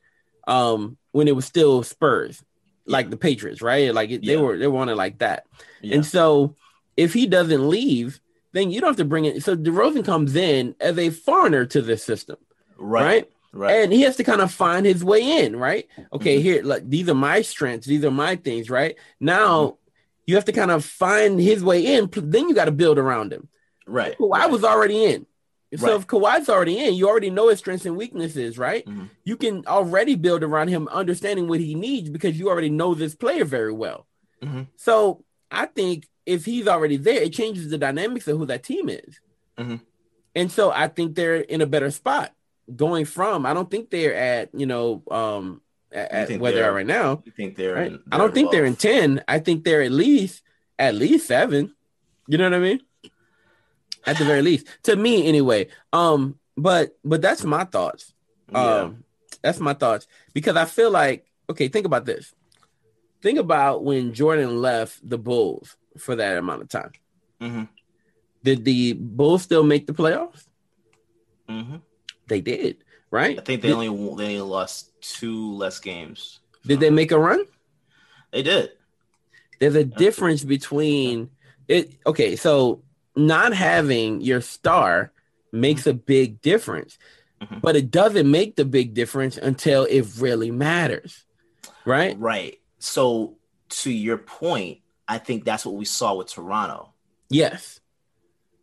um 0.47 0.97
when 1.13 1.29
it 1.29 1.37
was 1.37 1.45
still 1.47 1.83
Spurs, 1.83 2.43
like 2.87 3.11
the 3.11 3.17
Patriots, 3.17 3.63
right? 3.63 3.93
Like 3.95 4.11
it, 4.11 4.25
they 4.25 4.35
Yeah. 4.35 4.41
were 4.43 4.59
they 4.59 4.67
wanted 4.67 4.97
like 4.97 5.19
that. 5.19 5.47
yeah, 5.81 5.97
And 5.97 6.07
so 6.07 6.55
if 6.97 7.13
he 7.15 7.27
doesn't 7.27 7.69
leave, 7.69 8.21
then 8.53 8.71
you 8.71 8.81
don't 8.81 8.89
have 8.91 8.97
to 8.97 9.05
bring 9.05 9.25
it. 9.25 9.43
So 9.43 9.57
DeRozan 9.57 10.05
comes 10.05 10.37
in 10.37 10.75
as 10.81 10.99
a 10.99 11.11
foreigner 11.11 11.65
to 11.67 11.83
this 11.83 12.03
system, 12.05 12.37
right, 12.79 13.03
right? 13.03 13.31
right. 13.53 13.83
And 13.83 13.93
he 13.93 14.03
has 14.03 14.17
to 14.17 14.25
kind 14.25 14.41
of 14.41 14.53
find 14.53 14.85
his 14.87 15.05
way 15.05 15.45
in, 15.45 15.57
right? 15.57 15.87
Okay, 16.13 16.39
Mhm. 16.39 16.43
here, 16.43 16.63
like 16.63 16.89
these 16.89 17.09
are 17.09 17.15
my 17.15 17.43
strengths, 17.43 17.87
these 17.87 18.05
are 18.05 18.11
my 18.11 18.37
things, 18.37 18.71
right? 18.71 18.97
Now 19.21 19.61
Mm-hmm. 19.63 19.86
You 20.27 20.35
have 20.35 20.45
to 20.47 20.53
kind 20.53 20.71
of 20.71 20.85
find 20.85 21.41
his 21.41 21.63
way 21.63 21.95
in. 21.95 22.09
Then 22.13 22.49
you 22.49 22.55
got 22.55 22.65
to 22.67 22.73
build 22.73 22.99
around 22.99 23.33
him. 23.33 23.49
right. 23.87 24.19
Kawhi 24.19 24.31
right. 24.31 24.51
was 24.51 24.65
already 24.65 25.05
in. 25.05 25.27
So 25.77 25.87
Right. 25.87 25.97
if 25.97 26.07
Kawhi's 26.07 26.49
already 26.49 26.79
in, 26.79 26.95
you 26.95 27.09
already 27.09 27.31
know 27.31 27.49
his 27.49 27.59
strengths 27.59 27.87
and 27.87 27.97
weaknesses, 27.97 28.57
right? 28.59 28.85
Mhm. 28.87 29.11
You 29.25 29.37
can 29.37 29.65
already 29.67 30.15
build 30.17 30.43
around 30.43 30.69
him, 30.69 30.89
understanding 30.89 31.47
what 31.49 31.61
he 31.61 31.75
needs 31.75 32.09
because 32.09 32.39
you 32.39 32.49
already 32.49 32.71
know 32.71 32.95
this 32.95 33.15
player 33.15 33.45
very 33.45 33.73
well. 33.73 34.07
Mhm. 34.43 34.67
So 34.77 35.25
I 35.51 35.67
think 35.67 36.07
if 36.25 36.45
he's 36.45 36.67
already 36.67 36.97
there, 36.97 37.21
it 37.23 37.33
changes 37.33 37.69
the 37.71 37.79
dynamics 37.79 38.27
of 38.29 38.39
who 38.39 38.47
that 38.47 38.63
team 38.65 38.89
is. 38.89 39.21
Mhm. 39.59 39.81
And 40.35 40.51
so 40.51 40.71
I 40.71 40.89
think 40.89 41.15
they're 41.15 41.37
in 41.37 41.61
a 41.61 41.67
better 41.67 41.91
spot 41.91 42.33
going 42.75 43.05
from. 43.05 43.47
I 43.47 43.55
don't 43.55 43.71
think 43.71 43.91
they're 43.91 44.15
at 44.15 44.51
you 44.53 44.67
know 44.67 45.03
um 45.11 45.61
at, 45.97 46.29
where 46.41 46.53
they 46.53 46.59
they're- 46.61 46.73
right 46.73 46.87
now. 46.87 47.23
You 47.25 47.33
think 47.33 47.57
they're? 47.57 47.75
Right? 47.75 47.93
in- 47.93 48.03
I 48.13 48.19
don't 48.19 48.35
think 48.35 48.51
they're 48.51 48.65
in 48.65 48.77
ten. 48.77 49.23
I 49.27 49.39
think 49.39 49.65
they're 49.65 49.83
at 49.83 49.93
least 49.93 50.43
at 50.79 50.95
least 50.95 51.27
seven. 51.27 51.75
You 52.29 52.39
know 52.39 52.45
what 52.45 52.55
I 52.55 52.59
mean? 52.59 52.81
At 54.07 54.19
the 54.19 54.25
very 54.25 54.43
least, 54.43 54.67
to 54.85 54.95
me 54.97 55.27
anyway. 55.27 55.69
Um, 55.93 56.39
but 56.57 56.97
but 57.05 57.23
that's 57.23 57.45
my 57.45 57.65
thoughts. 57.65 58.13
Yeah. 58.53 58.59
Um, 58.85 59.05
that's 59.43 59.59
my 59.61 59.75
thoughts 59.75 60.07
because 60.33 60.57
I 60.57 60.65
feel 60.65 60.91
like 60.91 61.27
okay. 61.51 61.69
Think 61.69 61.87
about 61.87 62.05
this. 62.05 62.33
Think 63.23 63.39
about 63.39 63.83
when 63.85 64.13
Jordan 64.15 64.61
left 64.61 65.09
the 65.09 65.19
Bulls 65.19 65.77
for 65.99 66.15
that 66.17 66.37
amount 66.37 66.63
of 66.63 66.69
time. 66.69 66.93
Mhm. 67.41 67.69
Did 68.45 68.65
the 68.65 68.93
Bulls 68.93 69.43
still 69.43 69.65
make 69.65 69.87
the 69.87 69.95
playoffs? 69.95 70.47
Mhm. 71.49 71.81
They 72.29 72.41
did, 72.41 72.85
right? 73.11 73.39
I 73.39 73.43
think 73.43 73.63
they 73.63 73.69
did, 73.69 73.75
only 73.75 74.25
they 74.25 74.41
lost 74.41 74.91
two 75.01 75.53
less 75.55 75.79
games. 75.79 76.41
did 76.65 76.81
they 76.81 76.91
make 76.91 77.13
a 77.13 77.19
run? 77.19 77.45
They 78.33 78.43
did. 78.43 78.73
There's 79.61 79.75
a 79.77 79.85
difference 79.85 80.45
between 80.45 81.31
it. 81.69 81.93
Okay, 82.07 82.37
so 82.37 82.83
not 83.15 83.55
having 83.55 84.21
your 84.21 84.41
star 84.41 85.13
makes 85.53 85.87
a 85.87 85.95
big 85.95 86.41
difference, 86.43 86.99
Mhm. 87.41 87.61
but 87.63 87.77
it 87.77 87.91
doesn't 87.91 88.31
make 88.31 88.57
the 88.57 88.65
big 88.65 88.93
difference 88.95 89.37
until 89.39 89.85
it 89.85 90.07
really 90.19 90.51
matters, 90.51 91.25
right? 91.85 92.19
Right. 92.19 92.61
So 92.79 93.39
to 93.69 93.91
your 93.91 94.19
point, 94.19 94.81
I 95.09 95.19
think 95.19 95.45
that's 95.45 95.65
what 95.65 95.77
we 95.77 95.85
saw 95.87 96.15
with 96.15 96.29
Toronto. 96.29 96.93
Yes. 97.31 97.81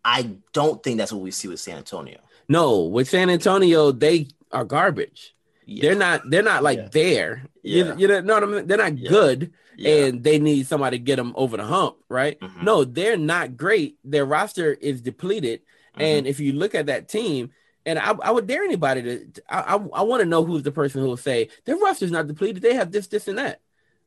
I 0.05 0.35
don't 0.51 0.83
think 0.83 0.97
that's 0.97 1.11
what 1.13 1.21
we 1.21 1.31
see 1.31 1.47
with 1.47 1.59
San 1.61 1.77
Antonio. 1.77 2.19
No, 2.47 2.83
with 2.83 3.09
San 3.09 3.29
Antonio, 3.29 3.91
they 3.91 4.27
are 4.51 4.65
garbage. 4.65 5.35
Yeah. 5.65 5.81
They're 5.89 5.95
not. 5.99 6.29
They're 6.29 6.43
not 6.43 6.63
like 6.63 6.77
Yeah. 6.77 6.87
there. 6.91 7.43
You- 7.63 7.85
Yeah. 7.85 7.95
You, 7.97 8.07
know 8.21 8.33
what 8.33 8.43
I 8.43 8.45
mean? 8.47 8.67
They're 8.67 8.77
not 8.77 8.95
good, 9.01 9.51
and 9.83 10.23
they 10.23 10.37
need 10.39 10.67
somebody 10.67 10.97
to 10.97 11.03
get 11.03 11.15
them 11.15 11.33
over 11.35 11.55
the 11.57 11.63
hump, 11.63 11.95
right? 12.09 12.37
Mhm. 12.39 12.63
No, 12.63 12.83
they're 12.83 13.17
not 13.17 13.55
great. 13.55 13.97
Their 14.03 14.25
roster 14.25 14.73
is 14.73 15.01
depleted, 15.01 15.61
Mhm. 15.97 16.01
and 16.03 16.27
if 16.27 16.39
you 16.41 16.51
look 16.53 16.75
at 16.75 16.87
that 16.87 17.07
team, 17.07 17.51
and 17.85 17.97
I, 17.97 18.11
I 18.21 18.31
would 18.31 18.45
dare 18.47 18.63
anybody 18.63 19.01
to, 19.03 19.41
I, 19.49 19.75
I, 19.75 19.99
I 19.99 20.01
want 20.03 20.21
to 20.21 20.27
know 20.27 20.43
who's 20.43 20.63
the 20.63 20.71
person 20.71 21.01
who 21.01 21.07
will 21.07 21.17
say 21.17 21.47
their 21.65 21.77
roster's 21.77 22.11
not 22.11 22.27
depleted. 22.27 22.61
They 22.61 22.73
have 22.75 22.91
this, 22.91 23.07
this, 23.07 23.27
and 23.29 23.37
that. 23.37 23.61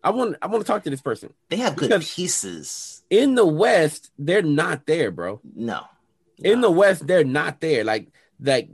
I 0.05 0.11
want, 0.11 0.37
I 0.43 0.47
want 0.47 0.65
to 0.65 0.67
talk 0.71 0.85
to 0.85 0.91
this 0.91 1.01
person. 1.03 1.33
they 1.49 1.57
have 1.57 1.75
good 1.77 1.91
pieces. 2.03 3.03
In 3.11 3.35
the 3.35 3.47
West, 3.47 4.11
they're 4.19 4.43
not 4.43 4.87
there, 4.87 5.11
bro. 5.11 5.41
No. 5.55 5.81
In 6.39 6.61
No. 6.61 6.69
the 6.69 6.71
West, 6.73 7.07
they're 7.07 7.25
not 7.25 7.61
there. 7.61 7.83
Like, 7.83 8.09
like 8.41 8.69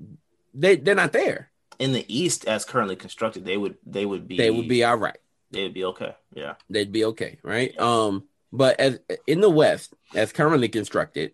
they, 0.55 0.77
they're 0.77 0.95
not 0.95 1.13
there. 1.13 1.51
in 1.79 1.93
the 1.93 2.05
East, 2.13 2.47
as 2.47 2.65
currently 2.65 2.97
constructed, 2.97 3.45
they 3.45 3.57
would 3.57 3.77
they 3.87 4.05
would 4.07 4.29
be 4.29 4.37
They 4.37 4.51
would 4.51 4.69
be 4.69 4.85
all 4.85 4.97
right. 4.97 5.19
they 5.51 5.63
would 5.65 5.75
be 5.75 5.85
okay. 5.85 6.15
Yeah. 6.35 6.55
they'd 6.71 6.93
be 6.93 7.05
okay, 7.07 7.39
right? 7.43 7.79
Um, 7.79 8.25
but 8.53 8.79
as 8.81 9.01
in 9.27 9.41
the 9.41 9.51
West, 9.51 9.95
as 10.15 10.33
currently 10.33 10.69
constructed, 10.69 11.33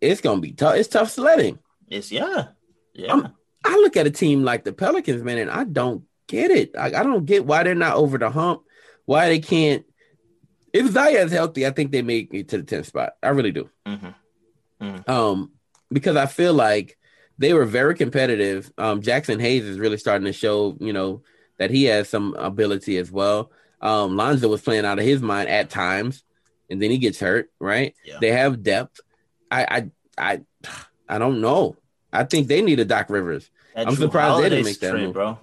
it's 0.00 0.20
gonna 0.20 0.40
be 0.40 0.52
tough. 0.52 0.76
It's 0.76 0.88
tough 0.88 1.10
sledding. 1.10 1.58
It's 1.88 2.12
yeah. 2.12 2.48
Yeah. 2.94 3.12
I'm- 3.12 3.32
I 3.64 3.74
look 3.82 3.96
at 3.96 4.06
a 4.06 4.10
team 4.12 4.44
like 4.44 4.62
the 4.62 4.72
Pelicans, 4.72 5.24
man, 5.24 5.38
and 5.38 5.50
I 5.50 5.64
don't 5.64 6.04
get 6.28 6.52
it. 6.52 6.76
I, 6.78 6.86
I 6.86 7.02
don't 7.02 7.24
get 7.26 7.44
why 7.46 7.64
they're 7.64 7.74
not 7.74 7.96
over 7.96 8.16
the 8.16 8.30
hump. 8.30 8.62
Why 9.06 9.26
they 9.28 9.40
can't? 9.40 9.84
If 10.72 10.86
Zion's 10.92 11.32
healthy, 11.32 11.66
I 11.66 11.70
think 11.70 11.90
they 11.90 12.02
make 12.02 12.32
it 12.32 12.48
to 12.50 12.58
the 12.58 12.62
10th 12.62 12.86
spot. 12.86 13.14
I 13.24 13.30
really 13.30 13.50
do. 13.50 13.68
Mhm. 13.84 14.14
Um, 15.08 15.50
because 15.90 16.14
I 16.16 16.26
feel 16.26 16.54
like 16.54 16.96
they 17.38 17.52
were 17.54 17.64
very 17.64 17.94
competitive. 17.94 18.72
Um, 18.78 19.02
Jaxson 19.02 19.40
Hayes 19.40 19.64
is 19.64 19.78
really 19.78 19.98
starting 19.98 20.24
to 20.26 20.32
show, 20.32 20.76
you 20.80 20.92
know, 20.92 21.22
that 21.58 21.70
he 21.70 21.84
has 21.84 22.08
some 22.08 22.34
ability 22.34 22.96
as 22.98 23.10
well. 23.10 23.50
Um, 23.80 24.16
Lonzo 24.16 24.48
was 24.48 24.62
playing 24.62 24.84
out 24.84 24.98
of 24.98 25.04
his 25.04 25.20
mind 25.22 25.48
at 25.48 25.70
times, 25.70 26.24
and 26.70 26.80
then 26.80 26.90
he 26.90 26.98
gets 26.98 27.20
hurt. 27.20 27.50
Right? 27.58 27.94
Yeah. 28.04 28.18
They 28.20 28.32
have 28.32 28.62
depth. 28.62 29.00
I, 29.50 29.90
I, 30.18 30.40
I, 30.66 30.70
I 31.08 31.18
don't 31.18 31.40
know. 31.40 31.76
I 32.12 32.24
think 32.24 32.48
they 32.48 32.62
need 32.62 32.80
a 32.80 32.84
Doc 32.84 33.10
Rivers. 33.10 33.50
That 33.74 33.88
I'm 33.88 33.94
Drew 33.94 34.06
surprised 34.06 34.42
they 34.42 34.48
didn't 34.48 34.64
make 34.64 34.80
that 34.80 34.90
trade, 34.92 35.04
move. 35.04 35.12
bro. 35.14 35.38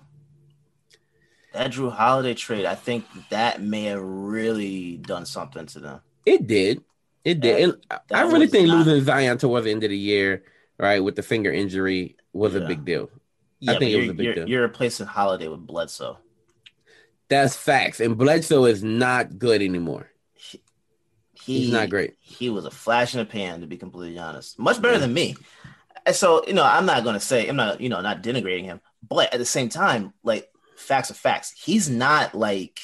That 1.53 1.71
Jrue 1.71 1.91
Holiday 1.91 2.33
trade, 2.33 2.65
I 2.65 2.73
think 2.73 3.05
that 3.29 3.61
may 3.61 3.83
have 3.83 4.01
really 4.01 4.97
done 4.97 5.25
something 5.27 5.67
to 5.67 5.79
them. 5.79 5.99
It 6.25 6.47
did. 6.47 6.81
It 7.23 7.39
did. 7.41 7.61
And 7.63 7.77
I- 7.91 7.99
I 8.11 8.21
really 8.23 8.47
think 8.47 8.67
not- 8.67 8.87
losing 8.87 9.03
Zion 9.05 9.37
towards 9.37 9.65
the 9.65 9.71
end 9.71 9.83
of 9.83 9.91
the 9.91 9.97
year, 9.97 10.43
right, 10.77 11.03
with 11.03 11.15
the 11.15 11.23
finger 11.23 11.51
injury, 11.51 12.15
was 12.31 12.55
a 12.55 12.61
big 12.61 12.85
deal. 12.85 13.09
Yeah, 13.59 13.79
think 13.79 13.91
it 13.91 13.97
was 13.97 14.09
a 14.09 14.13
big 14.13 14.25
you're, 14.25 14.35
deal. 14.35 14.49
you're 14.49 14.61
replacing 14.63 15.05
Holiday 15.05 15.47
with 15.47 15.65
Bledsoe. 15.65 16.17
That's 17.29 17.55
facts. 17.55 17.99
And 17.99 18.17
Bledsoe 18.17 18.65
is 18.65 18.83
not 18.83 19.39
good 19.39 19.61
anymore. 19.61 20.09
He, 20.35 20.61
He's 21.33 21.71
not 21.71 21.89
great. 21.89 22.15
He 22.19 22.49
was 22.49 22.65
a 22.65 22.71
flash 22.71 23.13
in 23.13 23.19
the 23.19 23.25
pan, 23.25 23.61
to 23.61 23.67
be 23.67 23.77
completely 23.77 24.19
honest. 24.19 24.59
Much 24.59 24.81
better 24.81 24.99
than 24.99 25.13
me. 25.13 25.35
So, 26.11 26.43
you 26.45 26.53
know, 26.53 26.63
I'm 26.63 26.85
not 26.85 27.03
going 27.03 27.15
to 27.15 27.19
say, 27.19 27.47
I'm 27.47 27.55
not, 27.55 27.79
you 27.79 27.89
know, 27.89 28.01
not 28.01 28.21
denigrating 28.21 28.65
him, 28.65 28.81
but 29.07 29.33
at 29.33 29.39
the 29.39 29.45
same 29.45 29.69
time, 29.69 30.13
like, 30.23 30.49
facts 30.75 31.11
are 31.11 31.15
facts. 31.15 31.53
He's 31.57 31.89
not 31.89 32.35
like, 32.35 32.79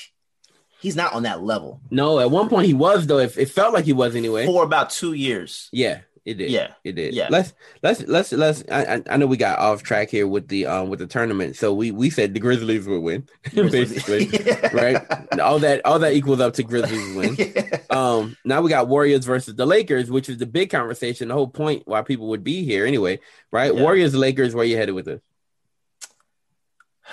he's 0.82 0.96
not 0.96 1.14
on 1.14 1.24
that 1.24 1.44
level 1.44 1.82
No, 1.92 2.20
at 2.20 2.32
one 2.32 2.48
point 2.48 2.66
he 2.66 2.74
was 2.74 3.06
though. 3.08 3.20
It, 3.20 3.38
it 3.38 3.50
felt 3.50 3.74
like 3.74 3.86
he 3.86 3.94
was 3.94 4.16
anyway. 4.16 4.46
for 4.46 4.64
about 4.64 4.90
two 4.90 5.14
years. 5.14 5.70
Yeah, 5.72 6.00
it 6.30 6.38
did. 6.38 6.52
Yeah. 6.52 6.74
it 6.84 6.94
did. 6.94 7.14
Yeah. 7.14 7.28
Let's 7.30 7.54
let's 7.82 8.02
let's 8.04 8.32
let's. 8.32 8.64
I, 8.72 9.02
I- 9.10 9.18
know 9.18 9.26
we 9.28 9.38
got 9.38 9.60
off 9.60 9.84
track 9.84 10.10
here 10.10 10.28
with 10.28 10.48
the 10.48 10.66
um 10.66 10.90
with 10.90 11.00
the 11.00 11.08
tournament. 11.08 11.56
So 11.56 11.74
we 11.74 11.92
we 11.92 12.10
said 12.10 12.34
the 12.34 12.40
Grizzlies 12.40 12.88
would 12.88 13.00
win, 13.02 13.28
basically, 13.54 14.28
right? 14.74 14.98
All 15.40 15.60
that 15.60 15.82
all 15.86 16.00
that 16.00 16.14
equals 16.14 16.40
up 16.40 16.54
to 16.56 16.64
Grizzlies 16.64 17.16
win. 17.18 17.36
Yeah. 17.38 17.78
Um, 17.90 18.38
now 18.46 18.62
we 18.62 18.70
got 18.70 18.88
Warriors 18.88 19.26
versus 19.26 19.56
the 19.56 19.66
Lakers, 19.66 20.12
which 20.12 20.30
is 20.30 20.38
the 20.38 20.46
big 20.46 20.70
conversation. 20.70 21.28
The 21.30 21.34
whole 21.34 21.48
point 21.48 21.84
why 21.86 22.02
people 22.04 22.28
would 22.30 22.44
be 22.44 22.64
here 22.64 22.86
anyway, 22.86 23.20
right? 23.52 23.74
Yeah. 23.74 23.82
Warriors, 23.82 24.14
Lakers. 24.16 24.54
Where 24.56 24.66
you 24.66 24.78
headed 24.78 24.96
with 24.96 25.06
this? 25.06 25.22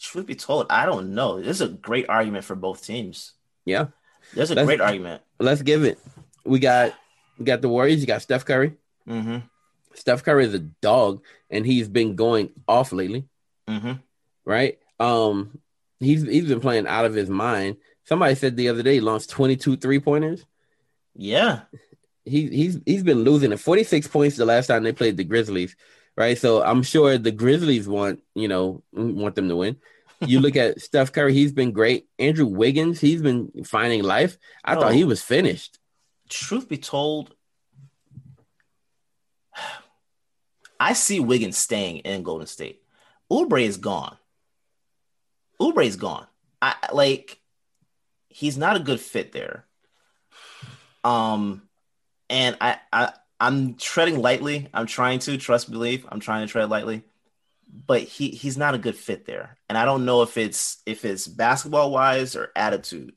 Truth 0.00 0.26
be 0.26 0.34
told, 0.34 0.66
I 0.68 0.84
don't 0.86 1.14
know. 1.14 1.40
This 1.40 1.60
is 1.60 1.62
a 1.62 1.68
great 1.68 2.08
argument 2.08 2.44
for 2.44 2.54
both 2.54 2.84
teams. 2.84 3.32
Yeah. 3.64 3.86
There's 4.34 4.50
a 4.50 4.54
Let's- 4.54 4.66
great 4.66 4.80
argument. 4.80 5.22
Let's 5.38 5.62
give 5.62 5.84
it. 5.84 5.98
We 6.44 6.58
got 6.58 6.94
we 7.42 7.46
got 7.46 7.60
the 7.62 7.68
Warriors. 7.68 8.00
You 8.00 8.06
got 8.06 8.22
Steph 8.22 8.44
Curry. 8.44 8.74
Mm-hmm. 9.08 9.38
Steph 9.94 10.22
Curry 10.24 10.46
is 10.46 10.54
a 10.54 10.58
dog, 10.58 11.22
and 11.50 11.66
he's 11.66 11.88
been 11.88 12.16
going 12.16 12.50
off 12.66 12.92
lately. 12.92 13.28
Mm-hmm. 13.68 13.92
right? 14.44 14.78
Um, 14.98 15.58
he's 16.00 16.22
he's 16.22 16.46
been 16.46 16.60
playing 16.60 16.86
out 16.86 17.04
of 17.04 17.14
his 17.14 17.28
mind. 17.30 17.76
Somebody 18.04 18.34
said 18.34 18.56
the 18.56 18.68
other 18.68 18.82
day 18.82 18.94
he 18.94 19.00
launched 19.00 19.30
22 19.30 19.76
three 19.76 20.00
pointers. 20.00 20.44
Yeah. 21.14 21.60
He 22.24 22.48
he's 22.48 22.78
he's 22.86 23.02
been 23.02 23.24
losing 23.24 23.52
at 23.52 23.60
46 23.60 24.06
points 24.08 24.36
the 24.36 24.44
last 24.44 24.66
time 24.68 24.82
they 24.82 24.92
played 24.92 25.16
the 25.16 25.24
Grizzlies, 25.24 25.76
right? 26.16 26.38
So 26.38 26.62
I'm 26.62 26.82
sure 26.82 27.18
the 27.18 27.32
Grizzlies 27.32 27.88
want 27.88 28.20
you 28.34 28.48
know 28.48 28.82
want 28.92 29.34
them 29.34 29.48
to 29.48 29.56
win. 29.56 29.76
You 30.20 30.38
look 30.40 30.54
at 30.56 30.80
Steph 30.88 31.12
Curry, 31.12 31.34
he's 31.34 31.52
been 31.52 31.72
great. 31.72 32.06
Andrew 32.18 32.46
Wiggins, 32.46 33.00
he's 33.00 33.22
been 33.22 33.50
finding 33.64 34.02
life. 34.04 34.38
I 34.64 34.76
Oh. 34.76 34.80
thought 34.80 34.94
he 34.94 35.04
was 35.04 35.20
finished. 35.22 35.78
Truth 36.32 36.68
be 36.68 36.78
told, 36.78 37.34
I 40.80 40.94
see 40.94 41.20
Wiggins 41.20 41.58
staying 41.58 41.98
in 41.98 42.22
Golden 42.22 42.46
State. 42.46 42.82
Oubre 43.30 43.62
is 43.62 43.76
gone. 43.76 44.16
Oubre 45.60 45.84
is 45.84 45.96
gone. 45.96 46.26
I 46.62 46.74
like 46.92 47.38
he's 48.28 48.56
not 48.56 48.76
a 48.76 48.80
good 48.80 48.98
fit 48.98 49.32
there. 49.32 49.66
Um 51.04 51.68
and 52.30 52.56
I 52.60 52.78
I 52.92 53.12
I'm 53.38 53.74
treading 53.74 54.20
lightly. 54.20 54.68
I'm 54.72 54.86
trying 54.86 55.18
to 55.20 55.36
trust 55.36 55.70
believe. 55.70 56.06
I'm 56.08 56.20
trying 56.20 56.46
to 56.46 56.50
tread 56.50 56.70
lightly. 56.70 57.02
But 57.86 58.02
he 58.02 58.30
he's 58.30 58.56
not 58.56 58.74
a 58.74 58.78
good 58.78 58.96
fit 58.96 59.26
there. 59.26 59.58
And 59.68 59.76
I 59.76 59.84
don't 59.84 60.06
know 60.06 60.22
if 60.22 60.38
it's 60.38 60.82
if 60.86 61.04
it's 61.04 61.26
basketball 61.28 61.90
wise 61.90 62.36
or 62.36 62.52
attitude. 62.56 63.14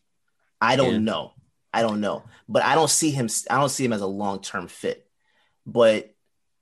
I 0.59 0.75
don't 0.75 0.93
Yeah. 0.93 0.99
know. 0.99 1.34
I 1.75 1.81
don't 1.81 1.99
know. 1.99 2.23
But 2.47 2.63
I 2.63 2.75
don't 2.75 2.89
see 2.89 3.11
him 3.11 3.27
I 3.49 3.57
don't 3.59 3.69
see 3.69 3.83
him 3.85 3.93
as 3.93 4.01
a 4.01 4.07
long-term 4.07 4.67
fit. 4.67 5.05
But 5.65 6.13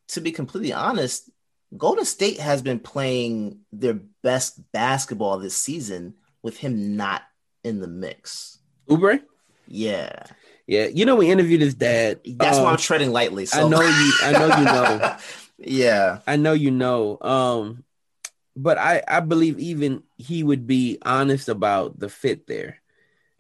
to 0.10 0.22
be 0.22 0.32
completely 0.32 0.74
honest, 0.74 1.30
Golden 1.78 2.06
State 2.06 2.40
has 2.40 2.62
been 2.62 2.80
playing 2.80 3.60
their 3.72 4.00
best 4.24 4.60
basketball 4.72 5.40
this 5.40 5.56
season 5.56 6.16
with 6.42 6.58
him 6.58 6.98
not 6.98 7.22
in 7.64 7.80
the 7.80 7.88
mix. 7.88 8.60
Oubre, 8.90 9.22
Yeah. 9.68 10.24
yeah, 10.68 10.88
you 10.88 11.06
know 11.06 11.16
we 11.16 11.30
interviewed 11.32 11.62
his 11.62 11.74
dad. 11.76 12.20
That's 12.26 12.58
why 12.58 12.64
Um, 12.64 12.70
I'm 12.70 12.78
treading 12.78 13.12
lightly. 13.12 13.46
So 13.46 13.66
I 13.66 13.70
know 13.70 13.82
you. 13.82 14.14
I 14.24 14.32
know 14.32 14.58
you 14.58 14.66
know. 14.66 15.18
yeah. 15.58 16.20
I 16.28 16.36
know 16.36 16.54
you 16.54 16.72
know. 16.72 17.18
Um, 17.22 17.84
but 18.56 18.78
I 18.78 19.02
I 19.08 19.20
believe 19.22 19.60
even 19.60 20.04
he 20.18 20.44
would 20.44 20.68
be 20.68 21.00
honest 21.04 21.50
about 21.50 21.98
the 22.00 22.10
fit 22.10 22.46
there 22.48 22.78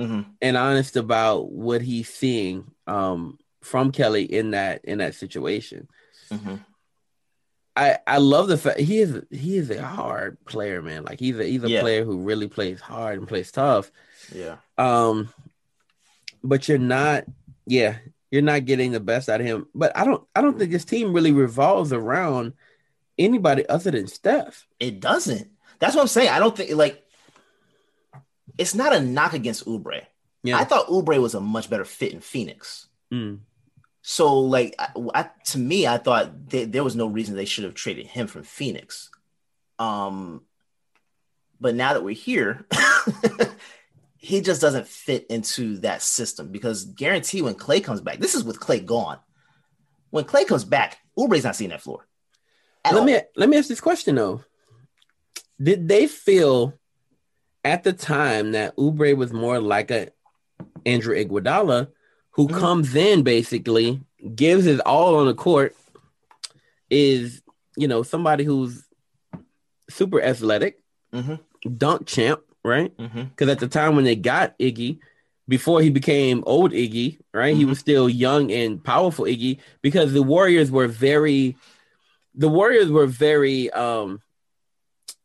Mhm. 0.03 0.25
and 0.41 0.57
honest 0.57 0.95
about 0.95 1.51
what 1.51 1.81
he's 1.81 2.09
seeing 2.09 2.71
um 2.87 3.39
from 3.61 3.91
Kelly 3.91 4.23
in 4.23 4.51
that 4.51 4.83
in 4.85 4.97
that 4.99 5.15
situation. 5.15 5.87
Mhm. 6.29 6.59
I 7.75 7.97
I 8.05 8.17
love 8.19 8.47
the 8.49 8.57
fact 8.57 8.79
he 8.79 8.99
is 8.99 9.21
he 9.31 9.57
is 9.57 9.69
a 9.71 9.81
hard 9.81 10.37
player, 10.45 10.81
man. 10.81 11.03
Like 11.03 11.19
he's 11.19 11.37
a 11.39 11.43
he's 11.43 11.63
a 11.63 11.69
Yeah. 11.69 11.81
player 11.81 12.05
who 12.05 12.19
really 12.19 12.47
plays 12.47 12.79
hard 12.79 13.17
and 13.17 13.27
plays 13.27 13.51
tough. 13.51 13.91
Yeah. 14.33 14.57
Um, 14.77 15.33
but 16.43 16.67
you're 16.67 16.77
not, 16.77 17.25
yeah, 17.65 17.97
you're 18.29 18.41
not 18.41 18.65
getting 18.65 18.91
the 18.91 18.99
best 18.99 19.27
out 19.29 19.41
of 19.41 19.47
him. 19.47 19.67
But 19.73 19.95
I 19.97 20.05
don't 20.05 20.23
I 20.35 20.41
don't 20.41 20.59
think 20.59 20.71
his 20.71 20.85
team 20.85 21.13
really 21.13 21.31
revolves 21.31 21.91
around 21.93 22.53
anybody 23.17 23.67
other 23.69 23.91
than 23.91 24.07
Steph. 24.07 24.67
It 24.79 24.99
doesn't. 24.99 25.49
That's 25.79 25.95
what 25.95 26.01
I'm 26.01 26.07
saying. 26.07 26.29
I 26.29 26.39
don't 26.39 26.55
think 26.55 26.71
like 26.75 27.02
it's 28.57 28.75
not 28.75 28.93
a 28.95 28.99
knock 29.01 29.33
against 29.33 29.65
Oubre. 29.65 30.05
Yeah. 30.43 30.57
I 30.57 30.63
thought 30.65 30.87
Oubre 30.87 31.21
was 31.21 31.35
a 31.35 31.39
much 31.39 31.69
better 31.69 31.85
fit 31.85 32.13
in 32.13 32.19
Phoenix. 32.19 32.87
Mm. 33.11 33.39
So, 34.01 34.39
like, 34.39 34.75
I, 34.77 34.89
I- 35.15 35.29
to 35.45 35.57
me, 35.57 35.87
I 35.87 35.97
thought 35.97 36.49
th- 36.49 36.69
there 36.71 36.83
was 36.83 36.95
no 36.95 37.07
reason 37.07 37.35
they 37.35 37.45
should 37.45 37.63
have 37.63 37.73
traded 37.73 38.07
him 38.07 38.27
from 38.27 38.43
Phoenix. 38.43 39.09
Um, 39.79 40.41
but 41.59 41.75
now 41.75 41.93
that 41.93 42.03
we're 42.03 42.13
here, 42.13 42.65
he 44.17 44.41
just 44.41 44.61
doesn't 44.61 44.87
fit 44.87 45.25
into 45.29 45.77
that 45.77 46.01
system 46.01 46.51
because 46.51 46.85
guarantee 46.85 47.41
when 47.41 47.55
Clay 47.55 47.79
comes 47.79 48.01
back, 48.01 48.19
this 48.19 48.35
is 48.35 48.43
with 48.43 48.59
Clay 48.59 48.79
gone. 48.79 49.19
When 50.09 50.25
Clay 50.25 50.45
comes 50.45 50.65
back, 50.65 50.97
Oubre's 51.17 51.43
not 51.43 51.55
seeing 51.55 51.69
that 51.71 51.81
floor. 51.81 52.05
Let 52.85 52.95
all. 52.95 53.05
me 53.05 53.17
let 53.35 53.47
me 53.49 53.57
ask 53.57 53.69
this 53.69 53.79
question 53.81 54.15
though. 54.15 54.43
Did 55.61 55.87
they 55.87 56.07
feel 56.07 56.77
at 57.63 57.83
the 57.83 57.93
time 57.93 58.51
that 58.51 58.75
Oubre 58.77 59.15
was 59.15 59.31
more 59.33 59.59
like 59.59 59.91
a 59.91 60.09
Andrew 60.85 61.15
Iguodala 61.15 61.87
who 62.31 62.47
Mhm. 62.47 62.59
comes 62.59 62.95
in 62.95 63.23
basically, 63.23 64.01
gives 64.35 64.65
his 64.65 64.79
all 64.81 65.15
on 65.15 65.27
the 65.27 65.33
court, 65.33 65.75
is 66.89 67.41
you 67.77 67.87
know 67.87 68.03
somebody 68.03 68.43
who's 68.43 68.83
super 69.89 70.21
athletic, 70.21 70.79
Mhm. 71.13 71.39
dunk 71.77 72.05
champ, 72.07 72.41
right? 72.63 72.91
Because 72.97 73.49
at 73.49 73.59
the 73.59 73.67
time 73.67 73.95
when 73.95 74.05
they 74.05 74.15
got 74.15 74.57
Iggy, 74.59 74.99
before 75.47 75.81
he 75.81 75.89
became 75.89 76.43
old 76.45 76.71
Iggy, 76.71 77.19
right? 77.33 77.55
He 77.55 77.65
was 77.65 77.79
still 77.79 78.07
young 78.09 78.51
and 78.51 78.81
powerful 78.83 79.25
Iggy 79.25 79.59
because 79.81 80.13
the 80.13 80.23
Warriors 80.23 80.71
were 80.71 80.87
very 80.87 81.55
the 82.35 82.49
Warriors 82.49 82.89
were 82.89 83.05
very 83.07 83.69
um 83.71 84.21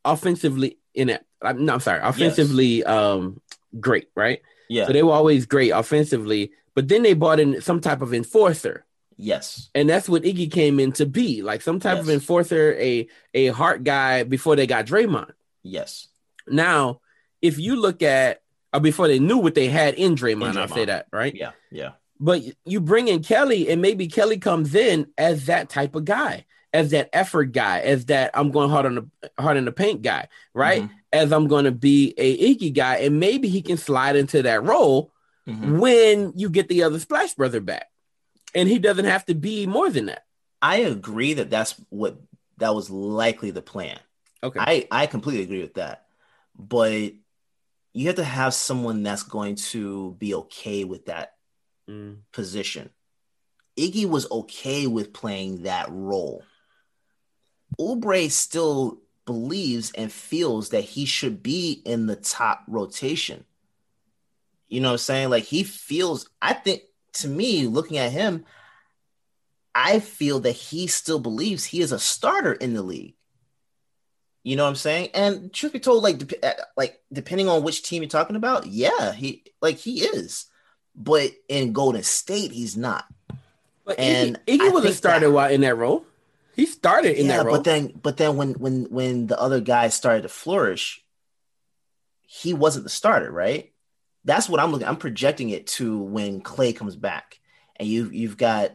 offensively 0.04 0.78
inept. 0.94 1.24
I'm, 1.42 1.64
no, 1.64 1.74
I'm 1.74 1.80
sorry, 1.80 2.00
offensively 2.02 2.84
um 2.84 3.40
great, 3.78 4.08
right? 4.14 4.40
Yeah. 4.68 4.86
So 4.86 4.92
they 4.92 5.02
were 5.02 5.12
always 5.12 5.46
great 5.46 5.70
offensively, 5.70 6.52
but 6.74 6.88
then 6.88 7.02
they 7.02 7.14
bought 7.14 7.40
in 7.40 7.60
some 7.60 7.80
type 7.80 8.02
of 8.02 8.12
enforcer. 8.14 8.84
yes. 9.16 9.70
And 9.74 9.88
that's 9.88 10.08
what 10.08 10.22
Iggy 10.22 10.50
came 10.50 10.78
in 10.80 10.92
to 10.92 11.06
be, 11.06 11.42
like 11.42 11.62
some 11.62 11.80
type 11.80 11.98
of 11.98 12.08
enforcer, 12.10 12.74
a 12.78 13.08
a 13.34 13.46
heart 13.48 13.82
guy 13.84 14.22
before 14.24 14.56
they 14.56 14.66
got 14.66 14.86
Draymond. 14.86 15.32
Yes. 15.62 16.08
Now, 16.46 17.00
if 17.42 17.58
you 17.58 17.76
look 17.76 18.02
at 18.02 18.42
or 18.72 18.80
before 18.80 19.08
they 19.08 19.18
knew 19.18 19.38
what 19.38 19.54
they 19.54 19.68
had 19.68 19.94
in 19.94 20.14
Draymond, 20.14 20.50
In 20.52 20.58
I'll 20.58 20.68
say 20.68 20.84
that, 20.86 21.06
right? 21.12 21.34
Yeah. 21.34 21.52
Yeah. 21.70 21.92
But 22.20 22.42
you 22.64 22.80
bring 22.80 23.06
in 23.08 23.22
Kelly, 23.22 23.68
and 23.70 23.80
maybe 23.80 24.08
Kelly 24.08 24.38
comes 24.38 24.74
in 24.74 25.06
as 25.16 25.46
that 25.46 25.68
type 25.68 25.94
of 25.94 26.04
guy, 26.04 26.46
as 26.72 26.90
that 26.90 27.08
effort 27.12 27.52
guy, 27.52 27.80
as 27.80 28.06
that 28.06 28.32
I'm 28.34 28.50
going 28.50 28.70
hard 28.70 28.86
on 28.86 28.94
the 28.96 29.30
hard 29.42 29.56
in 29.56 29.64
the 29.64 29.72
paint 29.72 30.02
guy, 30.02 30.28
right? 30.52 30.82
Mhm. 30.82 30.90
As 31.12 31.32
I'm 31.32 31.48
going 31.48 31.64
to 31.64 31.72
be 31.72 32.14
a 32.18 32.54
Iggy 32.54 32.74
guy, 32.74 32.96
and 32.96 33.18
maybe 33.18 33.48
he 33.48 33.62
can 33.62 33.78
slide 33.78 34.16
into 34.16 34.42
that 34.42 34.62
role 34.62 35.12
Mhm. 35.46 35.78
when 35.78 36.32
you 36.36 36.50
get 36.50 36.68
the 36.68 36.82
other 36.82 36.98
Splash 36.98 37.34
Brother 37.34 37.60
back, 37.60 37.88
and 38.54 38.68
he 38.68 38.78
doesn't 38.78 39.06
have 39.06 39.24
to 39.26 39.34
be 39.34 39.66
more 39.66 39.88
than 39.88 40.06
that. 40.06 40.26
I 40.60 40.78
agree 40.78 41.34
that 41.34 41.48
that's 41.50 41.72
what 41.88 42.18
that 42.58 42.74
was 42.74 42.90
likely 42.90 43.50
the 43.50 43.62
plan. 43.62 43.98
Okay, 44.42 44.60
I 44.60 44.88
I 44.90 45.06
completely 45.06 45.44
agree 45.44 45.62
with 45.62 45.74
that. 45.74 46.06
But 46.58 47.12
you 47.94 48.06
have 48.06 48.16
to 48.16 48.24
have 48.24 48.52
someone 48.52 49.02
that's 49.02 49.22
going 49.22 49.56
to 49.56 50.14
be 50.18 50.34
okay 50.34 50.84
with 50.84 51.06
that 51.06 51.34
Mm. 51.88 52.18
position. 52.32 52.90
Iggy 53.78 54.06
was 54.06 54.30
okay 54.30 54.86
with 54.86 55.12
playing 55.14 55.62
that 55.62 55.88
role. 55.90 56.44
Oubre 57.80 58.30
still 58.30 59.00
believes 59.28 59.92
and 59.92 60.10
feels 60.10 60.70
that 60.70 60.80
he 60.82 61.04
should 61.04 61.42
be 61.42 61.82
in 61.84 62.06
the 62.06 62.16
top 62.16 62.64
rotation. 62.66 63.44
You 64.68 64.80
know 64.80 64.88
what 64.88 64.92
I'm 64.94 64.98
saying? 64.98 65.30
Like 65.30 65.44
he 65.44 65.62
feels, 65.62 66.28
I 66.42 66.54
think 66.54 66.82
to 67.14 67.28
me, 67.28 67.66
looking 67.66 67.98
at 67.98 68.10
him, 68.10 68.44
I 69.74 70.00
feel 70.00 70.40
that 70.40 70.52
he 70.52 70.86
still 70.86 71.20
believes 71.20 71.64
he 71.66 71.80
is 71.82 71.92
a 71.92 71.98
starter 71.98 72.52
in 72.54 72.72
the 72.74 72.82
league. 72.82 73.14
You 74.42 74.56
know 74.56 74.64
what 74.64 74.70
I'm 74.70 74.76
saying? 74.76 75.10
And 75.12 75.52
truth 75.52 75.74
be 75.74 75.78
told, 75.78 76.02
like 76.02 76.18
dep- 76.18 76.42
uh, 76.42 76.62
like 76.76 77.00
depending 77.12 77.48
on 77.48 77.62
which 77.62 77.82
team 77.82 78.02
you're 78.02 78.08
talking 78.08 78.36
about, 78.36 78.66
yeah, 78.66 79.12
he 79.12 79.44
like 79.60 79.76
he 79.76 80.00
is. 80.04 80.46
But 80.96 81.32
in 81.48 81.72
Golden 81.74 82.02
State, 82.02 82.50
he's 82.50 82.76
not. 82.76 83.04
but 83.84 83.98
and 83.98 84.40
Iggy, 84.46 84.58
Iggy 84.58 84.72
was 84.72 84.84
a 84.86 84.94
starter 84.94 85.26
that- 85.26 85.32
while 85.32 85.50
in 85.52 85.60
that 85.60 85.76
role. 85.76 86.04
He 86.58 86.66
started 86.66 87.16
in 87.16 87.26
yeah, 87.26 87.36
that 87.36 87.46
role. 87.46 87.54
but 87.54 87.64
then 87.64 87.92
but 88.02 88.16
then 88.16 88.36
when 88.36 88.54
when 88.54 88.86
when 88.86 89.28
the 89.28 89.40
other 89.40 89.60
guys 89.60 89.94
started 89.94 90.22
to 90.22 90.28
flourish, 90.28 91.04
he 92.26 92.52
wasn't 92.52 92.82
the 92.82 92.90
starter, 92.90 93.30
right? 93.30 93.72
That's 94.24 94.48
what 94.48 94.58
I'm 94.58 94.72
looking. 94.72 94.88
I'm 94.88 94.96
projecting 94.96 95.50
it 95.50 95.68
to 95.68 96.00
when 96.00 96.40
Clay 96.40 96.72
comes 96.72 96.96
back, 96.96 97.38
and 97.76 97.86
you 97.86 98.10
you've 98.10 98.36
got 98.36 98.72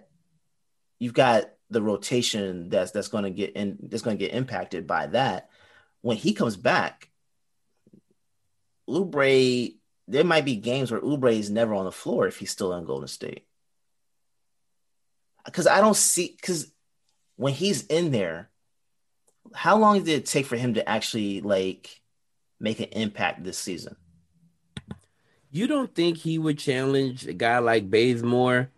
you've 0.98 1.14
got 1.14 1.50
the 1.72 1.82
rotation 1.82 2.70
that's 2.70 2.92
that's 2.92 3.10
going 3.10 3.26
to 3.26 3.32
get 3.32 3.58
in 3.58 3.78
that's 3.82 4.02
going 4.02 4.18
to 4.18 4.26
get 4.26 4.34
impacted 4.34 4.88
by 4.88 5.08
that. 5.08 5.50
When 6.00 6.16
he 6.16 6.34
comes 6.34 6.56
back, 6.56 7.10
Oubre, 8.90 9.76
there 10.08 10.24
might 10.24 10.46
be 10.46 10.56
games 10.56 10.90
where 10.90 11.02
Oubre 11.02 11.38
is 11.38 11.50
never 11.50 11.74
on 11.74 11.84
the 11.84 11.92
floor 11.92 12.28
if 12.28 12.38
he's 12.38 12.52
still 12.52 12.72
in 12.76 12.86
Golden 12.86 13.10
State. 13.10 13.46
Because 15.44 15.68
I 15.68 15.82
don't 15.82 15.98
see 15.98 16.34
because 16.34 16.72
when 17.36 17.54
he's 17.54 17.86
in 17.88 18.12
there, 18.12 18.50
how 19.54 19.78
long 19.78 20.04
did 20.04 20.10
it 20.10 20.26
take 20.26 20.46
for 20.46 20.56
him 20.56 20.76
to 20.76 20.88
actually 20.88 21.42
like 21.42 22.02
make 22.60 22.80
an 22.80 22.90
impact 22.92 23.44
this 23.44 23.58
season? 23.58 23.96
You 25.52 25.68
don't 25.68 25.94
think 25.94 26.18
he 26.18 26.40
would 26.40 26.58
challenge 26.58 27.28
a 27.28 27.34
guy 27.34 27.60
like 27.60 27.90
Bazemore 27.90 28.70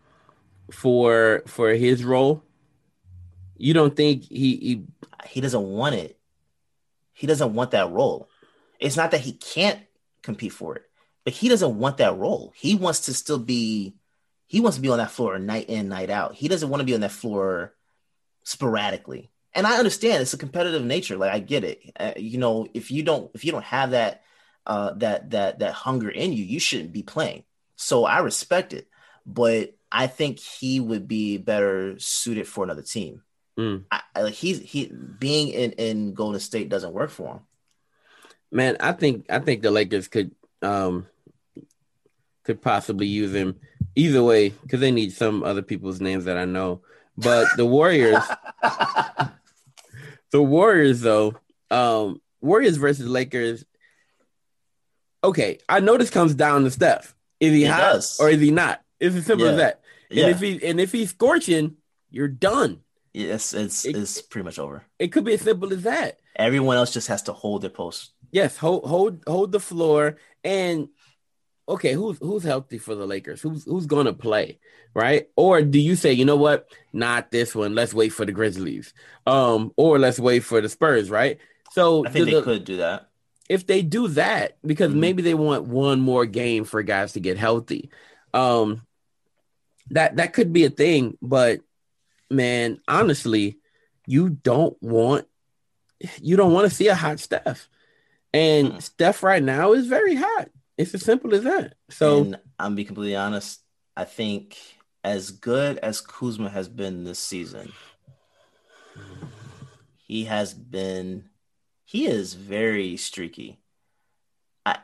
for 0.72 1.44
for 1.48 1.69
his 1.69 2.03
role? 2.03 2.44
You 3.57 3.73
don't 3.73 3.95
think 3.95 4.23
he 4.23 4.57
he 4.57 4.84
he 5.27 5.41
doesn't 5.41 5.64
want 5.64 5.95
it. 5.95 6.19
He 7.14 7.27
doesn't 7.27 7.53
want 7.53 7.72
that 7.72 7.91
role. 7.91 8.30
It's 8.80 8.98
not 8.98 9.11
that 9.11 9.22
he 9.22 9.32
can't 9.32 9.80
compete 10.22 10.52
for 10.52 10.76
it, 10.76 10.84
but 11.23 11.34
he 11.34 11.48
doesn't 11.48 11.77
want 11.77 11.98
that 11.98 12.18
role. 12.18 12.52
He 12.56 12.76
wants 12.76 13.02
to 13.02 13.14
still 13.14 13.40
be 13.40 13.95
he 14.48 14.60
wants 14.60 14.76
to 14.77 14.82
be 14.82 14.90
on 14.90 14.98
that 14.98 15.11
floor 15.11 15.40
night 15.40 15.69
in, 15.69 15.88
night 15.88 16.10
out. 16.10 16.36
He 16.36 16.48
doesn't 16.48 16.69
want 16.69 16.82
to 16.82 16.86
be 16.86 16.94
on 16.94 17.02
that 17.02 17.11
floor 17.11 17.74
sporadically. 18.45 19.30
And 19.53 19.67
I 19.67 19.77
understand 19.77 20.22
it's 20.22 20.34
a 20.34 20.38
competitive 20.38 20.84
nature. 20.84 21.17
Like 21.17 21.34
I 21.34 21.39
get 21.39 21.63
it. 21.65 21.80
Uh, 21.99 22.13
you 22.15 22.38
know, 22.38 22.67
if 22.73 22.91
you 22.91 23.03
don't 23.03 23.30
if 23.34 23.43
you 23.43 23.51
don't 23.51 23.63
have 23.65 23.91
that 23.91 24.22
uh 24.65 24.93
that 24.95 25.31
that 25.31 25.59
that 25.59 25.73
hunger 25.73 26.09
in 26.09 26.31
you, 26.31 26.43
you 26.43 26.59
shouldn't 26.59 26.93
be 26.93 27.03
playing. 27.03 27.43
So 27.76 28.05
I 28.05 28.19
respect 28.19 28.72
it, 28.73 28.88
but 29.26 29.76
I 29.91 30.07
think 30.07 30.39
he 30.39 30.80
would 30.80 31.07
be 31.07 31.38
better 31.38 31.99
suited 31.99 32.47
for 32.47 32.63
another 32.63 32.81
team. 32.81 33.22
Mm. 33.57 33.85
I, 33.89 34.01
like 34.17 34.34
he's 34.34 34.59
he 34.59 34.91
being 35.19 35.49
in 35.49 35.72
in 35.73 36.13
Golden 36.13 36.39
State 36.39 36.69
doesn't 36.69 36.93
work 36.93 37.09
for 37.09 37.35
him. 37.35 37.39
Man, 38.51 38.77
I 38.80 38.91
think 38.91 39.26
I 39.30 39.39
think 39.39 39.61
the 39.61 39.72
Lakers 39.72 40.07
could 40.07 40.35
um 40.61 41.07
could 42.43 42.61
possibly 42.61 43.07
use 43.07 43.34
him 43.34 43.55
either 43.95 44.23
way 44.23 44.49
because 44.49 44.81
they 44.81 44.91
need 44.91 45.13
some 45.13 45.43
other 45.43 45.61
people's 45.61 46.01
names 46.01 46.26
that 46.26 46.38
I 46.38 46.45
know. 46.45 46.81
But 47.17 47.47
the 47.57 47.65
Warriors, 47.65 48.23
the 50.31 50.41
Warriors 50.41 51.01
though, 51.01 51.35
um, 51.71 52.21
Warriors 52.41 52.77
versus 52.77 53.07
Lakers. 53.07 53.65
Okay, 55.23 55.59
I 55.67 55.79
know 55.79 55.97
this 55.97 56.09
comes 56.09 56.35
down 56.35 56.63
to 56.63 56.71
Steph. 56.71 57.15
Is 57.39 57.53
he 57.53 57.63
It 57.65 57.71
hot 57.71 57.79
does. 57.93 58.19
or 58.19 58.29
is 58.29 58.39
he 58.39 58.51
not? 58.51 58.81
It's 58.99 59.15
as 59.15 59.25
simple 59.25 59.47
as 59.47 59.53
Yeah. 59.53 59.57
that. 59.57 59.81
Yeah, 60.09 60.25
And 60.27 60.35
if 60.35 60.41
he 60.41 60.65
and 60.67 60.79
if 60.79 60.91
he's 60.91 61.09
scorching, 61.09 61.77
you're 62.11 62.27
done. 62.27 62.81
Yes, 63.13 63.53
it's 63.53 63.85
It- 63.85 63.95
it's 63.95 64.21
pretty 64.21 64.45
much 64.45 64.59
over. 64.59 64.85
It 64.99 65.11
could 65.11 65.23
be 65.23 65.33
as 65.33 65.41
simple 65.41 65.71
as 65.73 65.83
that. 65.83 66.19
Everyone 66.35 66.75
else 66.77 66.93
just 66.93 67.07
has 67.07 67.23
to 67.23 67.33
hold 67.33 67.61
their 67.63 67.69
post. 67.69 68.11
Yes, 68.31 68.57
hold 68.57 68.85
hold 68.85 69.23
hold 69.25 69.51
the 69.51 69.59
floor 69.59 70.17
and 70.43 70.89
okay, 71.67 71.93
who's 71.93 72.17
who's 72.19 72.43
healthy 72.43 72.77
for 72.77 72.95
the 72.95 73.05
Lakers? 73.05 73.41
Who's 73.41 73.63
who's 73.65 73.85
going 73.85 74.05
to 74.05 74.13
play, 74.13 74.59
right? 74.93 75.27
Or 75.35 75.61
do 75.61 75.79
you 75.79 75.95
say, 75.95 76.13
you 76.13 76.25
know 76.25 76.35
what? 76.35 76.69
Not 76.93 77.31
this 77.31 77.55
one. 77.55 77.75
Let's 77.75 77.93
wait 77.93 78.09
for 78.09 78.25
the 78.25 78.31
Grizzlies. 78.31 78.93
Um 79.25 79.71
or 79.75 79.99
let's 79.99 80.19
wait 80.19 80.41
for 80.43 80.61
the 80.61 80.69
Spurs, 80.69 81.09
right? 81.09 81.39
So 81.71 82.05
I 82.05 82.09
think 82.09 82.25
they 82.25 82.31
the- 82.33 82.41
could 82.43 82.65
do 82.65 82.77
that. 82.77 83.09
if 83.49 83.65
they 83.67 83.81
do 83.81 84.07
that 84.09 84.57
because 84.65 84.91
Mhm. 84.93 84.97
maybe 84.99 85.21
they 85.23 85.33
want 85.35 85.65
one 85.65 85.99
more 86.01 86.25
game 86.25 86.63
for 86.65 86.81
guys 86.83 87.13
to 87.13 87.19
get 87.19 87.37
healthy. 87.37 87.89
Um 88.33 88.81
that 89.91 90.15
that 90.17 90.33
could 90.33 90.51
be 90.53 90.65
a 90.65 90.69
thing, 90.69 91.17
but 91.21 91.59
man, 92.29 92.79
honestly, 92.87 93.57
you 94.07 94.29
don't 94.29 94.75
want 94.81 95.27
you 96.21 96.35
don't 96.35 96.53
want 96.53 96.69
to 96.69 96.75
see 96.75 96.87
a 96.87 96.95
hot 96.95 97.19
Steph. 97.19 97.69
And 98.33 98.73
Mm. 98.73 98.81
Steph 98.81 99.23
right 99.23 99.41
now 99.41 99.73
is 99.73 99.87
very 99.87 100.15
hot. 100.15 100.49
It's 100.77 100.93
as 100.93 101.03
simple 101.03 101.34
as 101.34 101.43
that. 101.43 101.76
So 101.89 102.22
and 102.22 102.39
I'm 102.60 102.76
be 102.76 102.85
completely 102.85 103.15
honest. 103.15 103.61
I 103.95 104.03
think 104.03 104.57
as 105.03 105.31
good 105.31 105.77
as 105.77 106.02
Kuzma 106.02 106.49
has 106.49 106.68
been 106.68 107.03
this 107.03 107.19
season, 107.19 107.72
he 110.07 110.26
has 110.26 110.53
been 110.53 111.30
he 111.85 112.07
is 112.07 112.34
very 112.34 112.97
streaky. 112.97 113.60
I 114.65 114.80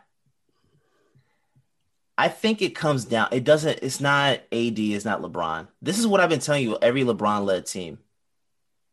I 2.18 2.30
think 2.30 2.62
it 2.62 2.76
comes 2.76 3.04
down. 3.04 3.28
It 3.32 3.44
doesn't. 3.44 3.80
It's 3.82 4.00
not 4.00 4.40
AD. 4.52 4.80
It's 4.80 5.06
not 5.06 5.22
LeBron. 5.22 5.68
This 5.82 6.00
is 6.00 6.08
what 6.08 6.22
I've 6.22 6.30
been 6.30 6.40
telling 6.40 6.64
you. 6.64 6.78
Every 6.82 7.04
LeBron 7.04 7.46
led 7.46 7.66
team, 7.66 7.98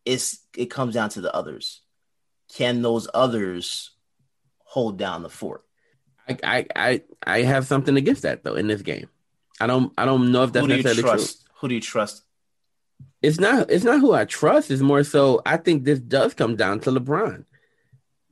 it's 0.05 0.41
it 0.57 0.66
comes 0.66 0.95
down 0.95 1.11
to 1.11 1.20
the 1.20 1.35
others. 1.35 1.83
Can 2.55 2.83
those 2.83 3.07
others 3.12 3.91
hold 4.65 4.99
down 4.99 5.23
the 5.23 5.29
fort? 5.29 5.62
I, 6.29 6.37
I 6.45 6.67
I 6.77 7.03
I 7.27 7.43
have 7.43 7.67
something 7.67 7.97
against 7.97 8.23
that 8.23 8.45
though 8.45 8.55
in 8.55 8.67
this 8.69 8.83
game. 8.83 9.09
I 9.61 9.67
don't 9.67 9.93
I 9.99 10.05
don't 10.05 10.31
know 10.33 10.45
if 10.45 10.53
that's 10.53 10.65
Who 10.65 10.69
do 10.69 10.77
you 10.77 10.83
necessarily 10.83 11.03
true. 11.03 11.11
trust? 11.19 11.49
Who 11.61 11.69
do 11.69 11.75
you 11.75 11.81
trust? 11.81 12.23
it's 13.21 13.41
not 13.41 13.71
it's 13.71 13.85
not 13.85 14.01
who 14.01 14.13
I 14.13 14.25
trust. 14.25 14.71
It's 14.71 14.83
more 14.83 15.03
so 15.05 15.43
I 15.45 15.57
think 15.57 15.85
this 15.85 15.99
does 15.99 16.35
come 16.35 16.55
down 16.57 16.81
to 16.81 16.91
LeBron. 16.91 17.45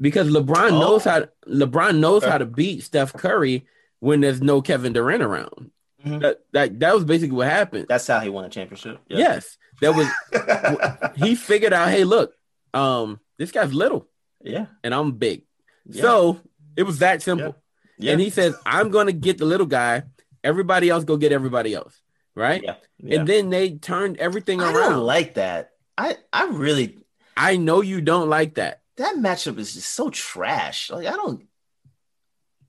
Because 0.01 0.28
LeBron 0.31 0.73
Oh. 0.73 0.81
knows 0.81 1.05
how 1.05 1.27
LeBron 1.48 1.98
knows 1.98 2.23
Okay. 2.23 2.31
how 2.31 2.39
to 2.39 2.47
beat 2.47 2.82
Steph 2.85 3.12
Curry 3.14 3.66
when 4.01 4.20
there's 4.20 4.40
no 4.43 4.60
Kevin 4.62 4.93
Durant 4.93 5.23
around. 5.23 5.70
Mhm. 6.05 6.20
That, 6.20 6.40
that 6.52 6.81
that 6.81 6.94
was 6.94 7.05
basically 7.05 7.36
what 7.36 7.48
happened. 7.48 7.86
That's 7.89 8.06
how 8.06 8.20
he 8.20 8.28
won 8.28 8.44
a 8.44 8.48
championship. 8.48 9.01
Yeah. 9.09 9.18
Yes. 9.18 9.56
That 9.81 9.94
was 9.97 10.06
he 11.16 11.35
figured 11.35 11.73
out, 11.73 11.89
hey, 11.89 12.05
look, 12.05 12.35
um, 12.74 13.18
this 13.39 13.51
guy's 13.51 13.74
little 13.74 14.06
yeah. 14.43 14.66
and 14.85 14.94
I'm 14.94 15.12
big. 15.12 15.43
Yeah. 15.89 16.02
So 16.02 16.40
it 16.77 16.85
was 16.85 16.98
that 17.01 17.23
simple. 17.23 17.56
Yeah. 17.98 18.12
And 18.12 18.20
he 18.20 18.31
says, 18.31 18.55
I'm 18.66 18.90
gonna 18.90 19.12
get 19.12 19.39
the 19.39 19.44
little 19.47 19.66
guy, 19.66 20.02
everybody 20.44 20.90
else 20.90 21.05
go 21.05 21.16
get 21.16 21.32
everybody 21.32 21.74
else. 21.74 22.01
Right? 22.35 22.62
yeah. 22.62 22.74
yeah. 22.98 23.18
And 23.20 23.28
then 23.28 23.48
they 23.51 23.73
turned 23.77 24.18
everything 24.18 24.60
I 24.60 24.73
around. 24.73 24.90
don't 24.93 25.05
like 25.05 25.35
that. 25.35 25.70
I 25.97 26.16
I 26.32 26.47
really 26.48 26.98
I 27.36 27.56
know 27.56 27.81
you 27.81 28.01
don't 28.01 28.28
like 28.28 28.55
that. 28.56 28.82
that 28.98 29.16
matchup 29.16 29.59
is 29.59 29.74
just 29.74 29.89
so 29.93 30.10
trash. 30.10 30.90
Like 30.90 31.06
I 31.06 31.12
don't 31.12 31.47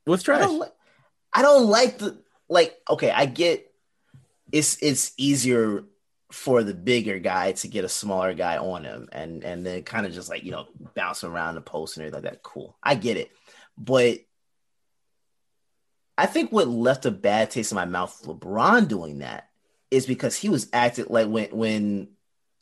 What's 0.05 0.23
I 0.23 0.25
trash? 0.25 0.41
don't 0.41 0.59
li- 0.59 0.67
I 1.33 1.41
don't 1.41 1.67
like 1.67 1.97
the 1.97 2.17
like 2.47 2.77
okay, 2.89 3.11
I 3.11 3.25
get 3.25 3.69
it's 4.51 4.77
it's 4.81 5.11
easier 5.17 5.83
for 6.31 6.63
the 6.63 6.73
bigger 6.73 7.19
guy 7.19 7.51
to 7.53 7.67
get 7.67 7.83
a 7.85 7.89
smaller 7.89 8.33
guy 8.33 8.57
on 8.57 8.83
him 8.85 9.09
and 9.11 9.43
and 9.43 9.65
then 9.65 9.83
kind 9.83 10.05
of 10.05 10.13
just 10.13 10.29
like, 10.29 10.43
you 10.43 10.51
know, 10.51 10.67
bounce 10.95 11.23
around 11.25 11.55
the 11.55 11.61
post 11.61 11.97
and 11.97 12.05
everything 12.05 12.23
like 12.23 12.33
that. 12.33 12.43
Cool. 12.43 12.77
I 12.81 12.95
get 12.95 13.17
it. 13.17 13.31
But 13.77 14.19
I 16.17 16.25
think 16.25 16.51
what 16.51 16.67
left 16.67 17.05
a 17.05 17.11
bad 17.11 17.51
taste 17.51 17.71
in 17.71 17.75
my 17.75 17.85
mouth 17.85 18.23
LeBron 18.25 18.87
doing 18.87 19.19
that 19.19 19.49
is 19.91 20.05
because 20.05 20.35
he 20.35 20.49
was 20.49 20.67
acting 20.73 21.05
like 21.09 21.27
when 21.27 21.49
when 21.51 22.07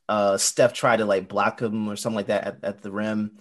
uh 0.09 0.37
Steph 0.37 0.73
tried 0.73 0.97
to 0.97 1.05
like 1.05 1.27
block 1.27 1.61
him 1.61 1.87
or 1.87 1.95
something 1.95 2.17
like 2.17 2.27
that 2.27 2.43
at, 2.45 2.57
at 2.63 2.81
the 2.81 2.91
rim, 2.91 3.37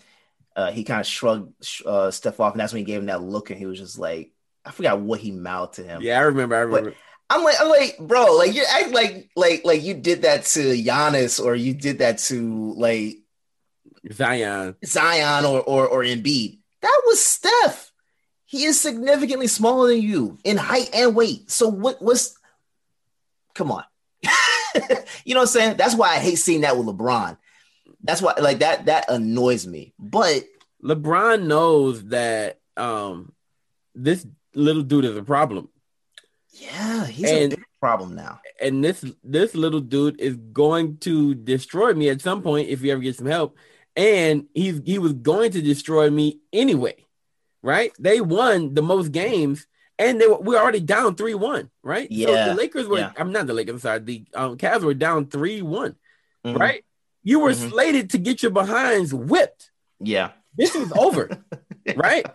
uh 0.56 0.70
he 0.70 0.84
kind 0.84 1.00
of 1.00 1.06
shrugged 1.06 1.52
uh 1.84 2.10
Steph 2.10 2.40
off 2.40 2.52
and 2.52 2.60
that's 2.60 2.72
when 2.72 2.80
he 2.80 2.84
gave 2.84 3.00
him 3.00 3.06
that 3.06 3.22
look 3.22 3.50
and 3.50 3.58
he 3.58 3.66
was 3.66 3.78
just 3.78 3.98
like 3.98 4.32
I 4.64 4.70
forgot 4.70 5.00
what 5.00 5.20
he 5.20 5.30
mouthed 5.30 5.74
to 5.74 5.82
him. 5.82 6.00
Yeah, 6.00 6.18
I 6.18 6.22
remember. 6.22 6.56
I 6.56 6.60
remember. 6.60 6.94
I'm 7.30 7.42
like, 7.42 7.56
I'm 7.60 7.68
like, 7.68 7.98
bro, 7.98 8.36
like 8.36 8.54
you 8.54 8.64
act 8.68 8.90
like 8.90 9.30
like 9.36 9.62
like 9.64 9.82
you 9.82 9.94
did 9.94 10.22
that 10.22 10.44
to 10.46 10.60
Giannis 10.60 11.42
or 11.42 11.54
you 11.54 11.74
did 11.74 11.98
that 11.98 12.18
to 12.18 12.74
like 12.74 13.18
Zion. 14.12 14.76
Zion 14.84 15.44
or 15.44 15.60
or 15.62 15.88
or 15.88 16.02
Embiid. 16.02 16.58
That 16.82 17.02
was 17.06 17.24
Steph. 17.24 17.92
He 18.54 18.66
is 18.66 18.80
significantly 18.80 19.48
smaller 19.48 19.88
than 19.88 20.00
you 20.00 20.38
in 20.44 20.56
height 20.56 20.88
and 20.94 21.16
weight. 21.16 21.50
So 21.50 21.66
what 21.66 22.00
what's 22.00 22.38
come 23.52 23.72
on. 23.72 23.82
you 25.24 25.34
know 25.34 25.40
what 25.40 25.40
I'm 25.40 25.46
saying? 25.48 25.76
That's 25.76 25.96
why 25.96 26.10
I 26.10 26.18
hate 26.20 26.36
seeing 26.36 26.60
that 26.60 26.76
with 26.76 26.86
LeBron. 26.86 27.36
That's 28.04 28.22
why 28.22 28.34
like 28.40 28.60
that 28.60 28.86
that 28.86 29.10
annoys 29.10 29.66
me. 29.66 29.92
But 29.98 30.44
LeBron 30.84 31.46
knows 31.46 32.04
that 32.10 32.60
um 32.76 33.32
this 33.96 34.24
little 34.54 34.84
dude 34.84 35.04
is 35.04 35.16
a 35.16 35.24
problem. 35.24 35.68
yeah, 36.52 37.06
he's 37.06 37.28
a 37.28 37.48
big 37.48 37.64
problem 37.80 38.14
now. 38.14 38.38
And 38.60 38.84
this 38.84 39.04
this 39.24 39.56
little 39.56 39.80
dude 39.80 40.20
is 40.20 40.36
going 40.36 40.98
to 40.98 41.34
destroy 41.34 41.92
me 41.92 42.08
at 42.08 42.20
some 42.20 42.40
point 42.40 42.68
if 42.68 42.82
he 42.82 42.92
ever 42.92 43.00
gets 43.00 43.18
some 43.18 43.26
help. 43.26 43.58
And 43.96 44.46
he's 44.54 44.80
he 44.84 45.00
was 45.00 45.12
going 45.12 45.50
to 45.50 45.60
destroy 45.60 46.08
me 46.08 46.38
anyway. 46.52 47.03
Right? 47.64 47.92
They 47.98 48.20
won 48.20 48.74
the 48.74 48.82
most 48.82 49.10
games 49.10 49.66
and 49.98 50.20
they 50.20 50.26
were 50.26 50.36
we 50.38 50.54
were 50.54 50.60
already 50.60 50.80
down 50.80 51.16
3-1, 51.16 51.70
right? 51.82 52.08
So 52.12 52.14
Yeah, 52.34 52.48
the 52.48 52.54
Lakers 52.54 52.86
were 52.86 52.98
yeah. 52.98 53.12
I'm 53.16 53.32
not 53.32 53.46
the 53.46 53.54
Lakers, 53.54 53.72
I'm 53.72 53.80
sorry. 53.80 53.98
The 54.00 54.24
um 54.34 54.58
Cavs 54.58 54.82
were 54.82 54.92
down 54.92 55.26
3-1, 55.26 55.96
Mhm. 56.44 56.58
right? 56.60 56.84
You 57.22 57.40
were 57.40 57.52
Mhm. 57.52 57.70
slated 57.70 58.10
to 58.10 58.18
get 58.18 58.42
your 58.42 58.52
behinds 58.52 59.14
whipped. 59.14 59.70
Yeah. 59.98 60.32
This 60.58 60.74
was 60.74 60.92
over, 60.92 61.30
right? 61.96 62.26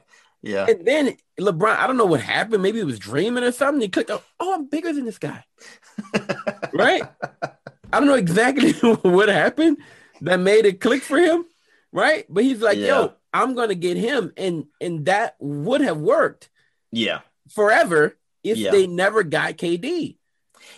Yeah. 0.42 0.66
And 0.68 0.84
then 0.84 1.16
LeBron, 1.40 1.76
I 1.78 1.86
don't 1.86 1.98
know 1.98 2.06
what 2.06 2.22
happened. 2.22 2.64
Maybe 2.64 2.80
he 2.80 2.84
was 2.86 2.98
dreaming 2.98 3.44
or 3.44 3.52
something. 3.52 3.82
He 3.82 3.90
clicked, 3.90 4.10
oh, 4.10 4.24
oh, 4.40 4.54
I'm 4.56 4.66
bigger 4.66 4.92
than 4.94 5.06
this 5.06 5.20
guy. 5.20 5.44
right? 6.74 7.04
I 7.94 8.00
don't 8.00 8.08
know 8.08 8.16
exactly 8.16 8.72
what 9.04 9.30
happened 9.30 9.78
that 10.22 10.40
made 10.40 10.66
it 10.66 10.82
click 10.82 11.04
for 11.04 11.18
him. 11.20 11.46
Right? 11.92 12.26
But 12.30 12.44
he's 12.46 12.62
like, 12.62 12.78
Yeah. 12.78 12.88
yo, 12.88 13.14
I'm 13.34 13.56
gonna 13.56 13.76
get 13.76 13.98
him. 13.98 14.34
And 14.38 14.66
and 14.82 15.06
that 15.06 15.36
would 15.40 15.82
have 15.82 15.98
worked 15.98 16.50
Yeah. 16.92 17.22
forever 17.50 18.18
if 18.44 18.58
Yeah. 18.58 18.72
they 18.72 18.88
never 18.88 19.24
got 19.24 19.58
KD. 19.58 20.18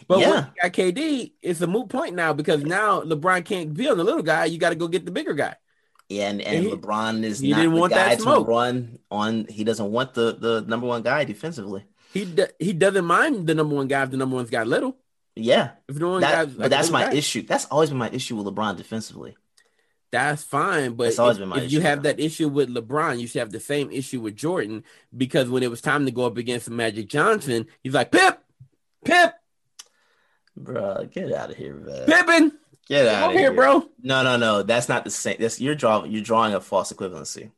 But 0.08 0.20
Yeah. 0.20 0.30
when 0.32 0.48
got 0.62 0.74
KD, 0.74 1.34
it's 1.42 1.62
a 1.62 1.68
moot 1.68 1.90
point 1.90 2.16
now 2.16 2.34
because 2.34 2.64
now 2.64 3.02
LeBron 3.02 3.46
can't 3.46 3.74
be 3.74 3.90
on 3.90 3.98
the 3.98 4.04
little 4.04 4.22
guy. 4.24 4.46
You 4.46 4.58
got 4.58 4.70
to 4.70 4.76
go 4.76 4.88
get 4.88 5.06
the 5.06 5.12
bigger 5.12 5.34
guy. 5.34 5.56
Yeah, 6.10 6.30
and, 6.30 6.42
And 6.42 6.58
and 6.58 6.66
he- 6.66 6.72
LeBron 6.74 7.24
is 7.24 7.40
he 7.40 7.52
not 7.52 7.58
didn't 7.58 7.74
the 7.76 7.80
want 7.80 7.94
guy 7.94 8.10
that 8.10 8.16
to 8.18 8.22
smoke. 8.22 8.48
run 8.48 9.00
on. 9.10 9.46
He 9.48 9.64
doesn't 9.64 9.92
want 9.92 10.14
the 10.14 10.34
the 10.38 10.62
number 10.68 10.88
one 10.88 11.02
guy 11.04 11.24
defensively. 11.24 11.86
he 12.14 12.26
do, 12.26 12.46
he 12.60 12.74
doesn't 12.74 13.06
mind 13.06 13.48
the 13.48 13.56
number 13.56 13.74
one 13.76 13.88
guy 13.88 14.04
if 14.04 14.12
the 14.12 14.18
number 14.18 14.36
one's 14.36 14.50
got 14.50 14.68
little. 14.68 14.98
Yeah, 15.38 15.72
If 15.88 15.96
the 15.96 16.08
one 16.10 16.20
that, 16.22 16.32
guy's 16.48 16.54
but 16.54 16.58
like 16.60 16.66
a 16.68 16.70
that's 16.70 16.90
my 16.90 17.04
guy, 17.06 17.14
issue. 17.14 17.44
That's 17.44 17.64
always 17.72 17.90
been 17.90 17.98
my 18.00 18.10
issue 18.10 18.36
with 18.36 18.46
LeBron 18.54 18.76
defensively. 18.76 19.38
That's 20.12 20.44
fine, 20.44 20.96
but 20.96 21.18
always 21.18 21.38
if, 21.38 21.42
been 21.42 21.50
my 21.50 21.62
if 21.62 21.72
you 21.72 21.80
have 21.82 22.04
that 22.04 22.20
issue 22.20 22.50
with 22.50 22.70
LeBron, 22.70 23.20
you 23.20 23.28
should 23.28 23.40
have 23.40 23.52
the 23.52 23.62
same 23.62 23.90
issue 23.92 24.20
with 24.20 24.36
Jordan 24.36 24.84
because 25.16 25.50
when 25.50 25.64
it 25.64 25.70
was 25.70 25.80
time 25.82 26.06
to 26.06 26.12
go 26.12 26.26
up 26.26 26.38
against 26.38 26.70
Magic 26.70 27.08
Johnson, 27.08 27.68
he's 27.82 27.94
like 27.94 28.12
Pip, 28.12 28.44
Pip, 29.06 29.36
Bro, 30.58 31.08
get 31.12 31.34
out 31.34 31.52
of 31.52 31.56
here, 31.56 31.76
man. 31.76 32.06
Pippin, 32.06 32.52
Get 32.88 33.08
out 33.08 33.30
of 33.30 33.32
here, 33.32 33.52
here, 33.52 33.54
bro. 33.54 33.88
No, 34.02 34.22
no, 34.24 34.36
no. 34.36 34.64
That's 34.64 34.90
not 34.90 35.06
the 35.06 35.12
same. 35.12 35.38
That's 35.40 35.62
you're 35.62 35.76
drawing. 35.76 36.12
You're 36.12 36.24
drawing 36.24 36.54
a 36.54 36.60
false 36.60 36.92
equivalency. 36.92 37.52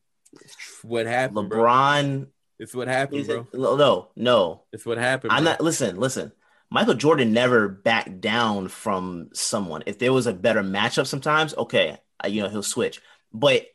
What 0.84 1.08
happened, 1.08 1.50
bro? 1.50 1.64
LeBron. 1.64 2.28
It's 2.60 2.76
what 2.76 2.88
happened, 2.88 3.26
bro. 3.26 3.48
it, 3.52 3.60
no, 3.60 4.10
no. 4.16 4.62
It's 4.72 4.86
what 4.86 4.98
happened. 4.98 5.34
I'm 5.34 5.44
bro. 5.44 5.54
not. 5.54 5.62
Listen, 5.62 5.98
listen. 5.98 6.32
Michael 6.70 6.94
Jordan 6.94 7.34
never 7.34 7.68
backed 7.68 8.22
down 8.22 8.68
from 8.68 9.30
someone. 9.34 9.84
If 9.86 10.00
there 10.00 10.14
was 10.14 10.28
a 10.28 10.34
better 10.34 10.62
matchup, 10.62 11.08
sometimes 11.08 11.56
okay, 11.56 11.98
uh, 12.24 12.28
you 12.28 12.42
know 12.42 12.50
he'll 12.50 12.64
switch. 12.64 13.02
But 13.34 13.68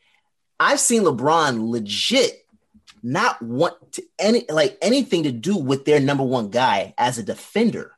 I've 0.59 0.79
seen 0.79 1.03
LeBron 1.03 1.69
legit 1.69 2.45
not 3.01 3.41
want 3.41 3.93
to 3.93 4.03
any 4.17 4.45
like 4.49 4.77
anything 4.81 5.23
to 5.23 5.31
do 5.31 5.55
with 5.57 5.85
their 5.85 5.99
number 5.99 6.23
one 6.23 6.49
guy 6.49 6.93
as 6.97 7.17
a 7.17 7.23
defender. 7.23 7.93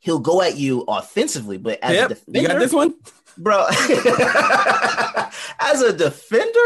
He'll 0.00 0.18
go 0.18 0.42
at 0.42 0.56
you 0.56 0.84
offensively, 0.86 1.56
but 1.56 1.78
as 1.82 1.96
a 1.96 2.08
defender, 2.08 2.40
you 2.40 2.48
got 2.48 2.58
this 2.58 2.72
one. 2.72 2.94
bro. 3.38 3.66
as 5.60 5.80
a 5.82 5.92
defender, 5.92 6.58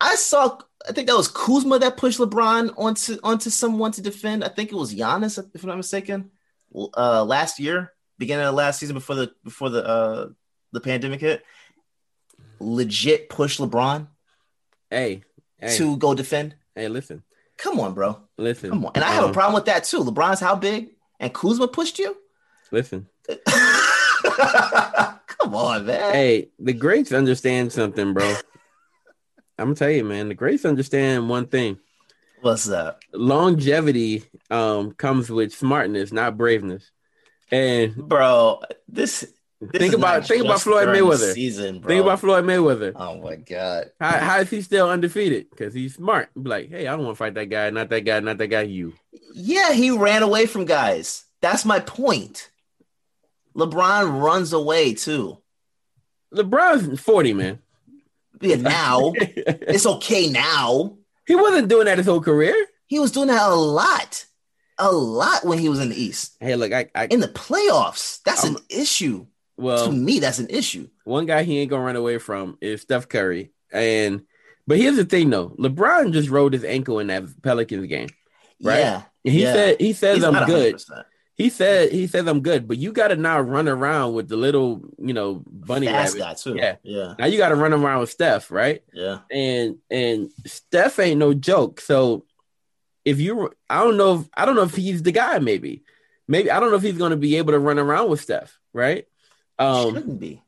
I 0.00 0.14
saw. 0.16 0.58
I 0.88 0.92
think 0.92 1.08
that 1.08 1.16
was 1.16 1.28
Kuzma 1.28 1.80
that 1.80 1.96
pushed 1.96 2.20
LeBron 2.20 2.74
onto 2.76 3.18
onto 3.24 3.50
someone 3.50 3.92
to 3.92 4.02
defend. 4.02 4.44
I 4.44 4.48
think 4.48 4.70
it 4.70 4.76
was 4.76 4.94
Giannis, 4.94 5.44
if 5.54 5.62
I'm 5.62 5.68
not 5.68 5.76
mistaken. 5.78 6.30
Uh, 6.96 7.24
last 7.24 7.58
year, 7.58 7.92
beginning 8.18 8.46
of 8.46 8.54
last 8.54 8.78
season, 8.78 8.94
before 8.94 9.16
the 9.16 9.32
before 9.42 9.70
the 9.70 9.84
uh 9.84 10.28
the 10.72 10.80
pandemic 10.80 11.20
hit, 11.20 11.42
legit 12.60 13.28
push 13.28 13.58
LeBron 13.58 14.08
Hey, 14.90 15.22
hey, 15.58 15.76
to 15.78 15.96
go 15.96 16.14
defend. 16.14 16.54
hey, 16.74 16.88
listen, 16.88 17.22
Come 17.58 17.80
on, 17.80 17.94
bro. 17.94 18.20
listen. 18.38 18.70
Come 18.70 18.84
on. 18.86 18.92
And 18.94 19.02
I 19.04 19.10
have 19.12 19.24
a 19.24 19.28
Um, 19.28 19.32
problem 19.32 19.54
with 19.54 19.64
that 19.66 19.84
too. 19.84 20.00
LeBron's 20.04 20.40
how 20.40 20.54
big, 20.56 20.90
and 21.20 21.32
Kuzma 21.32 21.68
pushed 21.68 21.98
you. 21.98 22.16
Listen, 22.70 23.06
Come 25.26 25.54
on, 25.54 25.86
man. 25.86 26.14
hey, 26.14 26.48
the 26.58 26.72
greats 26.72 27.12
understand 27.12 27.72
something, 27.72 28.12
bro. 28.12 28.34
I'm 29.58 29.66
gonna 29.66 29.74
tell 29.74 29.90
you, 29.90 30.04
man. 30.04 30.28
The 30.28 30.34
greats 30.34 30.64
understand 30.64 31.28
one 31.28 31.46
thing: 31.46 31.78
What's 32.40 32.68
up, 32.68 33.00
longevity 33.12 34.24
um 34.50 34.92
comes 34.92 35.30
with 35.30 35.52
smartness, 35.54 36.12
not 36.12 36.36
braveness. 36.36 36.90
And 37.50 37.94
bro? 37.96 38.62
This. 38.88 39.32
This 39.60 39.80
Think 39.80 39.94
about- 39.94 40.26
think 40.26 40.44
about 40.44 40.60
Floyd 40.60 40.88
Mayweather. 40.88 41.32
Season, 41.32 41.78
bro. 41.80 41.88
think 41.88 42.02
about 42.02 42.20
Floyd 42.20 42.44
Mayweather. 42.44 42.92
Oh 42.94 43.20
my 43.22 43.36
god. 43.36 43.90
How, 44.00 44.18
how 44.18 44.38
is 44.40 44.50
he 44.50 44.60
still 44.62 44.88
undefeated? 44.90 45.48
Because 45.50 45.72
he's 45.72 45.94
smart. 45.94 46.28
Be 46.40 46.48
like, 46.50 46.68
hey, 46.68 46.86
I 46.86 46.94
don't 46.96 47.04
want 47.04 47.16
to 47.16 47.18
fight 47.18 47.34
that 47.34 47.46
guy, 47.46 47.70
not 47.70 47.88
that 47.88 48.02
guy, 48.02 48.20
not 48.20 48.36
that 48.38 48.48
guy. 48.48 48.62
You. 48.62 48.92
Yeah, 49.34 49.72
he 49.72 49.90
ran 49.90 50.22
away 50.22 50.46
from 50.46 50.64
guys. 50.66 51.24
That's 51.40 51.64
my 51.64 51.80
point. 51.80 52.50
LeBron 53.56 54.22
runs 54.22 54.52
away 54.52 54.94
too. 54.94 55.38
LeBron's 56.34 57.00
40, 57.00 57.32
man. 57.32 57.58
Yeah, 58.40 58.56
now 58.56 59.12
it's 59.16 59.86
okay 59.86 60.28
now. 60.28 60.98
He 61.26 61.34
wasn't 61.34 61.68
doing 61.68 61.86
that 61.86 61.98
his 61.98 62.06
whole 62.06 62.20
career. 62.20 62.54
He 62.86 62.98
was 62.98 63.10
doing 63.12 63.28
that 63.28 63.48
a 63.50 63.54
lot, 63.54 64.26
a 64.78 64.92
lot 64.92 65.44
when 65.44 65.58
he 65.58 65.68
was 65.68 65.80
in 65.80 65.88
the 65.88 66.00
East 66.00 66.36
Hey, 66.40 66.54
look, 66.54 66.72
I, 66.72 66.88
I 66.94 67.06
in 67.06 67.20
the 67.20 67.28
playoffs. 67.28 68.20
That's 68.24 68.44
an 68.44 68.56
I'm- 68.70 69.26
issue 69.58 69.86
to 69.86 69.92
me. 69.92 70.18
That's 70.20 70.38
an 70.38 70.48
issue. 70.50 70.88
one 71.04 71.26
guy 71.26 71.42
he 71.42 71.58
ain't 71.58 71.70
gonna 71.70 71.84
run 71.84 71.96
away 71.96 72.18
from 72.18 72.58
is 72.60 72.82
Steph 72.82 73.08
Curry. 73.08 73.52
And 73.72 74.22
but 74.66 74.78
here's 74.78 74.96
the 74.96 75.04
thing 75.04 75.30
though, 75.30 75.50
LeBron 75.50 76.12
just 76.12 76.28
rolled 76.28 76.52
his 76.52 76.64
ankle 76.64 76.98
in 76.98 77.06
that 77.08 77.24
Pelicans 77.42 77.86
game. 77.86 78.08
Right. 78.62 78.80
Yeah, 78.80 79.02
He 79.24 79.42
Yeah. 79.42 79.52
said 79.52 79.80
he 79.80 79.92
says 79.92 80.16
He's 80.16 80.24
I'm 80.24 80.46
good. 80.46 80.80
He 81.34 81.50
said 81.50 81.92
he 81.92 82.06
says 82.06 82.26
I'm 82.26 82.40
good, 82.40 82.66
but 82.66 82.78
you 82.78 82.92
got 82.92 83.08
to 83.08 83.16
now 83.16 83.38
run 83.40 83.68
around 83.68 84.14
with 84.14 84.26
the 84.28 84.36
little, 84.38 84.82
you 84.98 85.12
know, 85.12 85.42
bunny 85.46 85.86
Fast 85.86 86.14
rabbit. 86.14 86.18
guy 86.18 86.34
too. 86.34 86.56
Yeah. 86.56 86.76
yeah, 86.82 87.14
Now 87.18 87.26
you 87.26 87.36
got 87.36 87.50
to 87.50 87.56
run 87.56 87.74
around 87.74 88.00
with 88.00 88.10
Steph, 88.10 88.50
right? 88.50 88.82
yeah. 88.94 89.18
And 89.30 89.76
and 89.90 90.30
Steph 90.46 90.98
ain't 90.98 91.18
no 91.18 91.34
joke. 91.34 91.80
So 91.82 92.24
if 93.04 93.20
you, 93.20 93.52
I 93.68 93.84
don't 93.84 93.98
know, 93.98 94.20
if, 94.20 94.28
I 94.34 94.46
don't 94.46 94.56
know 94.56 94.62
if 94.62 94.74
he's 94.74 95.02
the 95.02 95.12
guy. 95.12 95.38
Maybe, 95.38 95.82
maybe 96.26 96.50
I 96.50 96.58
don't 96.58 96.70
know 96.70 96.76
if 96.76 96.82
he's 96.82 96.96
going 96.98 97.10
to 97.10 97.16
be 97.18 97.36
able 97.36 97.52
to 97.52 97.58
run 97.58 97.78
around 97.78 98.08
with 98.08 98.22
Steph, 98.22 98.58
right? 98.72 99.04
Um, 99.58 99.94
shouldn't 99.94 100.20
be. 100.20 100.42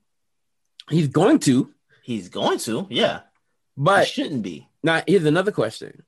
he's 0.90 1.08
going 1.08 1.38
to, 1.40 1.72
He's 2.02 2.28
going 2.28 2.58
to. 2.60 2.86
Yeah, 2.90 3.20
but 3.76 4.06
he 4.06 4.10
shouldn't 4.12 4.42
be. 4.42 4.68
Now, 4.82 5.02
here's 5.06 5.24
another 5.24 5.52
question. 5.52 6.04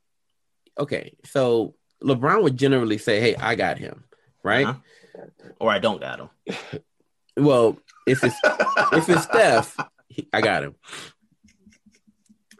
Okay, 0.79 1.15
so 1.25 1.75
LeBron 2.03 2.43
would 2.43 2.57
generally 2.57 2.99
say, 2.99 3.21
"Hey, 3.21 3.37
I 3.37 3.55
got 3.55 3.79
him," 3.79 4.05
right? 4.43 4.67
Uh-huh. 4.67 5.27
Or 5.59 5.71
I 5.71 5.79
don't 5.79 6.01
got 6.01 6.21
him. 6.21 6.31
Well, 7.37 7.79
if 8.07 8.23
it's 8.25 8.37
if 8.93 9.09
it's 9.09 9.23
Steph, 9.23 9.77
I 10.33 10.41
got 10.41 10.65
him. 10.65 10.75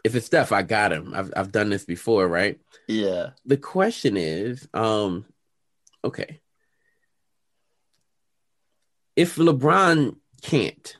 If 0.03 0.15
it's 0.15 0.25
Steph, 0.25 0.51
I 0.51 0.63
got 0.63 0.91
him. 0.91 1.13
I've 1.13 1.31
I've 1.35 1.51
done 1.51 1.69
this 1.69 1.85
before, 1.85 2.27
right? 2.27 2.59
Yeah. 2.87 3.31
The 3.45 3.57
question 3.57 4.17
is, 4.17 4.67
um, 4.73 5.25
okay, 6.03 6.39
if 9.15 9.35
LeBron 9.35 10.15
can't, 10.41 10.97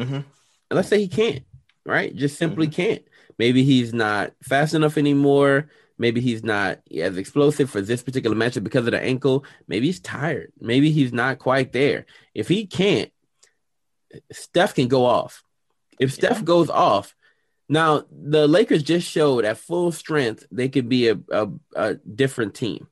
Mhm. 0.00 0.24
let's 0.70 0.88
say 0.88 0.98
he 1.00 1.08
can't, 1.08 1.44
right? 1.84 2.14
Just 2.14 2.38
simply 2.38 2.68
can't. 2.68 3.02
Maybe 3.38 3.62
he's 3.64 3.92
not 3.92 4.32
fast 4.42 4.74
enough 4.74 4.96
anymore. 4.96 5.68
Maybe 5.98 6.20
he's 6.20 6.42
not 6.42 6.80
as 6.96 7.16
explosive 7.16 7.70
for 7.70 7.80
this 7.80 8.02
particular 8.02 8.36
matchup 8.36 8.64
because 8.64 8.86
of 8.86 8.92
the 8.92 9.00
ankle. 9.02 9.44
Maybe 9.68 9.86
he's 9.86 10.00
tired. 10.00 10.52
Maybe 10.60 10.90
he's 10.90 11.12
not 11.12 11.38
quite 11.38 11.72
there. 11.72 12.06
If 12.34 12.48
he 12.48 12.66
can't, 12.66 13.10
Steph 14.32 14.74
can 14.74 14.88
go 14.88 15.04
off. 15.04 15.42
If 16.00 16.12
Steph 16.12 16.38
Yeah. 16.38 16.44
goes 16.44 16.70
off, 16.70 17.14
now 17.68 18.04
the 18.10 18.46
Lakers 18.46 18.82
just 18.82 19.08
showed 19.08 19.44
at 19.44 19.58
full 19.58 19.92
strength 19.92 20.46
they 20.50 20.68
could 20.68 20.88
be 20.88 21.08
a, 21.08 21.18
a, 21.30 21.48
a 21.74 21.94
different 21.94 22.54
team 22.54 22.88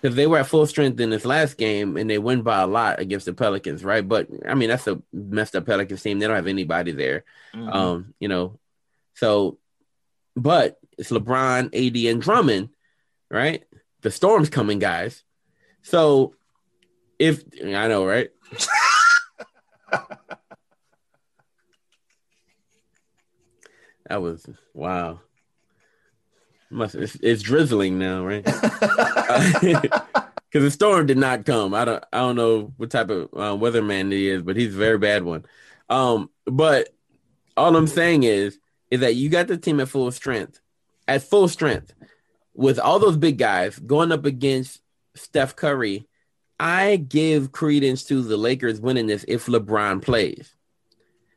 because 0.00 0.14
they 0.14 0.26
were 0.26 0.38
at 0.38 0.46
full 0.46 0.66
strength 0.66 1.00
in 1.00 1.10
this 1.10 1.24
last 1.24 1.56
game 1.56 1.96
and 1.96 2.08
they 2.10 2.18
win 2.18 2.42
by 2.42 2.60
a 2.60 2.66
lot 2.66 3.00
against 3.00 3.26
the 3.26 3.32
Pelicans, 3.32 3.82
right? 3.84 4.06
But 4.06 4.28
I 4.46 4.54
mean, 4.54 4.68
that's 4.68 4.86
a 4.86 5.00
messed 5.12 5.56
up 5.56 5.66
Pelicans 5.66 6.02
team. 6.02 6.18
They 6.18 6.26
don't 6.26 6.36
have 6.36 6.46
anybody 6.46 6.92
there, 6.92 7.24
Mm-hmm. 7.54 7.68
um, 7.70 8.14
you 8.20 8.28
know. 8.28 8.58
So, 9.14 9.58
but 10.36 10.78
it's 10.98 11.10
LeBron, 11.10 11.66
AD, 11.74 11.96
and 12.12 12.20
Drummond, 12.20 12.68
right? 13.30 13.64
The 14.02 14.10
storm's 14.10 14.50
coming, 14.50 14.78
guys. 14.78 15.22
So, 15.82 16.34
if 17.18 17.42
I 17.64 17.88
know, 17.88 18.04
right? 18.04 18.30
that 24.08 24.20
was 24.20 24.46
wow. 24.72 25.20
Must 26.74 26.96
it's, 26.96 27.14
it's 27.22 27.42
drizzling 27.42 27.98
now, 28.00 28.26
right? 28.26 28.44
because 30.54 30.64
the 30.64 30.70
storm 30.70 31.06
did 31.06 31.18
not 31.18 31.44
come. 31.44 31.72
I 31.72 31.84
don't 31.84 32.04
I 32.12 32.18
don't 32.18 32.34
know 32.34 32.72
what 32.76 32.90
type 32.90 33.10
of 33.10 33.22
uh, 33.32 33.56
weatherman 33.56 34.10
he 34.10 34.28
is, 34.28 34.42
but 34.42 34.56
he's 34.56 34.74
a 34.74 34.78
very 34.78 34.98
bad 34.98 35.22
one. 35.22 35.44
Um, 35.88 36.30
but 36.46 36.88
all 37.56 37.76
I'm 37.76 37.86
saying 37.86 38.24
is 38.24 38.58
is 38.90 39.00
that 39.00 39.14
you 39.14 39.28
got 39.28 39.46
the 39.46 39.56
team 39.56 39.78
at 39.78 39.88
full 39.88 40.10
strength, 40.10 40.60
at 41.06 41.22
full 41.22 41.46
strength, 41.46 41.92
with 42.54 42.80
all 42.80 42.98
those 42.98 43.16
big 43.16 43.38
guys 43.38 43.78
going 43.78 44.10
up 44.10 44.24
against 44.24 44.80
Steph 45.14 45.54
Curry. 45.54 46.08
I 46.58 46.96
give 46.96 47.52
credence 47.52 48.04
to 48.04 48.22
the 48.22 48.36
Lakers 48.36 48.80
winning 48.80 49.06
this 49.06 49.24
if 49.28 49.46
LeBron 49.46 50.02
plays. 50.02 50.54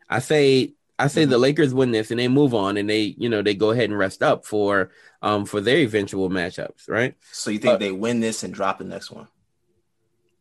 I 0.10 0.20
say 0.20 0.74
I 1.00 1.08
say 1.08 1.26
the 1.26 1.38
Lakers 1.38 1.74
win 1.74 1.92
this 1.92 2.10
and 2.10 2.20
they 2.20 2.28
move 2.28 2.54
on 2.56 2.76
and 2.78 2.90
they 2.90 3.16
you 3.18 3.30
know 3.30 3.42
they 3.42 3.54
go 3.54 3.72
ahead 3.72 3.90
and 3.90 3.98
rest 3.98 4.24
up 4.24 4.46
for 4.46 4.90
um 5.22 5.46
for 5.46 5.62
their 5.62 5.78
eventual 5.78 6.30
matchups, 6.30 6.90
right? 6.90 7.16
so 7.32 7.52
you 7.52 7.60
think 7.60 7.76
Uh, 7.76 7.78
they 7.78 7.92
win 7.92 8.20
this 8.20 8.44
and 8.44 8.54
drop 8.54 8.80
the 8.80 8.84
next 8.84 9.12
one? 9.12 9.28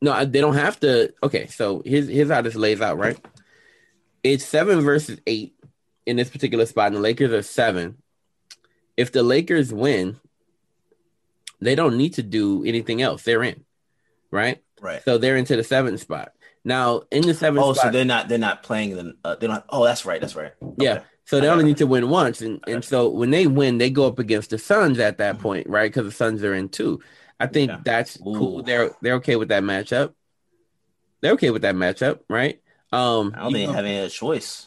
No, 0.01 0.24
they 0.24 0.41
don't 0.41 0.55
have 0.55 0.78
to. 0.81 1.12
Okay, 1.23 1.47
so 1.47 1.83
here's 1.85 2.09
here's 2.09 2.31
how 2.31 2.43
this 2.43 2.55
lays 2.55 2.81
out, 2.81 2.99
right? 2.99 3.19
It's 4.23 4.45
seven 4.45 4.81
versus 4.81 5.20
eight 5.27 5.55
in 6.05 6.16
this 6.16 6.31
particular 6.31 6.66
spot, 6.66 6.89
and 6.89 6.97
the 6.97 7.01
Lakers 7.01 7.33
are 7.33 7.43
seven. 7.43 7.97
If 8.97 9.12
the 9.12 9.23
Lakers 9.23 9.73
win, 9.73 10.19
they 11.61 11.74
don't 11.74 11.97
need 11.97 12.15
to 12.15 12.23
do 12.23 12.65
anything 12.65 13.01
else. 13.03 13.23
They're 13.23 13.43
in, 13.43 13.65
right? 14.31 14.62
Right. 14.81 15.03
So 15.05 15.16
they're 15.19 15.37
into 15.37 15.57
the 15.57 15.65
seventh 15.65 16.01
spot. 16.01 16.33
Now 16.66 17.02
in 17.12 17.22
the 17.24 17.32
seventh 17.32 17.64
Oh, 17.64 17.72
so 17.74 17.90
they're 17.93 18.05
not 18.05 18.28
they're 18.28 18.38
not 18.38 18.64
playing 18.64 18.97
them. 18.97 19.16
Uh, 19.24 19.36
they 19.36 19.47
don't. 19.47 19.62
Oh, 19.70 19.84
that's 19.84 20.05
right. 20.05 20.20
That's 20.20 20.34
right. 20.34 20.52
yeah. 20.78 21.02
So 21.24 21.38
they 21.40 21.48
only 21.48 21.64
need 21.64 21.76
to 21.78 21.86
win 21.86 22.09
once, 22.10 22.40
and, 22.40 22.60
and 22.68 22.84
so 22.84 23.09
when 23.09 23.30
they 23.30 23.47
win, 23.47 23.78
they 23.78 23.88
go 23.90 24.06
up 24.06 24.18
against 24.18 24.51
the 24.51 24.59
Suns 24.59 24.98
at 24.98 25.18
that 25.18 25.36
Mhm. 25.38 25.40
point, 25.40 25.68
right? 25.68 25.88
Because 25.93 26.06
the 26.06 26.12
Suns 26.12 26.43
are 26.44 26.55
in 26.55 26.68
two. 26.68 27.01
I 27.38 27.47
think 27.47 27.70
Yeah. 27.70 27.80
that's 27.84 28.16
cool. 28.16 28.64
They're 28.64 28.90
they're 29.01 29.14
okay 29.14 29.36
with 29.36 29.48
that 29.51 29.62
matchup. 29.62 30.12
They're 31.20 31.32
okay 31.34 31.51
with 31.51 31.62
that 31.62 31.74
matchup, 31.76 32.20
right? 32.28 32.60
Um, 32.93 33.32
I 33.36 33.40
don't 33.43 33.52
think 33.52 33.66
know- 33.68 33.72
they 33.72 33.76
have 33.76 33.84
any 33.84 34.09
choice. 34.09 34.66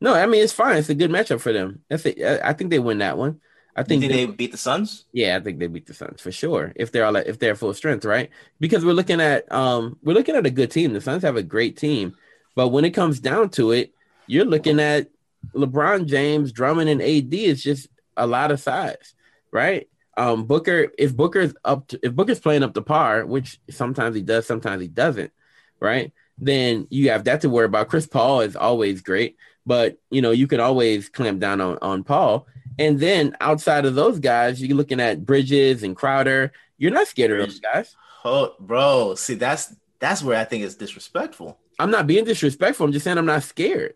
no, 0.00 0.14
I 0.14 0.26
mean 0.26 0.42
it's 0.42 0.52
fine. 0.52 0.76
It's 0.78 0.88
a 0.88 0.94
good 0.94 1.10
matchup 1.10 1.40
for 1.40 1.52
them. 1.52 1.82
That's 1.88 2.04
it. 2.06 2.20
I 2.44 2.52
think 2.52 2.70
they 2.70 2.78
win 2.80 2.98
that 2.98 3.16
one. 3.16 3.40
I 3.78 3.84
think, 3.84 4.02
they, 4.02 4.08
they 4.08 4.26
beat 4.26 4.50
the 4.50 4.58
Suns? 4.58 5.04
yeah, 5.12 5.36
I 5.36 5.40
think 5.40 5.60
they 5.60 5.68
beat 5.68 5.86
the 5.86 5.94
Suns 5.94 6.20
for 6.20 6.32
sure 6.32 6.72
if 6.74 6.90
they're 6.90 7.04
all 7.04 7.16
at, 7.16 7.28
if 7.28 7.38
they're 7.38 7.54
full 7.54 7.74
strength, 7.74 8.04
right? 8.04 8.28
Because 8.58 8.84
we're 8.84 8.92
looking 8.92 9.20
at 9.20 9.50
um 9.52 9.96
we're 10.02 10.14
looking 10.14 10.34
at 10.34 10.46
a 10.46 10.50
good 10.50 10.70
team. 10.70 10.92
The 10.92 11.00
Suns 11.00 11.22
have 11.22 11.36
a 11.36 11.42
great 11.42 11.76
team, 11.76 12.16
but 12.56 12.68
when 12.68 12.84
it 12.84 12.90
comes 12.90 13.20
down 13.20 13.50
to 13.50 13.70
it, 13.70 13.92
you're 14.26 14.44
looking 14.44 14.80
at 14.80 15.08
LeBron 15.54 16.06
James, 16.06 16.50
Drummond, 16.50 16.90
and 16.90 17.00
AD 17.00 17.32
is 17.32 17.62
just 17.62 17.88
a 18.16 18.26
lot 18.26 18.50
of 18.50 18.60
size, 18.60 19.14
right? 19.52 19.88
Um, 20.16 20.46
Booker, 20.46 20.88
if 20.98 21.16
Booker's 21.16 21.54
up, 21.64 21.86
to, 21.88 22.00
if 22.02 22.12
Booker's 22.12 22.40
playing 22.40 22.64
up 22.64 22.74
to 22.74 22.82
par, 22.82 23.24
which 23.24 23.60
sometimes 23.70 24.16
he 24.16 24.22
does, 24.22 24.46
sometimes 24.46 24.82
he 24.82 24.88
doesn't, 24.88 25.30
right? 25.78 26.12
Then 26.36 26.88
you 26.90 27.10
have 27.10 27.24
that 27.24 27.42
to 27.42 27.48
worry 27.48 27.66
about. 27.66 27.88
Chris 27.88 28.06
Paul 28.06 28.40
is 28.40 28.56
always 28.56 29.00
great, 29.00 29.36
but 29.64 29.98
you 30.10 30.22
know 30.22 30.30
you 30.30 30.46
can 30.46 30.60
always 30.60 31.08
clamp 31.08 31.40
down 31.40 31.60
on 31.60 31.78
on 31.82 32.04
Paul. 32.04 32.46
And 32.78 32.98
then 33.00 33.36
outside 33.40 33.84
of 33.84 33.94
those 33.94 34.18
guys, 34.20 34.62
you're 34.62 34.76
looking 34.76 35.00
at 35.00 35.24
Bridges 35.26 35.82
and 35.82 35.96
Crowder. 35.96 36.52
You're 36.76 36.92
not 36.92 37.08
scared 37.08 37.32
of 37.32 37.38
those 37.38 37.60
guys. 37.60 37.96
Oh, 38.24 38.54
bro, 38.60 39.14
see 39.16 39.34
that's 39.34 39.74
that's 39.98 40.22
where 40.22 40.38
I 40.38 40.44
think 40.44 40.64
it's 40.64 40.74
disrespectful. 40.76 41.58
I'm 41.78 41.90
not 41.90 42.06
being 42.06 42.24
disrespectful. 42.24 42.86
I'm 42.86 42.92
just 42.92 43.04
saying 43.04 43.18
I'm 43.18 43.26
not 43.26 43.42
scared 43.42 43.94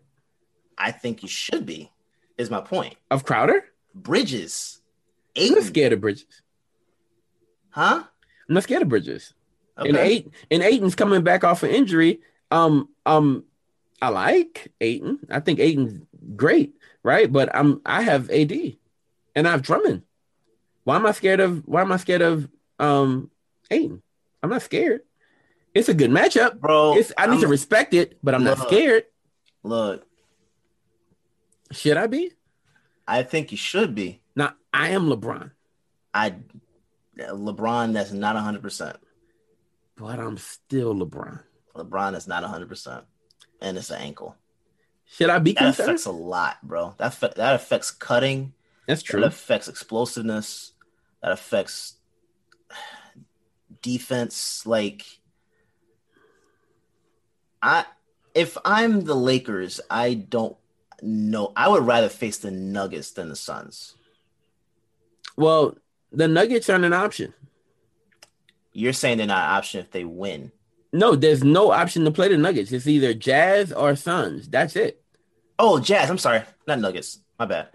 I 0.77 0.91
think 0.91 1.21
you 1.23 1.29
should 1.29 1.65
be. 1.65 1.91
Is 2.37 2.49
my 2.49 2.61
point. 2.61 2.95
of 3.11 3.23
Crowder. 3.25 3.65
Bridges, 3.93 4.81
I'm 5.37 5.51
not 5.53 5.63
scared 5.63 5.93
of 5.93 6.01
Bridges. 6.01 6.41
huh? 7.69 8.03
I'm 8.49 8.53
not 8.55 8.63
scared 8.63 8.81
of 8.81 8.89
Bridges. 8.89 9.33
And 9.77 9.95
Okay. 9.95 10.07
eight 10.07 10.31
and 10.51 10.63
Ayton's 10.63 10.95
coming 10.95 11.23
back 11.23 11.43
off 11.43 11.63
an 11.63 11.69
injury. 11.71 12.21
Um, 12.51 12.89
um, 13.05 13.43
I 14.01 14.09
like 14.09 14.71
Ayton. 14.81 15.19
I 15.29 15.39
think 15.39 15.59
Ayton's 15.59 16.01
great, 16.35 16.73
right? 17.03 17.31
But 17.31 17.55
I'm 17.55 17.81
I 17.85 18.01
have 18.03 18.29
AD 18.29 18.51
and 19.35 19.47
I 19.47 19.51
have 19.51 19.61
Drummond. 19.61 20.03
Why 20.83 20.95
am 20.97 21.05
I 21.05 21.11
scared 21.11 21.39
of 21.39 21.63
why 21.67 21.81
am 21.81 21.91
I 21.91 21.97
scared 21.97 22.21
of 22.21 22.49
um 22.79 23.29
Ayton? 23.71 24.01
I'm 24.41 24.49
not 24.49 24.61
scared. 24.61 25.01
It's 25.73 25.89
a 25.89 25.93
good 25.93 26.11
matchup. 26.11 26.59
bro. 26.59 26.95
It's 26.97 27.11
I 27.17 27.25
need 27.27 27.37
to 27.39 27.43
I'm- 27.45 27.51
respect 27.51 27.93
it, 27.93 28.17
but 28.23 28.35
I'm 28.35 28.43
not 28.43 28.57
scared. 28.59 29.05
look. 29.63 30.05
Should 31.71 31.97
I 31.97 32.05
be? 32.07 32.31
I 33.07 33.23
think 33.23 33.51
you 33.51 33.57
should 33.57 33.95
be. 33.95 34.21
Now 34.35 34.53
I 34.73 34.89
am 34.89 35.07
LeBron, 35.09 35.51
I 36.13 36.35
LeBron. 37.17 37.93
That's 37.93 38.11
not 38.11 38.35
hundred 38.35 38.61
percent. 38.61 38.97
but 39.95 40.19
I'm 40.19 40.37
still 40.37 40.93
LeBron. 40.95 41.41
LeBron 41.75 42.15
is 42.15 42.27
not 42.27 42.43
hundred 42.43 42.69
percent, 42.69 43.05
and 43.61 43.77
it's 43.77 43.89
an 43.89 44.01
ankle. 44.01 44.35
Should 45.13 45.29
I 45.29 45.37
be 45.37 45.53
That 45.53 45.79
affects 45.79 46.05
a 46.05 46.11
lot, 46.11 46.57
bro. 46.63 46.95
That 46.97 47.11
affe- 47.11 47.35
that 47.35 47.53
affects 47.53 47.91
cutting. 47.91 48.53
That's 48.87 49.03
true. 49.03 49.21
That 49.21 49.27
affects 49.27 49.67
explosiveness. 49.67 50.71
That 51.21 51.31
affects 51.31 51.97
defense. 53.83 54.65
Like, 54.65 55.05
I 57.61 57.85
if 58.33 58.57
I'm 58.65 59.05
the 59.05 59.13
Lakers, 59.13 59.79
I 59.87 60.15
don't 60.15 60.57
know. 61.03 61.53
I 61.55 61.69
would 61.69 61.85
rather 61.85 62.09
face 62.09 62.39
the 62.39 62.49
Nuggets 62.49 63.11
than 63.11 63.29
the 63.29 63.35
Suns. 63.35 63.95
Well, 65.37 65.77
the 66.11 66.27
Nuggets 66.27 66.71
aren't 66.71 66.85
an 66.85 66.93
option. 66.93 67.35
You're 68.71 68.93
saying 68.93 69.19
they're 69.19 69.27
not 69.27 69.47
an 69.47 69.57
option 69.57 69.79
if 69.79 69.91
they 69.91 70.05
win. 70.05 70.51
No, 70.91 71.15
there's 71.15 71.43
no 71.43 71.71
option 71.71 72.03
to 72.05 72.11
play 72.11 72.29
the 72.29 72.37
Nuggets. 72.37 72.71
It's 72.71 72.87
either 72.87 73.13
Jazz 73.13 73.71
or 73.71 73.95
Suns. 73.95 74.49
That's 74.49 74.75
it. 74.75 75.02
Oh, 75.65 75.79
Jazz. 75.79 76.09
I'm 76.09 76.17
sorry, 76.17 76.41
not 76.67 76.79
Nuggets. 76.79 77.19
My 77.39 77.45
bad. 77.45 77.69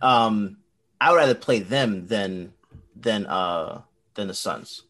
Um, 0.00 0.56
I 0.98 1.10
would 1.10 1.18
rather 1.18 1.34
play 1.34 1.60
them 1.60 2.06
than 2.06 2.54
than 2.96 3.26
uh 3.26 3.82
than 4.14 4.28
the 4.28 4.34
Suns. 4.34 4.82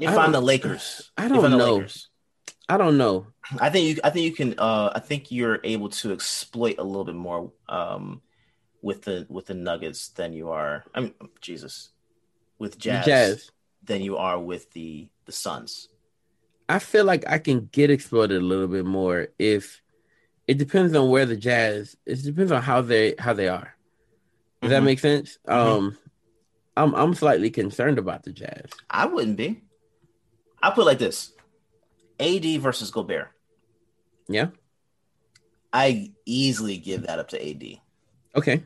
If 0.00 0.10
I'm 0.10 0.32
the 0.32 0.40
Lakers, 0.40 1.12
I 1.16 1.28
don't 1.28 1.48
know. 1.52 1.76
Lakers, 1.76 2.08
I 2.68 2.76
don't 2.76 2.98
know. 2.98 3.28
I 3.60 3.70
think 3.70 3.86
you. 3.86 4.00
I 4.02 4.10
think 4.10 4.24
you 4.24 4.32
can. 4.32 4.58
Uh, 4.58 4.90
I 4.92 4.98
think 4.98 5.30
you're 5.30 5.60
able 5.62 5.90
to 5.90 6.12
exploit 6.12 6.76
a 6.78 6.82
little 6.82 7.04
bit 7.04 7.14
more 7.14 7.52
um, 7.68 8.20
with 8.82 9.02
the 9.02 9.26
with 9.28 9.46
the 9.46 9.54
Nuggets 9.54 10.08
than 10.08 10.32
you 10.32 10.50
are. 10.50 10.84
I 10.92 11.00
mean, 11.00 11.14
Jesus, 11.40 11.90
with 12.58 12.78
Jazz, 12.78 13.06
Jazz. 13.06 13.50
than 13.84 14.02
you 14.02 14.16
are 14.16 14.40
with 14.40 14.72
the 14.72 15.08
the 15.24 15.32
Suns. 15.32 15.88
I 16.68 16.78
feel 16.78 17.04
like 17.04 17.24
I 17.28 17.38
can 17.38 17.68
get 17.72 17.90
exploited 17.90 18.42
a 18.42 18.44
little 18.44 18.68
bit 18.68 18.84
more 18.84 19.28
if 19.38 19.82
it 20.46 20.58
depends 20.58 20.94
on 20.94 21.08
where 21.10 21.26
the 21.26 21.36
Jazz. 21.36 21.96
It 22.06 22.22
depends 22.22 22.52
on 22.52 22.62
how 22.62 22.82
they 22.82 23.14
how 23.18 23.32
they 23.32 23.48
are. 23.48 23.74
Does 24.60 24.70
that 24.70 24.82
Mhm. 24.82 24.84
make 24.86 24.98
sense? 24.98 25.38
Mhm. 25.46 25.52
Um, 25.52 25.98
I'm 26.76 26.94
I'm 26.94 27.14
slightly 27.14 27.50
concerned 27.50 27.98
about 27.98 28.22
the 28.24 28.32
Jazz. 28.32 28.70
I 28.90 29.06
wouldn't 29.06 29.36
be. 29.36 29.62
I 30.62 30.70
put 30.70 30.82
it 30.82 30.84
like 30.86 30.98
this: 30.98 31.32
AD 32.20 32.58
versus 32.58 32.90
Gobert. 32.90 33.28
Yeah. 34.28 34.50
I 35.72 36.12
easily 36.24 36.78
give 36.78 37.06
that 37.06 37.18
up 37.18 37.28
to 37.28 37.38
AD. 37.46 37.80
Okay. 38.34 38.64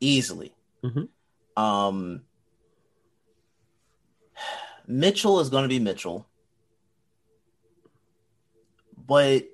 Easily. 0.00 0.54
Mhm. 0.84 1.08
Um, 1.56 2.22
Mitchell 4.86 5.40
is 5.40 5.50
going 5.50 5.64
to 5.64 5.68
be 5.68 5.78
Mitchell, 5.80 6.26
but 9.08 9.44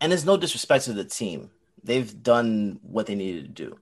and 0.00 0.12
there's 0.12 0.26
no 0.26 0.36
disrespect 0.36 0.84
to 0.84 0.92
the 0.92 1.04
team. 1.04 1.50
They've 1.82 2.22
done 2.22 2.80
what 2.82 3.06
they 3.06 3.14
needed 3.14 3.56
to 3.56 3.64
do, 3.64 3.78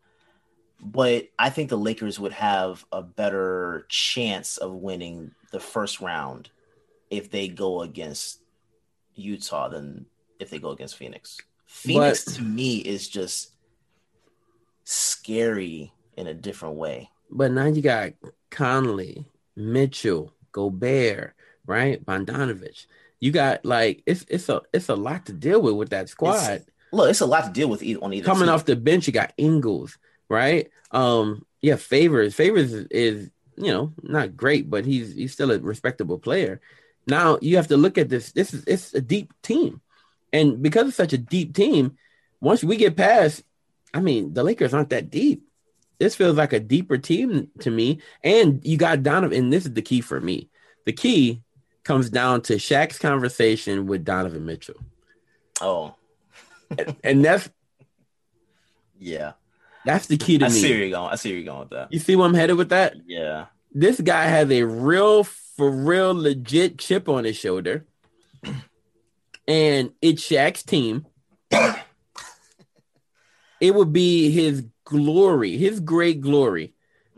but 0.80 1.28
I 1.38 1.50
think 1.50 1.70
the 1.70 1.78
Lakers 1.78 2.20
would 2.20 2.32
have 2.32 2.84
a 2.92 3.02
better 3.02 3.86
chance 3.88 4.58
of 4.58 4.72
winning 4.74 5.32
the 5.50 5.58
first 5.58 6.00
round 6.00 6.50
if 7.10 7.30
they 7.30 7.48
go 7.48 7.80
against 7.80 8.40
Utah 9.14 9.68
than 9.68 10.06
if 10.38 10.50
they 10.50 10.58
go 10.58 10.70
against 10.70 10.96
Phoenix. 10.96 11.38
Phoenix 11.66 12.24
But- 12.24 12.34
to 12.34 12.42
me 12.42 12.76
is 12.76 13.08
just 13.08 13.52
scary 14.84 15.92
in 16.16 16.26
a 16.26 16.34
different 16.34 16.76
way. 16.76 17.10
But 17.30 17.50
now 17.50 17.66
you 17.66 17.82
got 17.82 18.12
Conley, 18.50 19.26
Mitchell, 19.56 20.32
Gobert, 20.52 21.34
right? 21.66 22.04
Bogdanovic. 22.04 22.86
You 23.20 23.32
got 23.32 23.64
like 23.64 24.02
it's 24.06 24.24
it's 24.28 24.48
a 24.48 24.62
it's 24.72 24.88
a 24.88 24.94
lot 24.94 25.26
to 25.26 25.32
deal 25.32 25.60
with 25.60 25.74
with 25.74 25.90
that 25.90 26.09
squad. 26.09 26.64
Look, 26.93 27.10
it's 27.10 27.20
a 27.20 27.26
lot 27.26 27.44
to 27.44 27.51
deal 27.52 27.68
with 27.68 27.82
either, 27.82 28.02
on 28.02 28.12
either 28.12 28.24
Coming 28.24 28.44
team. 28.44 28.55
off 28.55 28.64
the 28.64 28.76
bench, 28.76 29.06
you 29.06 29.12
got 29.12 29.32
Ingles, 29.36 29.98
right? 30.28 30.70
Um, 30.93 31.44
yeah, 31.60 31.76
Favors. 31.76 32.34
Favors 32.34 32.72
is, 32.72 32.86
is 32.90 33.30
you 33.56 33.72
know 33.72 33.93
not 34.02 34.36
great, 34.36 34.68
but 34.70 34.84
he's 34.84 35.14
he's 35.14 35.32
still 35.32 35.51
a 35.51 35.59
respectable 35.59 36.18
player. 36.18 36.60
Now 37.06 37.38
you 37.40 37.56
have 37.56 37.68
to 37.68 37.76
look 37.76 37.98
at 37.98 38.09
this. 38.09 38.32
This 38.32 38.52
is 38.52 38.64
it's 38.66 38.94
a 38.94 39.01
deep 39.01 39.32
team, 39.43 39.80
and 40.32 40.62
because 40.62 40.88
it's 40.88 40.97
such 40.97 41.12
a 41.12 41.18
deep 41.18 41.55
team, 41.55 41.97
once 42.40 42.62
we 42.62 42.76
get 42.76 42.97
past, 42.97 43.43
I 43.94 44.01
mean, 44.01 44.34
the 44.34 44.44
Lakers 44.44 44.74
aren't 44.74 44.90
that 44.90 45.10
deep. 45.10 45.43
This 45.98 46.14
feels 46.14 46.36
like 46.36 46.52
a 46.52 46.60
deeper 46.60 46.98
team 46.98 47.48
to 47.60 47.70
me. 47.70 48.01
And 48.22 48.64
you 48.64 48.76
got 48.76 49.02
Donovan, 49.02 49.44
and 49.44 49.52
this 49.52 49.64
is 49.64 49.72
the 49.72 49.82
key 49.82 50.02
for 50.02 50.20
me. 50.20 50.51
The 50.84 50.93
key 50.93 51.43
comes 51.86 52.10
down 52.10 52.42
to 52.42 52.54
Shaq's 52.56 52.98
conversation 52.98 53.86
with 53.86 54.04
Donovan 54.04 54.44
Mitchell, 54.44 54.74
Oh, 55.62 55.94
and 57.04 57.24
that's 57.24 57.48
yeah. 58.98 59.32
that's 59.84 60.06
the 60.08 60.16
key 60.16 60.38
to 60.38 60.46
I 60.46 60.48
me. 60.48 60.54
see 60.54 60.70
where 60.70 60.78
you're 60.80 60.90
going. 60.90 61.12
I 61.12 61.16
see 61.16 61.30
where 61.30 61.36
you're 61.38 61.46
going 61.46 61.60
with 61.60 61.70
that. 61.70 61.92
You 61.92 61.98
see 61.98 62.16
where 62.16 62.26
I'm 62.26 62.34
headed 62.34 62.56
with 62.56 62.70
that? 62.70 62.94
Yeah. 63.06 63.46
This 63.72 64.00
guy 64.00 64.24
has 64.24 64.50
a 64.50 64.62
real, 64.64 65.22
for 65.24 65.70
real, 65.70 66.14
legit 66.14 66.78
chip 66.78 67.08
on 67.08 67.24
his 67.24 67.36
shoulder, 67.36 67.86
and 69.46 69.92
it's 70.02 70.22
Shaq's 70.28 70.62
team. 70.62 71.06
it 73.60 73.74
would 73.74 73.92
be 73.92 74.30
his 74.30 74.64
glory, 74.84 75.56
his 75.56 75.80
great 75.80 76.20
glory, 76.20 76.74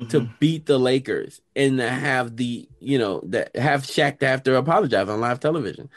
to 0.08 0.20
Mhm. 0.20 0.38
beat 0.38 0.66
the 0.66 0.78
Lakers 0.78 1.40
and 1.56 1.78
to 1.78 1.88
have 1.88 2.36
the, 2.36 2.68
you 2.78 2.98
know, 2.98 3.20
that 3.24 3.54
have 3.56 3.82
Shaq 3.82 4.20
to 4.20 4.28
have 4.28 4.42
to 4.44 4.56
apologize 4.56 5.08
on 5.08 5.20
live 5.20 5.40
television. 5.40 5.90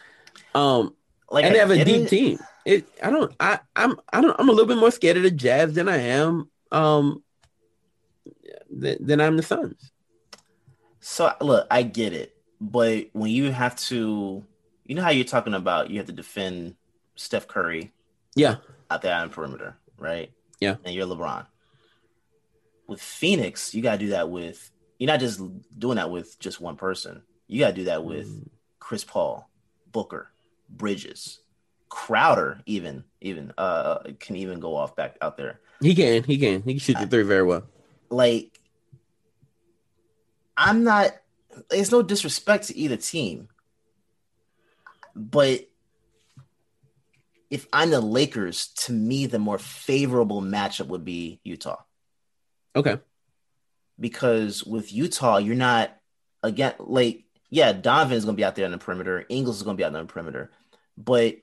Um, 0.56 0.95
like 1.30 1.45
and 1.45 1.53
they 1.53 1.60
I 1.60 1.61
have 1.61 1.72
a 1.72 1.86
deep 1.86 2.02
it. 2.03 2.10
team. 2.10 2.40
It, 2.65 2.88
I 3.02 3.10
don't, 3.11 3.32
I, 3.40 3.60
I'm, 3.76 3.95
I 4.11 4.22
don't, 4.22 4.36
I'm 4.40 4.49
a 4.49 4.52
little 4.52 4.68
bit 4.68 4.78
more 4.78 4.91
scared 4.91 5.18
of 5.18 5.23
the 5.23 5.32
Jazz 5.32 5.73
than 5.73 5.88
I 5.88 5.98
am, 5.98 6.49
um, 6.72 7.23
than, 8.69 8.98
than 9.06 9.22
I'm 9.22 9.38
the 9.38 9.44
Suns. 9.44 9.91
So 10.99 11.34
look, 11.41 11.68
I 11.72 11.84
get 11.84 12.14
it, 12.14 12.36
but 12.60 13.07
when 13.14 13.32
you 13.32 13.52
have 13.52 13.76
to, 13.88 14.44
you 14.86 14.95
know 14.95 15.02
how 15.02 15.10
you're 15.10 15.26
talking 15.26 15.53
about, 15.53 15.90
you 15.90 15.98
have 15.98 16.07
to 16.07 16.11
defend 16.14 16.76
Steph 17.15 17.48
Curry 17.48 17.91
Yeah. 18.36 18.57
out 18.90 19.02
there 19.02 19.15
on 19.15 19.30
the 19.30 19.34
perimeter, 19.34 19.78
right? 19.98 20.32
Yeah. 20.60 20.76
And 20.84 20.94
you're 20.94 21.07
LeBron. 21.07 21.45
With 22.91 23.01
Phoenix, 23.01 23.73
you 23.73 23.81
gotta 23.81 23.97
do 23.97 24.09
that 24.09 24.30
with 24.30 24.69
you're 24.99 25.07
not 25.07 25.22
just 25.22 25.41
doing 25.80 25.95
that 25.95 26.11
with 26.11 26.38
just 26.39 26.59
one 26.59 26.76
person. 26.76 27.23
You 27.47 27.59
gotta 27.59 27.73
do 27.73 27.85
that 27.85 28.03
with 28.03 28.27
mm. 28.27 28.49
Chris 28.80 29.05
Paul, 29.05 29.49
Booker, 29.91 30.30
Bridges, 30.69 31.39
Crowder, 31.88 32.61
even 32.65 33.05
even 33.22 33.53
uh 33.57 33.99
can 34.19 34.35
even 34.35 34.59
go 34.59 34.76
off 34.76 34.95
back 34.95 35.18
out 35.22 35.38
there. 35.38 35.61
He 35.80 35.95
can, 35.95 36.23
he 36.23 36.38
can, 36.38 36.61
he 36.63 36.73
can 36.73 36.80
shoot 36.80 36.97
the 36.99 37.07
three 37.07 37.23
very 37.23 37.43
well. 37.43 37.63
Like, 38.09 38.59
I'm 40.55 40.84
not. 40.84 41.11
It's 41.72 41.91
no 41.91 42.01
disrespect 42.01 42.68
to 42.68 42.77
either 42.77 42.97
team, 42.97 43.47
but 45.15 45.61
if 47.49 47.68
I'm 47.72 47.89
the 47.89 48.01
Lakers, 48.01 48.68
to 48.68 48.93
me, 48.93 49.27
the 49.27 49.39
more 49.39 49.57
favorable 49.57 50.41
matchup 50.41 50.88
would 50.88 51.05
be 51.05 51.39
Utah. 51.43 51.77
Okay. 52.76 52.99
Because 53.99 54.64
with 54.64 54.93
Utah, 54.93 55.38
you're 55.38 55.56
not 55.56 55.95
again 56.43 56.73
like 56.80 57.26
yeah, 57.49 57.73
Donovan 57.73 58.18
is 58.18 58.23
going 58.23 58.35
to 58.35 58.39
be 58.39 58.45
out 58.45 58.56
there 58.56 58.65
on 58.65 58.72
the 58.72 58.77
perimeter. 58.77 59.26
Ingles 59.27 59.57
is 59.57 59.64
going 59.64 59.76
to 59.76 59.81
be 59.81 59.84
out 59.84 59.93
on 59.93 60.07
the 60.07 60.11
perimeter, 60.11 60.52
but 60.98 61.35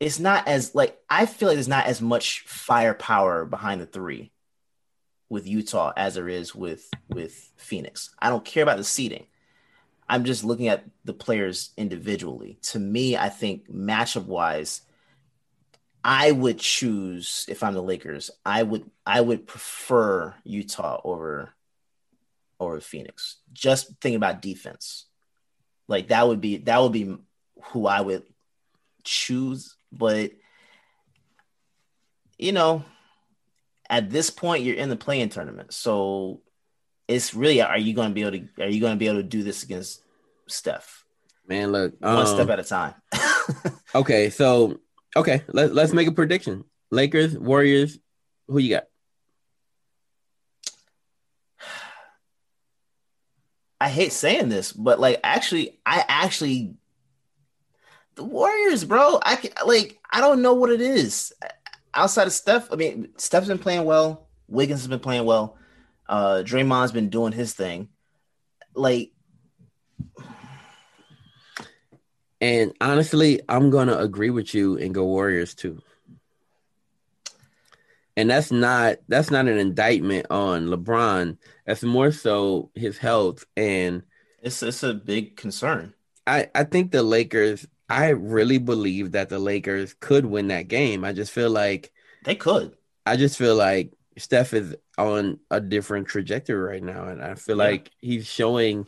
it's 0.00 0.18
not 0.18 0.48
as 0.48 0.74
like 0.74 0.98
I 1.08 1.26
feel 1.26 1.48
like 1.48 1.56
there's 1.56 1.68
not 1.68 1.86
as 1.86 2.00
much 2.00 2.40
firepower 2.46 3.44
behind 3.44 3.80
the 3.80 3.86
three 3.86 4.32
with 5.28 5.46
Utah 5.46 5.92
as 5.96 6.14
there 6.14 6.28
is 6.28 6.54
with 6.54 6.88
with 7.08 7.52
Phoenix. 7.56 8.14
I 8.20 8.30
don't 8.30 8.44
care 8.44 8.62
about 8.62 8.78
the 8.78 8.84
seating. 8.84 9.26
I'm 10.08 10.24
just 10.24 10.44
looking 10.44 10.68
at 10.68 10.84
the 11.04 11.14
players 11.14 11.70
individually. 11.76 12.58
To 12.62 12.78
me, 12.78 13.16
I 13.16 13.30
think 13.30 13.70
matchup 13.70 14.26
wise, 14.26 14.82
I 16.04 16.30
would 16.30 16.58
choose 16.58 17.46
if 17.48 17.62
I'm 17.62 17.72
the 17.72 17.82
Lakers. 17.82 18.30
I 18.44 18.62
would 18.62 18.90
I 19.06 19.22
would 19.22 19.46
prefer 19.46 20.34
Utah 20.44 21.00
over 21.02 21.54
over 22.60 22.80
Phoenix. 22.80 23.38
Just 23.54 23.88
thinking 24.02 24.16
about 24.16 24.42
defense, 24.42 25.06
like 25.88 26.08
that 26.08 26.28
would 26.28 26.42
be 26.42 26.58
that 26.58 26.82
would 26.82 26.92
be 26.92 27.16
who 27.64 27.86
I 27.86 28.02
would 28.02 28.24
choose. 29.02 29.76
But 29.90 30.32
you 32.38 32.52
know, 32.52 32.84
at 33.88 34.10
this 34.10 34.28
point, 34.28 34.62
you're 34.62 34.76
in 34.76 34.90
the 34.90 34.96
play-in 34.96 35.30
tournament, 35.30 35.72
so 35.72 36.42
it's 37.08 37.34
really 37.34 37.62
are 37.62 37.78
you 37.78 37.94
going 37.94 38.10
to 38.10 38.14
be 38.14 38.22
able 38.22 38.32
to 38.32 38.62
are 38.62 38.68
you 38.68 38.80
going 38.80 38.92
to 38.92 38.98
be 38.98 39.06
able 39.06 39.20
to 39.20 39.22
do 39.22 39.42
this 39.42 39.62
against 39.62 40.02
Steph? 40.48 41.04
Man, 41.48 41.72
look, 41.72 41.94
one 41.98 42.18
um, 42.18 42.26
step 42.26 42.50
at 42.50 42.58
a 42.58 42.64
time. 42.64 42.94
okay, 43.94 44.28
so 44.28 44.80
okay, 45.16 45.42
let, 45.48 45.74
let's 45.74 45.92
make 45.92 46.08
a 46.08 46.12
prediction. 46.12 46.64
Lakers, 46.90 47.36
Warriors, 47.38 47.98
who 48.48 48.58
you 48.58 48.70
got? 48.70 48.84
I 53.80 53.88
hate 53.88 54.12
saying 54.12 54.48
this, 54.48 54.72
but 54.72 54.98
like 54.98 55.20
actually, 55.22 55.78
I 55.84 56.04
actually 56.08 56.74
the 58.14 58.24
Warriors, 58.24 58.84
bro. 58.84 59.18
I 59.22 59.36
can, 59.36 59.50
like 59.66 59.98
I 60.10 60.20
don't 60.20 60.42
know 60.42 60.54
what 60.54 60.70
it 60.70 60.80
is 60.80 61.32
outside 61.92 62.26
of 62.26 62.32
Steph. 62.32 62.72
I 62.72 62.76
mean, 62.76 63.08
Steph's 63.16 63.48
been 63.48 63.58
playing 63.58 63.84
well. 63.84 64.28
Wiggins 64.48 64.80
has 64.80 64.88
been 64.88 65.00
playing 65.00 65.24
well. 65.24 65.58
Uh, 66.08 66.42
Draymond's 66.44 66.92
been 66.92 67.08
doing 67.08 67.32
his 67.32 67.54
thing. 67.54 67.88
Like, 68.74 69.12
and 72.40 72.72
honestly, 72.80 73.40
I'm 73.48 73.70
gonna 73.70 73.96
agree 73.96 74.30
with 74.30 74.54
you 74.54 74.76
and 74.78 74.94
go 74.94 75.04
Warriors 75.04 75.54
too. 75.54 75.82
And 78.16 78.30
that's 78.30 78.52
not 78.52 78.98
that's 79.08 79.30
not 79.30 79.48
an 79.48 79.58
indictment 79.58 80.26
on 80.30 80.66
LeBron. 80.66 81.36
That's 81.66 81.82
more 81.82 82.12
so 82.12 82.70
his 82.74 82.98
health 82.98 83.44
and 83.56 84.02
it's 84.42 84.62
it's 84.62 84.82
a 84.82 84.94
big 84.94 85.36
concern. 85.36 85.94
I 86.26 86.48
I 86.54 86.64
think 86.64 86.92
the 86.92 87.02
Lakers. 87.02 87.66
I 87.88 88.08
really 88.10 88.58
believe 88.58 89.12
that 89.12 89.28
the 89.28 89.38
Lakers 89.38 89.94
could 90.00 90.24
win 90.24 90.48
that 90.48 90.68
game. 90.68 91.04
I 91.04 91.12
just 91.12 91.32
feel 91.32 91.50
like 91.50 91.92
they 92.24 92.34
could. 92.34 92.76
I 93.04 93.16
just 93.16 93.36
feel 93.36 93.56
like 93.56 93.92
Steph 94.16 94.54
is 94.54 94.74
on 94.96 95.38
a 95.50 95.60
different 95.60 96.08
trajectory 96.08 96.56
right 96.56 96.82
now, 96.82 97.08
and 97.08 97.22
I 97.22 97.34
feel 97.34 97.58
yeah. 97.58 97.64
like 97.64 97.90
he's 98.00 98.26
showing 98.26 98.86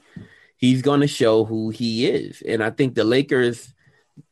he's 0.56 0.82
going 0.82 1.00
to 1.00 1.06
show 1.06 1.44
who 1.44 1.70
he 1.70 2.06
is. 2.06 2.42
And 2.42 2.62
I 2.62 2.70
think 2.70 2.94
the 2.94 3.04
Lakers, 3.04 3.72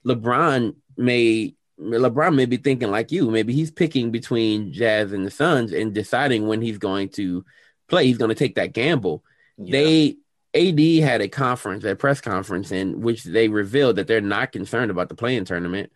LeBron 0.07 0.75
may 0.97 1.55
LeBron 1.81 2.35
may 2.37 2.47
be 2.47 2.57
thinking 2.57 2.91
like 2.91 3.11
you. 3.11 3.31
Maybe 3.31 3.53
he's 3.53 3.71
picking 3.71 4.11
between 4.11 4.73
Jazz 4.73 5.13
and 5.13 5.27
the 5.27 5.31
Suns 5.31 5.73
and 5.73 5.93
deciding 5.93 6.47
when 6.47 6.63
he's 6.63 6.79
going 6.79 7.09
to 7.11 7.45
play. 7.89 8.07
He's 8.07 8.19
going 8.19 8.29
to 8.29 8.35
take 8.35 8.55
that 8.55 8.73
gamble. 8.73 9.25
Yeah. 9.59 9.73
They 9.73 10.17
AD 10.55 11.05
had 11.05 11.21
a 11.21 11.29
conference, 11.29 11.85
a 11.85 11.97
press 11.97 12.21
conference, 12.21 12.71
in 12.71 13.01
which 13.01 13.25
they 13.25 13.49
revealed 13.49 13.97
that 13.97 14.07
they're 14.07 14.21
not 14.21 14.53
concerned 14.53 14.91
about 14.91 15.09
the 15.09 15.17
play-in 15.17 15.45
tournament, 15.45 15.91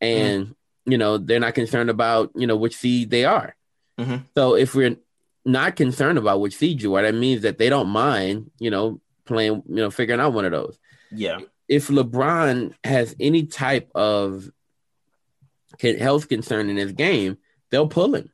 and 0.00 0.48
mm. 0.48 0.54
you 0.84 0.98
know 0.98 1.16
they're 1.16 1.40
not 1.40 1.54
concerned 1.54 1.88
about 1.88 2.30
you 2.34 2.46
know 2.46 2.56
which 2.56 2.76
seed 2.76 3.10
they 3.10 3.24
are. 3.24 3.56
Mm-hmm. 3.98 4.16
So 4.36 4.54
if 4.54 4.74
we're 4.74 4.96
not 5.44 5.76
concerned 5.76 6.18
about 6.18 6.40
which 6.40 6.56
seed 6.56 6.82
you 6.82 6.94
are, 6.94 7.02
that 7.02 7.14
means 7.14 7.42
that 7.42 7.58
they 7.58 7.68
don't 7.68 7.88
mind, 7.88 8.50
you 8.58 8.70
know, 8.70 9.00
playing, 9.32 9.62
you 9.68 9.76
know, 9.76 9.90
figuring 9.90 10.20
out 10.20 10.32
one 10.32 10.44
of 10.44 10.52
those. 10.52 10.78
Yeah. 11.10 11.40
If 11.68 11.88
LeBron 11.88 12.74
has 12.84 13.14
any 13.18 13.46
type 13.46 13.90
of 13.94 14.50
health 15.80 16.28
concern 16.28 16.68
in 16.68 16.76
his 16.76 16.92
game, 16.92 17.38
they'll 17.70 17.88
pull 17.88 18.14
him. 18.14 18.30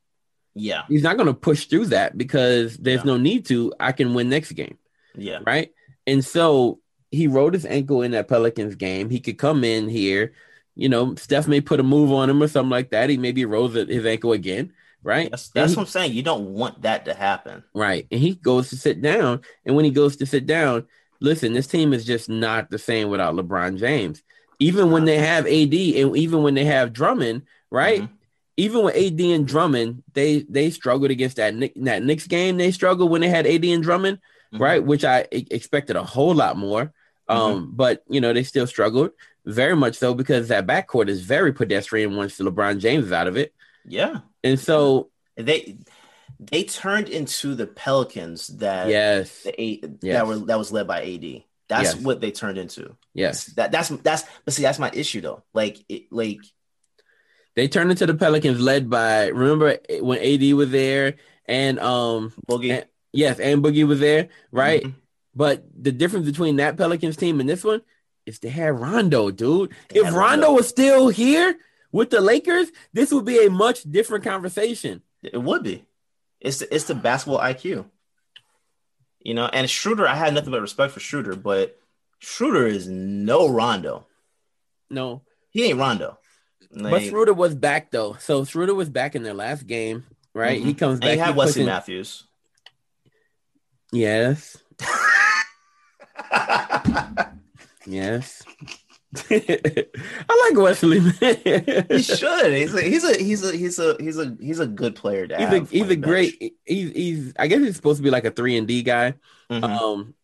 Yeah. 0.55 0.83
He's 0.89 1.03
not 1.03 1.17
going 1.17 1.29
to 1.29 1.35
push 1.35 1.67
through 1.67 1.87
that 1.87 2.19
because 2.19 2.77
there's 2.77 3.01
yeah. 3.01 3.13
no 3.13 3.17
need 3.17 3.47
to. 3.47 3.73
I 3.79 3.93
can 3.93 4.15
win 4.15 4.29
next 4.29 4.53
game. 4.53 4.79
Yeah. 5.15 5.41
Right. 5.47 5.73
And 6.07 6.25
so 6.25 6.81
he 7.11 7.27
rolled 7.27 7.55
his 7.55 7.67
ankle 7.67 8.03
in 8.03 8.13
that 8.13 8.29
Pelicans 8.29 8.75
game. 8.75 9.11
He 9.11 9.21
could 9.21 9.39
come 9.39 9.65
in 9.65 9.89
here. 9.89 10.35
You 10.75 10.89
know, 10.89 11.15
Steph 11.17 11.49
may 11.49 11.61
put 11.61 11.81
a 11.81 11.85
move 11.85 12.13
on 12.13 12.31
him 12.31 12.43
or 12.43 12.49
something 12.49 12.71
like 12.71 12.91
that. 12.91 13.11
He 13.11 13.17
maybe 13.17 13.45
rolls 13.45 13.75
his 13.75 14.07
ankle 14.07 14.33
again 14.33 14.73
right? 15.03 15.31
That's, 15.31 15.49
that's 15.49 15.73
he, 15.73 15.77
what 15.77 15.83
I'm 15.83 15.89
saying. 15.89 16.13
You 16.13 16.23
don't 16.23 16.55
want 16.55 16.83
that 16.83 17.05
to 17.07 17.15
happen, 17.15 17.65
right? 17.75 18.07
And 18.11 18.21
he 18.21 18.35
goes 18.35 18.71
to 18.71 18.77
sit 18.77 19.01
down, 19.01 19.41
and 19.65 19.77
when 19.77 19.85
he 19.85 19.91
goes 19.91 20.17
to 20.17 20.27
sit 20.27 20.47
down, 20.47 20.87
listen, 21.21 21.53
this 21.53 21.67
team 21.67 21.93
is 21.93 22.05
just 22.05 22.29
not 22.29 22.71
the 22.71 22.79
same 22.79 23.09
without 23.09 23.35
LeBron 23.35 23.79
James. 23.79 24.23
Even 24.59 24.91
when 24.91 25.05
they 25.05 25.19
have 25.19 25.47
AD, 25.47 25.75
and 25.75 26.17
even 26.17 26.43
when 26.43 26.55
they 26.55 26.65
have 26.65 26.93
Drummond, 26.93 27.43
right? 27.71 28.03
Mm-hmm. 28.03 28.15
Even 28.57 28.83
with 28.83 28.97
AD 28.97 29.21
and 29.21 29.47
Drummond, 29.47 30.03
they 30.15 30.41
they 30.49 30.71
struggled 30.71 31.13
against 31.13 31.37
that 31.37 31.55
that 31.77 32.03
Knicks 32.03 32.27
game. 32.27 32.57
They 32.57 32.73
struggled 32.73 33.11
when 33.11 33.21
they 33.21 33.29
had 33.29 33.47
AD 33.47 33.65
and 33.65 33.85
Drummond, 33.85 34.19
mm-hmm. 34.53 34.63
right? 34.63 34.83
Which 34.83 35.05
I 35.05 35.27
expected 35.31 35.95
a 35.95 36.03
whole 36.03 36.35
lot 36.35 36.57
more. 36.57 36.93
Um, 37.29 37.39
mm-hmm. 37.39 37.77
but 37.77 38.03
you 38.09 38.21
know 38.21 38.33
they 38.33 38.43
still 38.43 38.67
struggled 38.67 39.11
very 39.49 39.77
much 39.77 39.97
so 39.97 40.13
because 40.15 40.49
that 40.49 40.67
backcourt 40.67 41.09
is 41.09 41.23
very 41.23 41.53
pedestrian 41.53 42.17
once 42.17 42.39
LeBron 42.39 42.79
James 42.81 43.07
is 43.07 43.13
out 43.13 43.27
of 43.27 43.37
it. 43.37 43.55
Yeah. 43.87 44.21
And 44.45 44.59
so 44.59 45.11
they 45.37 45.79
they 46.39 46.65
turned 46.65 47.09
into 47.09 47.55
the 47.55 47.67
Pelicans 47.67 48.49
that 48.59 48.89
yes, 48.89 49.43
the 49.43 49.61
eight 49.61 49.85
yes. 50.03 50.15
that 50.17 50.27
were 50.27 50.39
that 50.47 50.59
was 50.59 50.73
led 50.73 50.87
by 50.87 51.03
AD. 51.03 51.43
That's 51.69 51.95
yes. 51.95 51.97
what 51.97 52.21
they 52.21 52.31
turned 52.31 52.59
into. 52.59 52.97
Yes. 53.13 53.47
That 53.55 53.73
that's 53.73 53.89
that's 53.89 54.25
but 54.45 54.55
see 54.55 54.63
that's 54.63 54.79
my 54.79 54.91
issue 54.93 55.21
though. 55.21 55.43
Like 55.53 55.79
it 55.89 56.11
like 56.11 56.41
they 57.57 57.69
turned 57.69 57.91
into 57.91 58.07
the 58.07 58.15
Pelicans 58.15 58.61
led 58.61 58.89
by 58.89 59.27
remember 59.29 59.79
when 60.01 60.19
AD 60.21 60.53
was 60.55 60.71
there 60.71 61.17
and 61.47 61.79
um 61.79 62.33
Boogie. 62.49 62.71
And, 62.71 62.87
yes, 63.13 63.39
and 63.41 63.63
Boogie 63.63 63.87
was 63.87 64.01
there, 64.01 64.29
right? 64.53 64.83
Mm-hmm. 64.83 64.99
But 65.35 65.65
the 65.77 65.93
difference 65.93 66.27
between 66.27 66.57
that 66.57 66.77
Pelicans 66.77 67.17
team 67.17 67.41
and 67.41 67.49
this 67.49 67.65
one 67.65 67.83
is 68.27 68.39
they 68.39 68.49
had 68.49 68.79
Rondo, 68.79 69.31
dude. 69.31 69.73
They 69.89 70.01
if 70.01 70.05
Rondo. 70.05 70.19
Rondo 70.19 70.53
was 70.53 70.69
still 70.69 71.09
here, 71.09 71.57
with 71.93 72.11
the 72.11 72.21
Lakers, 72.21 72.69
this 72.93 73.13
would 73.13 73.25
be 73.25 73.45
a 73.45 73.51
much 73.51 73.83
different 73.83 74.25
conversation. 74.25 75.03
It 75.23 75.43
would 75.43 75.63
be. 75.63 75.85
It's 76.41 76.59
the, 76.59 76.75
it's 76.75 76.85
the 76.85 76.95
basketball 76.95 77.41
IQ. 77.41 77.87
You 79.21 79.35
know, 79.35 79.47
and 79.47 79.69
Schroeder, 79.69 80.07
I 80.07 80.15
had 80.15 80.35
nothing 80.35 80.53
but 80.53 80.61
respect 80.61 80.93
for 80.93 81.01
Schroeder, 81.01 81.35
but 81.35 81.79
Schroeder 82.21 82.67
is 82.67 82.89
no 82.89 83.49
Rondo. 83.49 84.07
No, 84.91 85.23
he 85.51 85.65
ain't 85.65 85.79
Rondo. 85.79 86.19
Like, 86.71 86.93
but 86.93 87.03
Schroeder 87.03 87.35
was 87.35 87.55
back 87.55 87.91
though. 87.91 88.17
So 88.21 88.45
Schroeder 88.45 88.75
was 88.75 88.89
back 88.89 89.17
in 89.17 89.23
their 89.23 89.35
last 89.35 89.67
game, 89.67 90.05
right? 90.35 90.59
Mm-hmm. 90.59 90.69
He 90.69 90.75
comes 90.75 91.01
back. 91.01 91.11
And 91.11 91.19
you 91.19 91.25
have 91.25 91.37
Wesley 91.37 91.65
Matthews. 91.65 92.25
Yes. 93.91 94.57
yes. 97.87 98.43
I 99.31 100.51
like 100.51 100.63
Wesley. 100.63 101.01
he 101.01 102.03
should. 102.03 102.53
He's 102.53 102.75
a 102.75 102.83
he's 102.83 103.05
a 103.05 103.17
he's 103.17 103.45
a 103.45 103.57
he's 103.57 103.79
a 103.79 103.97
he's 103.99 104.19
a 104.19 104.37
he's 104.41 104.61
a 104.61 104.67
good 104.67 104.97
player. 104.97 105.27
To 105.27 105.37
he's 105.37 105.53
a 105.53 105.65
he's 105.65 105.89
a 105.91 105.97
great. 105.97 106.57
He's 106.65 106.93
he's. 106.93 107.33
I 107.39 107.47
guess 107.47 107.61
he's 107.61 107.77
supposed 107.77 107.99
to 107.99 108.03
be 108.03 108.11
like 108.11 108.27
a 108.27 108.31
three 108.31 108.57
and 108.59 108.69
D 108.69 108.83
guy. 108.83 109.15
Mm-hmm. 109.51 109.65
Um, 109.65 110.15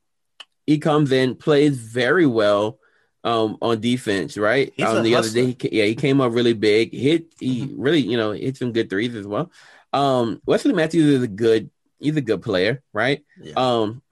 he 0.67 0.79
comes 0.79 1.13
in, 1.13 1.37
plays 1.37 1.79
very 1.79 2.27
well. 2.27 2.79
Um, 3.23 3.57
on 3.63 3.81
defense, 3.81 4.37
right? 4.37 4.71
He's 4.77 4.85
um, 4.85 5.03
the 5.03 5.15
hustler. 5.15 5.41
other 5.41 5.53
day, 5.53 5.69
he, 5.71 5.79
yeah, 5.79 5.85
he 5.87 5.95
came 5.95 6.21
up 6.21 6.35
really 6.35 6.53
big. 6.53 6.93
Hit, 6.93 7.33
he 7.41 7.63
mm-hmm. 7.63 7.81
really, 7.81 8.01
you 8.01 8.19
know, 8.19 8.33
hit 8.33 8.59
some 8.59 8.71
good 8.71 8.91
threes 8.91 9.15
as 9.15 9.27
well. 9.27 9.51
Um, 9.95 10.43
Wesley 10.45 10.75
Matthews 10.75 11.07
is 11.07 11.23
a 11.23 11.29
good, 11.29 11.71
he's 11.99 12.19
a 12.19 12.21
good 12.21 12.43
player, 12.43 12.83
right? 12.93 13.25
Yeah. 13.41 13.55
Um, 13.57 14.03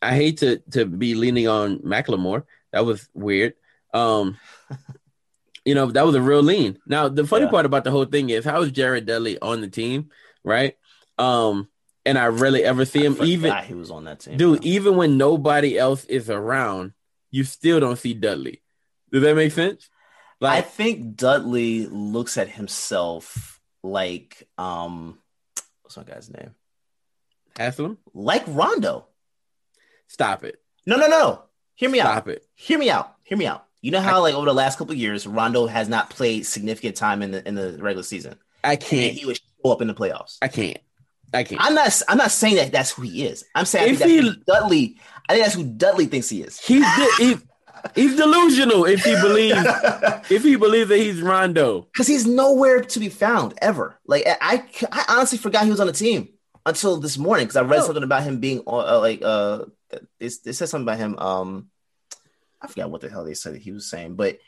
I 0.00 0.14
hate 0.14 0.38
to 0.38 0.58
to 0.72 0.84
be 0.86 1.14
leaning 1.14 1.48
on 1.48 1.80
McLemore. 1.80 2.44
That 2.72 2.84
was 2.84 3.08
weird. 3.14 3.54
Um, 3.94 4.36
you 5.64 5.74
know, 5.74 5.86
that 5.90 6.04
was 6.04 6.14
a 6.14 6.20
real 6.20 6.42
lean. 6.42 6.78
Now, 6.86 7.08
the 7.08 7.26
funny 7.26 7.44
Yeah. 7.44 7.50
part 7.50 7.64
about 7.66 7.84
the 7.84 7.90
whole 7.90 8.04
thing 8.04 8.28
is 8.30 8.44
how 8.44 8.60
is 8.62 8.72
Jared 8.72 9.06
Dudley 9.06 9.38
on 9.40 9.60
the 9.60 9.68
team, 9.68 10.10
right? 10.42 10.76
Um, 11.16 11.68
and 12.04 12.18
I 12.18 12.26
rarely 12.26 12.64
ever 12.64 12.84
see 12.84 13.02
him 13.04 13.16
I 13.20 13.24
even 13.24 13.54
he 13.64 13.74
was 13.74 13.90
on 13.90 14.04
that 14.04 14.20
team. 14.20 14.36
dude, 14.36 14.64
even 14.64 14.96
when 14.96 15.16
nobody 15.16 15.78
else 15.78 16.04
is 16.04 16.28
around, 16.28 16.92
you 17.30 17.44
still 17.44 17.80
don't 17.80 17.96
see 17.98 18.12
Dudley. 18.14 18.62
Does 19.10 19.22
that 19.22 19.36
make 19.36 19.52
sense? 19.52 19.88
I 20.42 20.60
think 20.60 21.16
Dudley 21.16 21.86
looks 21.86 22.36
at 22.36 22.48
himself 22.50 23.60
like 23.82 24.46
um 24.58 25.18
what's 25.82 25.96
my 25.96 26.02
guy's 26.02 26.28
name? 26.28 26.54
Haslem, 27.58 27.96
Like 28.12 28.44
Rondo. 28.48 29.06
stop 30.08 30.44
it. 30.44 30.60
No, 30.86 30.96
no, 30.96 31.06
no. 31.06 31.42
Hear 31.76 31.88
me 31.88 32.00
out. 32.00 32.08
Stop 32.12 32.28
it. 32.28 32.44
Hear 32.54 32.78
me 32.78 32.90
out. 32.90 33.14
Hear 33.22 33.38
me 33.38 33.46
out. 33.46 33.64
You 33.84 33.90
know 33.90 34.00
how 34.00 34.22
like 34.22 34.34
over 34.34 34.46
the 34.46 34.54
last 34.54 34.78
couple 34.78 34.92
of 34.92 34.98
years, 34.98 35.26
Rondo 35.26 35.66
has 35.66 35.90
not 35.90 36.08
played 36.08 36.46
significant 36.46 36.96
time 36.96 37.20
in 37.20 37.32
the 37.32 37.46
in 37.46 37.54
the 37.54 37.76
regular 37.82 38.02
season. 38.02 38.36
I 38.64 38.76
can't. 38.76 39.12
he 39.14 39.26
would 39.26 39.36
show 39.36 39.70
up 39.72 39.82
in 39.82 39.88
the 39.88 39.94
playoffs. 39.94 40.38
I 40.40 40.48
can't. 40.48 40.78
I 41.34 41.44
can't. 41.44 41.60
I'm 41.62 41.74
not 41.74 42.00
I'm 42.08 42.16
not 42.16 42.30
saying 42.30 42.56
that 42.56 42.72
that's 42.72 42.92
who 42.92 43.02
he 43.02 43.26
is. 43.26 43.44
I'm 43.54 43.66
saying 43.66 43.90
I 43.90 43.92
If 43.92 43.98
that's 43.98 44.10
he- 44.10 44.20
who 44.22 44.36
Dudley. 44.46 44.96
I 45.28 45.34
think 45.34 45.44
that's 45.44 45.54
who 45.54 45.64
Dudley 45.64 46.06
thinks 46.06 46.30
he 46.30 46.40
is. 46.40 46.58
He's 46.60 46.82
de- 46.96 47.16
he, 47.18 47.36
he's 47.94 48.16
delusional 48.16 48.86
if 48.86 49.04
he 49.04 49.14
believes 49.20 49.58
if 50.30 50.42
he 50.42 50.56
believes 50.56 50.88
that 50.88 50.96
he's 50.98 51.20
Rondo. 51.20 51.82
because 51.92 52.06
he's 52.06 52.26
nowhere 52.26 52.80
to 52.80 52.98
be 52.98 53.10
found 53.10 53.52
ever. 53.60 54.00
Like 54.06 54.24
I, 54.26 54.64
I 54.92 55.04
honestly 55.10 55.36
forgot 55.36 55.64
he 55.64 55.70
was 55.70 55.80
on 55.80 55.88
the 55.88 55.92
team 55.92 56.30
until 56.64 56.96
this 56.96 57.18
morning 57.18 57.44
because 57.44 57.56
I 57.56 57.62
read 57.62 57.80
No. 57.80 57.84
something 57.84 58.02
about 58.02 58.22
him 58.22 58.40
being 58.40 58.60
on. 58.60 58.88
Uh, 58.88 58.98
like 59.00 59.20
uh, 59.22 59.64
it, 59.90 60.32
it 60.46 60.52
said 60.54 60.70
something 60.70 60.86
about 60.86 60.96
him. 60.98 61.18
Um, 61.18 61.68
I 62.64 62.66
forgot 62.66 62.90
what 62.90 63.02
the 63.02 63.10
hell 63.10 63.24
they 63.24 63.34
said 63.34 63.56
he 63.56 63.72
was 63.72 63.90
saying, 63.90 64.14
but 64.14 64.38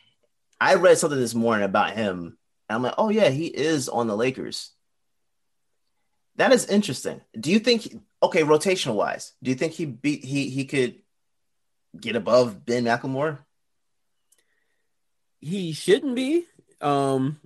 I 0.59 0.77
read 0.77 0.97
something 0.97 1.21
this 1.21 1.35
morning 1.35 1.67
about 1.67 1.93
him, 1.93 2.39
and 2.69 2.77
I'm 2.77 2.83
like, 2.83 2.95
oh 2.97 3.11
yeah, 3.11 3.29
he 3.29 3.47
is 3.47 3.91
on 3.91 4.07
the 4.07 4.17
Lakers. 4.17 4.71
That 6.37 6.51
is 6.51 6.65
interesting. 6.65 7.21
Do 7.39 7.53
you 7.53 7.59
think? 7.59 7.95
Okay, 8.23 8.43
rotational 8.43 8.95
wise, 8.95 9.35
do 9.43 9.51
you 9.51 9.55
think 9.55 9.75
he 9.75 9.85
beat 9.85 10.25
he 10.25 10.49
he 10.49 10.65
could 10.65 10.97
get 12.01 12.17
above 12.17 12.65
Ben 12.65 12.85
McLemore? 12.85 13.41
He 15.39 15.73
shouldn't 15.73 16.17
be, 16.17 16.47
um, 16.81 17.39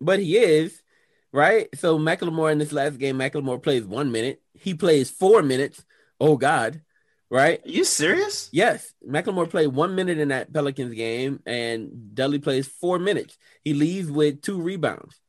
but 0.00 0.18
he 0.18 0.36
is, 0.38 0.82
right? 1.30 1.68
So 1.76 2.00
McLemore 2.00 2.50
in 2.50 2.58
this 2.58 2.72
last 2.72 2.98
game, 2.98 3.16
McLemore 3.16 3.62
plays 3.62 3.84
one 3.84 4.10
minute. 4.10 4.42
He 4.54 4.74
plays 4.74 5.08
four 5.08 5.44
minutes. 5.44 5.84
Oh 6.20 6.36
God, 6.36 6.82
right? 7.30 7.60
Are 7.64 7.68
you 7.68 7.84
serious? 7.84 8.48
Yes, 8.52 8.92
McLemore 9.06 9.48
played 9.48 9.68
one 9.68 9.94
minute 9.94 10.18
in 10.18 10.28
that 10.28 10.52
Pelicans 10.52 10.94
game, 10.94 11.40
and 11.46 12.14
Dudley 12.14 12.38
plays 12.38 12.66
four 12.66 12.98
minutes. 12.98 13.36
He 13.64 13.74
leaves 13.74 14.10
with 14.10 14.42
two 14.42 14.60
rebounds, 14.60 15.20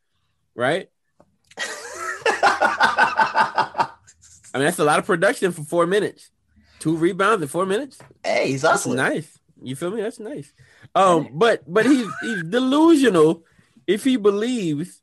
right? 0.56 0.90
I 4.54 4.60
mean, 4.60 4.64
that's 4.64 4.80
a 4.80 4.86
lot 4.86 5.00
of 5.00 5.06
production 5.06 5.52
for 5.52 5.64
four 5.64 5.86
minutes. 5.86 6.32
Two 6.80 6.96
rebounds 6.96 7.42
in 7.42 7.48
four 7.48 7.66
minutes. 7.66 7.98
hey, 8.24 8.52
he's 8.52 8.62
That's 8.62 8.86
nice. 8.86 9.38
You 9.62 9.76
feel 9.76 9.92
me? 9.92 10.02
That's 10.02 10.20
nice. 10.20 10.54
Um, 10.94 11.30
but 11.34 11.64
but 11.72 11.86
he's 11.86 12.08
he's 12.22 12.44
delusional 12.44 13.44
if 13.88 14.04
he 14.04 14.18
believes, 14.18 15.02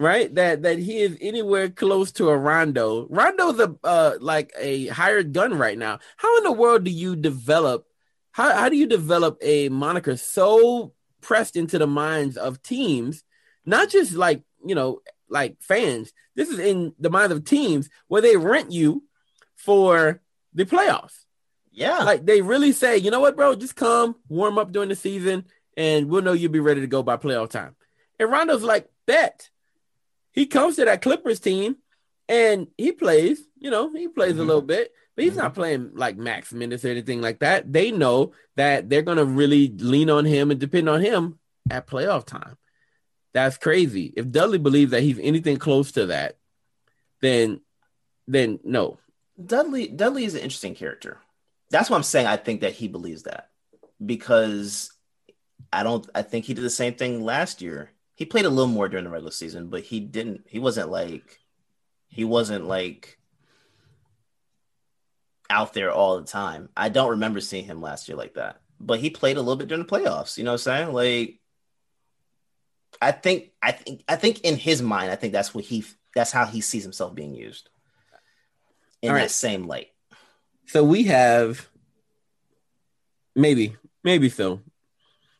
right, 0.00 0.34
that 0.34 0.62
that 0.62 0.78
he 0.78 0.98
is 1.00 1.16
anywhere 1.20 1.68
close 1.68 2.12
to 2.12 2.30
a 2.30 2.36
Rondo. 2.36 3.06
Rondo's 3.08 3.60
a 3.60 3.76
uh 3.84 4.14
like 4.20 4.52
a 4.58 4.86
hired 4.88 5.32
gun 5.32 5.54
right 5.58 5.78
now. 5.78 6.00
How 6.16 6.36
in 6.38 6.44
the 6.44 6.52
world 6.52 6.84
do 6.84 6.90
you 6.90 7.16
develop? 7.16 7.86
How 8.32 8.52
how 8.54 8.68
do 8.68 8.76
you 8.76 8.86
develop 8.86 9.38
a 9.42 9.68
moniker 9.68 10.16
so 10.16 10.94
pressed 11.20 11.56
into 11.56 11.78
the 11.78 11.86
minds 11.86 12.36
of 12.36 12.62
teams, 12.62 13.24
not 13.66 13.90
just 13.90 14.14
like 14.14 14.42
you 14.64 14.74
know 14.74 15.00
like 15.28 15.56
fans? 15.60 16.12
This 16.36 16.48
is 16.48 16.58
in 16.58 16.94
the 16.98 17.10
minds 17.10 17.32
of 17.32 17.44
teams 17.44 17.90
where 18.08 18.22
they 18.22 18.36
rent 18.36 18.72
you 18.72 19.04
for 19.56 20.22
the 20.54 20.64
playoffs 20.64 21.24
Yeah. 21.70 21.98
like 21.98 22.24
they 22.26 22.42
really 22.42 22.72
say, 22.72 22.96
you 22.96 23.10
know 23.10 23.20
what, 23.20 23.36
bro, 23.36 23.54
just 23.54 23.76
come 23.76 24.16
warm 24.28 24.58
up 24.58 24.72
during 24.72 24.88
the 24.88 24.96
season, 24.96 25.44
and 25.76 26.08
we'll 26.08 26.22
know 26.22 26.32
you'll 26.32 26.50
be 26.50 26.60
ready 26.60 26.80
to 26.80 26.86
go 26.88 27.02
by 27.02 27.16
playoff 27.18 27.50
time. 27.50 27.76
And 28.18 28.30
Rondo's 28.30 28.62
like, 28.62 28.88
bet. 29.06 29.50
He 30.32 30.46
comes 30.46 30.76
to 30.76 30.84
that 30.84 31.02
Clippers 31.02 31.40
team, 31.40 31.76
and 32.28 32.68
he 32.78 32.92
plays. 32.92 33.40
You 33.58 33.70
know, 33.70 33.92
he 33.92 34.08
plays 34.08 34.32
a 34.38 34.42
Mhm. 34.42 34.46
little 34.46 34.62
bit, 34.62 34.92
but 35.16 35.24
he's 35.24 35.36
not 35.36 35.54
playing 35.54 35.90
like 35.94 36.16
max 36.16 36.52
minutes 36.52 36.84
or 36.84 36.88
anything 36.88 37.20
like 37.20 37.40
that. 37.40 37.72
They 37.72 37.90
know 37.90 38.32
that 38.56 38.88
they're 38.88 39.02
gonna 39.02 39.24
really 39.24 39.68
lean 39.68 40.08
on 40.10 40.24
him 40.24 40.50
and 40.50 40.58
depend 40.60 40.88
on 40.88 41.00
him 41.00 41.38
at 41.70 41.86
playoff 41.86 42.24
time. 42.24 42.56
That's 43.32 43.56
crazy. 43.58 44.12
If 44.16 44.30
Dudley 44.30 44.58
believes 44.58 44.90
that 44.92 45.02
he's 45.02 45.18
anything 45.20 45.56
close 45.58 45.92
to 45.92 46.06
that, 46.06 46.38
then 47.20 47.60
then 48.26 48.60
no. 48.64 48.98
Dudley 49.44 49.88
Dudley 49.88 50.24
is 50.24 50.34
an 50.34 50.40
interesting 50.42 50.74
character. 50.74 51.18
That's 51.70 51.90
why 51.90 51.96
I'm 51.96 52.02
saying 52.02 52.26
I 52.26 52.36
think 52.36 52.60
that 52.62 52.72
he 52.74 52.88
believes 52.88 53.24
that 53.24 53.50
because 54.04 54.92
I 55.72 55.82
don't. 55.82 56.08
I 56.14 56.22
think 56.22 56.44
he 56.44 56.54
did 56.54 56.64
the 56.64 56.70
same 56.70 56.94
thing 56.94 57.22
last 57.22 57.60
year. 57.62 57.90
He 58.20 58.26
played 58.26 58.44
a 58.44 58.50
little 58.50 58.70
more 58.70 58.86
during 58.86 59.04
the 59.04 59.10
regular 59.10 59.30
season, 59.30 59.68
but 59.68 59.80
he 59.80 59.98
didn't. 59.98 60.42
He 60.46 60.58
wasn't 60.58 60.90
like 60.90 61.40
he 62.08 62.26
wasn't 62.26 62.66
like 62.66 63.18
out 65.48 65.72
there 65.72 65.90
all 65.90 66.20
the 66.20 66.26
time. 66.26 66.68
I 66.76 66.90
don't 66.90 67.12
remember 67.12 67.40
seeing 67.40 67.64
him 67.64 67.80
last 67.80 68.10
year 68.10 68.18
like 68.18 68.34
that. 68.34 68.60
But 68.78 69.00
he 69.00 69.08
played 69.08 69.38
a 69.38 69.40
little 69.40 69.56
bit 69.56 69.68
during 69.68 69.86
the 69.86 69.90
playoffs. 69.90 70.36
You 70.36 70.44
know 70.44 70.50
what 70.50 70.66
I'm 70.66 70.92
saying? 70.92 70.92
Like 70.92 71.40
I 73.00 73.12
think 73.12 73.52
I 73.62 73.72
think 73.72 74.02
I 74.06 74.16
think 74.16 74.40
in 74.42 74.56
his 74.56 74.82
mind, 74.82 75.10
I 75.10 75.16
think 75.16 75.32
that's 75.32 75.54
what 75.54 75.64
he 75.64 75.82
that's 76.14 76.30
how 76.30 76.44
he 76.44 76.60
sees 76.60 76.82
himself 76.82 77.14
being 77.14 77.34
used. 77.34 77.70
In 79.00 79.08
All 79.08 79.14
that 79.14 79.22
right. 79.22 79.30
same 79.30 79.66
light. 79.66 79.88
So 80.66 80.84
we 80.84 81.04
have 81.04 81.66
maybe, 83.34 83.76
maybe 84.04 84.28
so. 84.28 84.60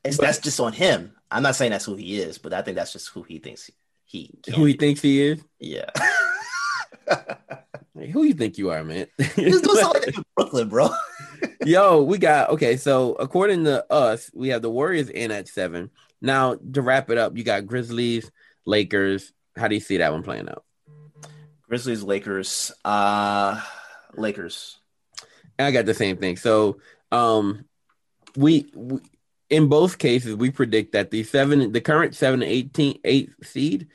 It's, 0.03 0.17
But- 0.17 0.25
that's 0.25 0.39
just 0.39 0.61
on 0.61 0.73
him. 0.73 1.13
I'm 1.31 1.43
not 1.43 1.57
saying 1.57 1.71
that's 1.71 1.85
who 1.85 1.97
he 1.97 2.21
is, 2.21 2.39
but 2.39 2.53
I 2.53 2.63
think 2.63 2.77
that's 2.77 2.93
just 2.93 3.09
who 3.11 3.23
he 3.23 3.39
thinks 3.39 3.71
he. 4.05 4.31
Who 4.55 4.65
he 4.65 4.75
thinks 4.75 5.01
he 5.01 5.23
is? 5.23 5.43
yeah. 5.59 5.91
Hey, 7.95 8.09
who 8.13 8.25
you 8.25 8.35
think 8.35 8.59
you 8.59 8.71
are, 8.71 8.83
man? 8.83 9.07
Doing 9.37 9.53
something 9.53 9.85
like 9.95 10.09
in 10.09 10.25
Brooklyn, 10.37 10.69
bro. 10.69 10.91
Yo, 11.65 12.03
we 12.03 12.19
got 12.19 12.51
okay. 12.51 12.77
So 12.77 13.15
according 13.15 13.65
to 13.65 13.91
us, 13.93 14.31
we 14.35 14.49
have 14.49 14.63
the 14.63 14.71
Warriors 14.71 15.09
in 15.09 15.31
at 15.31 15.49
seven. 15.49 15.91
Now 16.21 16.57
to 16.73 16.83
wrap 16.83 17.11
it 17.11 17.19
up, 17.19 17.37
you 17.37 17.45
got 17.45 17.67
Grizzlies, 17.67 18.31
Lakers. 18.67 19.33
How 19.57 19.69
do 19.69 19.75
you 19.75 19.81
see 19.81 19.99
that 19.99 20.13
one 20.13 20.23
playing 20.23 20.49
out? 20.49 20.65
Grizzlies, 21.69 22.03
Lakers, 22.03 22.73
uh, 22.85 23.61
Lakers. 24.15 24.79
I 25.59 25.71
got 25.71 25.87
the 25.87 25.95
same 25.95 26.17
thing. 26.17 26.37
So, 26.37 26.79
um, 27.13 27.65
we, 28.37 28.71
we 28.75 29.01
in 29.51 29.67
both 29.69 29.99
cases 29.99 30.35
we 30.37 30.51
predict 30.51 30.93
that 30.93 31.11
the 31.11 31.23
seven, 31.25 31.73
the 31.73 31.81
current 31.81 32.15
seven 32.15 32.43
and 32.43 32.51
18, 32.51 33.01
eight 33.05 33.31
seed, 33.43 33.89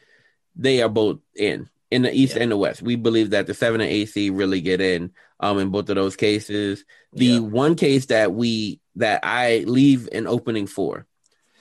they 0.56 0.82
are 0.82 0.90
both 0.90 1.19
in 1.36 1.69
in 1.91 2.02
the 2.02 2.14
East 2.14 2.36
Yeah. 2.36 2.44
and 2.44 2.52
the 2.52 2.57
West. 2.57 2.82
We 2.82 2.95
believe 2.95 3.30
that 3.32 3.48
the 3.48 3.53
seven 3.53 3.80
and 3.82 3.90
eight 3.90 4.10
seed 4.10 4.34
really 4.34 4.61
get 4.61 4.82
in. 4.82 5.11
Um, 5.40 5.60
in 5.60 5.69
both 5.69 5.90
of 5.90 5.95
those 5.98 6.15
cases, 6.15 6.86
the 7.11 7.26
Yeah. 7.26 7.40
one 7.40 7.76
case 7.76 8.06
that 8.07 8.34
we 8.34 8.80
that 8.95 9.19
I 9.23 9.65
leave 9.68 10.07
an 10.14 10.27
opening 10.27 10.65
for 10.68 11.06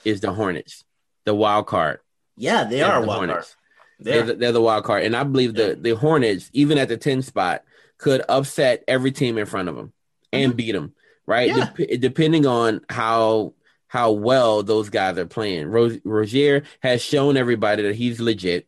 is 0.04 0.20
the 0.20 0.32
Hornets, 0.32 0.84
the 1.24 1.34
wild 1.34 1.66
card. 1.66 1.98
Yeah, 2.36 2.64
they 2.64 2.82
are 2.82 3.00
the 3.00 3.06
wild 3.06 3.18
card. 3.20 3.30
Hornets. 3.30 3.56
They're, 4.00 4.14
They're, 4.14 4.26
the, 4.26 4.34
they're 4.34 4.52
the 4.52 4.60
wild 4.60 4.84
card, 4.84 5.02
and 5.04 5.16
I 5.16 5.24
believe 5.24 5.56
Yeah. 5.58 5.68
the 5.70 5.74
the 5.76 5.96
Hornets, 5.96 6.50
even 6.52 6.78
at 6.78 6.88
the 6.88 6.96
ten 6.96 7.22
spot, 7.22 7.64
could 7.98 8.22
upset 8.28 8.84
every 8.88 9.10
team 9.12 9.38
in 9.38 9.46
front 9.46 9.68
of 9.68 9.76
them 9.76 9.92
and 10.32 10.56
beat 10.56 10.72
them. 10.72 10.94
Right. 11.26 11.54
Dep- 11.54 12.00
depending 12.00 12.46
on 12.46 12.80
how 12.88 13.54
how 13.94 14.10
well 14.10 14.64
those 14.64 14.90
guys 14.90 15.16
are 15.18 15.24
playing. 15.24 15.68
Ro- 15.68 15.96
Rozier 16.02 16.64
has 16.80 17.00
shown 17.00 17.36
everybody 17.36 17.84
that 17.84 17.94
he's 17.94 18.18
legit. 18.18 18.66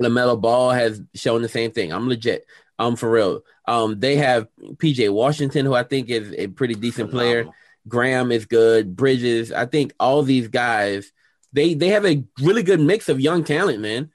LaMelo 0.00 0.40
Ball 0.40 0.70
has 0.70 1.02
shown 1.12 1.42
the 1.42 1.48
same 1.48 1.72
thing. 1.72 1.92
I'm 1.92 2.08
legit. 2.08 2.46
I'm 2.78 2.94
for 2.94 3.10
real. 3.10 3.40
Um, 3.66 3.98
they 3.98 4.14
have 4.18 4.46
PJ 4.76 5.12
Washington, 5.12 5.66
who 5.66 5.74
I 5.74 5.82
think 5.82 6.08
is 6.08 6.32
a 6.38 6.46
pretty 6.46 6.76
decent 6.76 7.10
player. 7.10 7.48
Graham 7.88 8.30
is 8.30 8.46
good. 8.46 8.94
Bridges. 8.94 9.50
I 9.50 9.66
think 9.66 9.92
all 9.98 10.22
these 10.22 10.46
guys, 10.46 11.12
they 11.52 11.74
they 11.74 11.88
have 11.88 12.06
a 12.06 12.22
really 12.40 12.62
good 12.62 12.78
mix 12.80 13.08
of 13.08 13.18
young 13.20 13.42
talent, 13.42 13.80
man. 13.80 14.12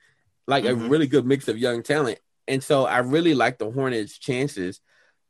Like 0.47 0.63
a 0.63 0.69
Mhm. 0.69 0.89
really 0.89 1.07
good 1.07 1.25
mix 1.25 1.49
of 1.49 1.57
young 1.57 1.83
talent. 1.83 2.19
And 2.47 2.63
so 2.63 2.85
I 2.85 2.99
really 2.99 3.33
like 3.33 3.57
the 3.57 3.69
Hornets' 3.69 4.17
chances 4.17 4.79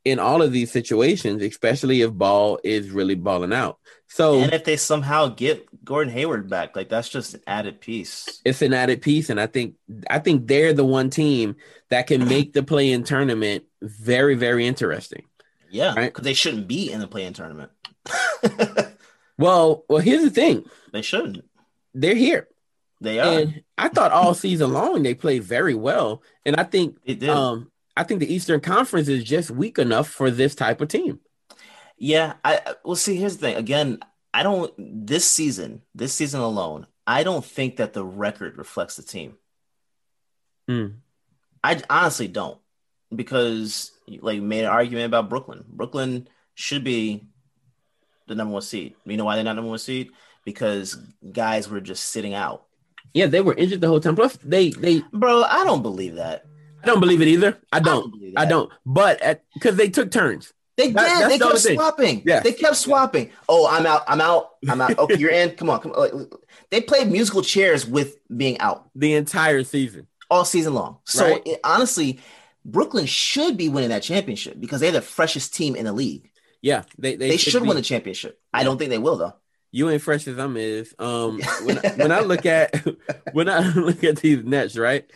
in 0.07 0.19
all 0.19 0.41
of 0.41 0.53
these 0.53 0.71
situations, 0.71 1.41
especially 1.41 2.01
if 2.01 2.13
ball 2.13 2.59
is 2.63 2.91
really 2.91 3.15
balling 3.15 3.51
out. 3.51 3.77
So 4.07 4.39
and 4.39 4.53
if 4.53 4.63
they 4.63 4.77
somehow 4.77 5.27
get 5.27 5.67
Gordon 5.83 6.13
Hayward 6.13 6.49
back, 6.49 6.77
like 6.77 6.87
that's 6.87 7.09
just 7.09 7.33
an 7.33 7.41
added 7.45 7.81
piece. 7.81 8.41
It's 8.45 8.61
an 8.61 8.73
added 8.73 9.01
piece, 9.01 9.29
and 9.29 9.39
I 9.39 9.47
think 9.47 9.75
I 10.09 10.19
think 10.19 10.47
they're 10.47 10.71
the 10.71 10.85
one 10.85 11.09
team 11.09 11.57
that 11.89 12.07
can 12.07 12.25
make 12.29 12.53
the 12.53 12.63
play 12.63 12.91
in 12.91 13.03
tournament 13.03 13.65
very, 13.81 14.35
very 14.35 14.65
interesting. 14.65 15.25
Yeah, 15.69 15.93
because 15.93 16.03
right? 16.03 16.23
they 16.23 16.33
shouldn't 16.33 16.69
be 16.69 16.89
in 16.89 17.01
the 17.01 17.07
play 17.07 17.25
in 17.25 17.33
tournament. 17.33 17.71
well, 19.37 19.83
well, 19.89 19.99
here's 19.99 20.23
the 20.23 20.29
thing: 20.29 20.65
they 20.93 21.01
shouldn't. 21.01 21.43
They're 21.93 22.15
here. 22.15 22.47
They 23.01 23.19
are. 23.19 23.39
And 23.39 23.63
I 23.77 23.89
thought 23.89 24.13
all 24.13 24.33
season 24.33 24.71
long 24.71 25.03
they 25.03 25.15
played 25.15 25.43
very 25.43 25.75
well, 25.75 26.23
and 26.45 26.55
I 26.55 26.63
think 26.63 26.97
um, 27.27 27.69
I 27.97 28.03
think 28.03 28.19
the 28.19 28.31
Eastern 28.33 28.61
Conference 28.61 29.07
is 29.07 29.23
just 29.23 29.49
weak 29.49 29.79
enough 29.79 30.07
for 30.07 30.29
this 30.29 30.53
type 30.53 30.81
of 30.81 30.87
team. 30.87 31.19
Yeah, 31.97 32.33
I 32.45 32.75
well 32.85 32.95
see. 32.95 33.15
Here's 33.15 33.37
the 33.37 33.47
thing. 33.47 33.55
Again, 33.55 33.99
I 34.33 34.43
don't. 34.43 34.71
This 34.77 35.25
season, 35.25 35.81
this 35.95 36.13
season 36.13 36.41
alone, 36.41 36.85
I 37.07 37.23
don't 37.23 37.43
think 37.43 37.77
that 37.77 37.93
the 37.93 38.05
record 38.05 38.57
reflects 38.57 38.95
the 38.95 39.03
team. 39.03 39.37
Hmm. 40.67 40.87
I 41.63 41.81
honestly 41.89 42.27
don't, 42.27 42.59
because 43.13 43.91
like 44.21 44.41
made 44.41 44.65
an 44.65 44.69
argument 44.69 45.07
about 45.07 45.29
Brooklyn. 45.29 45.65
Brooklyn 45.67 46.27
should 46.53 46.83
be 46.83 47.23
the 48.27 48.35
number 48.35 48.53
one 48.53 48.61
seed. 48.61 48.95
You 49.05 49.17
know 49.17 49.25
why 49.25 49.35
they're 49.35 49.43
not 49.43 49.55
number 49.55 49.69
one 49.69 49.79
seed? 49.79 50.11
Because 50.45 50.97
guys 51.31 51.67
were 51.67 51.81
just 51.81 52.05
sitting 52.05 52.35
out. 52.35 52.65
Yeah, 53.13 53.25
they 53.25 53.41
were 53.41 53.55
injured 53.55 53.81
the 53.81 53.87
whole 53.87 53.99
time. 53.99 54.15
Plus, 54.15 54.37
they 54.37 54.69
they 54.69 55.01
bro, 55.11 55.43
I 55.43 55.63
don't 55.63 55.81
believe 55.81 56.15
that. 56.15 56.45
I 56.87 56.91
don't 56.91 56.99
believe 57.01 57.21
it 57.21 57.27
either. 57.27 57.57
I 57.71 57.79
don't. 57.79 58.15
I 58.15 58.19
don't. 58.19 58.37
I 58.37 58.45
don't. 58.45 58.71
But 58.85 59.43
because 59.53 59.75
they 59.75 59.89
took 59.89 60.09
turns. 60.09 60.53
They 60.77 60.91
that, 60.91 61.27
did. 61.27 61.31
They 61.31 61.45
kept 61.45 61.59
swapping. 61.59 62.21
Yeah. 62.23 62.39
They 62.39 62.53
kept 62.53 62.75
swapping. 62.77 63.31
Oh, 63.49 63.67
I'm 63.67 63.85
out. 63.85 64.03
I'm 64.07 64.21
out. 64.21 64.51
I'm 64.69 64.79
out. 64.79 64.97
Okay, 64.97 65.17
you're 65.17 65.31
in. 65.31 65.51
Come 65.51 65.69
on. 65.69 65.81
Come 65.81 65.91
on. 65.91 66.29
They 66.69 66.81
played 66.81 67.11
musical 67.11 67.41
chairs 67.41 67.85
with 67.85 68.17
being 68.35 68.59
out 68.59 68.89
the 68.95 69.15
entire 69.15 69.63
season, 69.63 70.07
all 70.29 70.45
season 70.45 70.75
long. 70.75 70.99
So 71.05 71.27
right? 71.27 71.41
it, 71.45 71.59
honestly, 71.63 72.19
Brooklyn 72.63 73.05
should 73.05 73.57
be 73.57 73.69
winning 73.69 73.89
that 73.89 74.03
championship 74.03 74.59
because 74.59 74.79
they're 74.79 74.91
the 74.91 75.01
freshest 75.01 75.53
team 75.53 75.75
in 75.75 75.85
the 75.85 75.93
league. 75.93 76.29
Yeah, 76.61 76.83
they 76.97 77.15
they, 77.15 77.29
they 77.29 77.37
should, 77.37 77.63
win 77.63 77.75
the 77.75 77.81
championship. 77.81 78.39
I 78.53 78.63
don't 78.63 78.77
think 78.77 78.91
they 78.91 78.97
will 78.97 79.17
though. 79.17 79.33
You 79.71 79.89
ain't 79.89 80.01
fresh 80.01 80.27
as 80.27 80.37
I'm 80.37 80.57
is. 80.57 80.93
Um, 80.99 81.39
when 81.63 81.79
I, 81.79 81.89
when 81.95 82.11
I 82.11 82.19
look 82.21 82.45
at 82.45 82.85
when 83.31 83.49
I 83.49 83.67
look 83.75 84.03
at 84.03 84.17
these 84.17 84.43
Nets, 84.43 84.77
right? 84.77 85.09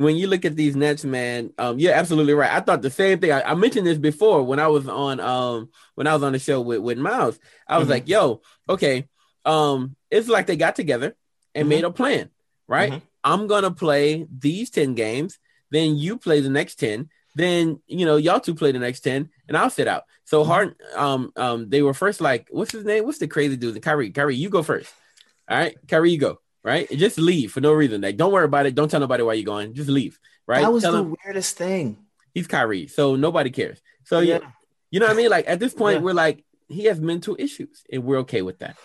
When 0.00 0.16
you 0.16 0.28
look 0.28 0.46
at 0.46 0.56
these 0.56 0.74
Nets, 0.74 1.04
man, 1.04 1.52
um, 1.58 1.78
you're 1.78 1.92
absolutely 1.92 2.32
right. 2.32 2.50
I 2.50 2.60
thought 2.60 2.80
the 2.80 2.88
same 2.88 3.18
thing. 3.18 3.32
I, 3.32 3.42
I, 3.42 3.54
mentioned 3.54 3.86
this 3.86 3.98
before 3.98 4.42
when 4.42 4.58
I 4.58 4.68
was 4.68 4.88
on 4.88 5.20
um 5.20 5.68
when 5.94 6.06
I 6.06 6.14
was 6.14 6.22
on 6.22 6.32
the 6.32 6.38
show 6.38 6.62
with 6.62 6.78
with 6.78 6.96
Miles. 6.96 7.38
I 7.68 7.76
was 7.76 7.84
mm-hmm. 7.84 7.92
like, 7.92 8.08
"Yo, 8.08 8.40
okay, 8.66 9.08
um, 9.44 9.94
it's 10.10 10.26
like 10.26 10.46
they 10.46 10.56
got 10.56 10.74
together 10.74 11.14
and 11.54 11.64
mm-hmm. 11.64 11.68
made 11.68 11.84
a 11.84 11.90
plan, 11.90 12.30
right? 12.66 12.92
Mm-hmm. 12.92 13.04
I'm 13.24 13.46
gonna 13.46 13.72
play 13.72 14.26
these 14.34 14.70
ten 14.70 14.94
games, 14.94 15.38
then 15.70 15.96
you 15.96 16.16
play 16.16 16.40
the 16.40 16.48
next 16.48 16.76
ten, 16.76 17.10
then 17.34 17.82
you 17.86 18.06
know 18.06 18.16
y'all 18.16 18.40
two 18.40 18.54
play 18.54 18.72
the 18.72 18.78
next 18.78 19.00
10 19.00 19.28
and 19.48 19.56
I'll 19.56 19.68
sit 19.68 19.86
out. 19.86 20.04
So 20.24 20.40
mm-hmm. 20.40 20.50
hard 20.50 20.76
um 20.96 21.32
um 21.36 21.68
they 21.68 21.82
were 21.82 21.94
first 21.94 22.22
like 22.22 22.48
what's 22.50 22.72
his 22.72 22.86
name? 22.86 23.04
What's 23.04 23.18
the 23.18 23.28
crazy 23.28 23.56
dude? 23.56 23.74
The 23.74 23.80
Kyrie. 23.80 24.10
Kyrie, 24.10 24.36
you 24.36 24.48
go 24.48 24.62
first. 24.62 24.90
All 25.48 25.58
right, 25.58 25.76
Kyrie, 25.88 26.12
you 26.12 26.18
go. 26.18 26.40
Right? 26.62 26.90
just 26.90 27.18
leave 27.18 27.52
for 27.52 27.60
no 27.60 27.72
reason. 27.72 28.02
Like 28.02 28.16
don't 28.16 28.32
worry 28.32 28.44
about 28.44 28.66
it. 28.66 28.74
Don't 28.74 28.90
tell 28.90 29.00
nobody 29.00 29.22
why 29.22 29.34
you're 29.34 29.44
going. 29.44 29.74
Just 29.74 29.88
leave. 29.88 30.18
Right? 30.46 30.62
That 30.62 30.72
was 30.72 30.82
tell 30.82 30.92
the 30.92 30.98
him, 30.98 31.16
weirdest 31.24 31.56
thing. 31.56 31.98
He's 32.34 32.46
Kyrie, 32.46 32.86
so 32.86 33.16
nobody 33.16 33.50
cares. 33.50 33.80
So 34.04 34.20
yeah, 34.20 34.40
you 34.90 35.00
know 35.00 35.06
what 35.06 35.14
I 35.14 35.16
mean? 35.16 35.30
Like 35.30 35.48
at 35.48 35.58
this 35.58 35.74
point, 35.74 35.98
yeah. 35.98 36.02
we're 36.02 36.12
like, 36.12 36.44
he 36.68 36.84
has 36.84 37.00
mental 37.00 37.36
issues, 37.38 37.82
and 37.92 38.04
we're 38.04 38.18
okay 38.18 38.42
with 38.42 38.58
that. 38.58 38.76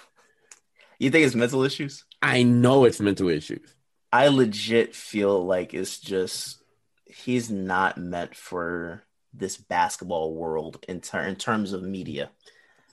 You 1.00 1.10
think 1.10 1.26
it's 1.26 1.36
mental 1.36 1.64
issues? 1.64 2.06
I 2.22 2.44
know 2.44 2.86
it's 2.86 3.00
mental 3.00 3.30
issues. 3.30 3.76
I 4.12 4.30
legit 4.30 4.96
feel 4.96 5.46
like 5.46 5.74
it's 5.74 6.00
just 6.00 6.64
he's 7.06 7.50
not 7.50 7.98
meant 7.98 8.36
for 8.36 9.04
this 9.34 9.58
basketball 9.58 10.34
world 10.34 10.84
in, 10.88 11.02
ter- 11.02 11.24
in 11.24 11.36
terms 11.36 11.74
of 11.74 11.84
media. 11.84 12.30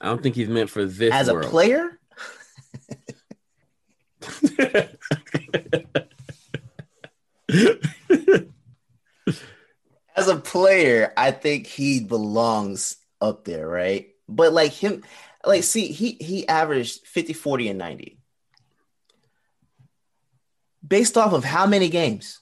I 0.01 0.07
don't 0.07 0.21
think 0.21 0.35
he's 0.35 0.49
meant 0.49 0.69
for 0.69 0.85
this 0.85 1.13
as 1.13 1.31
world. 1.31 1.45
a 1.45 1.49
player. 1.49 1.99
as 10.15 10.27
a 10.27 10.37
player, 10.37 11.13
I 11.17 11.31
think 11.31 11.67
he 11.67 12.01
belongs 12.01 12.97
up 13.21 13.45
there, 13.45 13.67
right? 13.67 14.09
But 14.27 14.53
like 14.53 14.71
him, 14.71 15.03
like 15.45 15.63
see, 15.63 15.87
he 15.87 16.17
he 16.19 16.47
averaged 16.47 17.05
50, 17.07 17.33
40, 17.33 17.69
and 17.69 17.79
90. 17.79 18.17
Based 20.85 21.17
off 21.17 21.33
of 21.33 21.43
how 21.43 21.65
many 21.65 21.89
games? 21.89 22.39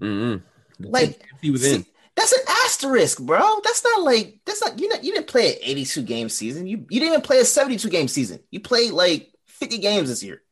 Mm-hmm. 0.00 0.42
Like 0.80 1.22
he 1.40 1.50
was 1.50 1.64
in. 1.64 1.86
That's 2.16 2.32
an 2.32 2.40
asterisk, 2.64 3.20
bro. 3.20 3.60
That's 3.62 3.84
not 3.84 4.02
like 4.02 4.40
that's 4.46 4.62
not 4.62 4.78
you. 4.78 4.88
Know, 4.88 4.96
you 5.02 5.12
didn't 5.12 5.26
play 5.26 5.52
an 5.52 5.58
82 5.62 6.02
game 6.02 6.28
season. 6.28 6.66
You 6.66 6.78
you 6.88 7.00
didn't 7.00 7.12
even 7.12 7.20
play 7.20 7.40
a 7.40 7.44
72 7.44 7.88
game 7.90 8.08
season. 8.08 8.40
You 8.50 8.60
played 8.60 8.92
like 8.92 9.32
50 9.46 9.78
games 9.78 10.08
this 10.08 10.22
year, 10.22 10.42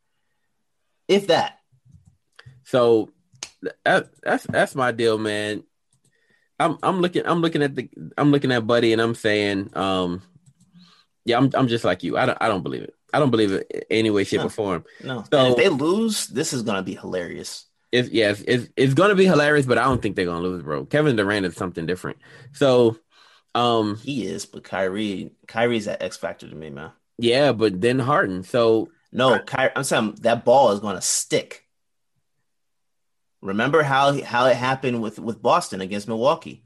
if 1.07 1.27
that. 1.27 1.59
So 2.63 3.11
that, 3.83 4.09
that's 4.23 4.45
that's 4.45 4.75
my 4.75 4.91
deal, 4.91 5.17
man. 5.17 5.63
I'm 6.59 6.77
I'm 6.81 7.01
looking 7.01 7.25
I'm 7.25 7.41
looking 7.41 7.63
at 7.63 7.75
the 7.75 7.89
I'm 8.17 8.31
looking 8.31 8.51
at 8.51 8.67
Buddy 8.67 8.93
and 8.93 9.01
I'm 9.01 9.15
saying, 9.15 9.71
um, 9.73 10.21
yeah, 11.25 11.37
I'm 11.37 11.49
I'm 11.53 11.67
just 11.67 11.83
like 11.83 12.03
you. 12.03 12.17
I 12.17 12.25
don't 12.25 12.37
I 12.41 12.47
don't 12.47 12.63
believe 12.63 12.83
it. 12.83 12.93
I 13.13 13.19
don't 13.19 13.31
believe 13.31 13.51
it 13.51 13.87
any 13.89 14.09
way, 14.09 14.23
shape, 14.23 14.41
no, 14.41 14.47
or 14.47 14.49
form. 14.49 14.83
No. 15.03 15.23
So 15.31 15.39
and 15.39 15.49
if 15.49 15.57
they 15.57 15.69
lose, 15.69 16.27
this 16.27 16.53
is 16.53 16.63
gonna 16.63 16.83
be 16.83 16.95
hilarious 16.95 17.65
it's 17.95 18.09
yeah, 18.09 18.31
it's, 18.31 18.41
it's, 18.41 18.69
it's 18.75 18.93
going 18.93 19.09
to 19.09 19.15
be 19.15 19.25
hilarious, 19.25 19.65
but 19.65 19.77
I 19.77 19.85
don't 19.85 20.01
think 20.01 20.15
they're 20.15 20.25
going 20.25 20.43
to 20.43 20.47
lose, 20.47 20.63
bro. 20.63 20.85
Kevin 20.85 21.15
Durant 21.15 21.45
is 21.45 21.55
something 21.55 21.85
different. 21.85 22.17
So, 22.51 22.97
um, 23.53 23.95
he 23.97 24.27
is, 24.27 24.45
but 24.45 24.63
Kyrie, 24.63 25.31
Kyrie's 25.47 25.85
that 25.85 26.03
X 26.03 26.17
factor 26.17 26.47
to 26.49 26.55
me, 26.55 26.69
man. 26.69 26.91
Yeah, 27.17 27.53
but 27.53 27.79
then 27.79 27.99
Harden. 27.99 28.43
So 28.43 28.89
no, 29.15 29.39
Kyrie, 29.39 29.71
I'm 29.75 29.83
saying 29.83 30.17
that 30.21 30.43
ball 30.43 30.71
is 30.71 30.79
going 30.79 30.95
to 30.95 31.01
stick. 31.01 31.63
Remember 33.41 33.81
how 33.83 34.21
how 34.23 34.47
it 34.47 34.55
happened 34.55 35.01
with 35.01 35.19
with 35.19 35.41
Boston 35.41 35.81
against 35.81 36.07
Milwaukee? 36.07 36.63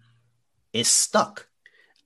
It 0.73 0.85
stuck. 0.85 1.47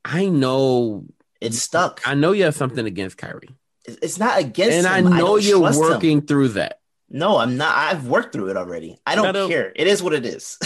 I 0.03 0.25
know 0.27 1.05
it's 1.39 1.59
stuck. 1.59 2.01
I 2.05 2.15
know 2.15 2.31
you 2.31 2.43
have 2.43 2.55
something 2.55 2.85
against 2.85 3.17
Kyrie. 3.17 3.55
It's 3.85 4.19
not 4.19 4.39
against, 4.39 4.85
and 4.85 5.07
him. 5.07 5.13
I 5.13 5.17
know 5.17 5.37
I 5.37 5.39
you're 5.39 5.59
working 5.59 6.19
him. 6.19 6.25
through 6.25 6.49
that. 6.49 6.79
No, 7.09 7.37
I'm 7.37 7.57
not. 7.57 7.77
I've 7.77 8.07
worked 8.07 8.33
through 8.33 8.49
it 8.49 8.57
already. 8.57 8.97
I 9.05 9.15
don't, 9.15 9.33
don't 9.33 9.49
care. 9.49 9.71
It 9.75 9.87
is 9.87 10.01
what 10.01 10.13
it 10.13 10.25
is. 10.25 10.57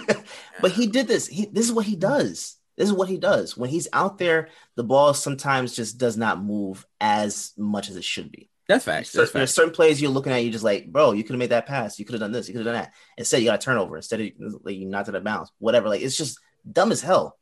but 0.60 0.72
he 0.72 0.86
did 0.86 1.06
this. 1.06 1.26
He 1.26 1.46
this 1.46 1.66
is 1.66 1.72
what 1.72 1.86
he 1.86 1.96
does. 1.96 2.56
This 2.76 2.88
is 2.88 2.94
what 2.94 3.08
he 3.08 3.18
does. 3.18 3.56
When 3.56 3.68
he's 3.68 3.88
out 3.92 4.18
there, 4.18 4.48
the 4.74 4.84
ball 4.84 5.12
sometimes 5.14 5.76
just 5.76 5.98
does 5.98 6.16
not 6.16 6.42
move 6.42 6.86
as 7.00 7.52
much 7.56 7.90
as 7.90 7.96
it 7.96 8.04
should 8.04 8.32
be. 8.32 8.48
That's 8.68 8.84
facts. 8.84 9.12
That's 9.12 9.32
There's 9.32 9.54
certain 9.54 9.72
plays 9.72 10.00
you're 10.00 10.10
looking 10.10 10.32
at, 10.32 10.42
You're 10.42 10.52
just 10.52 10.64
like, 10.64 10.90
bro, 10.90 11.12
you 11.12 11.24
could 11.24 11.32
have 11.32 11.38
made 11.38 11.50
that 11.50 11.66
pass. 11.66 11.98
You 11.98 12.04
could 12.04 12.14
have 12.14 12.20
done 12.20 12.32
this. 12.32 12.48
You 12.48 12.54
could 12.54 12.64
have 12.64 12.74
done 12.74 12.82
that. 12.82 12.92
Instead, 13.18 13.40
you 13.40 13.46
got 13.46 13.62
a 13.62 13.64
turnover. 13.64 13.96
Instead 13.96 14.20
of 14.20 14.30
like, 14.62 14.76
you 14.76 14.86
knocked 14.86 15.08
it 15.08 15.14
out 15.14 15.18
of 15.18 15.24
bounds. 15.24 15.50
Whatever. 15.58 15.88
Like 15.88 16.02
it's 16.02 16.16
just 16.16 16.38
dumb 16.70 16.92
as 16.92 17.00
hell. 17.00 17.38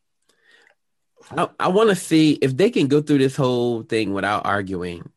I, 1.31 1.49
I 1.59 1.69
want 1.69 1.91
to 1.91 1.97
see 1.97 2.33
if 2.33 2.57
they 2.57 2.71
can 2.71 2.89
go 2.89 3.03
through 3.03 3.19
this 3.19 3.37
whole 3.37 3.83
thing 3.83 4.13
without 4.15 4.47
arguing. 4.47 5.11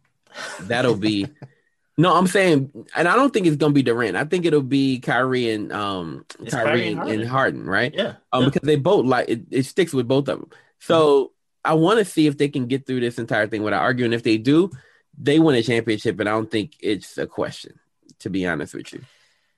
That'll 0.61 0.97
be 0.97 1.27
No, 1.95 2.15
I'm 2.15 2.25
saying, 2.25 2.71
and 2.95 3.07
I 3.07 3.15
don't 3.15 3.31
think 3.31 3.45
it's 3.45 3.55
gonna 3.55 3.73
be 3.73 3.83
Durant. 3.83 4.17
I 4.17 4.25
think 4.25 4.45
it'll 4.45 4.63
be 4.63 4.99
Kyrie 4.99 5.51
and 5.51 5.71
um 5.71 6.25
Kyrie, 6.49 6.49
Kyrie 6.49 6.87
and, 6.87 6.97
Harden. 6.97 7.19
and, 7.19 7.29
Harden. 7.29 7.65
right? 7.65 7.93
Yeah. 7.93 8.15
Um, 8.31 8.43
yeah. 8.43 8.49
because 8.49 8.65
they 8.65 8.77
both 8.77 9.05
like 9.05 9.29
it, 9.29 9.41
it 9.51 9.63
sticks 9.63 9.93
with 9.93 10.07
both 10.07 10.27
of 10.27 10.39
them. 10.39 10.49
So 10.79 11.25
mm-hmm. 11.25 11.31
I 11.65 11.73
want 11.75 11.99
to 11.99 12.05
see 12.05 12.25
if 12.25 12.37
they 12.37 12.49
can 12.49 12.65
get 12.65 12.87
through 12.87 13.01
this 13.01 13.19
entire 13.19 13.47
thing 13.47 13.61
without 13.61 13.83
arguing. 13.83 14.13
If 14.13 14.23
they 14.23 14.37
do, 14.37 14.71
they 15.17 15.39
win 15.39 15.55
a 15.55 15.63
championship, 15.63 16.19
and 16.19 16.29
I 16.29 16.33
don't 16.33 16.49
think 16.49 16.75
it's 16.79 17.17
a 17.17 17.27
question. 17.27 17.79
To 18.19 18.29
be 18.29 18.45
honest 18.45 18.73
with 18.73 18.93
you, 18.93 19.01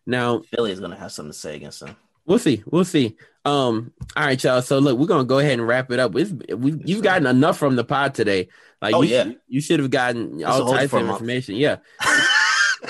now 0.05 0.41
Philly 0.41 0.71
is 0.71 0.79
gonna 0.79 0.95
have 0.95 1.11
something 1.11 1.31
to 1.31 1.37
say 1.37 1.55
against 1.55 1.81
them. 1.81 1.95
We'll 2.25 2.39
see. 2.39 2.63
We'll 2.65 2.85
see. 2.85 3.15
Um. 3.43 3.93
All 4.15 4.25
right, 4.25 4.43
y'all. 4.43 4.61
So 4.61 4.79
look, 4.79 4.97
we're 4.97 5.05
gonna 5.05 5.23
go 5.23 5.39
ahead 5.39 5.53
and 5.53 5.67
wrap 5.67 5.91
it 5.91 5.99
up. 5.99 6.15
It's, 6.15 6.31
we, 6.51 6.81
you've 6.83 7.03
gotten 7.03 7.27
enough 7.27 7.57
from 7.57 7.75
the 7.75 7.83
pod 7.83 8.15
today. 8.15 8.49
Like, 8.81 8.95
oh 8.95 9.03
you, 9.03 9.15
yeah, 9.15 9.31
you 9.47 9.61
should 9.61 9.79
have 9.79 9.91
gotten 9.91 10.43
all 10.43 10.71
types 10.71 10.93
of 10.93 11.07
information. 11.07 11.55
Yeah. 11.55 11.77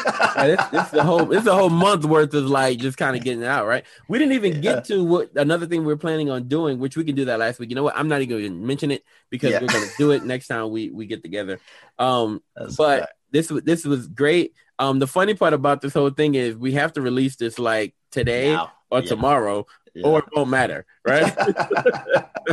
this, 0.06 0.88
is 0.88 0.94
a 0.94 1.04
whole 1.04 1.32
is 1.32 1.48
a 1.48 1.54
whole 1.54 1.70
month 1.70 2.06
worth 2.06 2.34
of 2.34 2.46
like 2.46 2.78
just 2.78 2.98
kind 2.98 3.16
of 3.16 3.24
getting 3.24 3.42
it 3.42 3.48
out, 3.48 3.68
right? 3.68 3.86
We 4.08 4.20
didn't 4.20 4.34
even 4.34 4.54
yeah. 4.56 4.62
get 4.62 4.86
to 4.86 5.04
what 5.04 5.36
another 5.36 5.66
thing 5.66 5.86
we 5.86 5.94
are 5.94 5.98
planning 5.98 6.30
on 6.30 6.48
doing, 6.48 6.80
which 6.80 6.98
we 6.98 7.04
can 7.04 7.16
do 7.16 7.26
that 7.26 7.40
last 7.40 7.60
week. 7.60 7.70
You 7.70 7.76
know 7.76 7.84
what? 7.84 7.98
I'm 7.98 8.08
not 8.08 8.22
even 8.22 8.30
going 8.38 8.44
to 8.44 8.50
mention 8.52 8.92
it 8.92 9.04
because 9.30 9.52
yeah. 9.52 9.62
we're 9.62 9.68
going 9.68 9.88
to 9.88 9.94
do 9.98 10.12
it 10.12 10.24
next 10.24 10.48
time 10.48 10.70
we 10.70 10.90
we 10.90 11.06
get 11.06 11.24
together. 11.24 11.60
Um, 12.00 12.42
That's 12.56 12.76
but 12.76 13.12
this 13.32 13.50
was 13.50 13.64
this 13.64 13.86
was 13.86 14.08
great. 14.08 14.54
Um, 14.78 15.00
the 15.00 15.08
funny 15.08 15.34
part 15.34 15.54
about 15.54 15.82
this 15.82 15.94
whole 15.94 16.10
thing 16.10 16.36
is 16.36 16.56
we 16.56 16.74
have 16.74 16.94
to 16.94 17.02
release 17.02 17.36
this 17.38 17.58
like 17.58 17.96
today 18.12 18.54
now. 18.54 18.72
or 18.92 19.02
yeah. 19.02 19.08
tomorrow, 19.08 19.66
or 20.04 20.20
it 20.20 20.26
won't 20.36 20.50
matter, 20.50 20.86
right? 21.06 21.36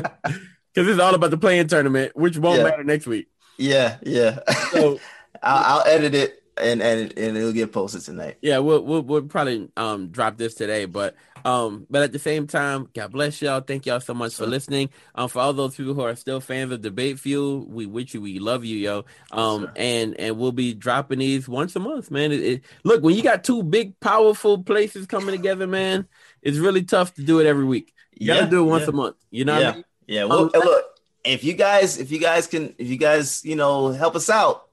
because 0.74 0.88
it's 0.88 1.00
all 1.00 1.14
about 1.14 1.30
the 1.30 1.36
play-in 1.36 1.68
tournament, 1.68 2.16
which 2.16 2.38
won't 2.38 2.62
matter 2.62 2.84
next 2.84 3.06
week. 3.06 3.28
Yeah, 3.58 3.96
yeah. 4.02 4.40
So 4.70 4.98
I'll, 5.42 5.80
I'll 5.80 5.86
edit 5.86 6.14
it 6.14 6.41
and 6.56 6.82
and 6.82 7.16
and 7.18 7.36
it'll 7.36 7.52
get 7.52 7.72
posted 7.72 8.02
tonight. 8.02 8.38
yeah, 8.40 8.58
we'll 8.58 8.82
we'll, 8.84 9.02
we'll 9.02 9.22
probably 9.22 9.70
um 9.76 10.08
drop 10.08 10.36
this 10.36 10.54
today, 10.54 10.84
but 10.84 11.14
um 11.44 11.86
but 11.90 12.02
at 12.02 12.12
the 12.12 12.18
same 12.18 12.46
time, 12.46 12.88
God 12.94 13.12
bless 13.12 13.40
y'all. 13.40 13.60
Thank 13.60 13.86
y'all 13.86 14.00
so 14.00 14.14
much 14.14 14.34
for 14.34 14.46
listening. 14.46 14.90
Um, 15.14 15.28
for 15.28 15.40
all 15.40 15.52
those 15.52 15.76
people 15.76 15.94
who 15.94 16.02
are 16.02 16.16
still 16.16 16.40
fans 16.40 16.72
of 16.72 16.80
Debate 16.80 17.18
Fuel, 17.20 17.66
we 17.68 17.86
wish 17.86 18.14
you, 18.14 18.20
we 18.20 18.38
love 18.40 18.64
you, 18.64 18.76
yo. 18.78 19.04
Um, 19.30 19.68
and 19.76 20.18
and 20.18 20.38
we'll 20.38 20.52
be 20.52 20.74
dropping 20.74 21.20
these 21.20 21.48
once 21.48 21.76
a 21.76 21.80
month, 21.80 22.10
man. 22.10 22.32
It, 22.32 22.40
it, 22.40 22.64
look, 22.84 23.02
when 23.02 23.14
you 23.14 23.22
got 23.22 23.44
two 23.44 23.62
big, 23.62 23.98
powerful 24.00 24.62
places 24.62 25.06
coming 25.06 25.32
together, 25.34 25.66
man, 25.66 26.08
it's 26.42 26.58
really 26.58 26.82
tough 26.82 27.14
to 27.14 27.22
do 27.22 27.38
it 27.40 27.46
every 27.46 27.64
week. 27.64 27.94
You 28.18 28.26
gotta 28.26 28.44
Yeah, 28.44 28.46
do 28.46 28.60
it 28.62 28.68
once 28.68 28.86
yeah. 28.86 28.90
a 28.90 28.92
month. 28.92 29.16
You 29.30 29.44
know 29.44 29.54
what 29.54 29.60
yeah, 29.60 29.70
I 29.70 29.74
mean? 29.74 29.84
yeah. 30.06 30.24
Well, 30.24 30.50
Um, 30.54 30.54
look, 30.54 30.84
if 31.24 31.44
you 31.44 31.54
guys, 31.54 31.98
if 31.98 32.10
you 32.10 32.18
guys 32.18 32.46
can, 32.46 32.74
if 32.78 32.88
you 32.88 32.96
guys, 32.96 33.44
you 33.44 33.56
know, 33.56 33.88
help 33.92 34.16
us 34.16 34.28
out, 34.30 34.68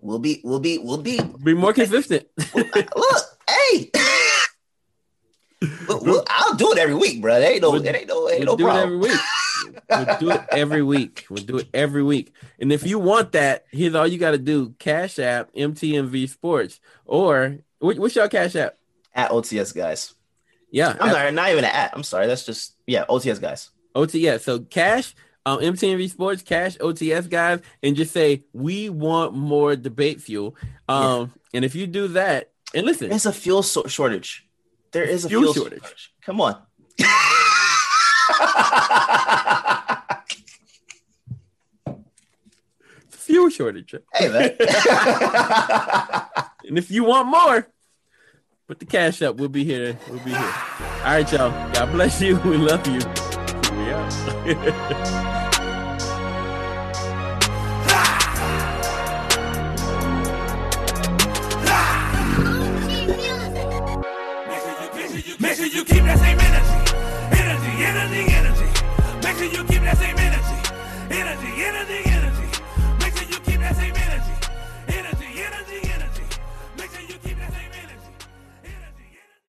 we'll 0.00 0.18
be, 0.18 0.40
we'll 0.44 0.60
be, 0.60 0.78
we'll 0.78 0.98
be. 1.02 1.20
Be 1.42 1.54
more 1.54 1.72
consistent. 1.72 2.26
Uh, 2.54 2.62
look, 2.96 3.24
hey, 3.48 3.90
We'll- 5.88 6.00
we'll- 6.02 6.24
I'll 6.28 6.54
do 6.54 6.72
it 6.72 6.78
every 6.78 6.94
week, 6.94 7.20
bro. 7.20 7.36
It 7.36 7.44
ain't 7.44 7.62
no, 7.62 7.72
We'll- 7.72 7.84
it 7.86 7.94
ain't 7.94 8.08
no, 8.08 8.28
ain't 8.30 8.38
We'll 8.46 8.56
no 8.56 8.56
do 8.56 8.68
it 8.68 8.74
every 8.76 8.96
week. 8.96 9.20
We'll 9.90 10.16
do 10.18 10.30
it 10.30 10.40
every 10.50 10.82
week. 10.82 11.26
We'll 11.28 11.44
do 11.44 11.58
it 11.58 11.68
every 11.74 12.02
week. 12.02 12.32
And 12.58 12.72
if 12.72 12.86
you 12.86 12.98
want 12.98 13.32
that, 13.32 13.66
here's 13.70 13.94
all 13.94 14.06
you 14.06 14.18
got 14.18 14.30
to 14.30 14.38
do: 14.38 14.74
Cash 14.78 15.18
App 15.18 15.52
MTMV 15.54 16.30
Sports, 16.30 16.80
or 17.04 17.58
what, 17.78 17.98
what's 17.98 18.16
your 18.16 18.28
Cash 18.28 18.56
App? 18.56 18.76
At 19.14 19.30
OTS 19.32 19.74
guys, 19.74 20.14
Yeah, 20.70 20.96
I'm 20.98 21.10
at 21.10 21.24
not, 21.24 21.34
not 21.34 21.50
even 21.50 21.64
an 21.64 21.70
at. 21.72 21.90
I'm 21.94 22.04
sorry. 22.04 22.26
That's 22.26 22.46
just 22.46 22.74
yeah, 22.86 23.04
OTS 23.10 23.38
guys. 23.40 23.68
OTS. 23.94 24.40
So 24.40 24.60
Cash, 24.60 25.14
um, 25.46 25.60
MTMV 25.60 26.10
Sports, 26.10 26.42
Cash 26.42 26.76
OTS 26.78 27.28
guys, 27.30 27.60
and 27.82 27.96
just 27.96 28.12
say 28.12 28.44
we 28.52 28.88
want 28.90 29.34
more 29.34 29.76
debate 29.76 30.20
fuel. 30.20 30.56
Um, 30.88 31.32
and 31.54 31.64
if 31.64 31.74
you 31.74 31.86
do 31.86 32.08
that, 32.08 32.50
and 32.74 32.84
listen, 32.86 33.08
There's 33.10 33.26
a 33.26 33.32
fuel 33.32 33.62
so- 33.62 33.86
shortage. 33.86 34.46
There 34.92 35.04
is 35.04 35.24
a 35.24 35.28
Fuel 35.28 35.52
fuel, 35.52 35.54
shortage. 35.54 35.82
shortage. 35.82 36.12
Come 36.22 36.40
on. 36.40 36.56
fuel 43.10 43.48
shortage. 43.50 43.94
hey 44.14 44.28
man. 44.28 44.56
And 46.68 46.76
if 46.78 46.90
you 46.90 47.02
want 47.04 47.26
more, 47.26 47.66
put 48.68 48.78
the 48.78 48.84
cash 48.84 49.22
up. 49.22 49.36
We'll 49.36 49.48
be 49.48 49.64
here. 49.64 49.98
We'll 50.08 50.20
be 50.20 50.30
here. 50.30 50.38
All 50.38 51.04
right, 51.04 51.32
y'all. 51.32 51.50
God 51.72 51.90
bless 51.90 52.20
you. 52.20 52.36
We 52.44 52.58
love 52.58 52.86
you. 52.86 53.00
We 53.76 53.90
out. 53.90 55.26
Energy, 71.20 71.64
energy, 71.66 72.09